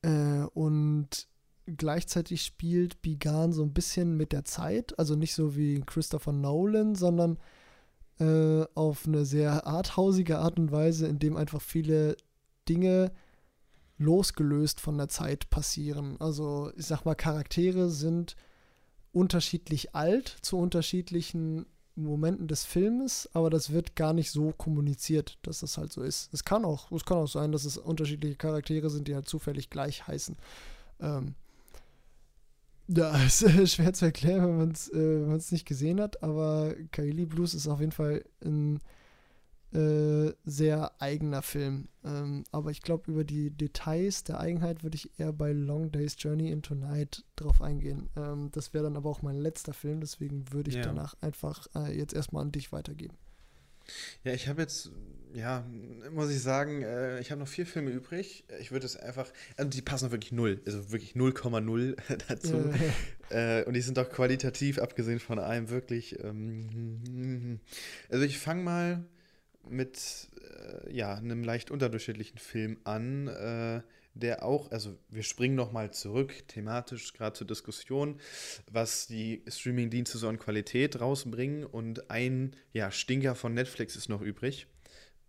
äh, 0.02 0.42
und 0.54 1.28
gleichzeitig 1.76 2.42
spielt 2.44 3.02
Bigan 3.02 3.52
so 3.52 3.62
ein 3.62 3.72
bisschen 3.72 4.16
mit 4.16 4.32
der 4.32 4.44
Zeit, 4.44 4.98
also 4.98 5.14
nicht 5.14 5.34
so 5.34 5.56
wie 5.56 5.80
Christopher 5.80 6.32
Nolan, 6.32 6.94
sondern 6.94 7.38
äh, 8.18 8.64
auf 8.74 9.06
eine 9.06 9.24
sehr 9.24 9.66
arthausige 9.66 10.38
Art 10.38 10.58
und 10.58 10.72
Weise, 10.72 11.06
in 11.06 11.18
dem 11.18 11.36
einfach 11.36 11.60
viele 11.60 12.16
Dinge 12.68 13.12
losgelöst 13.98 14.80
von 14.80 14.96
der 14.96 15.08
Zeit 15.08 15.50
passieren. 15.50 16.16
Also 16.20 16.72
ich 16.76 16.86
sag 16.86 17.04
mal, 17.04 17.14
Charaktere 17.14 17.90
sind 17.90 18.36
unterschiedlich 19.12 19.94
alt 19.94 20.36
zu 20.42 20.58
unterschiedlichen 20.58 21.66
Momenten 21.96 22.46
des 22.46 22.64
Filmes, 22.64 23.28
aber 23.32 23.50
das 23.50 23.72
wird 23.72 23.96
gar 23.96 24.12
nicht 24.12 24.30
so 24.30 24.52
kommuniziert, 24.52 25.38
dass 25.42 25.60
das 25.60 25.78
halt 25.78 25.92
so 25.92 26.02
ist. 26.02 26.32
Es 26.32 26.44
kann 26.44 26.64
auch, 26.64 26.92
es 26.92 27.04
kann 27.04 27.18
auch 27.18 27.26
sein, 27.26 27.50
dass 27.50 27.64
es 27.64 27.76
unterschiedliche 27.76 28.36
Charaktere 28.36 28.88
sind, 28.88 29.08
die 29.08 29.16
halt 29.16 29.28
zufällig 29.28 29.68
gleich 29.68 30.06
heißen. 30.06 30.36
Ähm, 31.00 31.34
ja, 32.89 33.22
ist 33.24 33.43
äh, 33.43 33.66
schwer 33.66 33.93
zu 33.93 34.07
erklären, 34.07 34.43
wenn 34.43 34.59
man 34.59 34.70
es 34.70 34.89
äh, 34.89 35.55
nicht 35.55 35.66
gesehen 35.66 36.01
hat, 36.01 36.22
aber 36.22 36.74
Kaili 36.93 37.26
Blues 37.26 37.55
ist 37.55 37.68
auf 37.68 37.80
jeden 37.80 37.93
Fall 37.93 38.24
ein 38.45 38.80
äh, 39.74 40.32
sehr 40.45 40.93
eigener 41.01 41.43
Film. 41.43 41.89
Ähm, 42.03 42.45
aber 42.53 42.70
ich 42.70 42.80
glaube, 42.80 43.11
über 43.11 43.24
die 43.24 43.51
Details 43.51 44.24
der 44.24 44.41
Eigenheit 44.41 44.82
würde 44.82 44.97
ich 44.97 45.18
eher 45.20 45.32
bei 45.32 45.53
Long 45.53 45.93
Day's 45.93 46.16
Journey 46.18 46.51
into 46.51 46.74
Night 46.74 47.24
drauf 47.36 47.61
eingehen. 47.61 48.09
Ähm, 48.16 48.51
das 48.53 48.72
wäre 48.72 48.84
dann 48.84 48.97
aber 48.97 49.11
auch 49.11 49.20
mein 49.20 49.36
letzter 49.36 49.74
Film, 49.74 50.01
deswegen 50.01 50.51
würde 50.53 50.70
ich 50.70 50.76
ja. 50.76 50.82
danach 50.82 51.14
einfach 51.20 51.66
äh, 51.74 51.95
jetzt 51.97 52.14
erstmal 52.14 52.43
an 52.43 52.53
dich 52.53 52.72
weitergeben. 52.72 53.16
Ja, 54.24 54.32
ich 54.32 54.49
habe 54.49 54.62
jetzt, 54.62 54.91
ja, 55.34 55.64
muss 56.12 56.30
ich 56.30 56.42
sagen, 56.42 56.82
äh, 56.82 57.20
ich 57.20 57.30
habe 57.30 57.40
noch 57.40 57.48
vier 57.48 57.66
Filme 57.66 57.90
übrig. 57.90 58.44
Ich 58.60 58.72
würde 58.72 58.86
es 58.86 58.96
einfach, 58.96 59.30
also 59.56 59.70
die 59.70 59.82
passen 59.82 60.10
wirklich 60.10 60.32
null, 60.32 60.60
also 60.66 60.90
wirklich 60.90 61.12
0,0 61.12 61.96
dazu. 62.28 62.72
Äh, 63.30 63.64
und 63.64 63.74
die 63.74 63.80
sind 63.80 63.98
auch 63.98 64.08
qualitativ, 64.08 64.78
abgesehen 64.78 65.20
von 65.20 65.38
einem, 65.38 65.70
wirklich. 65.70 66.18
Ähm, 66.22 67.60
also 68.08 68.24
ich 68.24 68.38
fange 68.38 68.62
mal 68.62 69.04
mit, 69.68 70.28
äh, 70.40 70.94
ja, 70.94 71.14
einem 71.14 71.44
leicht 71.44 71.70
unterdurchschnittlichen 71.70 72.38
Film 72.38 72.78
an. 72.84 73.28
Äh, 73.28 73.82
der 74.14 74.44
auch, 74.44 74.70
also 74.72 74.96
wir 75.08 75.22
springen 75.22 75.54
nochmal 75.54 75.92
zurück, 75.92 76.48
thematisch 76.48 77.12
gerade 77.12 77.36
zur 77.36 77.46
Diskussion, 77.46 78.18
was 78.70 79.06
die 79.06 79.42
Streaming-Dienste 79.46 80.18
so 80.18 80.28
an 80.28 80.38
Qualität 80.38 81.00
rausbringen. 81.00 81.64
Und 81.64 82.10
ein 82.10 82.56
ja, 82.72 82.90
Stinker 82.90 83.34
von 83.34 83.54
Netflix 83.54 83.96
ist 83.96 84.08
noch 84.08 84.20
übrig. 84.20 84.66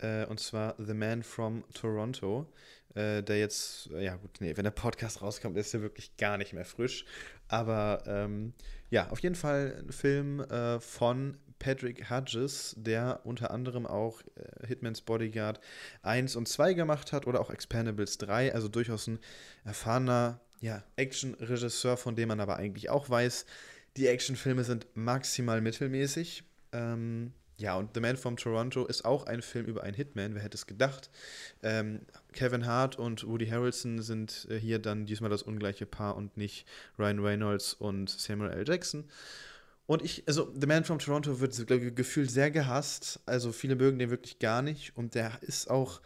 Äh, 0.01 0.25
und 0.25 0.39
zwar 0.39 0.75
The 0.77 0.93
Man 0.93 1.23
from 1.23 1.63
Toronto. 1.73 2.47
Äh, 2.95 3.21
der 3.21 3.37
jetzt, 3.37 3.89
ja 3.99 4.15
gut, 4.15 4.31
nee, 4.39 4.57
wenn 4.57 4.63
der 4.63 4.71
Podcast 4.71 5.21
rauskommt, 5.21 5.57
ist 5.57 5.73
er 5.73 5.81
wirklich 5.81 6.17
gar 6.17 6.37
nicht 6.37 6.53
mehr 6.53 6.65
frisch. 6.65 7.05
Aber 7.47 8.03
ähm, 8.07 8.53
ja, 8.89 9.09
auf 9.09 9.19
jeden 9.19 9.35
Fall 9.35 9.83
ein 9.85 9.91
Film 9.91 10.39
äh, 10.41 10.79
von 10.79 11.37
Patrick 11.59 12.09
Hudges, 12.09 12.73
der 12.77 13.21
unter 13.25 13.51
anderem 13.51 13.85
auch 13.85 14.21
äh, 14.21 14.67
Hitman's 14.67 15.01
Bodyguard 15.01 15.59
1 16.01 16.35
und 16.35 16.47
2 16.47 16.73
gemacht 16.73 17.11
hat 17.11 17.27
oder 17.27 17.41
auch 17.41 17.51
Expendables 17.51 18.17
3, 18.17 18.53
also 18.53 18.69
durchaus 18.69 19.07
ein 19.07 19.19
erfahrener 19.65 20.39
ja, 20.61 20.83
Action-Regisseur, 20.95 21.95
von 21.97 22.15
dem 22.15 22.29
man 22.29 22.39
aber 22.39 22.57
eigentlich 22.57 22.89
auch 22.89 23.09
weiß, 23.09 23.45
die 23.97 24.07
Actionfilme 24.07 24.63
sind 24.63 24.87
maximal 24.95 25.61
mittelmäßig. 25.61 26.43
Ähm, 26.71 27.33
ja, 27.59 27.75
und 27.75 27.91
The 27.93 27.99
Man 27.99 28.15
from 28.15 28.37
Toronto 28.37 28.85
ist 28.85 29.03
auch 29.03 29.25
ein 29.25 29.41
Film 29.41 29.65
über 29.65 29.83
einen 29.83 29.93
Hitman, 29.93 30.33
wer 30.33 30.41
hätte 30.41 30.55
es 30.55 30.65
gedacht. 30.65 31.09
Ähm, 31.61 32.01
Kevin 32.31 32.65
Hart 32.65 32.97
und 32.97 33.27
Woody 33.27 33.47
Harrelson 33.47 34.01
sind 34.01 34.47
äh, 34.49 34.57
hier 34.57 34.79
dann 34.79 35.05
diesmal 35.05 35.29
das 35.29 35.43
ungleiche 35.43 35.85
Paar 35.85 36.15
und 36.15 36.37
nicht 36.37 36.65
Ryan 36.97 37.19
Reynolds 37.19 37.73
und 37.73 38.09
Samuel 38.09 38.51
L. 38.51 38.67
Jackson. 38.67 39.03
Und 39.87 40.03
ich, 40.03 40.23
also 40.25 40.53
The 40.57 40.67
Man 40.67 40.85
from 40.85 40.99
Toronto 40.99 41.41
wird 41.41 41.95
gefühlt 41.95 42.31
sehr 42.31 42.49
gehasst. 42.49 43.19
Also 43.25 43.51
viele 43.51 43.75
mögen 43.75 43.99
den 43.99 44.09
wirklich 44.09 44.39
gar 44.39 44.61
nicht. 44.61 44.95
Und 44.95 45.15
der 45.15 45.31
ist 45.41 45.69
auch, 45.69 45.99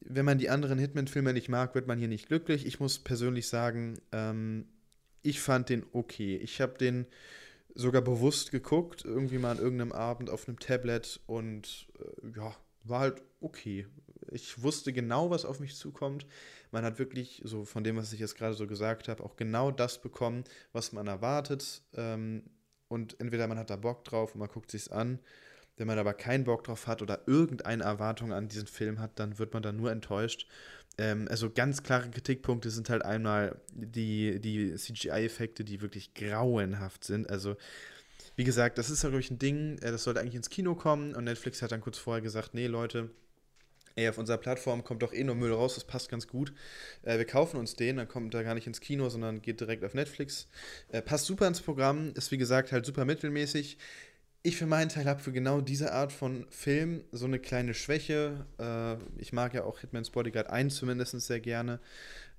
wenn 0.00 0.24
man 0.24 0.38
die 0.38 0.50
anderen 0.50 0.78
Hitman-Filme 0.78 1.32
nicht 1.32 1.48
mag, 1.48 1.74
wird 1.76 1.86
man 1.86 1.98
hier 1.98 2.08
nicht 2.08 2.26
glücklich. 2.26 2.66
Ich 2.66 2.80
muss 2.80 2.98
persönlich 2.98 3.46
sagen, 3.48 4.00
ähm, 4.10 4.66
ich 5.22 5.40
fand 5.40 5.68
den 5.68 5.84
okay. 5.92 6.36
Ich 6.38 6.60
habe 6.60 6.76
den 6.76 7.06
sogar 7.74 8.02
bewusst 8.02 8.50
geguckt, 8.50 9.04
irgendwie 9.04 9.38
mal 9.38 9.52
an 9.52 9.58
irgendeinem 9.58 9.92
Abend 9.92 10.30
auf 10.30 10.48
einem 10.48 10.58
Tablet 10.58 11.20
und 11.26 11.88
äh, 11.98 12.38
ja, 12.38 12.54
war 12.84 13.00
halt 13.00 13.22
okay. 13.40 13.86
Ich 14.30 14.62
wusste 14.62 14.92
genau, 14.92 15.30
was 15.30 15.44
auf 15.44 15.60
mich 15.60 15.76
zukommt. 15.76 16.26
Man 16.70 16.84
hat 16.84 16.98
wirklich, 16.98 17.42
so 17.44 17.64
von 17.64 17.84
dem, 17.84 17.96
was 17.96 18.12
ich 18.12 18.20
jetzt 18.20 18.36
gerade 18.36 18.54
so 18.54 18.66
gesagt 18.66 19.08
habe, 19.08 19.22
auch 19.22 19.36
genau 19.36 19.70
das 19.70 20.00
bekommen, 20.00 20.44
was 20.72 20.92
man 20.92 21.06
erwartet. 21.06 21.82
Ähm, 21.94 22.44
und 22.88 23.18
entweder 23.20 23.46
man 23.48 23.58
hat 23.58 23.70
da 23.70 23.76
Bock 23.76 24.04
drauf 24.04 24.34
und 24.34 24.40
man 24.40 24.48
guckt 24.48 24.70
sich's 24.70 24.88
an. 24.88 25.18
Wenn 25.76 25.86
man 25.86 25.98
aber 25.98 26.12
keinen 26.12 26.44
Bock 26.44 26.64
drauf 26.64 26.86
hat 26.86 27.00
oder 27.02 27.26
irgendeine 27.26 27.84
Erwartung 27.84 28.32
an 28.32 28.48
diesen 28.48 28.66
Film 28.66 29.00
hat, 29.00 29.18
dann 29.18 29.38
wird 29.38 29.54
man 29.54 29.62
da 29.62 29.72
nur 29.72 29.90
enttäuscht. 29.90 30.46
Ähm, 30.98 31.26
also 31.28 31.50
ganz 31.50 31.82
klare 31.82 32.10
Kritikpunkte 32.10 32.70
sind 32.70 32.90
halt 32.90 33.04
einmal 33.04 33.60
die, 33.72 34.40
die 34.40 34.74
CGI-Effekte, 34.74 35.64
die 35.64 35.80
wirklich 35.80 36.14
grauenhaft 36.14 37.04
sind. 37.04 37.30
Also 37.30 37.56
wie 38.36 38.44
gesagt, 38.44 38.78
das 38.78 38.90
ist 38.90 39.02
ja, 39.02 39.10
glaube 39.10 39.20
ich, 39.20 39.30
ein 39.30 39.38
Ding, 39.38 39.78
äh, 39.78 39.90
das 39.90 40.04
sollte 40.04 40.20
eigentlich 40.20 40.34
ins 40.34 40.50
Kino 40.50 40.74
kommen 40.74 41.14
und 41.14 41.24
Netflix 41.24 41.62
hat 41.62 41.72
dann 41.72 41.80
kurz 41.80 41.98
vorher 41.98 42.22
gesagt, 42.22 42.54
nee 42.54 42.66
Leute, 42.66 43.10
ey, 43.94 44.08
auf 44.08 44.18
unserer 44.18 44.38
Plattform 44.38 44.84
kommt 44.84 45.02
doch 45.02 45.12
eh 45.12 45.24
nur 45.24 45.34
Müll 45.34 45.52
raus, 45.52 45.74
das 45.74 45.84
passt 45.84 46.08
ganz 46.08 46.26
gut. 46.26 46.52
Äh, 47.02 47.18
wir 47.18 47.26
kaufen 47.26 47.58
uns 47.58 47.76
den, 47.76 47.96
dann 47.96 48.08
kommt 48.08 48.34
er 48.34 48.44
gar 48.44 48.54
nicht 48.54 48.66
ins 48.66 48.80
Kino, 48.80 49.08
sondern 49.08 49.42
geht 49.42 49.60
direkt 49.60 49.84
auf 49.84 49.94
Netflix. 49.94 50.48
Äh, 50.88 51.02
passt 51.02 51.26
super 51.26 51.46
ins 51.46 51.60
Programm, 51.60 52.12
ist 52.14 52.30
wie 52.30 52.38
gesagt 52.38 52.72
halt 52.72 52.86
super 52.86 53.04
mittelmäßig. 53.04 53.78
Ich 54.44 54.56
für 54.56 54.66
meinen 54.66 54.88
Teil 54.88 55.04
habe 55.04 55.20
für 55.20 55.30
genau 55.30 55.60
diese 55.60 55.92
Art 55.92 56.12
von 56.12 56.46
Film 56.50 57.04
so 57.12 57.26
eine 57.26 57.38
kleine 57.38 57.74
Schwäche. 57.74 58.44
Äh, 58.58 58.96
ich 59.20 59.32
mag 59.32 59.54
ja 59.54 59.62
auch 59.62 59.78
Hitman's 59.78 60.10
Bodyguard 60.10 60.50
1 60.50 60.74
zumindest 60.74 61.20
sehr 61.20 61.38
gerne. 61.38 61.78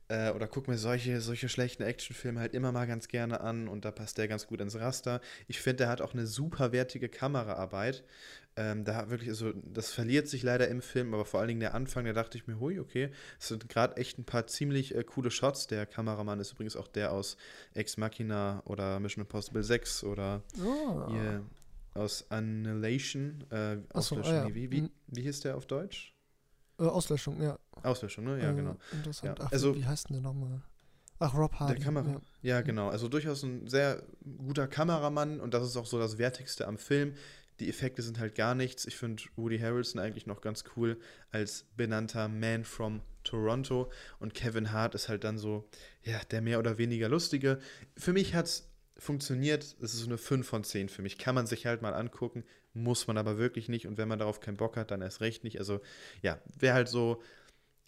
Äh, 0.09 0.31
oder 0.31 0.47
gucke 0.47 0.69
mir 0.69 0.77
solche, 0.77 1.21
solche 1.21 1.47
schlechten 1.47 1.81
Actionfilme 1.81 2.41
halt 2.41 2.53
immer 2.53 2.73
mal 2.73 2.87
ganz 2.87 3.07
gerne 3.07 3.39
an 3.39 3.69
und 3.69 3.85
da 3.85 3.91
passt 3.91 4.17
der 4.17 4.27
ganz 4.27 4.47
gut 4.47 4.59
ins 4.59 4.77
Raster. 4.77 5.21
Ich 5.47 5.61
finde, 5.61 5.77
der 5.77 5.87
hat 5.87 6.01
auch 6.01 6.13
eine 6.13 6.27
super 6.27 6.73
wertige 6.73 7.07
Kameraarbeit. 7.07 8.03
Ähm, 8.57 8.83
da 8.83 9.09
wirklich, 9.09 9.29
also 9.29 9.53
das 9.53 9.93
verliert 9.93 10.27
sich 10.27 10.43
leider 10.43 10.67
im 10.67 10.81
Film, 10.81 11.13
aber 11.13 11.23
vor 11.23 11.39
allen 11.39 11.47
Dingen 11.47 11.61
der 11.61 11.73
Anfang, 11.73 12.03
da 12.03 12.11
dachte 12.11 12.37
ich 12.37 12.47
mir, 12.47 12.59
hui, 12.59 12.79
okay, 12.79 13.11
es 13.39 13.47
sind 13.47 13.69
gerade 13.69 13.95
echt 13.95 14.19
ein 14.19 14.25
paar 14.25 14.45
ziemlich 14.45 14.93
äh, 14.93 15.05
coole 15.05 15.31
Shots. 15.31 15.67
Der 15.67 15.85
Kameramann 15.85 16.41
ist 16.41 16.51
übrigens 16.51 16.75
auch 16.75 16.89
der 16.89 17.13
aus 17.13 17.37
Ex 17.73 17.95
Machina 17.95 18.61
oder 18.65 18.99
Mission 18.99 19.23
Impossible 19.23 19.63
6 19.63 20.03
oder 20.03 20.43
oh. 20.61 21.09
hier 21.09 21.43
aus 21.93 22.29
Annihilation. 22.29 23.43
Äh, 23.49 23.77
Achso, 23.93 24.17
ah, 24.17 24.33
ja. 24.33 24.55
wie, 24.55 24.71
wie, 24.71 24.79
hm. 24.79 24.89
wie 25.07 25.21
hieß 25.21 25.41
der 25.41 25.57
auf 25.57 25.65
Deutsch? 25.65 26.13
Äh, 26.79 26.83
Auslöschung, 26.83 27.41
ja. 27.41 27.57
Auslöschung, 27.83 28.25
ne? 28.25 28.41
Ja, 28.41 28.51
äh, 28.51 28.55
genau. 28.55 28.77
Interessant. 28.91 29.39
Ja. 29.39 29.45
Ach, 29.47 29.51
also, 29.51 29.75
wie 29.75 29.85
heißt 29.85 30.09
denn 30.09 30.15
der 30.15 30.23
nochmal? 30.23 30.61
Ach, 31.19 31.33
Rob 31.35 31.53
Hardy. 31.59 31.75
Der 31.75 31.83
Kamera 31.83 32.09
ja. 32.41 32.55
ja. 32.55 32.61
genau. 32.61 32.89
Also 32.89 33.07
durchaus 33.07 33.43
ein 33.43 33.67
sehr 33.67 34.03
guter 34.39 34.67
Kameramann 34.67 35.39
und 35.39 35.53
das 35.53 35.65
ist 35.65 35.77
auch 35.77 35.85
so 35.85 35.99
das 35.99 36.17
Wertigste 36.17 36.67
am 36.67 36.77
Film. 36.77 37.13
Die 37.59 37.69
Effekte 37.69 38.01
sind 38.01 38.19
halt 38.19 38.35
gar 38.35 38.55
nichts. 38.55 38.85
Ich 38.85 38.97
finde 38.97 39.23
Woody 39.35 39.59
Harrelson 39.59 40.01
eigentlich 40.01 40.25
noch 40.25 40.41
ganz 40.41 40.63
cool 40.75 40.99
als 41.31 41.65
benannter 41.77 42.27
Man 42.27 42.65
from 42.65 43.01
Toronto. 43.23 43.91
Und 44.19 44.33
Kevin 44.33 44.71
Hart 44.71 44.95
ist 44.95 45.07
halt 45.07 45.23
dann 45.23 45.37
so, 45.37 45.69
ja, 46.01 46.19
der 46.31 46.41
mehr 46.41 46.59
oder 46.59 46.77
weniger 46.77 47.09
lustige. 47.09 47.59
Für 47.95 48.11
mich 48.11 48.33
hat 48.33 48.47
es 48.47 48.72
funktioniert. 48.97 49.63
Es 49.81 49.93
ist 49.93 50.05
eine 50.05 50.17
5 50.17 50.47
von 50.47 50.63
10 50.63 50.89
für 50.89 51.01
mich. 51.01 51.17
Kann 51.17 51.35
man 51.35 51.47
sich 51.47 51.65
halt 51.65 51.81
mal 51.81 51.93
angucken, 51.93 52.43
muss 52.73 53.07
man 53.07 53.17
aber 53.17 53.37
wirklich 53.37 53.69
nicht. 53.69 53.87
Und 53.87 53.97
wenn 53.97 54.07
man 54.07 54.19
darauf 54.19 54.39
keinen 54.39 54.57
Bock 54.57 54.77
hat, 54.77 54.91
dann 54.91 55.01
erst 55.01 55.21
recht 55.21 55.43
nicht. 55.43 55.59
Also, 55.59 55.81
ja, 56.21 56.39
wäre 56.57 56.75
halt 56.75 56.87
so 56.89 57.21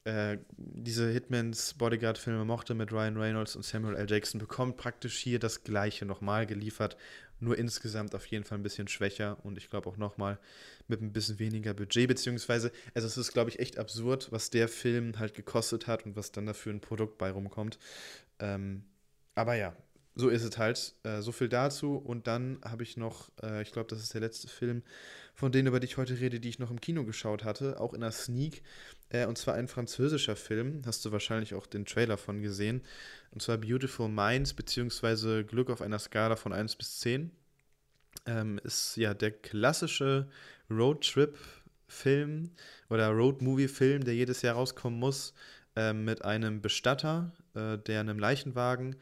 äh, 0.06 0.38
diese 0.58 1.10
Hitmans 1.10 1.74
Bodyguard-Filme 1.74 2.46
mochte 2.46 2.76
mit 2.76 2.92
Ryan 2.92 3.18
Reynolds 3.18 3.56
und 3.56 3.66
Samuel 3.66 3.96
L. 3.96 4.10
Jackson, 4.10 4.40
bekommt 4.40 4.78
praktisch 4.78 5.18
hier 5.18 5.40
das 5.40 5.64
gleiche 5.64 6.06
nochmal 6.06 6.46
geliefert, 6.46 6.96
nur 7.40 7.58
insgesamt 7.58 8.14
auf 8.14 8.26
jeden 8.28 8.44
Fall 8.44 8.60
ein 8.60 8.64
bisschen 8.64 8.88
schwächer 8.88 9.38
und 9.44 9.58
ich 9.58 9.70
glaube 9.70 9.90
auch 9.90 9.98
nochmal 9.98 10.38
mit 10.88 11.02
ein 11.02 11.12
bisschen 11.12 11.40
weniger 11.40 11.74
Budget, 11.74 12.08
beziehungsweise, 12.08 12.72
also 12.94 13.08
es 13.08 13.18
ist, 13.18 13.34
glaube 13.34 13.50
ich, 13.50 13.58
echt 13.60 13.80
absurd, 13.80 14.32
was 14.32 14.52
der 14.52 14.68
Film 14.68 15.18
halt 15.18 15.34
gekostet 15.34 15.88
hat 15.88 16.06
und 16.06 16.16
was 16.16 16.32
dann 16.32 16.46
dafür 16.46 16.72
ein 16.72 16.82
Produkt 16.82 17.18
bei 17.18 17.32
rumkommt. 17.32 17.80
Ähm, 18.40 18.86
aber 19.34 19.56
ja, 19.56 19.76
so 20.16 20.30
ist 20.30 20.44
es 20.44 20.58
halt. 20.58 20.96
Äh, 21.04 21.22
so 21.22 21.32
viel 21.32 21.50
dazu. 21.50 21.98
Und 21.98 22.28
dann 22.28 22.60
habe 22.64 22.84
ich 22.84 22.98
noch, 22.98 23.30
äh, 23.44 23.62
ich 23.62 23.72
glaube, 23.72 23.90
das 23.90 24.02
ist 24.02 24.14
der 24.14 24.22
letzte 24.22 24.48
Film 24.48 24.82
von 25.34 25.52
denen, 25.52 25.68
über 25.68 25.82
die 25.82 25.88
ich 25.88 25.98
heute 25.98 26.20
rede, 26.20 26.40
die 26.40 26.50
ich 26.50 26.60
noch 26.60 26.72
im 26.72 26.80
Kino 26.80 27.04
geschaut 27.04 27.44
hatte, 27.44 27.80
auch 27.80 27.94
in 27.94 28.02
einer 28.02 28.12
Sneak. 28.14 28.64
Äh, 29.10 29.26
und 29.26 29.38
zwar 29.38 29.56
ein 29.56 29.68
französischer 29.68 30.38
Film. 30.38 30.82
Hast 30.86 31.04
du 31.04 31.12
wahrscheinlich 31.12 31.54
auch 31.54 31.68
den 31.68 31.86
Trailer 31.86 32.18
von 32.18 32.42
gesehen. 32.42 32.82
Und 33.32 33.42
zwar 33.42 33.58
Beautiful 33.58 34.08
Minds, 34.08 34.54
beziehungsweise 34.54 35.44
Glück 35.44 35.70
auf 35.70 35.82
einer 35.82 36.00
Skala 36.00 36.38
von 36.38 36.54
1 36.54 36.78
bis 36.78 37.00
10. 37.02 37.32
Ähm, 38.26 38.60
ist 38.64 38.96
ja 38.96 39.14
der 39.14 39.32
klassische 39.32 40.30
Roadtrip-Film 40.72 42.52
oder 42.90 43.10
Road-Movie-Film, 43.10 44.06
der 44.06 44.16
jedes 44.16 44.42
Jahr 44.42 44.56
rauskommen 44.56 44.98
muss, 44.98 45.34
äh, 45.76 45.92
mit 45.92 46.24
einem 46.24 46.62
Bestatter, 46.62 47.34
äh, 47.54 47.78
der 47.78 48.00
einem 48.00 48.18
Leichenwagen 48.18 48.96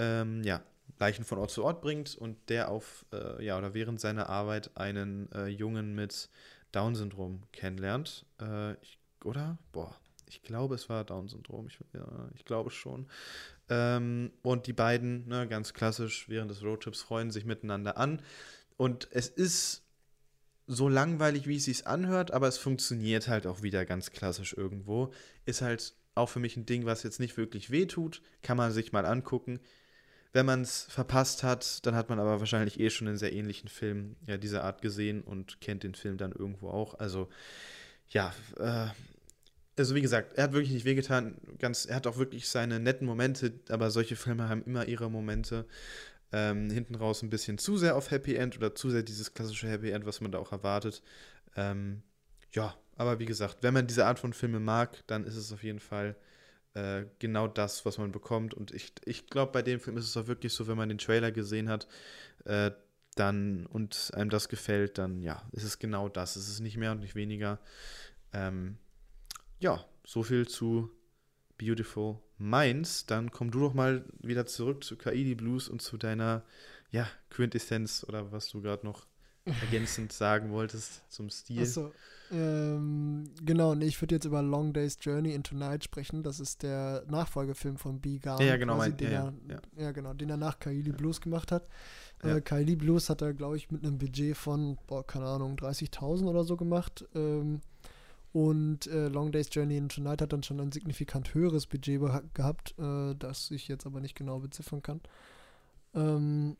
ähm, 0.00 0.42
ja, 0.42 0.62
Leichen 0.98 1.24
von 1.24 1.38
Ort 1.38 1.50
zu 1.50 1.64
Ort 1.64 1.82
bringt 1.82 2.16
und 2.16 2.36
der 2.48 2.70
auf, 2.70 3.04
äh, 3.12 3.44
ja, 3.44 3.56
oder 3.58 3.74
während 3.74 4.00
seiner 4.00 4.28
Arbeit 4.28 4.70
einen 4.76 5.30
äh, 5.32 5.46
Jungen 5.46 5.94
mit 5.94 6.30
Down-Syndrom 6.72 7.42
kennenlernt. 7.52 8.26
Äh, 8.40 8.74
ich, 8.82 8.98
oder? 9.24 9.58
Boah, 9.72 9.94
ich 10.26 10.42
glaube, 10.42 10.74
es 10.74 10.88
war 10.88 11.04
Down-Syndrom. 11.04 11.66
Ich, 11.66 11.78
ja, 11.92 12.28
ich 12.34 12.44
glaube 12.44 12.70
schon. 12.70 13.06
Ähm, 13.68 14.32
und 14.42 14.66
die 14.66 14.72
beiden, 14.72 15.28
ne, 15.28 15.46
ganz 15.46 15.74
klassisch, 15.74 16.28
während 16.28 16.50
des 16.50 16.62
Roadtrips 16.62 17.02
freuen 17.02 17.30
sich 17.30 17.44
miteinander 17.44 17.96
an. 17.96 18.22
Und 18.76 19.08
es 19.10 19.28
ist 19.28 19.82
so 20.66 20.88
langweilig, 20.88 21.46
wie 21.46 21.56
es 21.56 21.64
sich 21.64 21.86
anhört, 21.86 22.30
aber 22.30 22.46
es 22.48 22.56
funktioniert 22.58 23.28
halt 23.28 23.46
auch 23.46 23.62
wieder 23.62 23.84
ganz 23.84 24.12
klassisch 24.12 24.54
irgendwo. 24.56 25.12
Ist 25.44 25.62
halt 25.62 25.94
auch 26.14 26.28
für 26.28 26.40
mich 26.40 26.56
ein 26.56 26.66
Ding, 26.66 26.86
was 26.86 27.02
jetzt 27.02 27.20
nicht 27.20 27.36
wirklich 27.36 27.70
wehtut. 27.70 28.22
Kann 28.42 28.56
man 28.56 28.72
sich 28.72 28.92
mal 28.92 29.04
angucken. 29.04 29.60
Wenn 30.32 30.46
man 30.46 30.62
es 30.62 30.84
verpasst 30.84 31.42
hat, 31.42 31.84
dann 31.86 31.94
hat 31.94 32.08
man 32.08 32.20
aber 32.20 32.38
wahrscheinlich 32.38 32.78
eh 32.78 32.90
schon 32.90 33.08
einen 33.08 33.16
sehr 33.16 33.32
ähnlichen 33.32 33.68
Film 33.68 34.16
ja, 34.26 34.36
dieser 34.36 34.64
Art 34.64 34.80
gesehen 34.80 35.22
und 35.22 35.60
kennt 35.60 35.82
den 35.82 35.94
Film 35.94 36.18
dann 36.18 36.32
irgendwo 36.32 36.68
auch. 36.68 36.98
Also, 36.98 37.28
ja, 38.10 38.32
äh, 38.58 38.88
also 39.76 39.94
wie 39.94 40.02
gesagt, 40.02 40.36
er 40.36 40.44
hat 40.44 40.52
wirklich 40.52 40.72
nicht 40.72 40.84
wehgetan. 40.84 41.36
Ganz, 41.58 41.86
er 41.86 41.96
hat 41.96 42.06
auch 42.06 42.18
wirklich 42.18 42.48
seine 42.48 42.78
netten 42.78 43.06
Momente, 43.06 43.52
aber 43.70 43.90
solche 43.90 44.14
Filme 44.14 44.48
haben 44.48 44.62
immer 44.64 44.86
ihre 44.86 45.10
Momente. 45.10 45.66
Ähm, 46.32 46.70
hinten 46.70 46.94
raus 46.94 47.22
ein 47.22 47.30
bisschen 47.30 47.58
zu 47.58 47.76
sehr 47.76 47.96
auf 47.96 48.12
Happy 48.12 48.36
End 48.36 48.56
oder 48.56 48.72
zu 48.74 48.90
sehr 48.90 49.02
dieses 49.02 49.34
klassische 49.34 49.68
Happy 49.68 49.90
End, 49.90 50.06
was 50.06 50.20
man 50.20 50.30
da 50.30 50.38
auch 50.38 50.52
erwartet. 50.52 51.02
Ähm, 51.56 52.02
ja, 52.52 52.76
aber 52.96 53.18
wie 53.18 53.26
gesagt, 53.26 53.58
wenn 53.62 53.74
man 53.74 53.86
diese 53.86 54.06
Art 54.06 54.20
von 54.20 54.32
Filme 54.32 54.60
mag, 54.60 55.02
dann 55.08 55.24
ist 55.24 55.36
es 55.36 55.52
auf 55.52 55.64
jeden 55.64 55.80
Fall 55.80 56.14
äh, 56.74 57.04
genau 57.18 57.48
das, 57.48 57.84
was 57.84 57.98
man 57.98 58.12
bekommt. 58.12 58.54
Und 58.54 58.72
ich, 58.72 58.92
ich 59.04 59.26
glaube, 59.26 59.52
bei 59.52 59.62
dem 59.62 59.80
Film 59.80 59.96
ist 59.96 60.06
es 60.06 60.16
auch 60.16 60.26
wirklich 60.26 60.52
so, 60.52 60.66
wenn 60.68 60.76
man 60.76 60.88
den 60.88 60.98
Trailer 60.98 61.32
gesehen 61.32 61.68
hat, 61.68 61.86
äh, 62.44 62.70
dann 63.16 63.66
und 63.66 64.12
einem 64.14 64.30
das 64.30 64.48
gefällt, 64.48 64.98
dann 64.98 65.22
ja, 65.22 65.42
ist 65.52 65.64
es 65.64 65.78
genau 65.78 66.08
das. 66.08 66.36
Es 66.36 66.48
ist 66.48 66.60
nicht 66.60 66.76
mehr 66.76 66.92
und 66.92 67.00
nicht 67.00 67.14
weniger. 67.14 67.58
Ähm, 68.32 68.78
ja, 69.58 69.84
so 70.04 70.22
viel 70.22 70.46
zu 70.48 70.90
Beautiful 71.58 72.18
Minds. 72.38 73.06
Dann 73.06 73.30
komm 73.30 73.50
du 73.50 73.60
doch 73.60 73.74
mal 73.74 74.04
wieder 74.20 74.46
zurück 74.46 74.84
zu 74.84 74.96
Kaidi 74.96 75.34
Blues 75.34 75.68
und 75.68 75.82
zu 75.82 75.98
deiner 75.98 76.44
ja, 76.90 77.06
Quintessenz 77.30 78.04
oder 78.08 78.32
was 78.32 78.48
du 78.48 78.62
gerade 78.62 78.86
noch 78.86 79.06
ergänzend 79.60 80.12
sagen 80.12 80.50
wolltest 80.50 81.02
zum 81.10 81.30
Stil. 81.30 81.62
Achso, 81.62 81.92
ähm, 82.32 83.24
genau, 83.44 83.72
und 83.72 83.82
ich 83.82 84.00
würde 84.00 84.14
jetzt 84.14 84.24
über 84.24 84.40
Long 84.40 84.72
Day's 84.72 84.98
Journey 85.00 85.34
into 85.34 85.56
Night 85.56 85.84
sprechen. 85.84 86.22
Das 86.22 86.38
ist 86.38 86.62
der 86.62 87.04
Nachfolgefilm 87.08 87.76
von 87.76 88.00
B. 88.00 88.18
Garn. 88.18 88.40
Ja, 88.40 88.56
genau, 88.56 88.76
quasi, 88.76 88.90
mein, 88.90 88.96
den 88.98 89.12
ja, 89.12 89.24
er, 89.24 89.54
ja. 89.54 89.60
ja, 89.84 89.92
genau, 89.92 90.14
den 90.14 90.30
er 90.30 90.36
nach 90.36 90.58
Kaili 90.58 90.92
Blues 90.92 91.20
gemacht 91.20 91.50
hat. 91.50 91.66
Ja. 92.22 92.36
Äh, 92.36 92.40
Kaili 92.40 92.76
Blues 92.76 93.10
hat 93.10 93.22
er, 93.22 93.34
glaube 93.34 93.56
ich, 93.56 93.70
mit 93.70 93.84
einem 93.84 93.98
Budget 93.98 94.36
von, 94.36 94.78
boah, 94.86 95.04
keine 95.04 95.26
Ahnung, 95.26 95.56
30.000 95.56 96.28
oder 96.28 96.44
so 96.44 96.56
gemacht. 96.56 97.04
Ähm, 97.14 97.60
und 98.32 98.86
äh, 98.86 99.08
Long 99.08 99.32
Day's 99.32 99.48
Journey 99.50 99.76
into 99.76 100.00
Night 100.00 100.22
hat 100.22 100.32
dann 100.32 100.44
schon 100.44 100.60
ein 100.60 100.70
signifikant 100.70 101.34
höheres 101.34 101.66
Budget 101.66 102.00
gehabt, 102.34 102.78
äh, 102.78 103.14
das 103.16 103.50
ich 103.50 103.66
jetzt 103.66 103.86
aber 103.86 104.00
nicht 104.00 104.14
genau 104.14 104.38
beziffern 104.38 104.82
kann. 104.82 105.00
Ähm, 105.94 106.56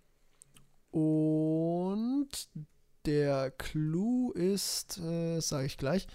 und 0.91 2.29
der 3.07 3.51
Clou 3.53 4.33
ist, 4.33 4.99
äh, 4.99 5.41
sage 5.41 5.67
ich 5.67 5.79
gleich, 5.79 6.07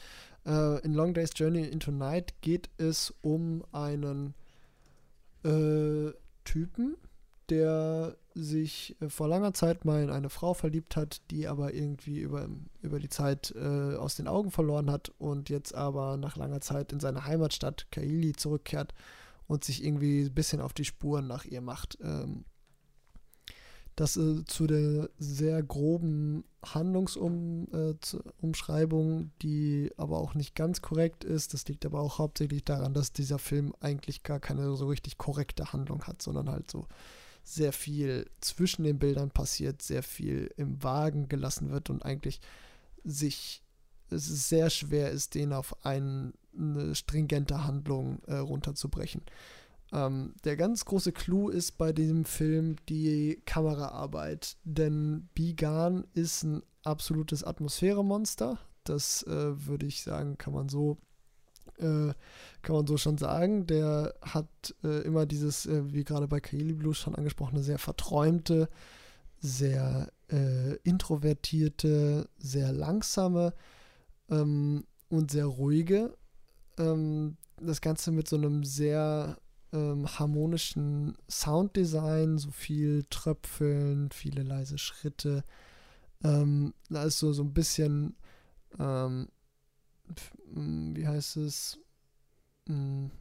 äh, 0.45 0.81
in 0.81 0.93
Long 0.93 1.13
Day's 1.13 1.31
Journey 1.35 1.63
into 1.63 1.91
Night 1.91 2.33
geht 2.41 2.69
es 2.77 3.13
um 3.21 3.63
einen 3.71 4.33
äh, 5.43 6.11
Typen, 6.43 6.97
der 7.49 8.15
sich 8.33 8.95
äh, 9.01 9.09
vor 9.09 9.27
langer 9.27 9.53
Zeit 9.53 9.85
mal 9.85 10.03
in 10.03 10.09
eine 10.09 10.29
Frau 10.29 10.53
verliebt 10.53 10.95
hat, 10.95 11.21
die 11.31 11.47
aber 11.47 11.73
irgendwie 11.73 12.19
über, 12.19 12.47
über 12.81 12.99
die 12.99 13.09
Zeit 13.09 13.53
äh, 13.55 13.95
aus 13.95 14.15
den 14.15 14.27
Augen 14.27 14.51
verloren 14.51 14.91
hat 14.91 15.11
und 15.17 15.49
jetzt 15.49 15.73
aber 15.73 16.17
nach 16.17 16.35
langer 16.35 16.61
Zeit 16.61 16.91
in 16.91 16.99
seine 16.99 17.25
Heimatstadt 17.25 17.87
Kaili 17.91 18.33
zurückkehrt 18.33 18.93
und 19.47 19.63
sich 19.63 19.83
irgendwie 19.83 20.23
ein 20.23 20.33
bisschen 20.33 20.61
auf 20.61 20.73
die 20.73 20.85
Spuren 20.85 21.27
nach 21.27 21.45
ihr 21.45 21.61
macht. 21.61 21.97
Ähm, 22.01 22.45
das 23.95 24.17
äh, 24.17 24.43
zu 24.45 24.67
der 24.67 25.09
sehr 25.17 25.63
groben 25.63 26.43
Handlungsumschreibung, 26.63 29.21
äh, 29.21 29.29
die 29.41 29.91
aber 29.97 30.19
auch 30.19 30.33
nicht 30.33 30.53
ganz 30.55 30.81
korrekt 30.81 31.23
ist. 31.23 31.53
Das 31.53 31.65
liegt 31.67 31.85
aber 31.85 32.01
auch 32.01 32.19
hauptsächlich 32.19 32.65
daran, 32.65 32.93
dass 32.93 33.13
dieser 33.13 33.39
Film 33.39 33.73
eigentlich 33.79 34.23
gar 34.23 34.39
keine 34.39 34.75
so 34.75 34.87
richtig 34.87 35.17
korrekte 35.17 35.71
Handlung 35.71 36.03
hat, 36.03 36.21
sondern 36.21 36.49
halt 36.49 36.69
so 36.69 36.85
sehr 37.43 37.71
viel 37.71 38.29
zwischen 38.41 38.83
den 38.83 38.99
Bildern 38.99 39.31
passiert, 39.31 39.81
sehr 39.81 40.03
viel 40.03 40.51
im 40.57 40.83
Wagen 40.83 41.29
gelassen 41.29 41.71
wird 41.71 41.89
und 41.89 42.03
eigentlich 42.03 42.41
sich 43.03 43.63
es 44.09 44.49
sehr 44.49 44.69
schwer 44.69 45.11
ist, 45.11 45.35
den 45.35 45.53
auf 45.53 45.85
ein, 45.85 46.33
eine 46.57 46.95
stringente 46.95 47.63
Handlung 47.63 48.19
äh, 48.27 48.35
runterzubrechen. 48.35 49.21
Ähm, 49.95 50.33
der 50.43 50.57
ganz 50.57 50.83
große 50.83 51.13
Clou 51.13 51.49
ist 51.49 51.77
bei 51.77 51.93
diesem 51.93 52.25
Film 52.25 52.75
die 52.89 53.41
Kameraarbeit, 53.45 54.57
denn 54.65 55.29
Bigan 55.33 56.05
ist 56.13 56.43
ein 56.43 56.63
absolutes 56.83 57.45
Atmosphäremonster. 57.45 58.59
Das 58.83 59.23
äh, 59.23 59.65
würde 59.65 59.85
ich 59.85 60.03
sagen, 60.03 60.37
kann 60.37 60.53
man 60.53 60.67
so 60.67 60.97
äh, 61.77 62.13
kann 62.61 62.75
man 62.75 62.87
so 62.87 62.97
schon 62.97 63.17
sagen. 63.17 63.67
Der 63.67 64.13
hat 64.21 64.75
äh, 64.83 65.01
immer 65.03 65.25
dieses, 65.25 65.65
äh, 65.65 65.93
wie 65.93 66.03
gerade 66.03 66.27
bei 66.27 66.41
Kaili 66.41 66.73
Blues 66.73 66.97
schon 66.97 67.15
angesprochene, 67.15 67.63
sehr 67.63 67.79
verträumte, 67.79 68.69
sehr 69.39 70.11
äh, 70.29 70.75
introvertierte, 70.83 72.27
sehr 72.37 72.73
langsame 72.73 73.53
ähm, 74.29 74.85
und 75.09 75.31
sehr 75.31 75.45
ruhige. 75.45 76.17
Ähm, 76.77 77.37
das 77.61 77.79
Ganze 77.79 78.11
mit 78.11 78.27
so 78.27 78.35
einem 78.35 78.65
sehr 78.65 79.37
ähm, 79.73 80.07
harmonischen 80.07 81.17
Sounddesign, 81.29 82.37
so 82.37 82.51
viel 82.51 83.05
Tröpfeln, 83.09 84.11
viele 84.11 84.43
leise 84.43 84.77
Schritte. 84.77 85.43
Ähm, 86.23 86.73
da 86.89 87.03
ist 87.03 87.19
so, 87.19 87.33
so 87.33 87.43
ein 87.43 87.53
bisschen, 87.53 88.15
ähm, 88.79 89.27
wie 90.53 91.07
heißt 91.07 91.37
es, 91.37 91.79
hm, 92.67 93.11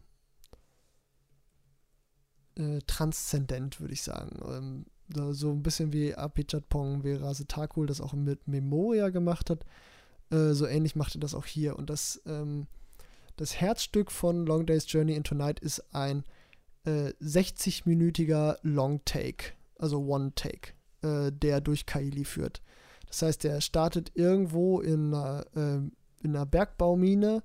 äh, 2.57 2.79
transzendent, 2.87 3.81
würde 3.81 3.95
ich 3.95 4.03
sagen. 4.03 4.39
Ähm, 4.47 4.87
so 5.33 5.51
ein 5.51 5.63
bisschen 5.63 5.93
wie 5.93 6.15
Apichatpong, 6.15 7.05
wie 7.05 7.13
Rasetakul 7.13 7.87
das 7.87 8.01
auch 8.01 8.15
mit 8.15 8.49
Memoria 8.49 9.11
gemacht 9.11 9.51
hat. 9.51 9.65
Äh, 10.31 10.53
so 10.53 10.67
ähnlich 10.67 10.97
macht 10.97 11.15
er 11.17 11.21
das 11.21 11.35
auch 11.35 11.45
hier. 11.45 11.77
Und 11.77 11.91
das, 11.91 12.23
ähm, 12.27 12.67
das 13.37 13.61
Herzstück 13.61 14.11
von 14.11 14.47
Long 14.47 14.67
Day's 14.67 14.91
Journey 14.91 15.15
into 15.15 15.35
Night 15.35 15.61
ist 15.61 15.83
ein 15.95 16.25
äh, 16.85 17.13
60-minütiger 17.23 18.59
Long 18.63 19.05
Take, 19.05 19.53
also 19.79 20.01
One 20.01 20.33
Take, 20.35 20.73
äh, 21.03 21.33
der 21.33 21.61
durch 21.61 21.87
Kaili 21.87 22.25
führt. 22.25 22.63
Das 23.09 23.23
heißt, 23.23 23.45
der 23.45 23.61
startet 23.61 24.13
irgendwo 24.15 24.81
in 24.81 25.15
einer, 25.15 25.47
äh, 25.55 25.77
in 26.25 26.37
einer 26.37 26.47
Bergbaumine 26.47 27.43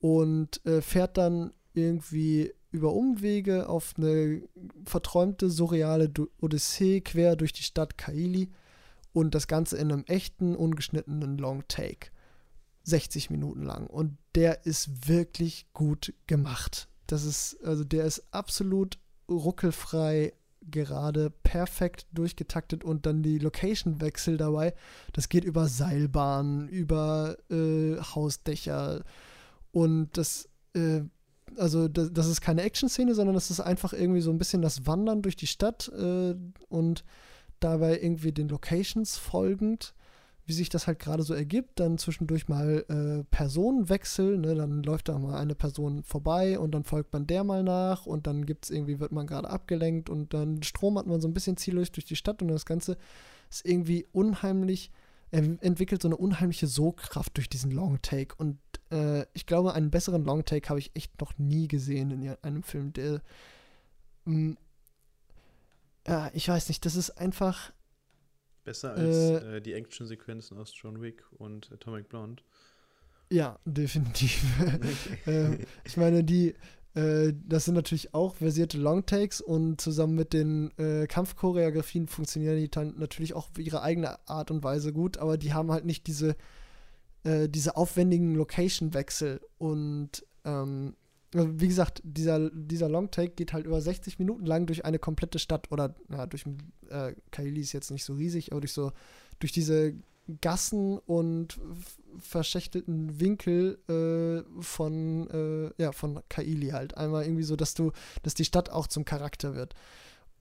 und 0.00 0.64
äh, 0.66 0.80
fährt 0.80 1.16
dann 1.16 1.52
irgendwie 1.72 2.52
über 2.70 2.92
Umwege 2.92 3.68
auf 3.68 3.94
eine 3.96 4.42
verträumte, 4.84 5.48
surreale 5.48 6.10
Odyssee 6.40 7.00
quer 7.00 7.36
durch 7.36 7.52
die 7.52 7.62
Stadt 7.62 7.96
Kaili 7.96 8.50
und 9.12 9.34
das 9.34 9.46
Ganze 9.46 9.76
in 9.76 9.92
einem 9.92 10.04
echten, 10.06 10.56
ungeschnittenen 10.56 11.38
Long 11.38 11.62
Take. 11.68 12.08
60 12.84 13.30
Minuten 13.30 13.62
lang. 13.62 13.86
Und 13.86 14.16
der 14.34 14.66
ist 14.66 15.08
wirklich 15.08 15.66
gut 15.72 16.14
gemacht. 16.26 16.88
Das 17.06 17.24
ist, 17.24 17.62
also 17.64 17.84
der 17.84 18.04
ist 18.04 18.22
absolut 18.30 18.98
ruckelfrei, 19.28 20.32
gerade 20.70 21.30
perfekt 21.30 22.06
durchgetaktet 22.12 22.84
und 22.84 23.06
dann 23.06 23.22
die 23.22 23.38
Location-Wechsel 23.38 24.36
dabei. 24.36 24.74
Das 25.12 25.28
geht 25.28 25.44
über 25.44 25.68
Seilbahnen, 25.68 26.68
über 26.68 27.36
äh, 27.50 27.96
Hausdächer 28.00 29.04
und 29.72 30.16
das, 30.16 30.48
äh, 30.74 31.02
also 31.56 31.88
das, 31.88 32.12
das, 32.12 32.28
ist 32.28 32.40
keine 32.40 32.62
Action-Szene, 32.62 33.14
sondern 33.14 33.34
das 33.34 33.50
ist 33.50 33.60
einfach 33.60 33.92
irgendwie 33.92 34.22
so 34.22 34.30
ein 34.30 34.38
bisschen 34.38 34.62
das 34.62 34.86
Wandern 34.86 35.20
durch 35.20 35.36
die 35.36 35.46
Stadt 35.46 35.88
äh, 35.88 36.34
und 36.68 37.04
dabei 37.60 38.00
irgendwie 38.00 38.32
den 38.32 38.48
Locations 38.48 39.16
folgend 39.16 39.94
wie 40.46 40.52
sich 40.52 40.68
das 40.68 40.86
halt 40.86 40.98
gerade 40.98 41.22
so 41.22 41.32
ergibt, 41.32 41.80
dann 41.80 41.96
zwischendurch 41.96 42.48
mal 42.48 42.84
äh, 42.88 43.24
Personenwechsel, 43.30 44.38
ne? 44.38 44.54
dann 44.54 44.82
läuft 44.82 45.08
da 45.08 45.18
mal 45.18 45.38
eine 45.38 45.54
Person 45.54 46.02
vorbei 46.02 46.58
und 46.58 46.72
dann 46.72 46.84
folgt 46.84 47.12
man 47.12 47.26
der 47.26 47.44
mal 47.44 47.62
nach 47.62 48.04
und 48.04 48.26
dann 48.26 48.44
gibt's 48.44 48.70
irgendwie, 48.70 49.00
wird 49.00 49.12
man 49.12 49.26
gerade 49.26 49.48
abgelenkt 49.48 50.10
und 50.10 50.34
dann 50.34 50.62
Strom 50.62 50.98
hat 50.98 51.06
man 51.06 51.20
so 51.20 51.28
ein 51.28 51.34
bisschen 51.34 51.56
ziellos 51.56 51.92
durch 51.92 52.04
die 52.04 52.16
Stadt 52.16 52.42
und 52.42 52.48
das 52.48 52.66
Ganze 52.66 52.98
ist 53.50 53.64
irgendwie 53.64 54.06
unheimlich, 54.12 54.90
er 55.30 55.44
entwickelt 55.62 56.02
so 56.02 56.08
eine 56.08 56.16
unheimliche 56.16 56.66
Sogkraft 56.66 57.36
durch 57.36 57.48
diesen 57.48 57.70
Long 57.70 58.02
Take 58.02 58.34
und 58.36 58.58
äh, 58.90 59.24
ich 59.32 59.46
glaube, 59.46 59.72
einen 59.72 59.90
besseren 59.90 60.24
Long 60.24 60.44
Take 60.44 60.68
habe 60.68 60.78
ich 60.78 60.94
echt 60.94 61.18
noch 61.20 61.38
nie 61.38 61.68
gesehen 61.68 62.10
in 62.10 62.36
einem 62.42 62.62
Film, 62.62 62.92
der 62.92 63.22
mm, 64.26 64.52
ja, 66.06 66.30
ich 66.34 66.48
weiß 66.48 66.68
nicht, 66.68 66.84
das 66.84 66.96
ist 66.96 67.10
einfach 67.10 67.72
Besser 68.64 68.94
als 68.94 69.16
äh, 69.16 69.56
äh, 69.56 69.60
die 69.60 69.74
Action-Sequenzen 69.74 70.58
aus 70.58 70.72
John 70.74 71.00
Wick 71.02 71.24
und 71.38 71.70
Atomic 71.72 72.08
Blonde. 72.08 72.42
Ja, 73.30 73.58
definitiv. 73.64 74.42
äh, 75.26 75.58
ich 75.84 75.96
meine, 75.96 76.24
die, 76.24 76.54
äh, 76.94 77.32
das 77.46 77.66
sind 77.66 77.74
natürlich 77.74 78.14
auch 78.14 78.36
versierte 78.36 78.78
Longtakes 78.78 79.40
und 79.40 79.80
zusammen 79.80 80.14
mit 80.14 80.32
den 80.32 80.76
äh, 80.78 81.06
Kampfchoreografien 81.06 82.08
funktionieren 82.08 82.56
die 82.56 82.70
dann 82.70 82.94
natürlich 82.98 83.34
auch 83.34 83.50
auf 83.50 83.58
ihre 83.58 83.82
eigene 83.82 84.18
Art 84.28 84.50
und 84.50 84.64
Weise 84.64 84.92
gut, 84.92 85.18
aber 85.18 85.36
die 85.36 85.52
haben 85.52 85.70
halt 85.70 85.84
nicht 85.84 86.06
diese, 86.06 86.36
äh, 87.24 87.48
diese 87.48 87.76
aufwendigen 87.76 88.34
Location-Wechsel 88.34 89.40
und 89.58 90.24
ähm, 90.44 90.94
also, 91.34 91.60
wie 91.60 91.68
gesagt, 91.68 92.00
dieser, 92.04 92.50
dieser 92.50 92.88
Longtake 92.88 93.30
geht 93.30 93.52
halt 93.52 93.66
über 93.66 93.80
60 93.80 94.18
Minuten 94.18 94.46
lang 94.46 94.66
durch 94.66 94.84
eine 94.84 94.98
komplette 94.98 95.38
Stadt 95.38 95.70
oder 95.72 95.94
ja, 96.10 96.26
durch 96.26 96.44
äh, 96.90 97.14
Kaili 97.30 97.60
ist 97.60 97.72
jetzt 97.72 97.90
nicht 97.90 98.04
so 98.04 98.14
riesig, 98.14 98.52
aber 98.52 98.60
durch 98.60 98.72
so 98.72 98.92
durch 99.40 99.52
diese 99.52 99.94
Gassen 100.40 100.98
und 100.98 101.58
verschächtelten 102.18 103.20
Winkel 103.20 103.78
äh, 103.88 104.62
von 104.62 105.28
äh, 105.30 105.82
ja 105.82 105.92
von 105.92 106.20
Kaili 106.28 106.68
halt 106.68 106.96
einmal 106.96 107.24
irgendwie 107.24 107.42
so, 107.42 107.56
dass 107.56 107.74
du, 107.74 107.92
dass 108.22 108.34
die 108.34 108.44
Stadt 108.44 108.70
auch 108.70 108.86
zum 108.86 109.04
Charakter 109.04 109.54
wird. 109.54 109.74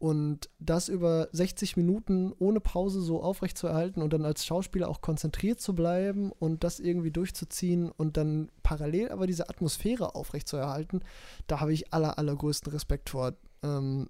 Und 0.04 0.50
das 0.60 0.90
über 0.90 1.30
60 1.32 1.78
Minuten 1.78 2.34
ohne 2.38 2.60
Pause 2.60 3.00
so 3.00 3.24
aufrecht 3.24 3.58
zu 3.58 3.68
erhalten 3.68 4.02
und 4.02 4.12
dann 4.12 4.26
als 4.26 4.46
Schauspieler 4.46 4.90
auch 4.90 5.00
konzentriert 5.00 5.62
zu 5.62 5.74
bleiben 5.74 6.34
und 6.34 6.66
das 6.66 6.82
irgendwie 6.82 7.10
durchzuziehen 7.10 7.90
und 7.90 8.18
dann 8.18 8.52
parallel 8.64 9.14
aber 9.14 9.28
diese 9.28 9.48
Atmosphäre 9.48 10.14
aufrecht 10.14 10.50
zu 10.50 10.58
erhalten, 10.58 11.00
da 11.48 11.62
habe 11.62 11.72
ich 11.72 11.94
aller, 11.94 12.18
allergrößten 12.18 12.74
Respekt 12.74 13.12
vor. 13.12 13.38
Ähm, 13.64 14.10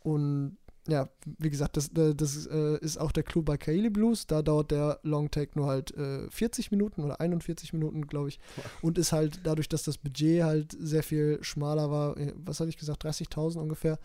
und 0.00 0.58
ja, 0.86 1.08
wie 1.38 1.48
gesagt, 1.48 1.78
das, 1.78 1.88
äh, 1.96 2.14
das 2.14 2.46
äh, 2.48 2.76
ist 2.80 2.98
auch 2.98 3.10
der 3.10 3.22
Clou 3.22 3.40
bei 3.40 3.56
Kaili 3.56 3.88
Blues. 3.88 4.26
Da 4.26 4.42
dauert 4.42 4.70
der 4.70 5.00
Long 5.02 5.30
Take 5.30 5.52
nur 5.58 5.66
halt 5.66 5.96
äh, 5.96 6.28
40 6.28 6.72
Minuten 6.72 7.02
oder 7.02 7.22
41 7.22 7.72
Minuten, 7.72 8.06
glaube 8.06 8.28
ich. 8.28 8.38
Und 8.82 8.98
ist 8.98 9.12
halt 9.12 9.40
dadurch, 9.44 9.70
dass 9.70 9.84
das 9.84 9.96
Budget 9.96 10.42
halt 10.42 10.76
sehr 10.78 11.02
viel 11.02 11.38
schmaler 11.42 11.90
war, 11.90 12.18
äh, 12.18 12.34
was 12.36 12.60
hatte 12.60 12.68
ich 12.68 12.76
gesagt, 12.76 13.06
30.000 13.06 13.58
ungefähr, 13.58 13.98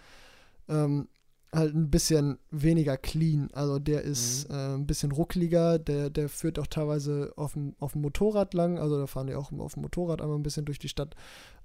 ähm, 0.69 1.07
halt 1.53 1.76
ein 1.76 1.89
bisschen 1.89 2.39
weniger 2.52 2.98
clean. 2.98 3.49
Also 3.53 3.80
der 3.80 4.02
ist 4.02 4.49
mhm. 4.49 4.56
äh, 4.56 4.76
ein 4.76 4.88
bisschen 4.88 5.11
ruckeliger, 5.11 5.80
der, 5.80 6.10
der 6.10 6.30
führt 6.30 6.60
auch 6.60 6.68
teilweise 6.68 7.34
auf 7.35 7.53
dem, 7.53 7.76
auf 7.80 7.94
dem 7.94 8.02
Motorrad 8.02 8.53
lang, 8.53 8.80
also 8.80 8.99
da 8.99 9.07
fahren 9.07 9.27
die 9.27 9.35
auch 9.35 9.52
auf 9.52 9.73
dem 9.73 9.84
Motorrad 9.84 10.22
einmal 10.22 10.38
ein 10.38 10.44
bisschen 10.44 10.65
durch 10.65 10.80
die 10.80 10.89
Stadt. 10.89 11.15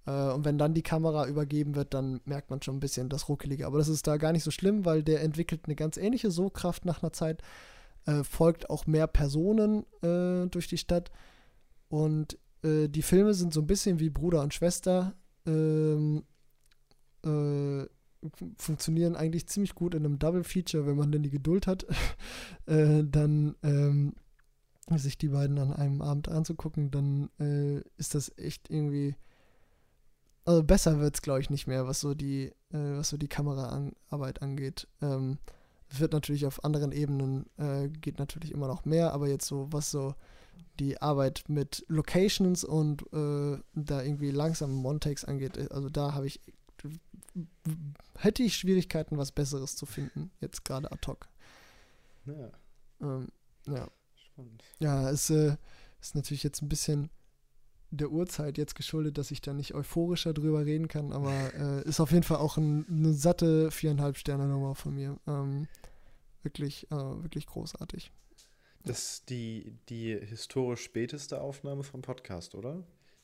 Äh, 0.07 0.31
und 0.31 0.45
wenn 0.45 0.59
dann 0.59 0.75
die 0.75 0.83
Kamera 0.83 1.27
übergeben 1.27 1.75
wird, 1.75 1.95
dann 1.95 2.21
merkt 2.25 2.51
man 2.51 2.63
schon 2.63 2.77
ein 2.77 2.81
bisschen 2.81 3.09
das 3.09 3.29
Ruckelige. 3.29 3.67
Aber 3.67 3.79
das 3.79 3.89
ist 3.89 4.07
da 4.07 4.17
gar 4.17 4.33
nicht 4.33 4.45
so 4.45 4.51
schlimm, 4.51 4.85
weil 4.85 5.03
der 5.03 5.23
entwickelt 5.23 5.63
eine 5.65 5.75
ganz 5.75 5.97
ähnliche 5.97 6.31
Sogkraft 6.31 6.85
nach 6.85 7.03
einer 7.03 7.13
Zeit, 7.13 7.43
äh, 8.07 8.25
folgt 8.25 8.71
auch 8.71 8.87
mehr 8.87 9.07
Personen 9.07 9.85
äh, 10.03 10.47
durch 10.49 10.69
die 10.69 10.79
Stadt. 10.79 11.11
Und 11.89 12.39
äh, 12.63 12.89
die 12.89 13.03
Filme 13.03 13.35
sind 13.35 13.53
so 13.53 13.61
ein 13.61 13.67
bisschen 13.67 14.01
wie 14.01 14.11
Bruder 14.11 14.43
und 14.43 14.55
Schwester. 14.55 15.15
Ähm, 15.47 16.25
äh, 17.25 17.87
funktionieren 18.57 19.17
eigentlich 19.17 19.47
ziemlich 19.47 19.75
gut 19.75 19.95
in 19.95 20.05
einem 20.05 20.19
Double 20.19 20.45
Feature, 20.45 20.87
wenn 20.87 20.97
man 20.97 21.13
denn 21.13 21.23
die 21.23 21.31
Geduld 21.31 21.67
hat, 21.67 21.87
äh, 22.67 23.03
dann 23.05 23.57
ähm, 23.63 24.15
sich 24.97 25.19
die 25.19 25.29
beiden 25.29 25.59
an 25.59 25.73
einem 25.73 26.03
Abend 26.03 26.29
anzugucken, 26.29 26.91
dann 26.91 27.31
äh, 27.41 27.81
ist 27.97 28.15
das 28.15 28.37
echt 28.37 28.71
irgendwie. 28.71 29.17
Also 30.45 30.65
besser 30.65 30.99
wird 30.99 31.15
es, 31.15 31.23
glaube 31.23 31.41
ich, 31.41 31.51
nicht 31.51 31.69
mehr, 31.69 31.87
was 31.87 32.01
so 32.01 32.15
die, 32.15 32.47
äh, 32.73 32.97
was 32.97 33.11
so 33.11 33.17
die 33.17 33.29
Kameraarbeit 33.29 34.43
angeht. 34.43 34.89
Ähm, 35.01 35.39
wird 35.89 36.13
natürlich 36.13 36.47
auf 36.47 36.65
anderen 36.65 36.91
Ebenen, 36.91 37.47
äh, 37.59 37.89
geht 37.89 38.19
natürlich 38.19 38.51
immer 38.51 38.67
noch 38.67 38.85
mehr, 38.85 39.13
aber 39.13 39.29
jetzt 39.29 39.47
so, 39.47 39.69
was 39.71 39.91
so 39.91 40.15
die 40.81 41.01
Arbeit 41.01 41.45
mit 41.49 41.85
Locations 41.89 42.65
und 42.65 43.03
äh, 43.13 43.59
da 43.75 44.03
irgendwie 44.03 44.31
langsamen 44.31 44.75
Montakes 44.75 45.25
angeht, 45.25 45.57
äh, 45.57 45.69
also 45.71 45.91
da 45.91 46.15
habe 46.15 46.27
ich 46.27 46.41
hätte 48.19 48.43
ich 48.43 48.57
Schwierigkeiten, 48.57 49.19
was 49.19 49.33
Besseres 49.33 49.77
zu 49.77 49.87
finden, 49.87 50.31
jetzt 50.41 50.65
gerade 50.65 50.91
ad 50.91 51.07
hoc. 51.07 51.29
Ja. 52.27 52.51
Ähm, 53.01 53.29
ja. 53.67 53.89
Spannend. 54.15 54.63
Ja, 54.79 55.11
es 55.11 55.31
äh, 55.31 55.57
ist 56.01 56.15
natürlich 56.15 56.43
jetzt 56.43 56.63
ein 56.63 56.69
bisschen 56.69 57.11
der 57.91 58.11
Uhrzeit 58.11 58.57
jetzt 58.57 58.75
geschuldet, 58.75 59.19
dass 59.19 59.31
ich 59.31 59.43
da 59.43 59.53
nicht 59.53 59.75
euphorischer 59.75 60.33
drüber 60.33 60.65
reden 60.65 60.89
kann, 60.89 61.13
aber 61.13 61.55
äh, 61.55 61.83
ist 61.87 62.01
auf 62.01 62.11
jeden 62.11 62.23
Fall 62.23 62.39
auch 62.39 62.57
ein, 62.57 62.87
eine 62.89 63.13
satte 63.13 63.71
viereinhalb 63.71 64.17
Sterne 64.17 64.47
Nummer 64.49 64.75
von 64.75 64.95
mir. 64.95 65.19
Ähm, 65.27 65.69
wirklich, 66.43 66.91
äh, 66.91 66.97
wirklich 66.97 67.47
großartig. 67.47 68.11
Das 68.85 69.13
ist 69.13 69.31
die, 69.31 69.77
die 69.89 70.19
historisch 70.19 70.83
späteste 70.83 71.41
Aufnahme 71.41 71.83
vom 71.83 72.03
Podcast, 72.03 72.55
oder? 72.55 72.77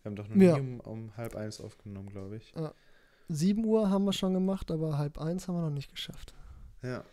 Wir 0.02 0.10
haben 0.10 0.16
doch 0.16 0.28
noch 0.28 0.36
nie 0.36 0.44
ja. 0.44 0.56
um, 0.56 0.80
um 0.80 1.16
halb 1.16 1.34
eins 1.34 1.60
aufgenommen, 1.60 2.10
glaube 2.10 2.36
ich. 2.36 2.52
Ja. 2.54 2.72
7 3.28 3.64
Uhr 3.64 3.90
haben 3.90 4.04
wir 4.04 4.12
schon 4.12 4.34
gemacht, 4.34 4.70
aber 4.70 4.98
halb 4.98 5.18
eins 5.18 5.48
haben 5.48 5.56
wir 5.56 5.62
noch 5.62 5.70
nicht 5.70 5.90
geschafft. 5.90 6.34
Ja. 6.82 7.04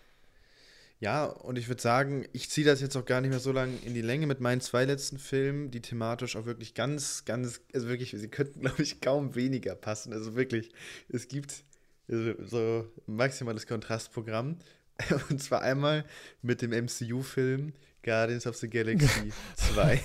Ja, 1.02 1.26
und 1.26 1.58
ich 1.58 1.68
würde 1.68 1.82
sagen, 1.82 2.26
ich 2.32 2.50
ziehe 2.50 2.66
das 2.66 2.80
jetzt 2.80 2.96
auch 2.96 3.04
gar 3.04 3.20
nicht 3.20 3.30
mehr 3.30 3.40
so 3.40 3.52
lange 3.52 3.76
in 3.84 3.94
die 3.94 4.02
Länge 4.02 4.28
mit 4.28 4.40
meinen 4.40 4.62
zwei 4.62 4.86
letzten 4.86 5.20
Filmen, 5.20 5.70
die 5.70 5.82
thematisch 5.82 6.38
auch 6.38 6.46
wirklich 6.46 6.74
ganz, 6.74 7.26
ganz, 7.26 7.60
also 7.74 7.90
wirklich, 7.90 8.12
sie 8.12 8.28
könnten, 8.30 8.62
glaube 8.62 8.82
ich, 8.82 9.02
kaum 9.02 9.36
weniger 9.36 9.76
passen. 9.76 10.14
Also 10.14 10.36
wirklich, 10.36 10.72
es 11.10 11.28
gibt 11.28 11.66
so 12.08 12.88
maximales 13.08 13.68
Kontrastprogramm. 13.68 14.58
Und 15.30 15.42
zwar 15.42 15.62
einmal 15.62 16.06
mit 16.42 16.62
dem 16.62 16.72
MCU-Film 16.72 17.74
Guardians 18.04 18.48
of 18.48 18.56
the 18.56 18.70
Galaxy 18.70 19.34
2. 19.56 20.02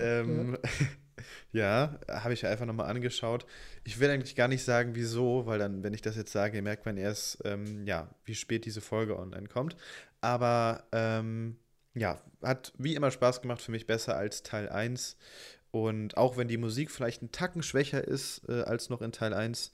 ähm, 0.00 0.56
ja. 0.62 0.86
Ja, 1.52 1.98
habe 2.08 2.34
ich 2.34 2.46
einfach 2.46 2.66
nochmal 2.66 2.90
angeschaut. 2.90 3.46
Ich 3.84 3.98
will 3.98 4.10
eigentlich 4.10 4.36
gar 4.36 4.48
nicht 4.48 4.64
sagen, 4.64 4.94
wieso, 4.94 5.46
weil 5.46 5.58
dann, 5.58 5.82
wenn 5.82 5.94
ich 5.94 6.02
das 6.02 6.16
jetzt 6.16 6.32
sage, 6.32 6.60
merkt 6.60 6.84
man 6.84 6.98
erst, 6.98 7.38
ähm, 7.44 7.86
ja, 7.86 8.10
wie 8.24 8.34
spät 8.34 8.66
diese 8.66 8.82
Folge 8.82 9.18
online 9.18 9.48
kommt. 9.48 9.74
Aber 10.20 10.84
ähm, 10.92 11.56
ja, 11.94 12.20
hat 12.42 12.72
wie 12.76 12.94
immer 12.94 13.10
Spaß 13.10 13.40
gemacht, 13.40 13.62
für 13.62 13.70
mich 13.70 13.86
besser 13.86 14.16
als 14.16 14.42
Teil 14.42 14.68
1. 14.68 15.16
Und 15.70 16.16
auch 16.16 16.36
wenn 16.36 16.48
die 16.48 16.56
Musik 16.56 16.90
vielleicht 16.90 17.22
einen 17.22 17.32
Tacken 17.32 17.62
schwächer 17.62 18.06
ist 18.06 18.42
äh, 18.48 18.62
als 18.62 18.90
noch 18.90 19.00
in 19.02 19.12
Teil 19.12 19.32
1, 19.32 19.72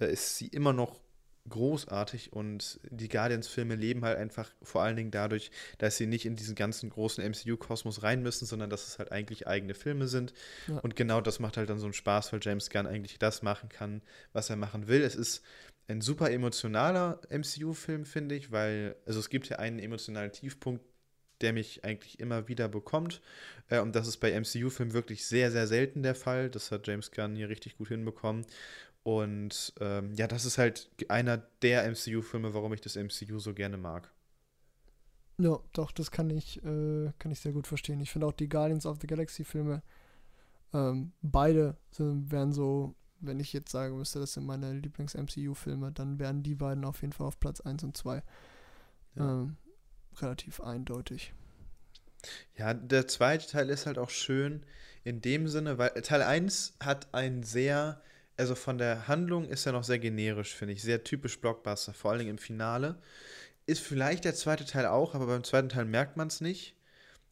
äh, 0.00 0.12
ist 0.12 0.36
sie 0.36 0.48
immer 0.48 0.72
noch 0.72 1.00
großartig 1.48 2.32
und 2.32 2.80
die 2.88 3.08
Guardians-Filme 3.08 3.74
leben 3.74 4.04
halt 4.04 4.16
einfach 4.16 4.50
vor 4.62 4.82
allen 4.82 4.96
Dingen 4.96 5.10
dadurch, 5.10 5.50
dass 5.78 5.96
sie 5.96 6.06
nicht 6.06 6.24
in 6.24 6.36
diesen 6.36 6.54
ganzen 6.54 6.90
großen 6.90 7.22
MCU-Kosmos 7.22 8.02
rein 8.02 8.22
müssen, 8.22 8.46
sondern 8.46 8.70
dass 8.70 8.86
es 8.86 8.98
halt 8.98 9.12
eigentlich 9.12 9.46
eigene 9.46 9.74
Filme 9.74 10.08
sind. 10.08 10.32
Ja. 10.68 10.78
Und 10.78 10.96
genau 10.96 11.20
das 11.20 11.40
macht 11.40 11.56
halt 11.56 11.68
dann 11.68 11.78
so 11.78 11.86
einen 11.86 11.92
Spaß, 11.92 12.32
weil 12.32 12.40
James 12.42 12.70
Gunn 12.70 12.86
eigentlich 12.86 13.18
das 13.18 13.42
machen 13.42 13.68
kann, 13.68 14.02
was 14.32 14.48
er 14.48 14.56
machen 14.56 14.88
will. 14.88 15.02
Es 15.02 15.14
ist 15.14 15.42
ein 15.86 16.00
super 16.00 16.30
emotionaler 16.30 17.20
MCU-Film, 17.28 18.06
finde 18.06 18.34
ich, 18.36 18.50
weil, 18.50 18.96
also 19.04 19.20
es 19.20 19.28
gibt 19.28 19.48
ja 19.48 19.58
einen 19.58 19.78
emotionalen 19.78 20.32
Tiefpunkt, 20.32 20.82
der 21.40 21.52
mich 21.52 21.84
eigentlich 21.84 22.20
immer 22.20 22.48
wieder 22.48 22.68
bekommt. 22.68 23.20
Äh, 23.68 23.80
und 23.80 23.94
das 23.94 24.08
ist 24.08 24.16
bei 24.18 24.32
MCU-Filmen 24.32 24.94
wirklich 24.94 25.26
sehr, 25.26 25.50
sehr 25.50 25.66
selten 25.66 26.02
der 26.02 26.14
Fall. 26.14 26.48
Das 26.48 26.70
hat 26.70 26.86
James 26.86 27.10
Gunn 27.10 27.36
hier 27.36 27.50
richtig 27.50 27.76
gut 27.76 27.88
hinbekommen. 27.88 28.46
Und 29.04 29.74
ähm, 29.80 30.14
ja, 30.14 30.26
das 30.26 30.44
ist 30.46 30.58
halt 30.58 30.90
einer 31.08 31.38
der 31.62 31.84
MCU-Filme, 31.90 32.54
warum 32.54 32.74
ich 32.74 32.80
das 32.82 32.96
MCU 32.96 33.38
so 33.38 33.54
gerne 33.54 33.76
mag. 33.78 34.10
Ja, 35.38 35.58
doch, 35.72 35.90
das 35.92 36.10
kann 36.12 36.30
ich, 36.30 36.64
äh, 36.64 37.12
kann 37.18 37.32
ich 37.32 37.40
sehr 37.40 37.52
gut 37.52 37.66
verstehen. 37.66 38.00
Ich 38.00 38.10
finde 38.12 38.26
auch 38.28 38.32
die 38.32 38.48
Guardians 38.48 38.86
of 38.86 38.98
the 39.00 39.06
Galaxy-Filme 39.06 39.82
Ähm, 40.74 41.12
beide 41.22 41.76
sind, 41.92 42.30
wären 42.32 42.52
so, 42.52 42.94
wenn 43.20 43.40
ich 43.40 43.52
jetzt 43.54 43.70
sagen 43.72 43.96
müsste, 43.98 44.20
das 44.20 44.34
sind 44.34 44.46
meine 44.46 44.74
Lieblings-MCU-Filme, 44.74 45.92
dann 45.92 46.18
wären 46.18 46.42
die 46.42 46.54
beiden 46.56 46.84
auf 46.84 47.00
jeden 47.02 47.14
Fall 47.14 47.28
auf 47.28 47.40
Platz 47.40 47.60
1 47.62 47.84
und 47.84 47.96
2. 47.96 48.22
Ja. 49.16 49.42
Ähm, 49.42 49.56
relativ 50.20 50.60
eindeutig. 50.60 51.34
Ja, 52.56 52.74
der 52.74 53.06
zweite 53.08 53.46
Teil 53.46 53.68
ist 53.70 53.86
halt 53.86 53.98
auch 53.98 54.10
schön 54.10 54.64
in 55.04 55.20
dem 55.20 55.48
Sinne, 55.48 55.78
weil 55.78 55.90
Teil 56.02 56.22
1 56.22 56.74
hat 56.80 57.12
ein 57.14 57.42
sehr, 57.42 58.00
also 58.36 58.54
von 58.54 58.78
der 58.78 59.08
Handlung 59.08 59.48
ist 59.48 59.66
er 59.66 59.72
noch 59.72 59.84
sehr 59.84 59.98
generisch, 59.98 60.54
finde 60.54 60.74
ich. 60.74 60.82
Sehr 60.82 61.04
typisch 61.04 61.40
Blockbuster, 61.40 61.94
vor 61.94 62.10
allen 62.10 62.18
Dingen 62.20 62.32
im 62.32 62.38
Finale. 62.38 62.98
Ist 63.66 63.80
vielleicht 63.80 64.24
der 64.24 64.34
zweite 64.34 64.64
Teil 64.64 64.86
auch, 64.86 65.14
aber 65.14 65.26
beim 65.26 65.44
zweiten 65.44 65.68
Teil 65.68 65.84
merkt 65.84 66.16
man 66.16 66.28
es 66.28 66.40
nicht. 66.40 66.74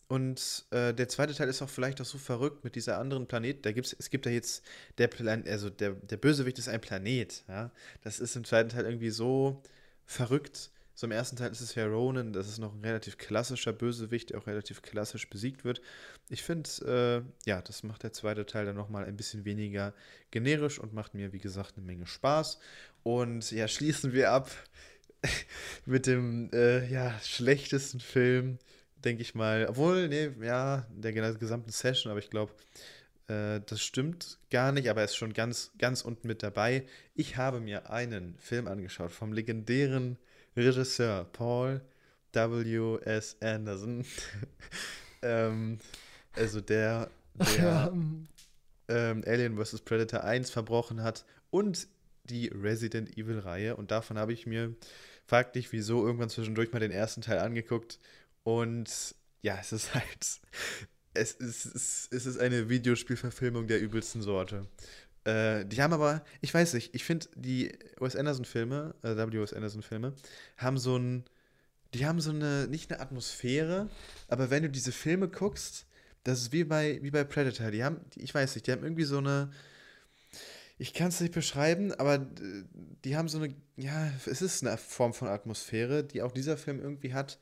Und 0.08 0.66
äh, 0.70 0.92
der 0.92 1.08
zweite 1.08 1.34
Teil 1.34 1.48
ist 1.48 1.62
auch 1.62 1.70
vielleicht 1.70 2.00
auch 2.00 2.04
so 2.04 2.18
verrückt 2.18 2.64
mit 2.64 2.74
dieser 2.74 2.98
anderen 2.98 3.26
Planet. 3.26 3.64
Da 3.64 3.72
gibt's, 3.72 3.96
es 3.98 4.10
gibt 4.10 4.26
ja 4.26 4.32
jetzt 4.32 4.62
der 4.98 5.08
Plan, 5.08 5.44
also 5.46 5.70
der, 5.70 5.92
der 5.92 6.18
Bösewicht 6.18 6.58
ist 6.58 6.68
ein 6.68 6.80
Planet. 6.80 7.44
Ja? 7.48 7.70
Das 8.02 8.20
ist 8.20 8.36
im 8.36 8.44
zweiten 8.44 8.68
Teil 8.68 8.84
irgendwie 8.84 9.10
so 9.10 9.62
verrückt. 10.04 10.70
So 10.94 11.06
im 11.06 11.12
ersten 11.12 11.36
Teil 11.36 11.50
ist 11.50 11.60
es 11.60 11.74
ja 11.74 11.86
Ronan, 11.86 12.32
das 12.32 12.48
ist 12.48 12.58
noch 12.58 12.74
ein 12.74 12.84
relativ 12.84 13.16
klassischer 13.16 13.72
Bösewicht, 13.72 14.30
der 14.30 14.38
auch 14.38 14.46
relativ 14.46 14.82
klassisch 14.82 15.28
besiegt 15.28 15.64
wird. 15.64 15.80
Ich 16.28 16.42
finde, 16.42 16.68
äh, 17.46 17.48
ja, 17.48 17.62
das 17.62 17.82
macht 17.82 18.02
der 18.02 18.12
zweite 18.12 18.44
Teil 18.44 18.66
dann 18.66 18.76
nochmal 18.76 19.04
ein 19.04 19.16
bisschen 19.16 19.44
weniger 19.44 19.94
generisch 20.30 20.78
und 20.78 20.92
macht 20.92 21.14
mir, 21.14 21.32
wie 21.32 21.38
gesagt, 21.38 21.76
eine 21.76 21.86
Menge 21.86 22.06
Spaß. 22.06 22.58
Und 23.02 23.50
ja, 23.50 23.68
schließen 23.68 24.12
wir 24.12 24.32
ab 24.32 24.50
mit 25.86 26.06
dem 26.06 26.50
äh, 26.52 26.86
ja, 26.90 27.18
schlechtesten 27.22 28.00
Film, 28.00 28.58
denke 29.04 29.22
ich 29.22 29.34
mal. 29.34 29.66
Obwohl, 29.68 30.08
nee, 30.08 30.30
ja, 30.42 30.86
der 30.90 31.12
gesamten 31.12 31.70
Session, 31.70 32.10
aber 32.10 32.20
ich 32.20 32.28
glaube, 32.28 32.52
äh, 33.28 33.60
das 33.64 33.80
stimmt 33.80 34.38
gar 34.50 34.72
nicht, 34.72 34.90
aber 34.90 35.00
er 35.00 35.06
ist 35.06 35.16
schon 35.16 35.32
ganz, 35.32 35.72
ganz 35.78 36.02
unten 36.02 36.28
mit 36.28 36.42
dabei. 36.42 36.84
Ich 37.14 37.36
habe 37.36 37.60
mir 37.60 37.90
einen 37.90 38.36
Film 38.38 38.66
angeschaut 38.66 39.12
vom 39.12 39.32
legendären 39.32 40.18
Regisseur 40.56 41.24
Paul 41.32 41.80
W. 42.32 42.98
S. 43.04 43.36
Anderson. 43.40 44.04
ähm, 45.22 45.78
also 46.34 46.60
der, 46.60 47.10
der 47.34 47.92
ähm, 48.88 49.22
Alien 49.26 49.62
vs. 49.62 49.80
Predator 49.82 50.24
1 50.24 50.50
verbrochen 50.50 51.02
hat 51.02 51.24
und 51.50 51.88
die 52.24 52.48
Resident 52.48 53.16
Evil-Reihe. 53.16 53.76
Und 53.76 53.90
davon 53.90 54.18
habe 54.18 54.32
ich 54.32 54.46
mir, 54.46 54.74
frag 55.26 55.52
dich 55.52 55.72
wieso, 55.72 56.04
irgendwann 56.04 56.30
zwischendurch 56.30 56.72
mal 56.72 56.80
den 56.80 56.92
ersten 56.92 57.22
Teil 57.22 57.38
angeguckt. 57.38 57.98
Und 58.44 59.14
ja, 59.42 59.58
es 59.60 59.72
ist 59.72 59.94
halt. 59.94 60.40
Es 61.14 61.32
ist, 61.32 62.10
es 62.10 62.24
ist 62.26 62.38
eine 62.38 62.70
Videospielverfilmung 62.70 63.66
der 63.66 63.82
übelsten 63.82 64.22
Sorte. 64.22 64.66
Äh, 65.24 65.64
die 65.66 65.80
haben 65.82 65.92
aber, 65.92 66.24
ich 66.40 66.52
weiß 66.52 66.74
nicht, 66.74 66.94
ich 66.94 67.04
finde 67.04 67.28
die 67.36 67.72
Wes 67.98 68.16
Anderson-Filme, 68.16 68.94
äh, 69.02 69.16
W.S. 69.16 69.52
Anderson-Filme, 69.52 70.14
haben 70.56 70.78
so 70.78 70.96
ein, 70.96 71.24
die 71.94 72.06
haben 72.06 72.20
so 72.20 72.30
eine, 72.30 72.66
nicht 72.68 72.92
eine 72.92 73.00
Atmosphäre, 73.00 73.88
aber 74.28 74.50
wenn 74.50 74.62
du 74.62 74.70
diese 74.70 74.92
Filme 74.92 75.28
guckst, 75.28 75.86
das 76.24 76.40
ist 76.40 76.52
wie 76.52 76.64
bei, 76.64 77.00
wie 77.02 77.10
bei 77.10 77.24
Predator. 77.24 77.70
Die 77.70 77.84
haben, 77.84 78.00
ich 78.16 78.34
weiß 78.34 78.54
nicht, 78.54 78.66
die 78.66 78.72
haben 78.72 78.82
irgendwie 78.82 79.04
so 79.04 79.18
eine, 79.18 79.50
ich 80.78 80.94
kann 80.94 81.08
es 81.08 81.20
nicht 81.20 81.34
beschreiben, 81.34 81.92
aber 81.92 82.26
die 83.04 83.16
haben 83.16 83.28
so 83.28 83.38
eine, 83.38 83.54
ja, 83.76 84.10
es 84.26 84.42
ist 84.42 84.64
eine 84.64 84.76
Form 84.76 85.14
von 85.14 85.28
Atmosphäre, 85.28 86.04
die 86.04 86.22
auch 86.22 86.32
dieser 86.32 86.56
Film 86.56 86.80
irgendwie 86.80 87.14
hat. 87.14 87.38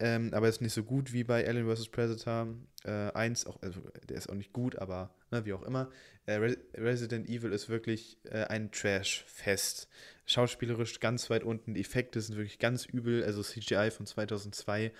Ähm, 0.00 0.32
aber 0.32 0.48
ist 0.48 0.62
nicht 0.62 0.72
so 0.72 0.82
gut 0.82 1.12
wie 1.12 1.24
bei 1.24 1.46
Alien 1.46 1.68
vs. 1.68 1.88
Predator 1.90 2.48
äh, 2.84 3.12
1. 3.12 3.46
Auch, 3.46 3.60
also, 3.60 3.82
der 4.08 4.16
ist 4.16 4.30
auch 4.30 4.34
nicht 4.34 4.54
gut, 4.54 4.76
aber 4.76 5.14
ne, 5.30 5.44
wie 5.44 5.52
auch 5.52 5.62
immer. 5.62 5.90
Äh, 6.24 6.36
Re 6.36 6.56
Resident 6.74 7.28
Evil 7.28 7.52
ist 7.52 7.68
wirklich 7.68 8.16
äh, 8.24 8.44
ein 8.44 8.72
Trash-Fest. 8.72 9.88
Schauspielerisch 10.24 11.00
ganz 11.00 11.28
weit 11.28 11.44
unten. 11.44 11.74
Die 11.74 11.80
Effekte 11.82 12.18
sind 12.22 12.36
wirklich 12.36 12.58
ganz 12.58 12.86
übel. 12.86 13.22
Also 13.24 13.42
CGI 13.42 13.90
von 13.90 14.06
2002. 14.06 14.90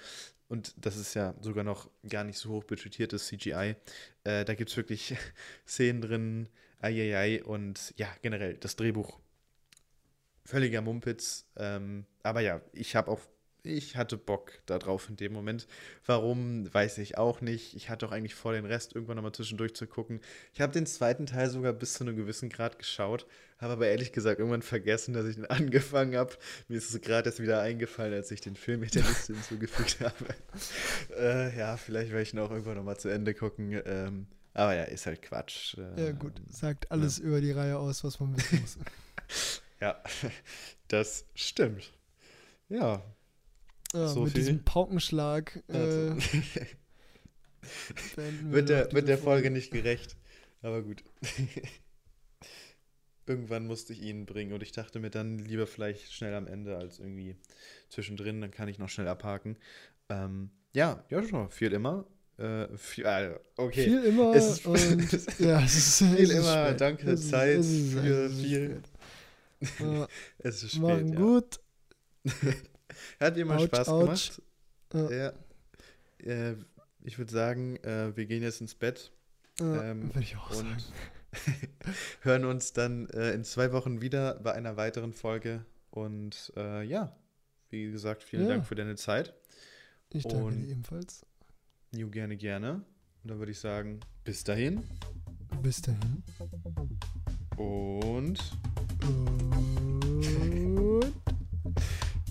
Und 0.49 0.75
das 0.77 0.99
ist 0.99 1.15
ja 1.15 1.35
sogar 1.41 1.65
noch 1.65 1.89
gar 2.07 2.25
nicht 2.25 2.37
so 2.39 2.51
hoch 2.51 2.65
budgetiertes 2.65 3.27
CGI. 3.29 3.77
Äh, 4.25 4.45
da 4.45 4.55
gibt 4.55 4.69
es 4.69 4.77
wirklich 4.77 5.17
Szenen 5.67 6.03
drin. 6.03 6.49
Eieiei. 6.81 7.43
Und 7.43 7.95
ja, 7.97 8.09
generell 8.21 8.59
das 8.59 8.77
Drehbuch. 8.77 9.19
Völliger 10.45 10.83
Mumpitz. 10.83 11.47
Ähm, 11.57 12.05
aber 12.23 12.43
ja, 12.43 12.61
ich 12.75 12.97
habe 12.97 13.11
auch 13.11 13.21
ich 13.63 13.97
hatte 13.97 14.17
Bock 14.17 14.53
darauf 14.67 15.09
in 15.09 15.17
dem 15.17 15.33
Moment. 15.33 15.67
Warum, 16.07 16.73
weiß 16.73 16.99
ich 16.99 17.19
auch 17.19 17.41
nicht. 17.41 17.75
Ich 17.75 17.91
hatte 17.91 18.07
auch 18.07 18.13
eigentlich 18.13 18.35
vor, 18.35 18.53
den 18.53 18.65
Rest 18.65 18.95
irgendwann 18.95 19.17
nochmal 19.17 19.33
zwischendurch 19.33 19.75
zu 19.75 19.87
gucken. 19.87 20.21
Ich 20.53 20.61
habe 20.61 20.73
den 20.73 20.87
zweiten 20.87 21.27
Teil 21.27 21.51
sogar 21.51 21.73
bis 21.73 21.95
zu 21.95 22.05
einem 22.05 22.17
gewissen 22.17 22.49
Grad 22.49 22.79
geschaut, 22.79 23.27
habe 23.59 23.75
aber 23.75 23.87
ehrlich 23.89 24.13
gesagt 24.13 24.39
irgendwann 24.39 24.63
vergessen, 24.63 25.13
dass 25.13 25.27
ich 25.27 25.37
ihn 25.37 25.47
angefangen 25.47 26.17
habe. 26.17 26.35
Mir 26.69 26.79
ist 26.79 26.95
es 26.95 27.01
gerade 27.01 27.29
erst 27.29 27.41
wieder 27.41 27.61
eingefallen, 27.61 28.15
als 28.15 28.31
ich 28.31 28.41
den 28.41 28.57
Film 28.57 28.81
mit 28.81 28.95
der 28.95 29.03
Liste 29.03 29.35
hinzugefügt 29.35 30.01
habe. 30.01 30.35
äh, 31.19 31.57
ja, 31.59 31.77
vielleicht 31.77 32.11
werde 32.11 32.23
ich 32.23 32.33
ihn 32.33 32.41
auch 32.41 32.51
irgendwann 32.51 32.77
nochmal 32.77 32.99
zu 32.99 33.09
Ende 33.09 33.35
gucken. 33.35 33.81
Ähm, 33.85 34.27
aber 34.55 34.75
ja, 34.75 34.85
ist 34.85 35.07
halt 35.07 35.23
Quatsch. 35.23 35.77
Äh, 35.79 36.07
ja, 36.07 36.13
gut. 36.13 36.41
Sagt 36.49 36.91
alles 36.91 37.19
ja. 37.19 37.25
über 37.25 37.41
die 37.41 37.53
Reihe 37.53 37.79
aus, 37.79 38.03
was 38.03 38.19
man 38.19 38.37
wissen 38.37 38.61
muss. 38.61 38.79
ja, 39.81 40.03
das 40.89 41.25
stimmt. 41.35 41.93
Ja, 42.69 43.03
ja, 43.95 44.09
so 44.09 44.23
mit 44.23 44.33
viel. 44.33 44.41
diesem 44.41 44.65
Paukenschlag 44.65 45.63
äh, 45.69 46.13
wird 48.43 48.69
der, 48.69 48.93
wird 48.93 49.09
der 49.09 49.19
Folge 49.19 49.51
nicht 49.51 49.73
gerecht. 49.73 50.17
Aber 50.63 50.83
gut. 50.83 51.03
Irgendwann 53.27 53.67
musste 53.67 53.93
ich 53.93 54.03
ihn 54.03 54.27
bringen 54.27 54.53
und 54.53 54.63
ich 54.63 54.73
dachte 54.73 54.99
mir 54.99 55.11
dann 55.11 55.39
lieber 55.39 55.67
vielleicht 55.67 56.13
schnell 56.13 56.35
am 56.35 56.47
Ende 56.47 56.77
als 56.77 56.99
irgendwie 56.99 57.37
zwischendrin, 57.89 58.41
dann 58.41 58.51
kann 58.51 58.69
ich 58.69 58.79
noch 58.79 58.89
schnell 58.89 59.09
abhaken. 59.09 59.57
Ähm, 60.09 60.51
ja, 60.73 61.05
ja, 61.11 61.23
schon, 61.23 61.51
viel 61.51 61.73
immer. 61.73 62.07
Äh, 62.39 62.67
viel, 62.77 63.05
äh, 63.05 63.39
okay. 63.57 63.85
Viel 63.85 64.05
immer. 64.05 64.35
Es 64.35 64.51
ist, 64.51 64.67
und, 64.67 64.79
ja, 65.39 65.63
es 65.63 65.77
ist, 65.77 65.99
viel 65.99 66.15
es 66.15 66.31
ist 66.31 66.39
immer. 66.39 66.67
Spät. 66.67 66.81
Danke, 66.81 67.11
es 67.11 67.29
Zeit 67.29 67.59
ist, 67.59 67.67
es 67.67 67.73
ist, 67.73 67.93
für 67.93 68.31
viel. 68.31 68.83
Es 70.39 70.63
ist 70.63 70.71
spät. 70.71 70.83
Machen 70.83 71.13
ja. 71.13 71.21
gut. 71.21 71.61
Hat 73.19 73.37
dir 73.37 73.45
mal 73.47 73.59
Ouch, 73.59 73.65
Spaß 73.67 73.89
ouch. 73.89 74.01
gemacht. 74.01 74.43
Ja. 74.95 75.33
Ja. 76.25 76.55
Ich 77.03 77.19
würde 77.19 77.33
sagen, 77.33 77.77
äh, 77.77 78.15
wir 78.17 78.27
gehen 78.27 78.43
jetzt 78.43 78.61
ins 78.61 78.75
Bett 78.75 79.11
Ja, 79.59 79.83
Ähm, 79.91 80.09
würde 80.09 80.21
ich 80.21 80.37
auch 80.37 80.53
sagen. 80.53 80.77
hören 82.23 82.45
uns 82.45 82.73
dann 82.73 83.09
äh, 83.11 83.33
in 83.33 83.45
zwei 83.45 83.73
Wochen 83.73 84.01
wieder 84.03 84.35
bei 84.41 84.53
einer 84.53 84.77
weiteren 84.77 85.13
Folge. 85.13 85.65
Und 85.91 86.53
äh, 86.57 86.83
ja, 86.85 87.17
wie 87.71 87.91
gesagt, 87.91 88.23
vielen 88.23 88.43
Ja. 88.43 88.49
Dank 88.51 88.67
für 88.67 88.75
deine 88.75 88.97
Zeit. 88.97 89.33
Ich 90.13 90.25
danke 90.25 90.45
und- 90.45 90.61
dir 90.63 90.69
ebenfalls. 90.69 91.25
Jo, 91.95 92.09
gerne, 92.09 92.37
gerne. 92.37 92.83
Und 93.23 93.31
dann 93.31 93.39
würde 93.39 93.53
ich 93.53 93.59
sagen, 93.61 94.01
bis 94.25 94.45
dahin 94.45 94.83
Bis 95.63 95.83
dahin. 95.83 96.23
und 97.57 98.39
Und 99.03 99.60